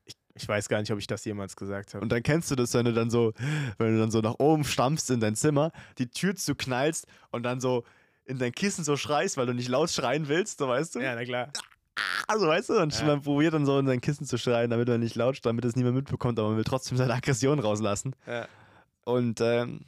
Ich, 0.05 0.15
ich 0.35 0.49
weiß 0.49 0.69
gar 0.69 0.81
nicht, 0.81 0.91
ob 0.93 0.99
ich 0.99 1.07
das 1.07 1.25
jemals 1.25 1.57
gesagt 1.57 1.95
habe. 1.95 2.03
Und 2.03 2.11
dann 2.11 2.23
kennst 2.23 2.51
du 2.51 2.57
das, 2.57 2.75
wenn 2.75 2.85
du 2.85 2.93
dann 2.93 3.11
so, 3.11 3.33
wenn 3.79 3.95
du 3.95 4.01
dann 4.01 4.11
so 4.11 4.21
nach 4.21 4.35
oben 4.39 4.65
stampfst 4.65 5.11
in 5.11 5.21
dein 5.21 5.37
Zimmer, 5.37 5.73
die 5.99 6.09
Tür 6.09 6.35
zuknallst 6.37 7.07
und 7.31 7.43
dann 7.45 7.61
so 7.61 7.85
in 8.25 8.39
dein 8.39 8.53
Kissen 8.53 8.83
so 8.85 8.97
schreist, 8.97 9.37
weil 9.37 9.47
du 9.47 9.55
nicht 9.55 9.69
laut 9.69 9.91
schreien 9.91 10.27
willst, 10.29 10.59
so 10.59 10.67
weißt 10.69 10.97
du? 10.97 11.01
Ja, 11.01 11.15
na 11.15 11.25
klar. 11.25 11.53
Also 12.27 12.47
weißt 12.49 12.69
du, 12.71 12.81
und 12.83 12.99
Ja. 12.99 13.07
man 13.07 13.23
probiert 13.23 13.55
dann 13.55 13.65
so 13.65 13.79
in 13.79 13.87
sein 13.87 14.01
Kissen 14.01 14.27
zu 14.27 14.37
schreien, 14.37 14.69
damit 14.71 14.89
man 14.89 15.01
nicht 15.01 15.15
laut, 15.15 15.39
damit 15.47 15.65
es 15.65 15.77
niemand 15.77 15.95
mitbekommt, 15.95 16.39
aber 16.39 16.49
man 16.49 16.57
will 16.57 16.65
trotzdem 16.65 16.99
seine 16.99 17.15
Aggression 17.15 17.59
rauslassen. 17.61 18.15
Ja. 18.27 18.49
Und 19.05 19.41
ähm, 19.41 19.87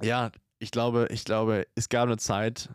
ja, 0.00 0.30
ich 0.60 0.70
glaube, 0.70 1.08
ich 1.10 1.24
glaube, 1.24 1.66
es 1.74 1.88
gab 1.88 2.04
eine 2.04 2.16
Zeit, 2.16 2.70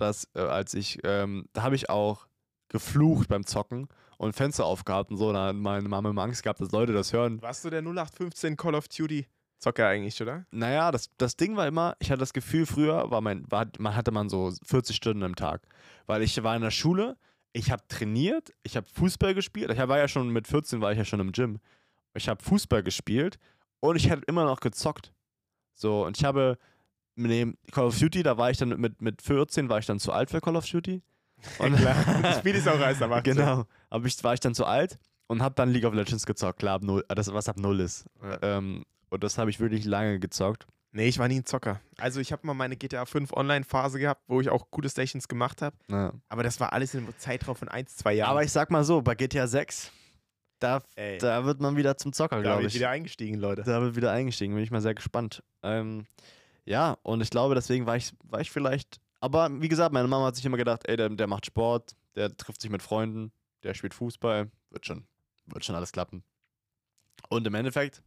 dass 0.00 0.28
äh, 0.34 0.40
als 0.40 0.74
ich, 0.74 0.98
ähm, 1.04 1.48
da 1.52 1.62
habe 1.62 1.74
ich 1.74 1.90
auch 1.90 2.26
geflucht 2.68 3.28
beim 3.28 3.44
Zocken 3.46 3.88
und 4.16 4.34
Fenster 4.34 4.64
aufgehabt 4.64 5.10
und 5.10 5.16
so, 5.16 5.32
da 5.32 5.48
hat 5.48 5.56
meine 5.56 5.88
Mama 5.88 6.10
immer 6.10 6.22
Angst 6.22 6.42
gehabt, 6.42 6.60
dass 6.60 6.72
Leute 6.72 6.92
das 6.92 7.12
hören. 7.12 7.40
Warst 7.42 7.64
du 7.64 7.70
der 7.70 7.80
0815 7.80 8.56
Call 8.56 8.74
of 8.74 8.88
Duty 8.88 9.26
Zocker 9.58 9.88
eigentlich, 9.88 10.20
oder? 10.22 10.46
Naja, 10.50 10.90
das, 10.92 11.10
das 11.18 11.36
Ding 11.36 11.56
war 11.56 11.66
immer, 11.66 11.96
ich 11.98 12.10
hatte 12.10 12.20
das 12.20 12.32
Gefühl, 12.32 12.64
früher 12.64 13.10
war 13.10 13.20
mein, 13.20 13.44
war, 13.50 13.66
man 13.78 13.94
hatte 13.94 14.12
man 14.12 14.28
so 14.28 14.52
40 14.64 14.94
Stunden 14.94 15.22
am 15.22 15.34
Tag. 15.34 15.62
Weil 16.06 16.22
ich 16.22 16.42
war 16.42 16.54
in 16.54 16.62
der 16.62 16.70
Schule, 16.70 17.16
ich 17.52 17.70
habe 17.70 17.82
trainiert, 17.88 18.52
ich 18.62 18.76
habe 18.76 18.86
Fußball 18.92 19.34
gespielt. 19.34 19.70
Ich 19.70 19.78
war 19.78 19.98
ja 19.98 20.06
schon 20.06 20.30
mit 20.30 20.46
14 20.46 20.80
war 20.80 20.92
ich 20.92 20.98
ja 20.98 21.04
schon 21.04 21.20
im 21.20 21.32
Gym. 21.32 21.58
Ich 22.14 22.28
habe 22.28 22.42
Fußball 22.42 22.82
gespielt 22.82 23.38
und 23.80 23.96
ich 23.96 24.10
habe 24.10 24.22
immer 24.26 24.44
noch 24.44 24.60
gezockt. 24.60 25.12
So, 25.74 26.04
und 26.04 26.16
ich 26.16 26.24
habe 26.24 26.56
dem 27.26 27.56
Call 27.72 27.86
of 27.86 27.98
Duty, 27.98 28.22
da 28.22 28.38
war 28.38 28.50
ich 28.50 28.58
dann 28.58 28.68
mit, 28.80 29.02
mit 29.02 29.22
14, 29.22 29.68
war 29.68 29.78
ich 29.78 29.86
dann 29.86 29.98
zu 29.98 30.12
alt 30.12 30.30
für 30.30 30.40
Call 30.40 30.56
of 30.56 30.66
Duty. 30.66 31.02
Und 31.58 31.76
klar. 31.76 31.96
Das 32.22 32.38
Spiel 32.38 32.54
ist 32.54 32.68
auch 32.68 32.78
erst 32.80 33.02
18. 33.02 33.22
Genau. 33.22 33.64
Aber 33.90 34.06
ich 34.06 34.22
war 34.24 34.34
ich 34.34 34.40
dann 34.40 34.54
zu 34.54 34.64
alt 34.64 34.98
und 35.28 35.42
habe 35.42 35.54
dann 35.54 35.70
League 35.70 35.84
of 35.84 35.94
Legends 35.94 36.26
gezockt, 36.26 36.58
klar, 36.58 36.76
ab 36.76 36.82
null, 36.82 37.04
äh, 37.08 37.14
das, 37.14 37.32
was 37.32 37.48
ab 37.48 37.58
null 37.58 37.80
ist. 37.80 38.06
Ja. 38.22 38.38
Ähm, 38.42 38.84
und 39.10 39.22
das 39.22 39.38
habe 39.38 39.50
ich 39.50 39.60
wirklich 39.60 39.84
lange 39.84 40.18
gezockt. 40.18 40.66
Nee, 40.90 41.06
ich 41.06 41.18
war 41.18 41.28
nie 41.28 41.36
ein 41.36 41.44
Zocker. 41.44 41.80
Also 41.98 42.18
ich 42.18 42.32
habe 42.32 42.46
mal 42.46 42.54
meine 42.54 42.76
GTA 42.76 43.04
5 43.04 43.32
Online-Phase 43.34 43.98
gehabt, 43.98 44.22
wo 44.26 44.40
ich 44.40 44.48
auch 44.48 44.70
gute 44.70 44.88
Stations 44.88 45.28
gemacht 45.28 45.60
habe. 45.60 45.76
Ja. 45.90 46.12
Aber 46.28 46.42
das 46.42 46.58
war 46.60 46.72
alles 46.72 46.94
in 46.94 47.04
einem 47.04 47.14
Zeitraum 47.18 47.56
von 47.56 47.68
1, 47.68 47.96
2 47.98 48.14
Jahren. 48.14 48.30
Aber 48.30 48.42
ich 48.42 48.50
sag 48.50 48.70
mal 48.70 48.84
so, 48.84 49.02
bei 49.02 49.14
GTA 49.14 49.46
6, 49.46 49.92
da, 50.60 50.82
Ey, 50.96 51.18
da 51.18 51.44
wird 51.44 51.60
man 51.60 51.76
wieder 51.76 51.96
zum 51.98 52.12
Zocker, 52.12 52.36
da 52.36 52.42
glaube 52.42 52.62
ich. 52.62 52.68
ich 52.68 52.74
wieder 52.74 52.90
eingestiegen, 52.90 53.38
Leute. 53.38 53.62
Da 53.62 53.80
wird 53.82 53.96
wieder 53.96 54.10
eingestiegen, 54.12 54.54
bin 54.54 54.64
ich 54.64 54.70
mal 54.70 54.80
sehr 54.80 54.94
gespannt. 54.94 55.42
Ähm, 55.62 56.06
ja, 56.68 56.98
und 57.02 57.20
ich 57.22 57.30
glaube, 57.30 57.54
deswegen 57.54 57.86
war 57.86 57.96
ich, 57.96 58.12
war 58.24 58.40
ich 58.40 58.50
vielleicht. 58.50 59.00
Aber 59.20 59.48
wie 59.60 59.68
gesagt, 59.68 59.92
meine 59.92 60.06
Mama 60.06 60.26
hat 60.26 60.36
sich 60.36 60.44
immer 60.44 60.56
gedacht, 60.58 60.86
ey, 60.86 60.96
der, 60.96 61.08
der 61.08 61.26
macht 61.26 61.46
Sport, 61.46 61.96
der 62.14 62.36
trifft 62.36 62.60
sich 62.60 62.70
mit 62.70 62.82
Freunden, 62.82 63.32
der 63.62 63.74
spielt 63.74 63.94
Fußball, 63.94 64.50
wird 64.70 64.86
schon, 64.86 65.06
wird 65.46 65.64
schon 65.64 65.74
alles 65.74 65.92
klappen. 65.92 66.22
Und 67.30 67.46
im 67.46 67.54
Endeffekt 67.54 68.02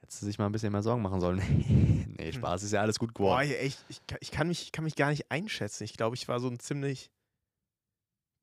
hättest 0.00 0.22
du 0.22 0.26
sich 0.26 0.38
mal 0.38 0.46
ein 0.46 0.52
bisschen 0.52 0.72
mehr 0.72 0.82
Sorgen 0.82 1.02
machen 1.02 1.20
sollen. 1.20 1.38
nee, 2.18 2.32
Spaß, 2.32 2.62
ist 2.62 2.72
ja 2.72 2.80
alles 2.80 2.98
gut 2.98 3.14
Boah, 3.14 3.40
geworden. 3.40 3.50
ey, 3.50 3.56
echt, 3.66 3.84
ich, 3.88 4.06
kann- 4.06 4.18
ich, 4.20 4.30
kann 4.30 4.48
mich, 4.48 4.62
ich 4.62 4.72
kann 4.72 4.84
mich 4.84 4.96
gar 4.96 5.10
nicht 5.10 5.30
einschätzen. 5.30 5.84
Ich 5.84 5.92
glaube, 5.96 6.16
ich 6.16 6.26
war 6.28 6.40
so 6.40 6.48
ein 6.48 6.58
ziemlich, 6.58 7.10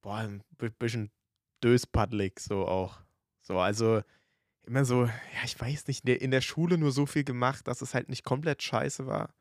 boah, 0.01 0.17
ein 0.17 0.43
bi- 0.57 0.69
bisschen 0.69 1.11
döspaddelig 1.63 2.39
so 2.39 2.67
auch. 2.67 2.99
So, 3.41 3.59
also 3.59 4.01
immer 4.69 4.85
so, 4.85 5.05
ja, 5.05 5.11
ich 5.43 5.59
weiß 5.59 5.87
nicht, 5.87 6.07
in 6.07 6.31
der, 6.31 6.41
Schule 6.41 6.77
nur 6.77 6.91
so 6.91 7.05
viel 7.05 7.23
gemacht, 7.23 7.67
dass 7.67 7.81
es 7.81 7.93
halt 7.93 8.07
nicht 8.07 8.23
komplett 8.23 8.61
scheiße 8.61 9.07
war. 9.07 9.33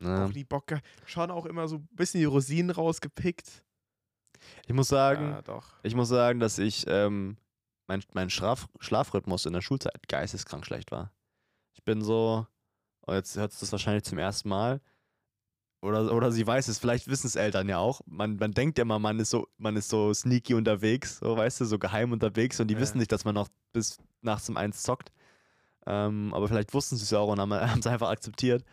Ja. 0.00 0.26
Auch 0.26 0.32
nie 0.32 0.44
Bock 0.44 0.66
gehabt. 0.66 0.84
Schon 1.06 1.30
auch 1.30 1.46
immer 1.46 1.68
so 1.68 1.76
ein 1.76 1.88
bisschen 1.92 2.18
die 2.20 2.24
Rosinen 2.26 2.70
rausgepickt. 2.70 3.62
Ich 4.66 4.74
muss 4.74 4.88
sagen, 4.88 5.30
Ja. 5.46 5.60
Ich 5.84 5.94
muss 5.94 6.08
sagen, 6.08 6.40
dass 6.40 6.58
ich 6.58 6.84
ähm, 6.88 7.36
mein, 7.86 8.02
mein 8.12 8.30
Schlaf, 8.30 8.68
Schlafrhythmus 8.80 9.46
in 9.46 9.52
der 9.52 9.60
Schulzeit 9.60 10.08
geisteskrank 10.08 10.66
schlecht 10.66 10.90
war. 10.90 11.12
Ich 11.72 11.84
bin 11.84 12.02
so, 12.02 12.46
und 13.02 13.14
jetzt 13.14 13.36
hört 13.36 13.52
es 13.52 13.60
das 13.60 13.70
wahrscheinlich 13.72 14.02
zum 14.04 14.18
ersten 14.18 14.48
Mal. 14.48 14.80
Oder, 15.82 16.12
oder 16.12 16.32
sie 16.32 16.46
weiß 16.46 16.68
es, 16.68 16.78
vielleicht 16.78 17.08
wissen 17.08 17.26
es 17.26 17.36
Eltern 17.36 17.68
ja 17.68 17.78
auch. 17.78 18.00
Man, 18.06 18.36
man 18.36 18.52
denkt 18.52 18.78
immer, 18.78 18.98
man 18.98 19.20
ist 19.20 19.30
so, 19.30 19.46
man 19.58 19.76
ist 19.76 19.90
so 19.90 20.12
sneaky 20.12 20.54
unterwegs, 20.54 21.18
so 21.18 21.36
weißt 21.36 21.60
du, 21.60 21.64
so 21.66 21.78
geheim 21.78 22.10
unterwegs 22.10 22.58
und 22.58 22.68
die 22.68 22.74
Ja. 22.74 22.80
wissen 22.80 22.98
nicht, 22.98 23.12
dass 23.12 23.24
man 23.24 23.34
noch 23.34 23.48
bis 23.72 23.98
nachts 24.24 24.48
um 24.48 24.56
eins 24.56 24.82
zockt. 24.82 25.12
Ähm, 25.86 26.32
aber 26.34 26.48
vielleicht 26.48 26.72
wussten 26.74 26.96
sie 26.96 27.04
es 27.04 27.12
auch 27.12 27.28
und 27.28 27.40
haben 27.40 27.52
es 27.78 27.86
einfach 27.86 28.10
akzeptiert. 28.10 28.64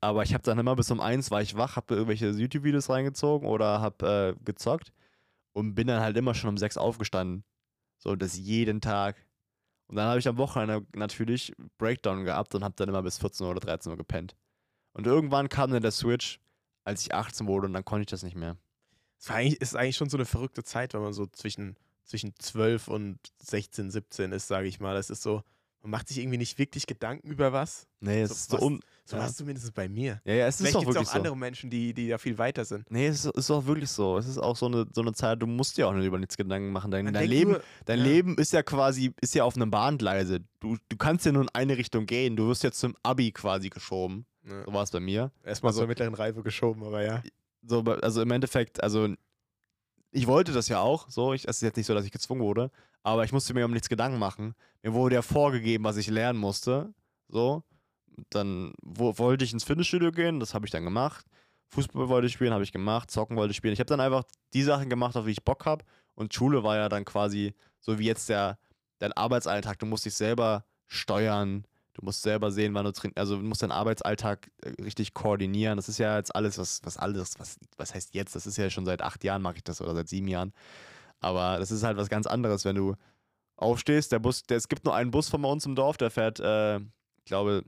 Aber 0.00 0.22
ich 0.22 0.34
habe 0.34 0.42
dann 0.42 0.58
immer 0.58 0.74
bis 0.74 0.90
um 0.90 1.00
eins 1.00 1.30
war 1.30 1.42
ich 1.42 1.56
wach, 1.56 1.76
habe 1.76 1.94
irgendwelche 1.94 2.28
YouTube-Videos 2.30 2.90
reingezogen 2.90 3.48
oder 3.48 3.80
habe 3.80 4.36
äh, 4.36 4.44
gezockt 4.44 4.92
und 5.52 5.74
bin 5.74 5.86
dann 5.86 6.00
halt 6.00 6.16
immer 6.16 6.34
schon 6.34 6.50
um 6.50 6.58
sechs 6.58 6.76
aufgestanden. 6.76 7.44
So, 7.98 8.16
das 8.16 8.36
jeden 8.36 8.80
Tag. 8.80 9.16
Und 9.86 9.96
dann 9.96 10.06
habe 10.06 10.18
ich 10.18 10.26
am 10.26 10.38
Wochenende 10.38 10.86
natürlich 10.94 11.54
Breakdown 11.78 12.24
gehabt 12.24 12.54
und 12.54 12.64
habe 12.64 12.74
dann 12.76 12.88
immer 12.88 13.02
bis 13.02 13.18
14 13.18 13.44
Uhr 13.44 13.50
oder 13.52 13.60
13 13.60 13.92
Uhr 13.92 13.98
gepennt. 13.98 14.34
Und 14.92 15.06
irgendwann 15.06 15.48
kam 15.48 15.70
dann 15.70 15.82
der 15.82 15.90
Switch, 15.90 16.40
als 16.84 17.02
ich 17.02 17.14
18 17.14 17.46
wurde 17.46 17.66
und 17.66 17.72
dann 17.72 17.84
konnte 17.84 18.02
ich 18.02 18.06
das 18.06 18.22
nicht 18.22 18.36
mehr. 18.36 18.56
Es 19.18 19.54
ist 19.54 19.76
eigentlich 19.76 19.96
schon 19.96 20.08
so 20.08 20.16
eine 20.16 20.24
verrückte 20.24 20.64
Zeit, 20.64 20.94
wenn 20.94 21.02
man 21.02 21.12
so 21.12 21.26
zwischen, 21.26 21.76
zwischen 22.04 22.34
12 22.38 22.88
und 22.88 23.18
16, 23.42 23.90
17 23.90 24.32
ist, 24.32 24.48
sage 24.48 24.66
ich 24.68 24.80
mal. 24.80 24.94
Das 24.94 25.10
ist 25.10 25.22
so, 25.22 25.42
Man 25.84 25.90
macht 25.90 26.06
sich 26.06 26.18
irgendwie 26.18 26.38
nicht 26.38 26.58
wirklich 26.60 26.86
Gedanken 26.86 27.28
über 27.28 27.52
was. 27.52 27.88
Nee, 27.98 28.22
es 28.22 28.28
So 28.30 28.34
ist 28.34 28.50
so 28.50 28.56
was- 28.58 28.62
un 28.62 28.80
So 29.04 29.16
Ja. 29.16 29.22
war 29.22 29.28
es 29.28 29.34
zumindest 29.36 29.74
bei 29.74 29.88
mir. 29.88 30.20
Ja, 30.24 30.32
ja, 30.34 30.46
es 30.46 30.54
ist 30.54 30.60
Vielleicht 30.60 30.76
auch 30.76 30.80
gibt 30.82 30.90
es 30.90 30.94
wirklich 30.94 31.08
auch 31.08 31.12
so. 31.12 31.18
andere 31.18 31.36
Menschen, 31.36 31.70
die, 31.70 31.92
die 31.92 32.08
da 32.08 32.18
viel 32.18 32.38
weiter 32.38 32.64
sind. 32.64 32.88
Nee, 32.88 33.08
es 33.08 33.24
ist, 33.24 33.34
ist 33.36 33.50
auch 33.50 33.66
wirklich 33.66 33.90
so. 33.90 34.16
Es 34.16 34.28
ist 34.28 34.38
auch 34.38 34.56
so 34.56 34.66
eine, 34.66 34.86
so 34.94 35.00
eine 35.00 35.12
Zeit, 35.12 35.42
du 35.42 35.48
musst 35.48 35.76
dir 35.76 35.88
auch 35.88 35.92
nicht 35.92 36.06
über 36.06 36.20
nichts 36.20 36.36
Gedanken 36.36 36.70
machen. 36.70 36.92
Dein, 36.92 37.12
dein 37.12 37.28
Leben, 37.28 37.50
nur- 37.52 37.62
dein 37.84 37.98
ja. 37.98 38.04
Leben 38.04 38.38
ist 38.38 38.52
ja 38.52 38.62
quasi, 38.62 39.12
ist 39.20 39.34
ja 39.34 39.42
auf 39.42 39.56
einem 39.56 39.72
Bahngleise. 39.72 40.38
Du, 40.60 40.76
du 40.88 40.96
kannst 40.96 41.26
ja 41.26 41.32
nur 41.32 41.42
in 41.42 41.48
eine 41.48 41.76
Richtung 41.76 42.06
gehen. 42.06 42.36
Du 42.36 42.46
wirst 42.46 42.62
jetzt 42.62 42.78
zum 42.78 42.94
Abi 43.02 43.32
quasi 43.32 43.68
geschoben. 43.68 44.24
Ja. 44.48 44.64
So 44.64 44.72
war 44.72 44.84
es 44.84 44.90
bei 44.92 45.00
mir. 45.00 45.32
Erstmal 45.42 45.70
Also- 45.70 45.80
zur 45.80 45.88
mittleren 45.88 46.14
Reife 46.14 46.44
geschoben, 46.44 46.84
aber 46.84 47.02
ja. 47.02 47.24
So, 47.66 47.80
also 47.80 48.22
im 48.22 48.30
Endeffekt, 48.30 48.80
also 48.84 49.08
ich 50.12 50.26
wollte 50.26 50.52
das 50.52 50.68
ja 50.68 50.80
auch. 50.80 51.08
So, 51.10 51.32
ich, 51.32 51.48
es 51.48 51.56
ist 51.56 51.62
jetzt 51.62 51.76
nicht 51.76 51.86
so, 51.86 51.94
dass 51.94 52.04
ich 52.04 52.12
gezwungen 52.12 52.42
wurde, 52.42 52.70
aber 53.02 53.24
ich 53.24 53.32
musste 53.32 53.54
mir 53.54 53.64
um 53.64 53.72
nichts 53.72 53.88
Gedanken 53.88 54.18
machen. 54.18 54.54
Mir 54.82 54.92
wurde 54.92 55.16
ja 55.16 55.22
vorgegeben, 55.22 55.84
was 55.84 55.96
ich 55.96 56.08
lernen 56.08 56.38
musste. 56.38 56.94
So, 57.28 57.64
dann 58.30 58.74
wo, 58.82 59.18
wollte 59.18 59.44
ich 59.44 59.52
ins 59.52 59.64
Fitnessstudio 59.64 60.12
gehen, 60.12 60.38
das 60.38 60.54
habe 60.54 60.66
ich 60.66 60.70
dann 60.70 60.84
gemacht. 60.84 61.26
Fußball 61.70 62.08
wollte 62.08 62.26
ich 62.26 62.34
spielen, 62.34 62.52
habe 62.52 62.62
ich 62.62 62.72
gemacht. 62.72 63.10
Zocken 63.10 63.36
wollte 63.36 63.52
ich 63.52 63.56
spielen. 63.56 63.72
Ich 63.72 63.80
habe 63.80 63.88
dann 63.88 64.00
einfach 64.00 64.24
die 64.52 64.62
Sachen 64.62 64.90
gemacht, 64.90 65.16
auf 65.16 65.24
die 65.24 65.30
ich 65.30 65.42
Bock 65.42 65.64
habe. 65.64 65.84
Und 66.14 66.34
Schule 66.34 66.62
war 66.62 66.76
ja 66.76 66.90
dann 66.90 67.06
quasi 67.06 67.54
so 67.80 67.98
wie 67.98 68.04
jetzt 68.04 68.28
der 68.28 68.58
dein 68.98 69.12
Arbeitsalltag. 69.14 69.78
Du 69.78 69.86
musst 69.86 70.04
dich 70.04 70.14
selber 70.14 70.64
steuern. 70.86 71.64
Du 71.94 72.04
musst 72.04 72.22
selber 72.22 72.50
sehen, 72.50 72.74
wann 72.74 72.84
du 72.84 72.92
trinkst. 72.92 73.18
Also 73.18 73.36
du 73.36 73.42
musst 73.42 73.62
deinen 73.62 73.72
Arbeitsalltag 73.72 74.50
äh, 74.62 74.82
richtig 74.82 75.14
koordinieren. 75.14 75.76
Das 75.76 75.88
ist 75.88 75.98
ja 75.98 76.16
jetzt 76.16 76.34
alles, 76.34 76.58
was, 76.58 76.80
was 76.84 76.96
alles, 76.96 77.38
was, 77.38 77.58
was 77.76 77.94
heißt 77.94 78.14
jetzt? 78.14 78.34
Das 78.34 78.46
ist 78.46 78.56
ja 78.56 78.70
schon 78.70 78.86
seit 78.86 79.02
acht 79.02 79.24
Jahren 79.24 79.42
mache 79.42 79.56
ich 79.56 79.64
das 79.64 79.80
oder 79.80 79.94
seit 79.94 80.08
sieben 80.08 80.28
Jahren. 80.28 80.52
Aber 81.20 81.58
das 81.58 81.70
ist 81.70 81.82
halt 81.82 81.96
was 81.96 82.08
ganz 82.08 82.26
anderes, 82.26 82.64
wenn 82.64 82.76
du 82.76 82.96
aufstehst. 83.56 84.12
Der 84.12 84.18
Bus, 84.18 84.42
der, 84.42 84.56
es 84.56 84.68
gibt 84.68 84.84
nur 84.84 84.94
einen 84.94 85.10
Bus 85.10 85.28
von 85.28 85.44
uns 85.44 85.66
im 85.66 85.74
Dorf, 85.74 85.96
der 85.98 86.10
fährt, 86.10 86.40
äh, 86.40 86.78
ich 86.78 87.24
glaube, 87.26 87.64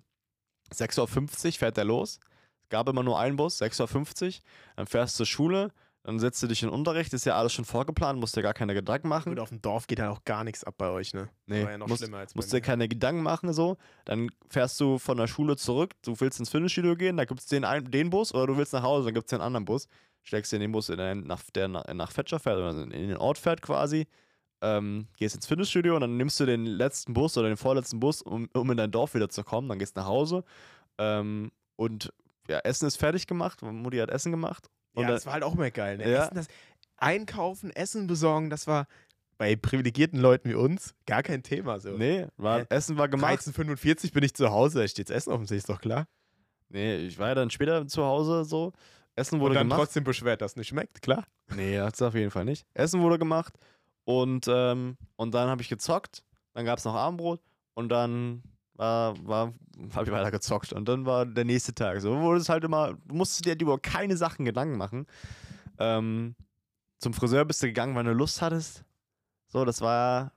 6.50 0.72 1.47
Uhr 1.47 1.53
fährt 1.53 1.77
der 1.77 1.85
los. 1.85 2.18
Es 2.62 2.68
gab 2.70 2.89
immer 2.89 3.03
nur 3.03 3.18
einen 3.18 3.37
Bus, 3.37 3.61
6.50 3.61 4.27
Uhr. 4.27 4.43
Dann 4.77 4.87
fährst 4.87 5.14
du 5.14 5.16
zur 5.18 5.27
Schule, 5.27 5.72
dann 6.05 6.19
setzt 6.19 6.43
du 6.43 6.47
dich 6.47 6.63
in 6.63 6.69
Unterricht, 6.69 7.15
ist 7.15 7.25
ja 7.25 7.35
alles 7.35 7.55
schon 7.55 7.65
vorgeplant, 7.65 8.21
musst 8.21 8.37
dir 8.37 8.43
gar 8.43 8.53
keine 8.53 8.75
Gedanken 8.75 9.09
machen. 9.09 9.31
Gut, 9.31 9.41
auf 9.41 9.49
dem 9.49 9.63
Dorf 9.63 9.87
geht 9.87 10.01
halt 10.01 10.11
auch 10.11 10.23
gar 10.25 10.45
nichts 10.45 10.63
ab 10.63 10.75
bei 10.77 10.91
euch, 10.91 11.15
ne? 11.15 11.31
Nee, 11.47 11.65
war 11.65 11.71
ja 11.71 11.79
noch 11.79 11.89
musst, 11.89 12.03
schlimmer 12.03 12.19
als 12.19 12.35
musst 12.35 12.53
dir 12.53 12.61
keine 12.61 12.89
Gedanken 12.89 13.23
machen, 13.23 13.55
so. 13.55 13.79
Dann 14.05 14.31
fährst 14.51 14.79
du 14.81 14.99
von 14.99 15.17
der 15.17 15.29
Schule 15.29 15.57
zurück, 15.57 15.93
du 16.03 16.15
willst 16.21 16.39
ins 16.39 16.51
Fitnessstudio 16.51 16.95
gehen, 16.95 17.17
da 17.17 17.25
gibt 17.25 17.41
es 17.41 17.47
den, 17.47 17.65
den 17.91 18.11
Bus 18.11 18.35
oder 18.35 18.49
du 18.49 18.59
willst 18.59 18.75
nach 18.75 18.83
Hause, 18.83 19.07
dann 19.07 19.15
gibt 19.15 19.27
es 19.27 19.31
den 19.31 19.41
anderen 19.41 19.65
Bus. 19.65 19.89
Steckst 20.23 20.53
dir 20.53 20.57
in 20.57 20.63
den 20.63 20.73
Bus, 20.73 20.91
in 20.91 20.99
den, 20.99 21.27
nach, 21.27 21.43
der 21.55 21.69
nach, 21.69 22.13
Fetscher 22.13 22.39
fährt 22.39 22.59
oder 22.59 22.83
in 22.83 22.91
den 22.91 23.17
Ort 23.17 23.39
fährt 23.39 23.63
quasi. 23.63 24.07
Ähm, 24.61 25.09
gehst 25.17 25.35
ins 25.35 25.47
Fitnessstudio 25.47 25.95
und 25.95 26.03
dann 26.03 26.19
nimmst 26.19 26.39
du 26.39 26.45
den 26.45 26.67
letzten 26.67 27.15
Bus 27.15 27.37
oder 27.39 27.49
den 27.49 27.57
vorletzten 27.57 27.99
Bus, 27.99 28.21
um, 28.21 28.49
um 28.53 28.71
in 28.71 28.77
dein 28.77 28.91
Dorf 28.91 29.15
wieder 29.15 29.31
zu 29.31 29.43
kommen. 29.43 29.71
Dann 29.71 29.79
gehst 29.79 29.97
du 29.97 30.01
nach 30.01 30.07
Hause 30.07 30.45
ähm, 30.99 31.51
und 31.77 32.13
ja, 32.49 32.59
Essen 32.59 32.87
ist 32.87 32.97
fertig 32.97 33.27
gemacht. 33.27 33.63
Mutti 33.63 33.97
hat 33.97 34.11
Essen 34.11 34.33
gemacht. 34.33 34.69
Und 34.95 35.03
Ja, 35.05 35.11
das 35.11 35.26
war 35.26 35.34
halt 35.34 35.42
auch 35.42 35.55
immer 35.55 35.70
geil, 35.70 35.99
ne? 35.99 36.11
Ja. 36.11 36.24
Essen, 36.24 36.34
das, 36.34 36.49
einkaufen, 36.97 37.70
Essen 37.70 38.07
besorgen, 38.07 38.51
das 38.51 38.66
war 38.66 38.86
bei 39.36 39.57
privilegierten 39.57 40.20
Leuten 40.20 40.49
wie 40.49 40.55
uns 40.55 40.95
gar 41.07 41.22
kein 41.22 41.42
Thema. 41.42 41.80
So. 41.80 41.90
nee, 41.90 42.26
war, 42.36 42.61
Hä? 42.61 42.66
Essen 42.70 42.97
war 42.97 43.09
gemacht. 43.09 43.40
13.45 43.40 44.12
bin 44.12 44.22
ich 44.24 44.34
zu 44.34 44.51
Hause, 44.51 44.80
da 44.80 44.88
steht 44.88 45.11
Essen 45.11 45.32
auf 45.32 45.38
dem 45.38 45.47
See, 45.47 45.57
ist 45.57 45.68
doch 45.68 45.80
klar. 45.80 46.07
Nee, 46.68 46.97
ich 46.99 47.18
war 47.18 47.28
ja 47.28 47.34
dann 47.34 47.51
später 47.51 47.86
zu 47.86 48.05
Hause 48.05 48.45
so. 48.45 48.72
Essen 49.16 49.36
Und 49.36 49.40
wurde 49.42 49.55
dann 49.55 49.64
gemacht. 49.68 49.80
trotzdem 49.80 50.03
beschwert, 50.05 50.40
dass 50.40 50.53
es 50.53 50.57
nicht 50.57 50.68
schmeckt, 50.68 51.03
klar. 51.03 51.24
Nee, 51.55 51.78
hat's 51.78 52.01
auf 52.03 52.14
jeden 52.14 52.30
Fall 52.30 52.45
nicht. 52.45 52.66
Essen 52.74 53.01
wurde 53.01 53.18
gemacht 53.18 53.55
und, 54.05 54.47
ähm, 54.49 54.97
und 55.16 55.34
dann 55.34 55.49
habe 55.49 55.62
ich 55.62 55.68
gezockt. 55.68 56.24
Dann 56.53 56.64
gab 56.64 56.78
es 56.78 56.84
noch 56.84 56.95
Abendbrot 56.95 57.40
und 57.74 57.88
dann 57.90 58.42
war, 58.75 59.14
war, 59.27 59.53
habe 59.95 60.05
ich 60.05 60.12
weiter 60.12 60.31
gezockt. 60.31 60.72
Und 60.72 60.89
dann 60.89 61.07
war 61.07 61.27
der 61.27 61.45
nächste 61.45 61.75
Tag. 61.75 62.01
So 62.01 62.20
wurde 62.20 62.41
es 62.41 62.49
halt 62.49 62.64
immer, 62.64 62.95
du 63.07 63.14
musstest 63.14 63.45
dir 63.45 63.59
über 63.61 63.79
keine 63.79 64.16
Sachen 64.16 64.45
Gedanken 64.45 64.77
machen. 64.77 65.07
Ähm, 65.79 66.35
zum 66.99 67.12
Friseur 67.12 67.45
bist 67.45 67.62
du 67.62 67.66
gegangen, 67.66 67.95
weil 67.95 68.05
du 68.05 68.12
Lust 68.12 68.41
hattest. 68.41 68.85
So, 69.49 69.64
das 69.64 69.81
war, 69.81 70.33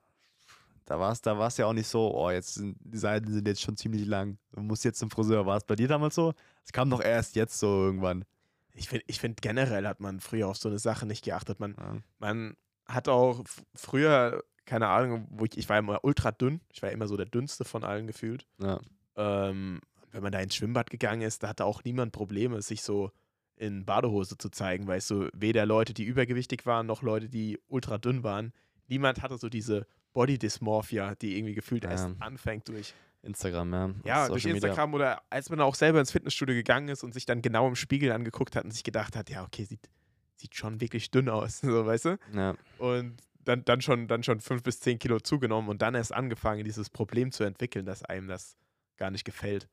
da 0.85 0.99
war 0.99 1.11
es 1.11 1.21
da 1.21 1.38
war's 1.38 1.57
ja 1.57 1.65
auch 1.65 1.73
nicht 1.73 1.88
so, 1.88 2.13
oh, 2.13 2.29
jetzt 2.29 2.55
sind 2.55 2.77
die 2.79 2.97
Seiten 2.97 3.31
sind 3.31 3.47
jetzt 3.47 3.61
schon 3.61 3.77
ziemlich 3.77 4.05
lang. 4.05 4.38
Du 4.51 4.61
musst 4.61 4.85
jetzt 4.85 4.99
zum 4.99 5.09
Friseur. 5.09 5.45
War 5.45 5.57
es 5.57 5.63
bei 5.63 5.75
dir 5.75 5.88
damals 5.88 6.15
so? 6.15 6.33
Es 6.63 6.71
kam 6.71 6.89
doch 6.89 7.01
erst 7.01 7.35
jetzt 7.35 7.59
so 7.59 7.67
irgendwann. 7.67 8.25
Ich 8.73 8.89
finde 8.89 9.05
ich 9.07 9.19
find 9.19 9.41
generell 9.41 9.88
hat 9.88 9.99
man 9.99 10.19
früher 10.19 10.47
auf 10.47 10.57
so 10.57 10.69
eine 10.69 10.77
Sache 10.79 11.05
nicht 11.05 11.23
geachtet. 11.25 11.59
Man, 11.59 11.75
Ja. 11.79 11.97
man 12.19 12.55
hat 12.85 13.09
auch 13.09 13.43
früher, 13.75 14.43
keine 14.68 14.88
Ahnung, 14.88 15.28
wo 15.32 15.45
ich, 15.45 15.57
ich 15.57 15.68
war 15.70 15.80
immer 15.80 16.03
ultra 16.03 16.32
dünn. 16.32 16.61
Ich 16.72 16.84
war 16.84 16.91
immer 16.91 17.07
so 17.07 17.18
der 17.18 17.26
dünnste 17.26 17.65
von 17.65 17.84
allen 17.84 18.05
gefühlt. 18.05 18.45
Ja. 18.61 18.80
Ähm, 19.15 19.80
wenn 20.11 20.22
man 20.22 20.32
da 20.32 20.39
ins 20.39 20.55
Schwimmbad 20.55 20.89
gegangen 20.91 21.22
ist, 21.22 21.41
da 21.41 21.47
hatte 21.49 21.65
auch 21.65 21.84
niemand 21.84 22.11
Probleme, 22.11 22.61
sich 22.61 22.84
so 22.84 23.11
in 23.55 23.86
Badehose 23.86 24.38
zu 24.38 24.49
zeigen, 24.49 24.86
weißt 24.86 25.09
du, 25.09 25.30
weder 25.34 25.65
Leute, 25.65 25.93
die 25.95 26.03
übergewichtig 26.03 26.65
waren, 26.68 26.86
noch 26.86 27.01
Leute, 27.01 27.28
die 27.28 27.59
ultra 27.68 27.97
dünn 27.97 28.24
waren. 28.24 28.53
Niemand 28.88 29.24
hatte 29.24 29.38
so 29.38 29.49
diese 29.49 29.88
Body 30.13 30.38
Dysmorphia, 30.38 31.15
die 31.15 31.38
irgendwie 31.38 31.55
gefühlt 31.55 31.84
Ja. 31.84 31.91
erst 31.91 32.09
anfängt 32.20 32.68
durch, 32.70 32.93
Instagram, 33.24 33.72
ja. 33.74 33.93
ja, 34.05 34.28
durch 34.28 34.45
Media. 34.45 34.57
Instagram 34.57 34.93
oder 34.93 35.22
als 35.30 35.49
man 35.49 35.59
auch 35.61 35.76
selber 35.76 35.99
ins 35.99 36.11
Fitnessstudio 36.11 36.55
gegangen 36.55 36.88
ist 36.89 37.03
und 37.03 37.13
sich 37.13 37.26
dann 37.26 37.41
genau 37.41 37.68
im 37.68 37.76
Spiegel 37.76 38.11
angeguckt 38.11 38.55
hat 38.55 38.63
und 38.63 38.72
sich 38.72 38.84
gedacht 38.84 39.15
hat, 39.15 39.30
ja, 39.30 39.43
okay, 39.43 39.65
sieht, 39.65 39.89
sieht 40.36 40.55
schon 40.55 40.80
wirklich 40.80 41.09
dünn 41.11 41.28
aus, 41.28 41.59
so, 41.61 41.86
weißt 41.86 42.05
du? 42.05 42.18
Ja. 42.34 42.55
Und 42.78 43.18
dann, 43.47 43.63
dann, 43.65 43.81
schon, 43.81 44.07
dann 44.07 44.23
schon 44.23 44.39
fünf 44.41 44.63
bis 44.63 44.79
zehn 44.79 44.99
Kilo 44.99 45.19
zugenommen 45.19 45.69
und 45.69 45.81
dann 45.81 45.95
erst 45.95 46.13
angefangen, 46.13 46.63
dieses 46.63 46.89
Problem 46.89 47.31
zu 47.31 47.43
entwickeln, 47.43 47.85
dass 47.85 48.03
einem 48.03 48.27
das 48.27 48.57
gar 48.97 49.11
nicht 49.11 49.23
gefällt. 49.23 49.69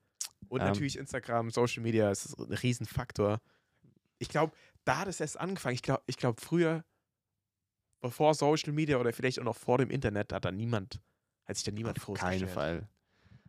Und 0.49 0.61
Ähm. 0.61 0.69
natürlich 0.69 0.97
Instagram, 0.99 1.51
Social 1.51 1.83
Media 1.83 2.11
ist 2.11 2.39
ein 2.39 2.53
Riesenfaktor. 2.53 3.41
Ich 4.19 4.29
glaube, 4.29 4.53
da 4.85 4.99
hat 4.99 5.09
es 5.09 5.21
erst 5.21 5.41
angefangen. 5.41 5.75
Ich 5.75 5.83
glaube, 5.83 6.03
ich 6.07 6.17
glaub, 6.17 6.41
früher, 6.41 6.85
bevor 8.01 8.35
Social 8.35 8.73
Media 8.73 8.99
oder 8.99 9.13
vielleicht 9.13 9.41
auch 9.41 9.45
noch 9.45 9.57
vor 9.57 9.79
dem 9.79 9.91
Internet, 9.91 10.33
hat 10.33 10.45
da 10.45 10.53
niemand, 10.53 11.01
hat 11.47 11.57
sich 11.57 11.65
da 11.65 11.73
niemand 11.73 12.07
Auf 12.07 12.19
keinen. 12.19 12.49
Fall. 12.49 12.89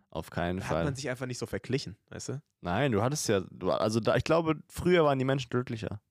Auf 0.09 0.30
keinen 0.30 0.59
Da 0.59 0.63
hat 0.65 0.71
Fall. 0.71 0.84
man 0.86 0.95
sich 0.95 1.09
einfach 1.09 1.26
nicht 1.26 1.38
so 1.38 1.45
verglichen, 1.45 1.97
weißt 2.09 2.30
du? 2.30 2.41
Nein, 2.61 2.93
du 2.93 3.01
hattest 3.03 3.28
ja, 3.28 3.41
du, 3.51 3.69
also 3.71 3.99
da, 3.99 4.15
ich 4.15 4.23
glaube, 4.23 4.55
früher 4.69 5.03
waren 5.03 5.19
die 5.19 5.26
Menschen 5.26 5.49
glücklicher. 5.49 6.01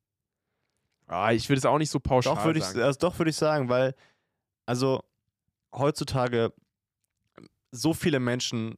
Ah, 1.07 1.33
ich 1.33 1.49
würde 1.49 1.59
es 1.59 1.67
auch 1.67 1.79
nicht 1.79 1.91
so 1.91 2.01
pauschal 2.01 2.35
Doch 2.35 2.45
würde 2.45 2.59
ich, 2.59 2.65
sagen. 2.65 2.81
also 2.81 2.99
doch 2.99 3.19
würde 3.19 3.31
ich 3.31 3.37
sagen, 3.37 3.69
weil, 3.69 3.95
also 4.67 5.03
heutzutage 5.73 6.53
so 7.71 7.93
viele 7.93 8.21
Menschen, 8.21 8.77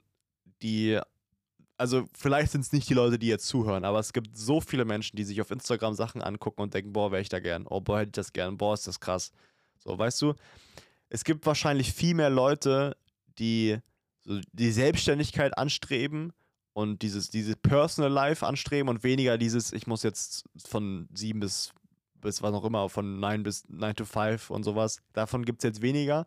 die, 0.63 0.99
also 1.77 2.05
vielleicht 2.15 2.53
sind 2.53 2.63
es 2.63 2.73
nicht 2.73 2.89
die 2.89 2.95
Leute, 2.95 3.19
die 3.19 3.29
jetzt 3.29 3.47
zuhören, 3.47 3.85
aber 3.85 4.01
es 4.01 4.13
gibt 4.13 4.37
so 4.37 4.61
viele 4.61 4.85
Menschen, 4.85 5.17
die 5.17 5.25
sich 5.25 5.41
auf 5.41 5.51
Instagram 5.51 5.95
Sachen 5.95 6.23
angucken 6.23 6.63
und 6.63 6.75
denken, 6.75 6.93
boah, 6.93 7.13
wäre 7.13 7.23
ich 7.23 7.29
da 7.29 7.41
gern, 7.41 7.67
oh, 7.67 7.81
boah, 7.81 8.01
hätte 8.01 8.09
ich 8.09 8.13
das 8.13 8.33
gern, 8.33 8.57
boah, 8.57 8.75
ist 8.75 8.87
das 8.87 8.99
krass. 8.99 9.33
So, 9.79 9.97
weißt 9.97 10.23
du, 10.23 10.35
es 11.09 11.25
gibt 11.25 11.47
wahrscheinlich 11.47 11.93
viel 11.93 12.15
mehr 12.15 12.31
Leute, 12.31 12.97
die 13.39 13.79
so 14.23 14.41
die 14.53 14.73
Selbstständigkeit 14.73 15.57
anstreben 15.57 16.33
und 16.73 17.03
dieses, 17.03 17.31
dieses 17.31 17.57
Personal 17.57 18.11
Life 18.11 18.45
anstreben 18.45 18.89
und 18.89 19.05
weniger 19.05 19.39
dieses, 19.39 19.73
ich 19.73 19.87
muss 19.87 20.03
jetzt 20.03 20.45
von 20.57 21.09
sieben 21.15 21.41
bis, 21.41 21.73
bis 22.27 22.43
was 22.43 22.53
auch 22.55 22.65
immer, 22.65 22.89
von 22.89 23.19
9 23.21 23.43
bis 23.43 23.65
9 23.69 23.95
to 23.97 24.05
5 24.05 24.51
und 24.51 24.63
sowas. 24.65 25.01
Davon 25.15 25.45
gibt 25.45 25.61
es 25.63 25.69
jetzt 25.69 25.83
weniger. 25.83 26.27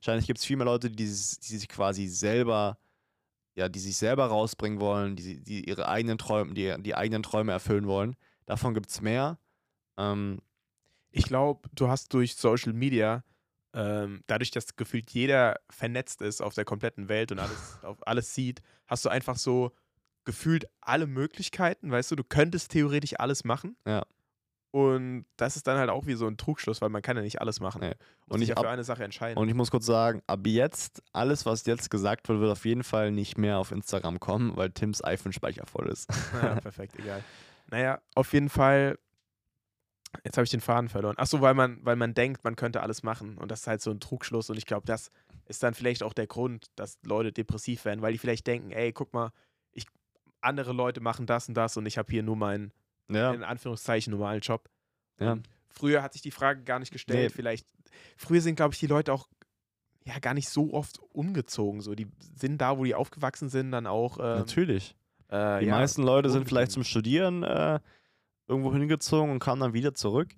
Wahrscheinlich 0.00 0.26
gibt 0.26 0.38
es 0.38 0.44
viel 0.44 0.56
mehr 0.56 0.66
Leute, 0.66 0.90
die, 0.90 0.96
dieses- 0.96 1.38
die 1.40 1.56
sich 1.56 1.68
quasi 1.68 2.06
selber, 2.08 2.78
ja, 3.54 3.68
die 3.68 3.78
sich 3.80 3.96
selber 3.96 4.26
rausbringen 4.26 4.78
wollen, 4.80 5.16
die, 5.16 5.42
die 5.42 5.66
ihre 5.68 5.88
eigenen 5.88 6.18
Träume, 6.18 6.52
die, 6.54 6.74
die 6.82 6.94
eigenen 6.94 7.22
Träume 7.22 7.52
erfüllen 7.52 7.86
wollen. 7.86 8.14
Davon 8.44 8.74
gibt 8.74 8.90
es 8.90 9.00
mehr. 9.00 9.38
Ähm, 9.96 10.40
Ich 11.10 11.24
glaube, 11.24 11.68
du 11.74 11.88
hast 11.88 12.12
durch 12.12 12.36
Social 12.36 12.74
Media, 12.74 13.24
ähm, 13.72 14.22
dadurch, 14.26 14.50
dass 14.50 14.76
gefühlt 14.76 15.10
jeder 15.10 15.56
vernetzt 15.70 16.20
ist 16.20 16.42
auf 16.42 16.52
der 16.54 16.64
kompletten 16.66 17.08
Welt 17.08 17.32
und 17.32 17.38
alles, 17.38 17.78
auf 17.82 18.06
alles 18.06 18.34
sieht, 18.34 18.60
hast 18.86 19.04
du 19.04 19.08
einfach 19.08 19.36
so 19.36 19.72
gefühlt 20.24 20.66
alle 20.80 21.06
Möglichkeiten, 21.06 21.90
weißt 21.90 22.10
du, 22.10 22.16
du 22.16 22.24
könntest 22.24 22.72
theoretisch 22.72 23.18
alles 23.18 23.44
machen. 23.44 23.76
Ja. 23.86 24.04
Und 24.76 25.24
das 25.38 25.56
ist 25.56 25.66
dann 25.66 25.78
halt 25.78 25.88
auch 25.88 26.04
wie 26.04 26.16
so 26.16 26.26
ein 26.26 26.36
Trugschluss, 26.36 26.82
weil 26.82 26.90
man 26.90 27.00
kann 27.00 27.16
ja 27.16 27.22
nicht 27.22 27.40
alles 27.40 27.60
machen. 27.60 27.80
Nee. 27.80 27.94
Und 28.26 28.40
sich 28.40 28.50
ich 28.50 28.54
ja 28.54 28.60
für 28.60 28.68
eine 28.68 28.84
Sache 28.84 29.04
entscheiden. 29.04 29.38
Und 29.38 29.48
ich 29.48 29.54
muss 29.54 29.70
kurz 29.70 29.86
sagen, 29.86 30.20
ab 30.26 30.40
jetzt, 30.44 31.02
alles, 31.14 31.46
was 31.46 31.64
jetzt 31.64 31.88
gesagt 31.88 32.28
wird, 32.28 32.40
wird 32.40 32.52
auf 32.52 32.66
jeden 32.66 32.84
Fall 32.84 33.10
nicht 33.10 33.38
mehr 33.38 33.56
auf 33.56 33.72
Instagram 33.72 34.20
kommen, 34.20 34.54
weil 34.54 34.70
Tims 34.72 35.02
iPhone-Speicher 35.02 35.64
voll 35.64 35.88
ist. 35.88 36.10
Naja, 36.34 36.56
perfekt, 36.60 36.94
egal. 36.98 37.24
Naja, 37.70 38.02
auf 38.14 38.34
jeden 38.34 38.50
Fall. 38.50 38.98
Jetzt 40.24 40.36
habe 40.36 40.44
ich 40.44 40.50
den 40.50 40.60
Faden 40.60 40.90
verloren. 40.90 41.16
Achso, 41.16 41.40
weil 41.40 41.54
man, 41.54 41.78
weil 41.80 41.96
man 41.96 42.12
denkt, 42.12 42.44
man 42.44 42.54
könnte 42.54 42.82
alles 42.82 43.02
machen. 43.02 43.38
Und 43.38 43.50
das 43.50 43.60
ist 43.60 43.68
halt 43.68 43.80
so 43.80 43.90
ein 43.90 43.98
Trugschluss. 43.98 44.50
Und 44.50 44.58
ich 44.58 44.66
glaube, 44.66 44.84
das 44.84 45.10
ist 45.46 45.62
dann 45.62 45.72
vielleicht 45.72 46.02
auch 46.02 46.12
der 46.12 46.26
Grund, 46.26 46.66
dass 46.76 46.98
Leute 47.02 47.32
depressiv 47.32 47.86
werden, 47.86 48.02
weil 48.02 48.12
die 48.12 48.18
vielleicht 48.18 48.46
denken, 48.46 48.72
ey, 48.72 48.92
guck 48.92 49.14
mal, 49.14 49.32
ich, 49.72 49.86
andere 50.42 50.74
Leute 50.74 51.00
machen 51.00 51.24
das 51.24 51.48
und 51.48 51.54
das 51.54 51.78
und 51.78 51.86
ich 51.86 51.96
habe 51.96 52.12
hier 52.12 52.22
nur 52.22 52.36
meinen, 52.36 52.72
Ja, 53.08 53.32
in 53.32 53.44
Anführungszeichen, 53.44 54.10
normalen 54.10 54.40
Job. 54.40 54.68
Ja. 55.20 55.38
Früher 55.68 56.02
hat 56.02 56.12
sich 56.12 56.22
die 56.22 56.30
Frage 56.30 56.62
gar 56.64 56.78
nicht 56.78 56.92
gestellt. 56.92 57.30
Nee. 57.30 57.34
Vielleicht, 57.34 57.66
früher 58.16 58.40
sind, 58.40 58.56
glaube 58.56 58.74
ich, 58.74 58.80
die 58.80 58.86
Leute 58.86 59.12
auch, 59.12 59.28
ja 60.04 60.18
gar 60.18 60.34
nicht 60.34 60.48
so 60.48 60.72
oft 60.72 61.00
umgezogen. 61.12 61.80
So, 61.80 61.94
die 61.94 62.08
sind 62.36 62.58
da, 62.58 62.78
wo 62.78 62.84
die 62.84 62.94
aufgewachsen 62.94 63.48
sind, 63.48 63.72
dann 63.72 63.86
auch. 63.86 64.18
Ähm, 64.18 64.38
Natürlich. 64.38 64.94
äh, 65.28 65.60
Die 65.60 65.66
ja, 65.66 65.76
meisten 65.76 66.02
Leute 66.02 66.30
sind 66.30 66.48
vielleicht 66.48 66.72
zum 66.72 66.84
Studieren 66.84 67.42
äh, 67.42 67.80
irgendwo 68.46 68.72
hingezogen 68.72 69.30
und 69.32 69.38
kamen 69.40 69.60
dann 69.60 69.74
wieder 69.74 69.94
zurück. 69.94 70.34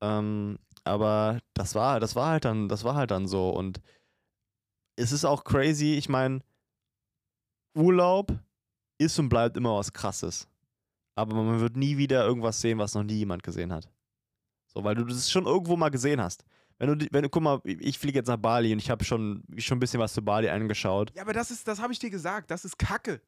Ähm, 0.00 0.58
aber 0.84 1.40
das 1.54 1.74
war, 1.74 1.98
das 1.98 2.14
war 2.14 2.30
halt 2.30 2.44
dann, 2.44 2.68
das 2.68 2.84
war 2.84 2.94
halt 2.94 3.10
dann 3.10 3.26
so. 3.26 3.50
Und 3.50 3.80
es 4.96 5.12
ist 5.12 5.24
auch 5.24 5.44
crazy, 5.44 5.94
ich 5.94 6.08
meine, 6.08 6.40
Urlaub 7.74 8.32
ist 8.98 9.18
und 9.18 9.28
bleibt 9.28 9.56
immer 9.56 9.76
was 9.76 9.92
krasses. 9.92 10.48
Aber 11.16 11.34
man 11.42 11.58
wird 11.60 11.76
nie 11.76 11.96
wieder 11.96 12.24
irgendwas 12.24 12.60
sehen, 12.60 12.78
was 12.78 12.94
noch 12.94 13.02
nie 13.02 13.14
jemand 13.14 13.42
gesehen 13.42 13.72
hat. 13.72 13.88
So, 14.66 14.84
weil 14.84 14.94
du 14.94 15.04
das 15.04 15.30
schon 15.30 15.46
irgendwo 15.46 15.76
mal 15.76 15.88
gesehen 15.88 16.20
hast. 16.20 16.44
Wenn 16.78 16.98
du, 16.98 17.06
wenn 17.10 17.22
du, 17.22 17.30
guck 17.30 17.42
mal, 17.42 17.60
ich 17.64 17.98
fliege 17.98 18.18
jetzt 18.18 18.26
nach 18.28 18.36
Bali 18.36 18.70
und 18.72 18.78
ich 18.78 18.90
habe 18.90 19.02
schon, 19.02 19.42
schon 19.56 19.78
ein 19.78 19.80
bisschen 19.80 19.98
was 19.98 20.12
zu 20.12 20.20
Bali 20.22 20.48
angeschaut. 20.50 21.10
Ja, 21.16 21.22
aber 21.22 21.32
das 21.32 21.50
ist, 21.50 21.66
das 21.66 21.80
habe 21.80 21.92
ich 21.92 21.98
dir 21.98 22.10
gesagt, 22.10 22.50
das 22.50 22.66
ist 22.66 22.78
Kacke. 22.78 23.22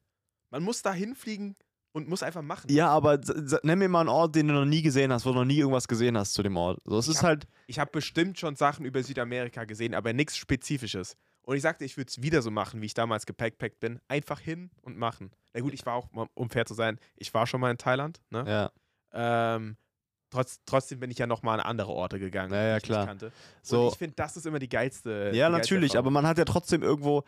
Man 0.51 0.61
muss 0.63 0.83
da 0.83 0.93
hinfliegen 0.93 1.55
und 1.91 2.07
muss 2.07 2.21
einfach 2.21 2.43
machen. 2.43 2.67
Ja, 2.71 2.89
aber 2.89 3.19
nenn 3.63 3.79
mir 3.79 3.89
mal 3.89 4.01
einen 4.01 4.09
Ort, 4.09 4.35
den 4.35 4.47
du 4.49 4.53
noch 4.53 4.65
nie 4.65 4.83
gesehen 4.83 5.11
hast, 5.11 5.25
wo 5.25 5.29
du 5.31 5.39
noch 5.39 5.45
nie 5.45 5.57
irgendwas 5.57 5.87
gesehen 5.87 6.15
hast 6.15 6.33
zu 6.33 6.43
dem 6.43 6.55
Ort. 6.57 6.79
So, 6.85 6.99
es 6.99 7.07
Ich 7.07 7.13
ist 7.15 7.17
hab- 7.23 7.27
halt, 7.27 7.47
Ich 7.65 7.79
habe 7.79 7.89
bestimmt 7.89 8.37
schon 8.37 8.55
Sachen 8.55 8.85
über 8.85 9.01
Südamerika 9.01 9.63
gesehen, 9.65 9.95
aber 9.95 10.13
nichts 10.13 10.37
Spezifisches. 10.37 11.17
Und 11.49 11.55
ich 11.55 11.63
sagte, 11.63 11.83
ich 11.83 11.97
würde 11.97 12.09
es 12.09 12.21
wieder 12.21 12.43
so 12.43 12.51
machen, 12.51 12.79
wie 12.79 12.85
ich 12.85 12.93
damals 12.93 13.25
gepackpackt 13.25 13.79
bin. 13.79 13.99
Einfach 14.07 14.39
hin 14.39 14.69
und 14.83 14.99
machen. 14.99 15.31
Na 15.51 15.61
gut, 15.61 15.73
ich 15.73 15.83
war 15.83 15.95
auch, 15.95 16.07
um 16.35 16.47
fair 16.51 16.67
zu 16.67 16.75
sein, 16.75 16.99
ich 17.15 17.33
war 17.33 17.47
schon 17.47 17.59
mal 17.59 17.71
in 17.71 17.77
Thailand. 17.79 18.21
Ne? 18.29 18.45
ja, 18.47 18.71
Ähm, 19.55 19.75
trotz, 20.29 20.59
trotzdem 20.67 20.99
bin 20.99 21.09
ich 21.09 21.17
ja 21.17 21.25
noch 21.25 21.41
mal 21.41 21.55
an 21.55 21.61
andere 21.61 21.91
Orte 21.91 22.19
gegangen, 22.19 22.53
Ja, 22.53 22.61
ja, 22.61 22.73
die 22.73 22.77
ich 22.77 22.83
klar. 22.83 22.99
nicht 22.99 23.07
kannte. 23.07 23.31
so. 23.63 23.85
Und 23.87 23.93
ich 23.93 23.97
finde, 23.97 24.13
das 24.15 24.37
ist 24.37 24.45
immer 24.45 24.59
die 24.59 24.69
geilste. 24.69 25.09
Ja, 25.09 25.31
die 25.31 25.37
geilste 25.39 25.51
natürlich, 25.73 25.93
aber 25.93 26.09
Erfahrung. 26.09 26.13
man 26.13 26.27
hat 26.27 26.37
ja 26.37 26.45
trotzdem 26.45 26.83
irgendwo, 26.83 27.23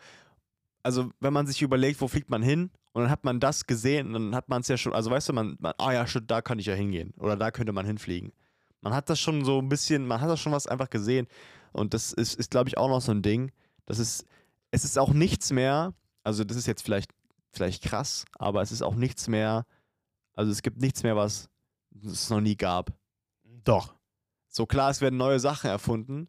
also 0.84 1.10
wenn 1.18 1.32
man 1.32 1.48
sich 1.48 1.60
überlegt, 1.60 2.00
wo 2.00 2.06
fliegt 2.06 2.30
man 2.30 2.42
hin 2.42 2.70
und 2.92 3.02
dann 3.02 3.10
hat 3.10 3.24
man 3.24 3.40
das 3.40 3.66
gesehen, 3.66 4.12
dann 4.12 4.36
hat 4.36 4.48
man 4.48 4.60
es 4.60 4.68
ja 4.68 4.76
schon, 4.76 4.92
also 4.92 5.10
weißt 5.10 5.30
du, 5.30 5.32
man, 5.32 5.56
man 5.58 5.74
ah 5.78 5.90
ja, 5.94 6.06
shit, 6.06 6.30
da 6.30 6.42
kann 6.42 6.60
ich 6.60 6.66
ja 6.66 6.74
hingehen 6.74 7.12
oder 7.18 7.36
da 7.36 7.50
könnte 7.50 7.72
man 7.72 7.86
hinfliegen. 7.86 8.32
Man 8.82 8.94
hat 8.94 9.10
das 9.10 9.18
schon 9.18 9.44
so 9.44 9.58
ein 9.58 9.68
bisschen, 9.68 10.06
man 10.06 10.20
hat 10.20 10.30
das 10.30 10.38
schon 10.38 10.52
was 10.52 10.68
einfach 10.68 10.90
gesehen 10.90 11.26
und 11.72 11.92
das 11.92 12.12
ist, 12.12 12.34
ist 12.36 12.52
glaube 12.52 12.68
ich, 12.68 12.78
auch 12.78 12.88
noch 12.88 13.00
so 13.00 13.10
ein 13.10 13.22
Ding. 13.22 13.50
Das 13.86 13.98
ist, 13.98 14.26
es 14.70 14.84
ist 14.84 14.98
auch 14.98 15.12
nichts 15.12 15.50
mehr, 15.52 15.94
also 16.22 16.44
das 16.44 16.56
ist 16.56 16.66
jetzt 16.66 16.82
vielleicht, 16.82 17.10
vielleicht 17.50 17.82
krass, 17.82 18.24
aber 18.38 18.62
es 18.62 18.72
ist 18.72 18.82
auch 18.82 18.94
nichts 18.94 19.28
mehr, 19.28 19.66
also 20.34 20.50
es 20.50 20.62
gibt 20.62 20.80
nichts 20.80 21.02
mehr, 21.02 21.16
was 21.16 21.48
es 22.04 22.30
noch 22.30 22.40
nie 22.40 22.56
gab. 22.56 22.92
Doch. 23.64 23.94
So 24.48 24.66
klar, 24.66 24.90
es 24.90 25.00
werden 25.00 25.16
neue 25.16 25.40
Sachen 25.40 25.70
erfunden, 25.70 26.28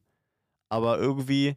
aber 0.70 0.98
irgendwie, 0.98 1.56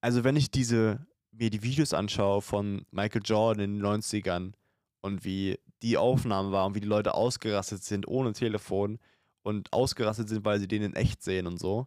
also 0.00 0.24
wenn 0.24 0.36
ich 0.36 0.50
diese, 0.50 1.06
mir 1.32 1.50
die 1.50 1.62
Videos 1.62 1.92
anschaue 1.92 2.42
von 2.42 2.86
Michael 2.90 3.22
Jordan 3.24 3.64
in 3.64 3.74
den 3.74 3.84
90ern 3.84 4.52
und 5.00 5.24
wie 5.24 5.58
die 5.82 5.96
Aufnahmen 5.96 6.52
waren, 6.52 6.74
wie 6.74 6.80
die 6.80 6.86
Leute 6.86 7.14
ausgerastet 7.14 7.84
sind 7.84 8.08
ohne 8.08 8.32
Telefon 8.32 8.98
und 9.42 9.72
ausgerastet 9.72 10.28
sind, 10.28 10.44
weil 10.44 10.58
sie 10.58 10.68
den 10.68 10.82
in 10.82 10.94
echt 10.94 11.22
sehen 11.22 11.46
und 11.46 11.58
so. 11.58 11.86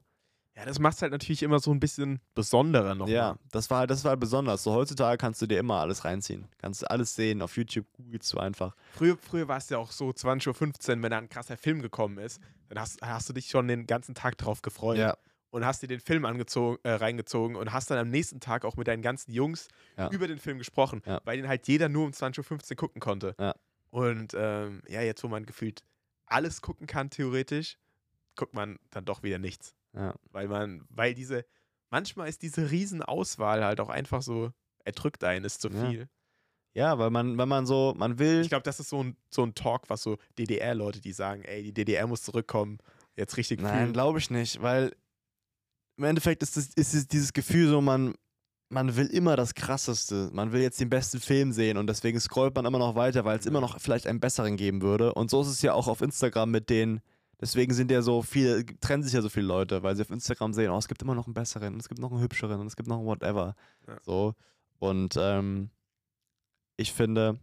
Ja, 0.59 0.65
das 0.65 0.77
macht 0.79 0.95
es 0.97 1.01
halt 1.01 1.13
natürlich 1.13 1.41
immer 1.41 1.59
so 1.59 1.71
ein 1.71 1.79
bisschen 1.79 2.19
besonderer 2.35 2.93
noch. 2.93 3.07
Ja, 3.07 3.37
das 3.51 3.69
war, 3.69 3.87
das 3.87 4.03
war 4.03 4.17
besonders. 4.17 4.63
So 4.63 4.73
heutzutage 4.73 5.17
kannst 5.17 5.41
du 5.41 5.47
dir 5.47 5.57
immer 5.57 5.75
alles 5.79 6.03
reinziehen. 6.03 6.47
Kannst 6.57 6.81
du 6.81 6.89
alles 6.89 7.15
sehen. 7.15 7.41
Auf 7.41 7.55
YouTube 7.55 7.85
googelst 7.93 8.33
du 8.33 8.39
einfach. 8.39 8.75
Früher, 8.93 9.17
früher 9.17 9.47
war 9.47 9.57
es 9.57 9.69
ja 9.69 9.77
auch 9.77 9.91
so, 9.91 10.09
20.15 10.09 10.49
Uhr, 10.97 11.03
wenn 11.03 11.11
da 11.11 11.17
ein 11.17 11.29
krasser 11.29 11.55
Film 11.55 11.81
gekommen 11.81 12.17
ist, 12.17 12.41
dann 12.67 12.79
hast, 12.79 13.01
hast 13.01 13.29
du 13.29 13.33
dich 13.33 13.47
schon 13.47 13.67
den 13.69 13.87
ganzen 13.87 14.15
Tag 14.15 14.37
drauf 14.37 14.61
gefreut. 14.61 14.97
und 15.51 15.65
hast 15.65 15.81
dir 15.81 15.87
den 15.87 15.99
Film 16.01 16.25
angezogen, 16.25 16.77
äh, 16.83 16.91
reingezogen 16.91 17.55
und 17.55 17.71
hast 17.73 17.89
dann 17.89 17.97
am 17.97 18.09
nächsten 18.09 18.39
Tag 18.39 18.65
auch 18.65 18.75
mit 18.77 18.87
deinen 18.87 19.01
ganzen 19.01 19.31
Jungs 19.31 19.67
Ja. 19.97 20.09
über 20.11 20.27
den 20.27 20.37
Film 20.37 20.57
gesprochen, 20.59 21.01
Ja. 21.07 21.21
weil 21.25 21.37
den 21.37 21.47
halt 21.47 21.67
jeder 21.67 21.89
nur 21.89 22.05
um 22.05 22.11
20.15 22.11 22.71
Uhr 22.71 22.75
gucken 22.75 22.99
konnte. 23.01 23.33
Ja. 23.39 23.55
Und 23.91 24.33
ähm, 24.37 24.83
ja, 24.87 25.01
jetzt 25.01 25.23
wo 25.23 25.27
man 25.29 25.45
gefühlt 25.47 25.83
alles 26.27 26.61
gucken 26.61 26.85
kann, 26.85 27.09
theoretisch, 27.09 27.77
guckt 28.35 28.53
man 28.53 28.77
dann 28.91 29.05
doch 29.05 29.23
wieder 29.23 29.39
nichts. 29.39 29.73
Ja. 29.95 30.15
Weil 30.31 30.47
man, 30.47 30.85
weil 30.89 31.13
diese, 31.13 31.45
manchmal 31.89 32.29
ist 32.29 32.41
diese 32.41 32.69
Riesenauswahl 32.71 33.63
halt 33.63 33.79
auch 33.79 33.89
einfach 33.89 34.21
so, 34.21 34.51
erdrückt 34.85 35.23
einen, 35.23 35.45
ist 35.45 35.61
zu 35.61 35.69
Ja. 35.69 35.89
viel. 35.89 36.09
Ja, 36.75 36.97
weil 36.99 37.09
man, 37.09 37.37
wenn 37.37 37.49
man 37.49 37.65
so, 37.65 37.93
man 37.97 38.19
will. 38.19 38.41
Ich 38.41 38.49
glaube, 38.49 38.63
das 38.63 38.79
ist 38.79 38.89
so 38.89 39.03
ein, 39.03 39.17
so 39.31 39.43
ein 39.43 39.55
Talk, 39.55 39.89
was 39.89 40.03
so 40.03 40.17
DDR-Leute, 40.37 41.01
die 41.01 41.11
sagen, 41.13 41.43
ey, 41.43 41.63
die 41.63 41.73
DDR 41.73 42.05
muss 42.07 42.21
zurückkommen, 42.23 42.77
jetzt 43.15 43.37
richtig 43.37 43.61
Nein, 43.61 43.73
fühlen. 43.79 43.93
glaube 43.93 44.19
ich 44.19 44.29
nicht, 44.29 44.61
weil 44.61 44.95
im 45.97 46.03
Endeffekt 46.05 46.43
ist, 46.43 46.55
es, 46.57 46.69
ist 46.75 46.93
es 46.93 47.07
dieses 47.07 47.33
Gefühl 47.33 47.67
so, 47.69 47.81
man, 47.81 48.13
man 48.69 48.95
will 48.95 49.07
immer 49.07 49.35
das 49.35 49.55
Krasseste. 49.55 50.29
Man 50.31 50.51
will 50.51 50.61
jetzt 50.61 50.79
den 50.79 50.89
besten 50.89 51.19
Film 51.19 51.51
sehen 51.51 51.75
und 51.77 51.87
deswegen 51.87 52.19
scrollt 52.19 52.55
man 52.55 52.65
immer 52.65 52.79
noch 52.79 52.95
weiter, 52.95 53.25
weil 53.25 53.37
es 53.39 53.45
immer 53.47 53.59
noch 53.61 53.79
vielleicht 53.81 54.05
einen 54.07 54.19
besseren 54.19 54.55
geben 54.55 54.81
würde. 54.81 55.13
Und 55.15 55.29
so 55.31 55.41
ist 55.41 55.47
es 55.47 55.61
ja 55.63 55.73
auch 55.73 55.87
auf 55.87 56.01
Instagram 56.01 56.51
mit 56.51 56.69
den. 56.69 57.01
Deswegen 57.41 57.73
sind 57.73 57.89
ja 57.89 58.01
so 58.01 58.21
viele, 58.21 58.65
trennen 58.65 59.03
sich 59.03 59.13
ja 59.13 59.21
so 59.21 59.29
viele 59.29 59.47
Leute, 59.47 59.81
weil 59.81 59.95
sie 59.95 60.01
auf 60.01 60.09
Instagram 60.09 60.53
sehen, 60.53 60.69
oh, 60.71 60.77
es 60.77 60.87
gibt 60.87 61.01
immer 61.01 61.15
noch 61.15 61.25
einen 61.25 61.33
besseren, 61.33 61.77
es 61.79 61.87
gibt 61.87 62.01
noch 62.01 62.11
einen 62.11 62.21
hübscheren, 62.21 62.65
es 62.67 62.75
gibt 62.75 62.89
noch 62.89 62.97
einen 62.97 63.07
whatever. 63.07 63.55
Ja. 63.87 63.97
So. 64.03 64.35
Und 64.79 65.15
ähm, 65.17 65.69
ich 66.75 66.91
finde, 66.93 67.39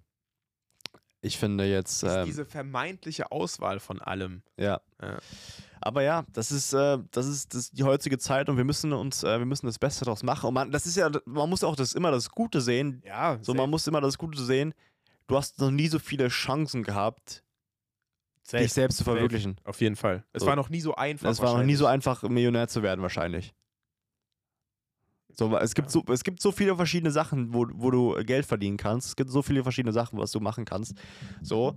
ich 1.22 1.38
finde 1.38 1.64
jetzt. 1.64 2.02
Ist 2.02 2.14
Ähm, 2.14 2.26
diese 2.26 2.44
vermeintliche 2.44 3.30
Auswahl 3.32 3.80
von 3.80 4.00
allem. 4.00 4.42
ja. 4.56 4.80
Ja. 5.00 5.18
Aber 5.78 6.02
ja, 6.02 6.24
das 6.32 6.50
ist, 6.50 6.72
äh, 6.72 6.98
das 7.12 7.26
ist 7.26 7.54
das 7.54 7.70
die 7.70 7.84
heutige 7.84 8.18
Zeit 8.18 8.48
und 8.48 8.56
wir 8.56 8.64
müssen 8.64 8.92
uns, 8.94 9.22
äh, 9.22 9.38
wir 9.38 9.44
müssen 9.46 9.66
das 9.66 9.78
Beste 9.78 10.04
daraus 10.06 10.22
machen. 10.22 10.48
Und 10.48 10.54
man, 10.54 10.72
das 10.72 10.86
ist 10.86 10.96
ja, 10.96 11.10
man 11.26 11.50
muss 11.50 11.62
auch 11.62 11.76
das 11.76 11.92
immer 11.92 12.10
das 12.10 12.30
Gute 12.30 12.60
sehen. 12.62 13.02
Ja, 13.04 13.38
So, 13.42 13.52
man 13.54 13.68
muss 13.68 13.86
immer 13.86 14.00
das 14.00 14.16
Gute 14.16 14.42
sehen. 14.42 14.72
Du 15.26 15.36
hast 15.36 15.60
noch 15.60 15.70
nie 15.70 15.88
so 15.88 15.98
viele 15.98 16.28
Chancen 16.28 16.82
gehabt, 16.82 17.44
dich 18.46 18.72
selbst 18.72 18.98
zu 18.98 19.04
Safe. 19.04 19.16
verwirklichen. 19.16 19.56
Auf 19.64 19.80
jeden 19.80 19.96
Fall. 19.96 20.24
Es 20.32 20.42
So. 20.42 20.46
war 20.48 20.56
noch 20.56 20.68
nie 20.68 20.80
so 20.80 20.94
einfach. 20.94 21.28
Es 21.28 21.40
war 21.40 21.56
noch 21.58 21.64
nie 21.64 21.74
so 21.74 21.86
einfach, 21.86 22.22
Millionär 22.22 22.68
zu 22.68 22.82
werden, 22.82 23.02
wahrscheinlich. 23.02 23.54
So, 25.38 25.54
es 25.58 25.74
gibt 25.74 25.90
so, 25.90 26.02
es 26.10 26.24
gibt 26.24 26.40
so 26.40 26.50
viele 26.50 26.76
verschiedene 26.76 27.10
Sachen, 27.10 27.52
wo, 27.52 27.66
wo 27.74 27.90
du 27.90 28.14
Geld 28.24 28.46
verdienen 28.46 28.78
kannst. 28.78 29.08
Es 29.08 29.16
gibt 29.16 29.30
so 29.30 29.42
viele 29.42 29.62
verschiedene 29.62 29.92
Sachen, 29.92 30.18
was 30.18 30.30
du 30.30 30.40
machen 30.40 30.64
kannst. 30.64 30.94
So, 31.42 31.76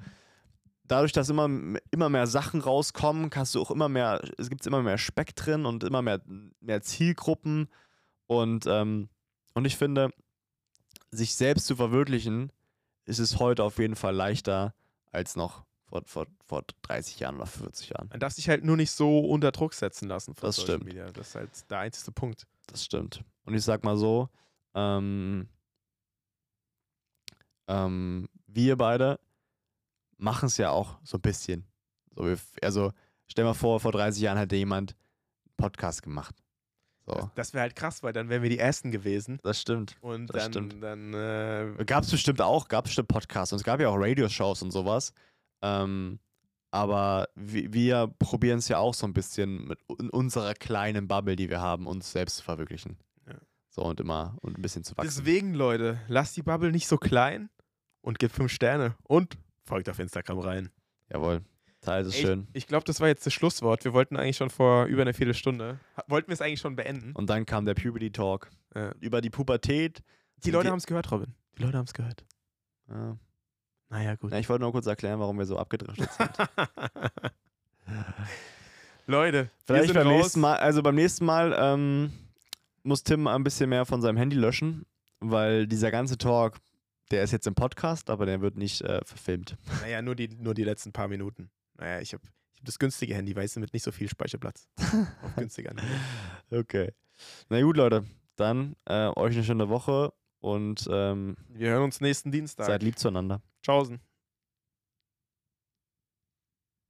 dadurch, 0.84 1.12
dass 1.12 1.30
immer, 1.30 1.50
immer 1.92 2.10
mehr 2.10 2.28
Sachen 2.28 2.62
rauskommen, 2.62 3.30
kannst 3.30 3.56
du 3.56 3.62
auch 3.62 3.72
immer 3.72 3.90
mehr, 3.90 4.22
es 4.38 4.50
gibt 4.50 4.66
immer 4.66 4.82
mehr 4.82 4.98
Spektren 4.98 5.66
und 5.66 5.84
immer 5.84 6.02
mehr, 6.02 6.22
mehr 6.62 6.82
Zielgruppen. 6.82 7.68
Und, 8.28 8.66
ähm, 8.66 9.10
und 9.56 9.66
ich 9.66 9.76
finde, 9.76 10.12
sich 11.12 11.36
selbst 11.36 11.66
zu 11.66 11.76
verwirklichen, 11.76 12.52
ist 13.06 13.20
es 13.20 13.40
heute 13.40 13.64
auf 13.64 13.78
jeden 13.80 13.96
Fall 13.96 14.16
leichter 14.16 14.74
als 15.12 15.36
noch 15.36 15.66
vor, 15.90 16.02
vor, 16.06 16.28
vor 16.46 16.64
30 16.84 17.20
Jahren 17.20 17.36
oder 17.36 17.46
40 17.46 17.90
Jahren. 17.90 18.08
Man 18.10 18.20
darf 18.20 18.34
sich 18.34 18.48
halt 18.50 18.64
nur 18.64 18.78
nicht 18.78 18.92
so 18.92 19.20
unter 19.20 19.52
Druck 19.52 19.74
setzen 19.74 20.08
lassen 20.08 20.36
von 20.36 20.48
Das 20.48 20.56
Social 20.58 20.76
stimmt. 20.76 20.86
Media. 20.86 21.12
Das 21.12 21.30
ist 21.30 21.36
halt 21.36 21.50
der 21.72 21.80
einzige 21.80 22.12
Punkt. 22.12 22.46
Das 22.68 22.86
stimmt. 22.86 23.24
Und 23.46 23.54
ich 23.56 23.64
sag 23.64 23.84
mal 23.84 23.98
so, 23.98 24.30
ähm, 24.76 25.48
ähm, 27.68 28.28
wir 28.48 28.78
beide 28.78 29.20
machen 30.18 30.48
es 30.48 30.58
ja 30.58 30.70
auch 30.72 30.98
so 31.04 31.18
ein 31.18 31.22
bisschen. 31.22 31.66
So, 32.16 32.26
wir, 32.26 32.38
also 32.62 32.92
stell 33.28 33.46
mal 33.46 33.54
vor, 33.54 33.80
vor 33.80 33.92
30 33.92 34.22
Jahren 34.22 34.38
hätte 34.38 34.56
jemand 34.56 34.92
einen 34.92 35.56
Podcast 35.58 36.04
gemacht. 36.04 36.36
So. 37.06 37.14
Das, 37.14 37.30
das 37.36 37.54
wäre 37.54 37.62
halt 37.64 37.76
krass, 37.76 38.04
weil 38.04 38.14
dann 38.14 38.30
wären 38.30 38.44
wir 38.44 38.50
die 38.50 38.60
Ersten 38.60 38.92
gewesen. 38.92 39.40
Das 39.42 39.60
stimmt. 39.60 39.96
Und 40.02 40.28
Das 40.28 40.44
dann, 40.44 40.54
stimmt. 40.54 40.84
dann 40.84 41.14
äh, 41.14 41.84
Gab 41.86 42.04
es 42.04 42.12
bestimmt 42.12 42.42
auch, 42.42 42.68
gab 42.68 42.86
es 42.86 42.90
bestimmt 42.90 43.08
Podcasts 43.08 43.52
und 43.52 43.58
es 43.58 43.64
gab 43.64 43.80
ja 43.80 43.90
auch 43.90 43.98
Radioshows 43.98 44.62
und 44.62 44.72
sowas. 44.72 45.14
Ähm, 45.62 46.20
aber 46.72 47.28
wir, 47.36 47.74
wir 47.74 48.08
probieren 48.20 48.60
es 48.60 48.68
ja 48.68 48.78
auch 48.78 48.94
so 48.94 49.08
ein 49.08 49.14
bisschen 49.14 49.68
mit 49.68 49.80
in 50.00 50.10
unserer 50.10 50.54
kleinen 50.54 51.08
Bubble, 51.08 51.36
die 51.36 51.50
wir 51.50 51.62
haben, 51.62 51.88
uns 51.88 52.12
selbst 52.12 52.38
zu 52.38 52.44
verwirklichen. 52.44 52.98
Ja. 53.28 53.36
So 53.70 53.84
und 53.84 54.00
immer 54.00 54.38
und 54.42 54.58
ein 54.58 54.62
bisschen 54.62 54.84
zu 54.84 54.96
wachsen. 54.96 55.08
deswegen, 55.08 55.54
Leute, 55.56 56.00
lasst 56.08 56.38
die 56.38 56.44
Bubble 56.44 56.72
nicht 56.72 56.88
so 56.88 56.98
klein 56.98 57.50
und 58.02 58.20
gebt 58.20 58.36
fünf 58.36 58.52
Sterne. 58.52 58.96
Und 59.04 59.38
folgt 59.66 59.90
auf 59.90 60.00
Instagram 60.00 60.40
rein. 60.40 60.70
Jawohl. 61.12 61.42
Teil 61.82 62.06
ist 62.06 62.16
Ey, 62.16 62.22
schön. 62.22 62.48
Ich 62.54 62.68
glaube, 62.68 62.84
das 62.84 63.00
war 63.00 63.08
jetzt 63.08 63.26
das 63.26 63.34
Schlusswort. 63.34 63.86
Wir 63.86 63.94
wollten 63.94 64.18
eigentlich 64.18 64.36
schon 64.38 64.50
vor 64.50 64.86
über 64.86 65.02
eine 65.02 65.14
Viertelstunde. 65.14 65.80
Wollten 66.08 66.28
wir 66.28 66.34
es 66.34 66.42
eigentlich 66.42 66.60
schon 66.60 66.76
beenden? 66.76 67.14
Und 67.16 67.30
dann 67.30 67.46
kam 67.46 67.66
der 67.66 67.74
Puberty 67.74 68.12
Talk 68.12 68.50
Ja. 68.76 68.92
über 69.00 69.22
die 69.22 69.30
Pubertät. 69.30 70.04
Die 70.44 70.52
Leute 70.52 70.70
haben 70.70 70.78
es 70.78 70.86
gehört, 70.88 71.10
Robin. 71.12 71.34
Die 71.58 71.64
Leute 71.64 71.78
haben 71.78 71.86
es 71.86 71.94
gehört. 71.94 72.26
Ja. 72.90 73.18
Naja, 73.90 74.16
gut. 74.16 74.32
Na, 74.32 74.40
ich 74.40 74.48
wollte 74.50 74.64
nur 74.64 74.72
kurz 74.72 74.86
erklären, 74.86 75.20
warum 75.20 75.38
wir 75.40 75.46
so 75.46 75.58
abgedriftet 75.58 76.10
sind. 76.14 76.30
Leute, 79.08 79.50
Vielleicht 79.66 79.94
beim 79.94 80.08
raus. 80.08 80.22
nächsten 80.22 80.40
Mal, 80.42 80.58
also 80.58 80.84
beim 80.84 80.96
nächsten 80.96 81.26
Mal 81.26 81.56
ähm, 81.58 82.14
muss 82.84 83.04
Tim 83.04 83.26
ein 83.28 83.44
bisschen 83.44 83.70
mehr 83.70 83.86
von 83.86 84.02
seinem 84.02 84.18
Handy 84.18 84.36
löschen, 84.36 84.86
weil 85.20 85.66
dieser 85.66 85.90
ganze 85.90 86.18
Talk, 86.18 86.58
der 87.10 87.24
ist 87.24 87.32
jetzt 87.32 87.48
im 87.48 87.56
Podcast, 87.56 88.12
aber 88.12 88.28
der 88.28 88.42
wird 88.42 88.56
nicht 88.58 88.82
äh, 88.82 89.02
verfilmt. 89.04 89.58
Naja, 89.82 90.04
nur 90.04 90.16
die, 90.16 90.28
nur 90.28 90.54
die 90.54 90.64
letzten 90.64 90.92
paar 90.94 91.08
Minuten. 91.08 91.50
Naja, 91.78 92.00
ich 92.02 92.14
habe 92.14 92.24
ich 92.54 92.60
hab 92.60 92.66
das 92.66 92.78
günstige 92.78 93.16
Handy, 93.16 93.36
weißt 93.36 93.56
du, 93.56 93.62
mit 93.62 93.74
nicht 93.74 93.84
so 93.84 93.92
viel 93.92 94.08
Speicherplatz. 94.10 94.68
Auf 95.24 95.36
günstiger. 95.36 95.74
Okay. 96.52 96.92
Na 97.50 97.60
gut, 97.62 97.78
Leute. 97.78 98.06
Dann 98.36 98.76
äh, 98.86 99.08
euch 99.16 99.34
eine 99.34 99.44
schöne 99.44 99.70
Woche 99.70 100.14
und 100.40 100.88
ähm, 100.92 101.36
Wir 101.50 101.72
hören 101.72 101.84
uns 101.84 102.00
nächsten 102.00 102.32
Dienstag. 102.32 102.68
seid 102.68 102.84
lieb 102.84 103.00
zueinander. 103.00 103.42
Tschaußen. 103.64 104.00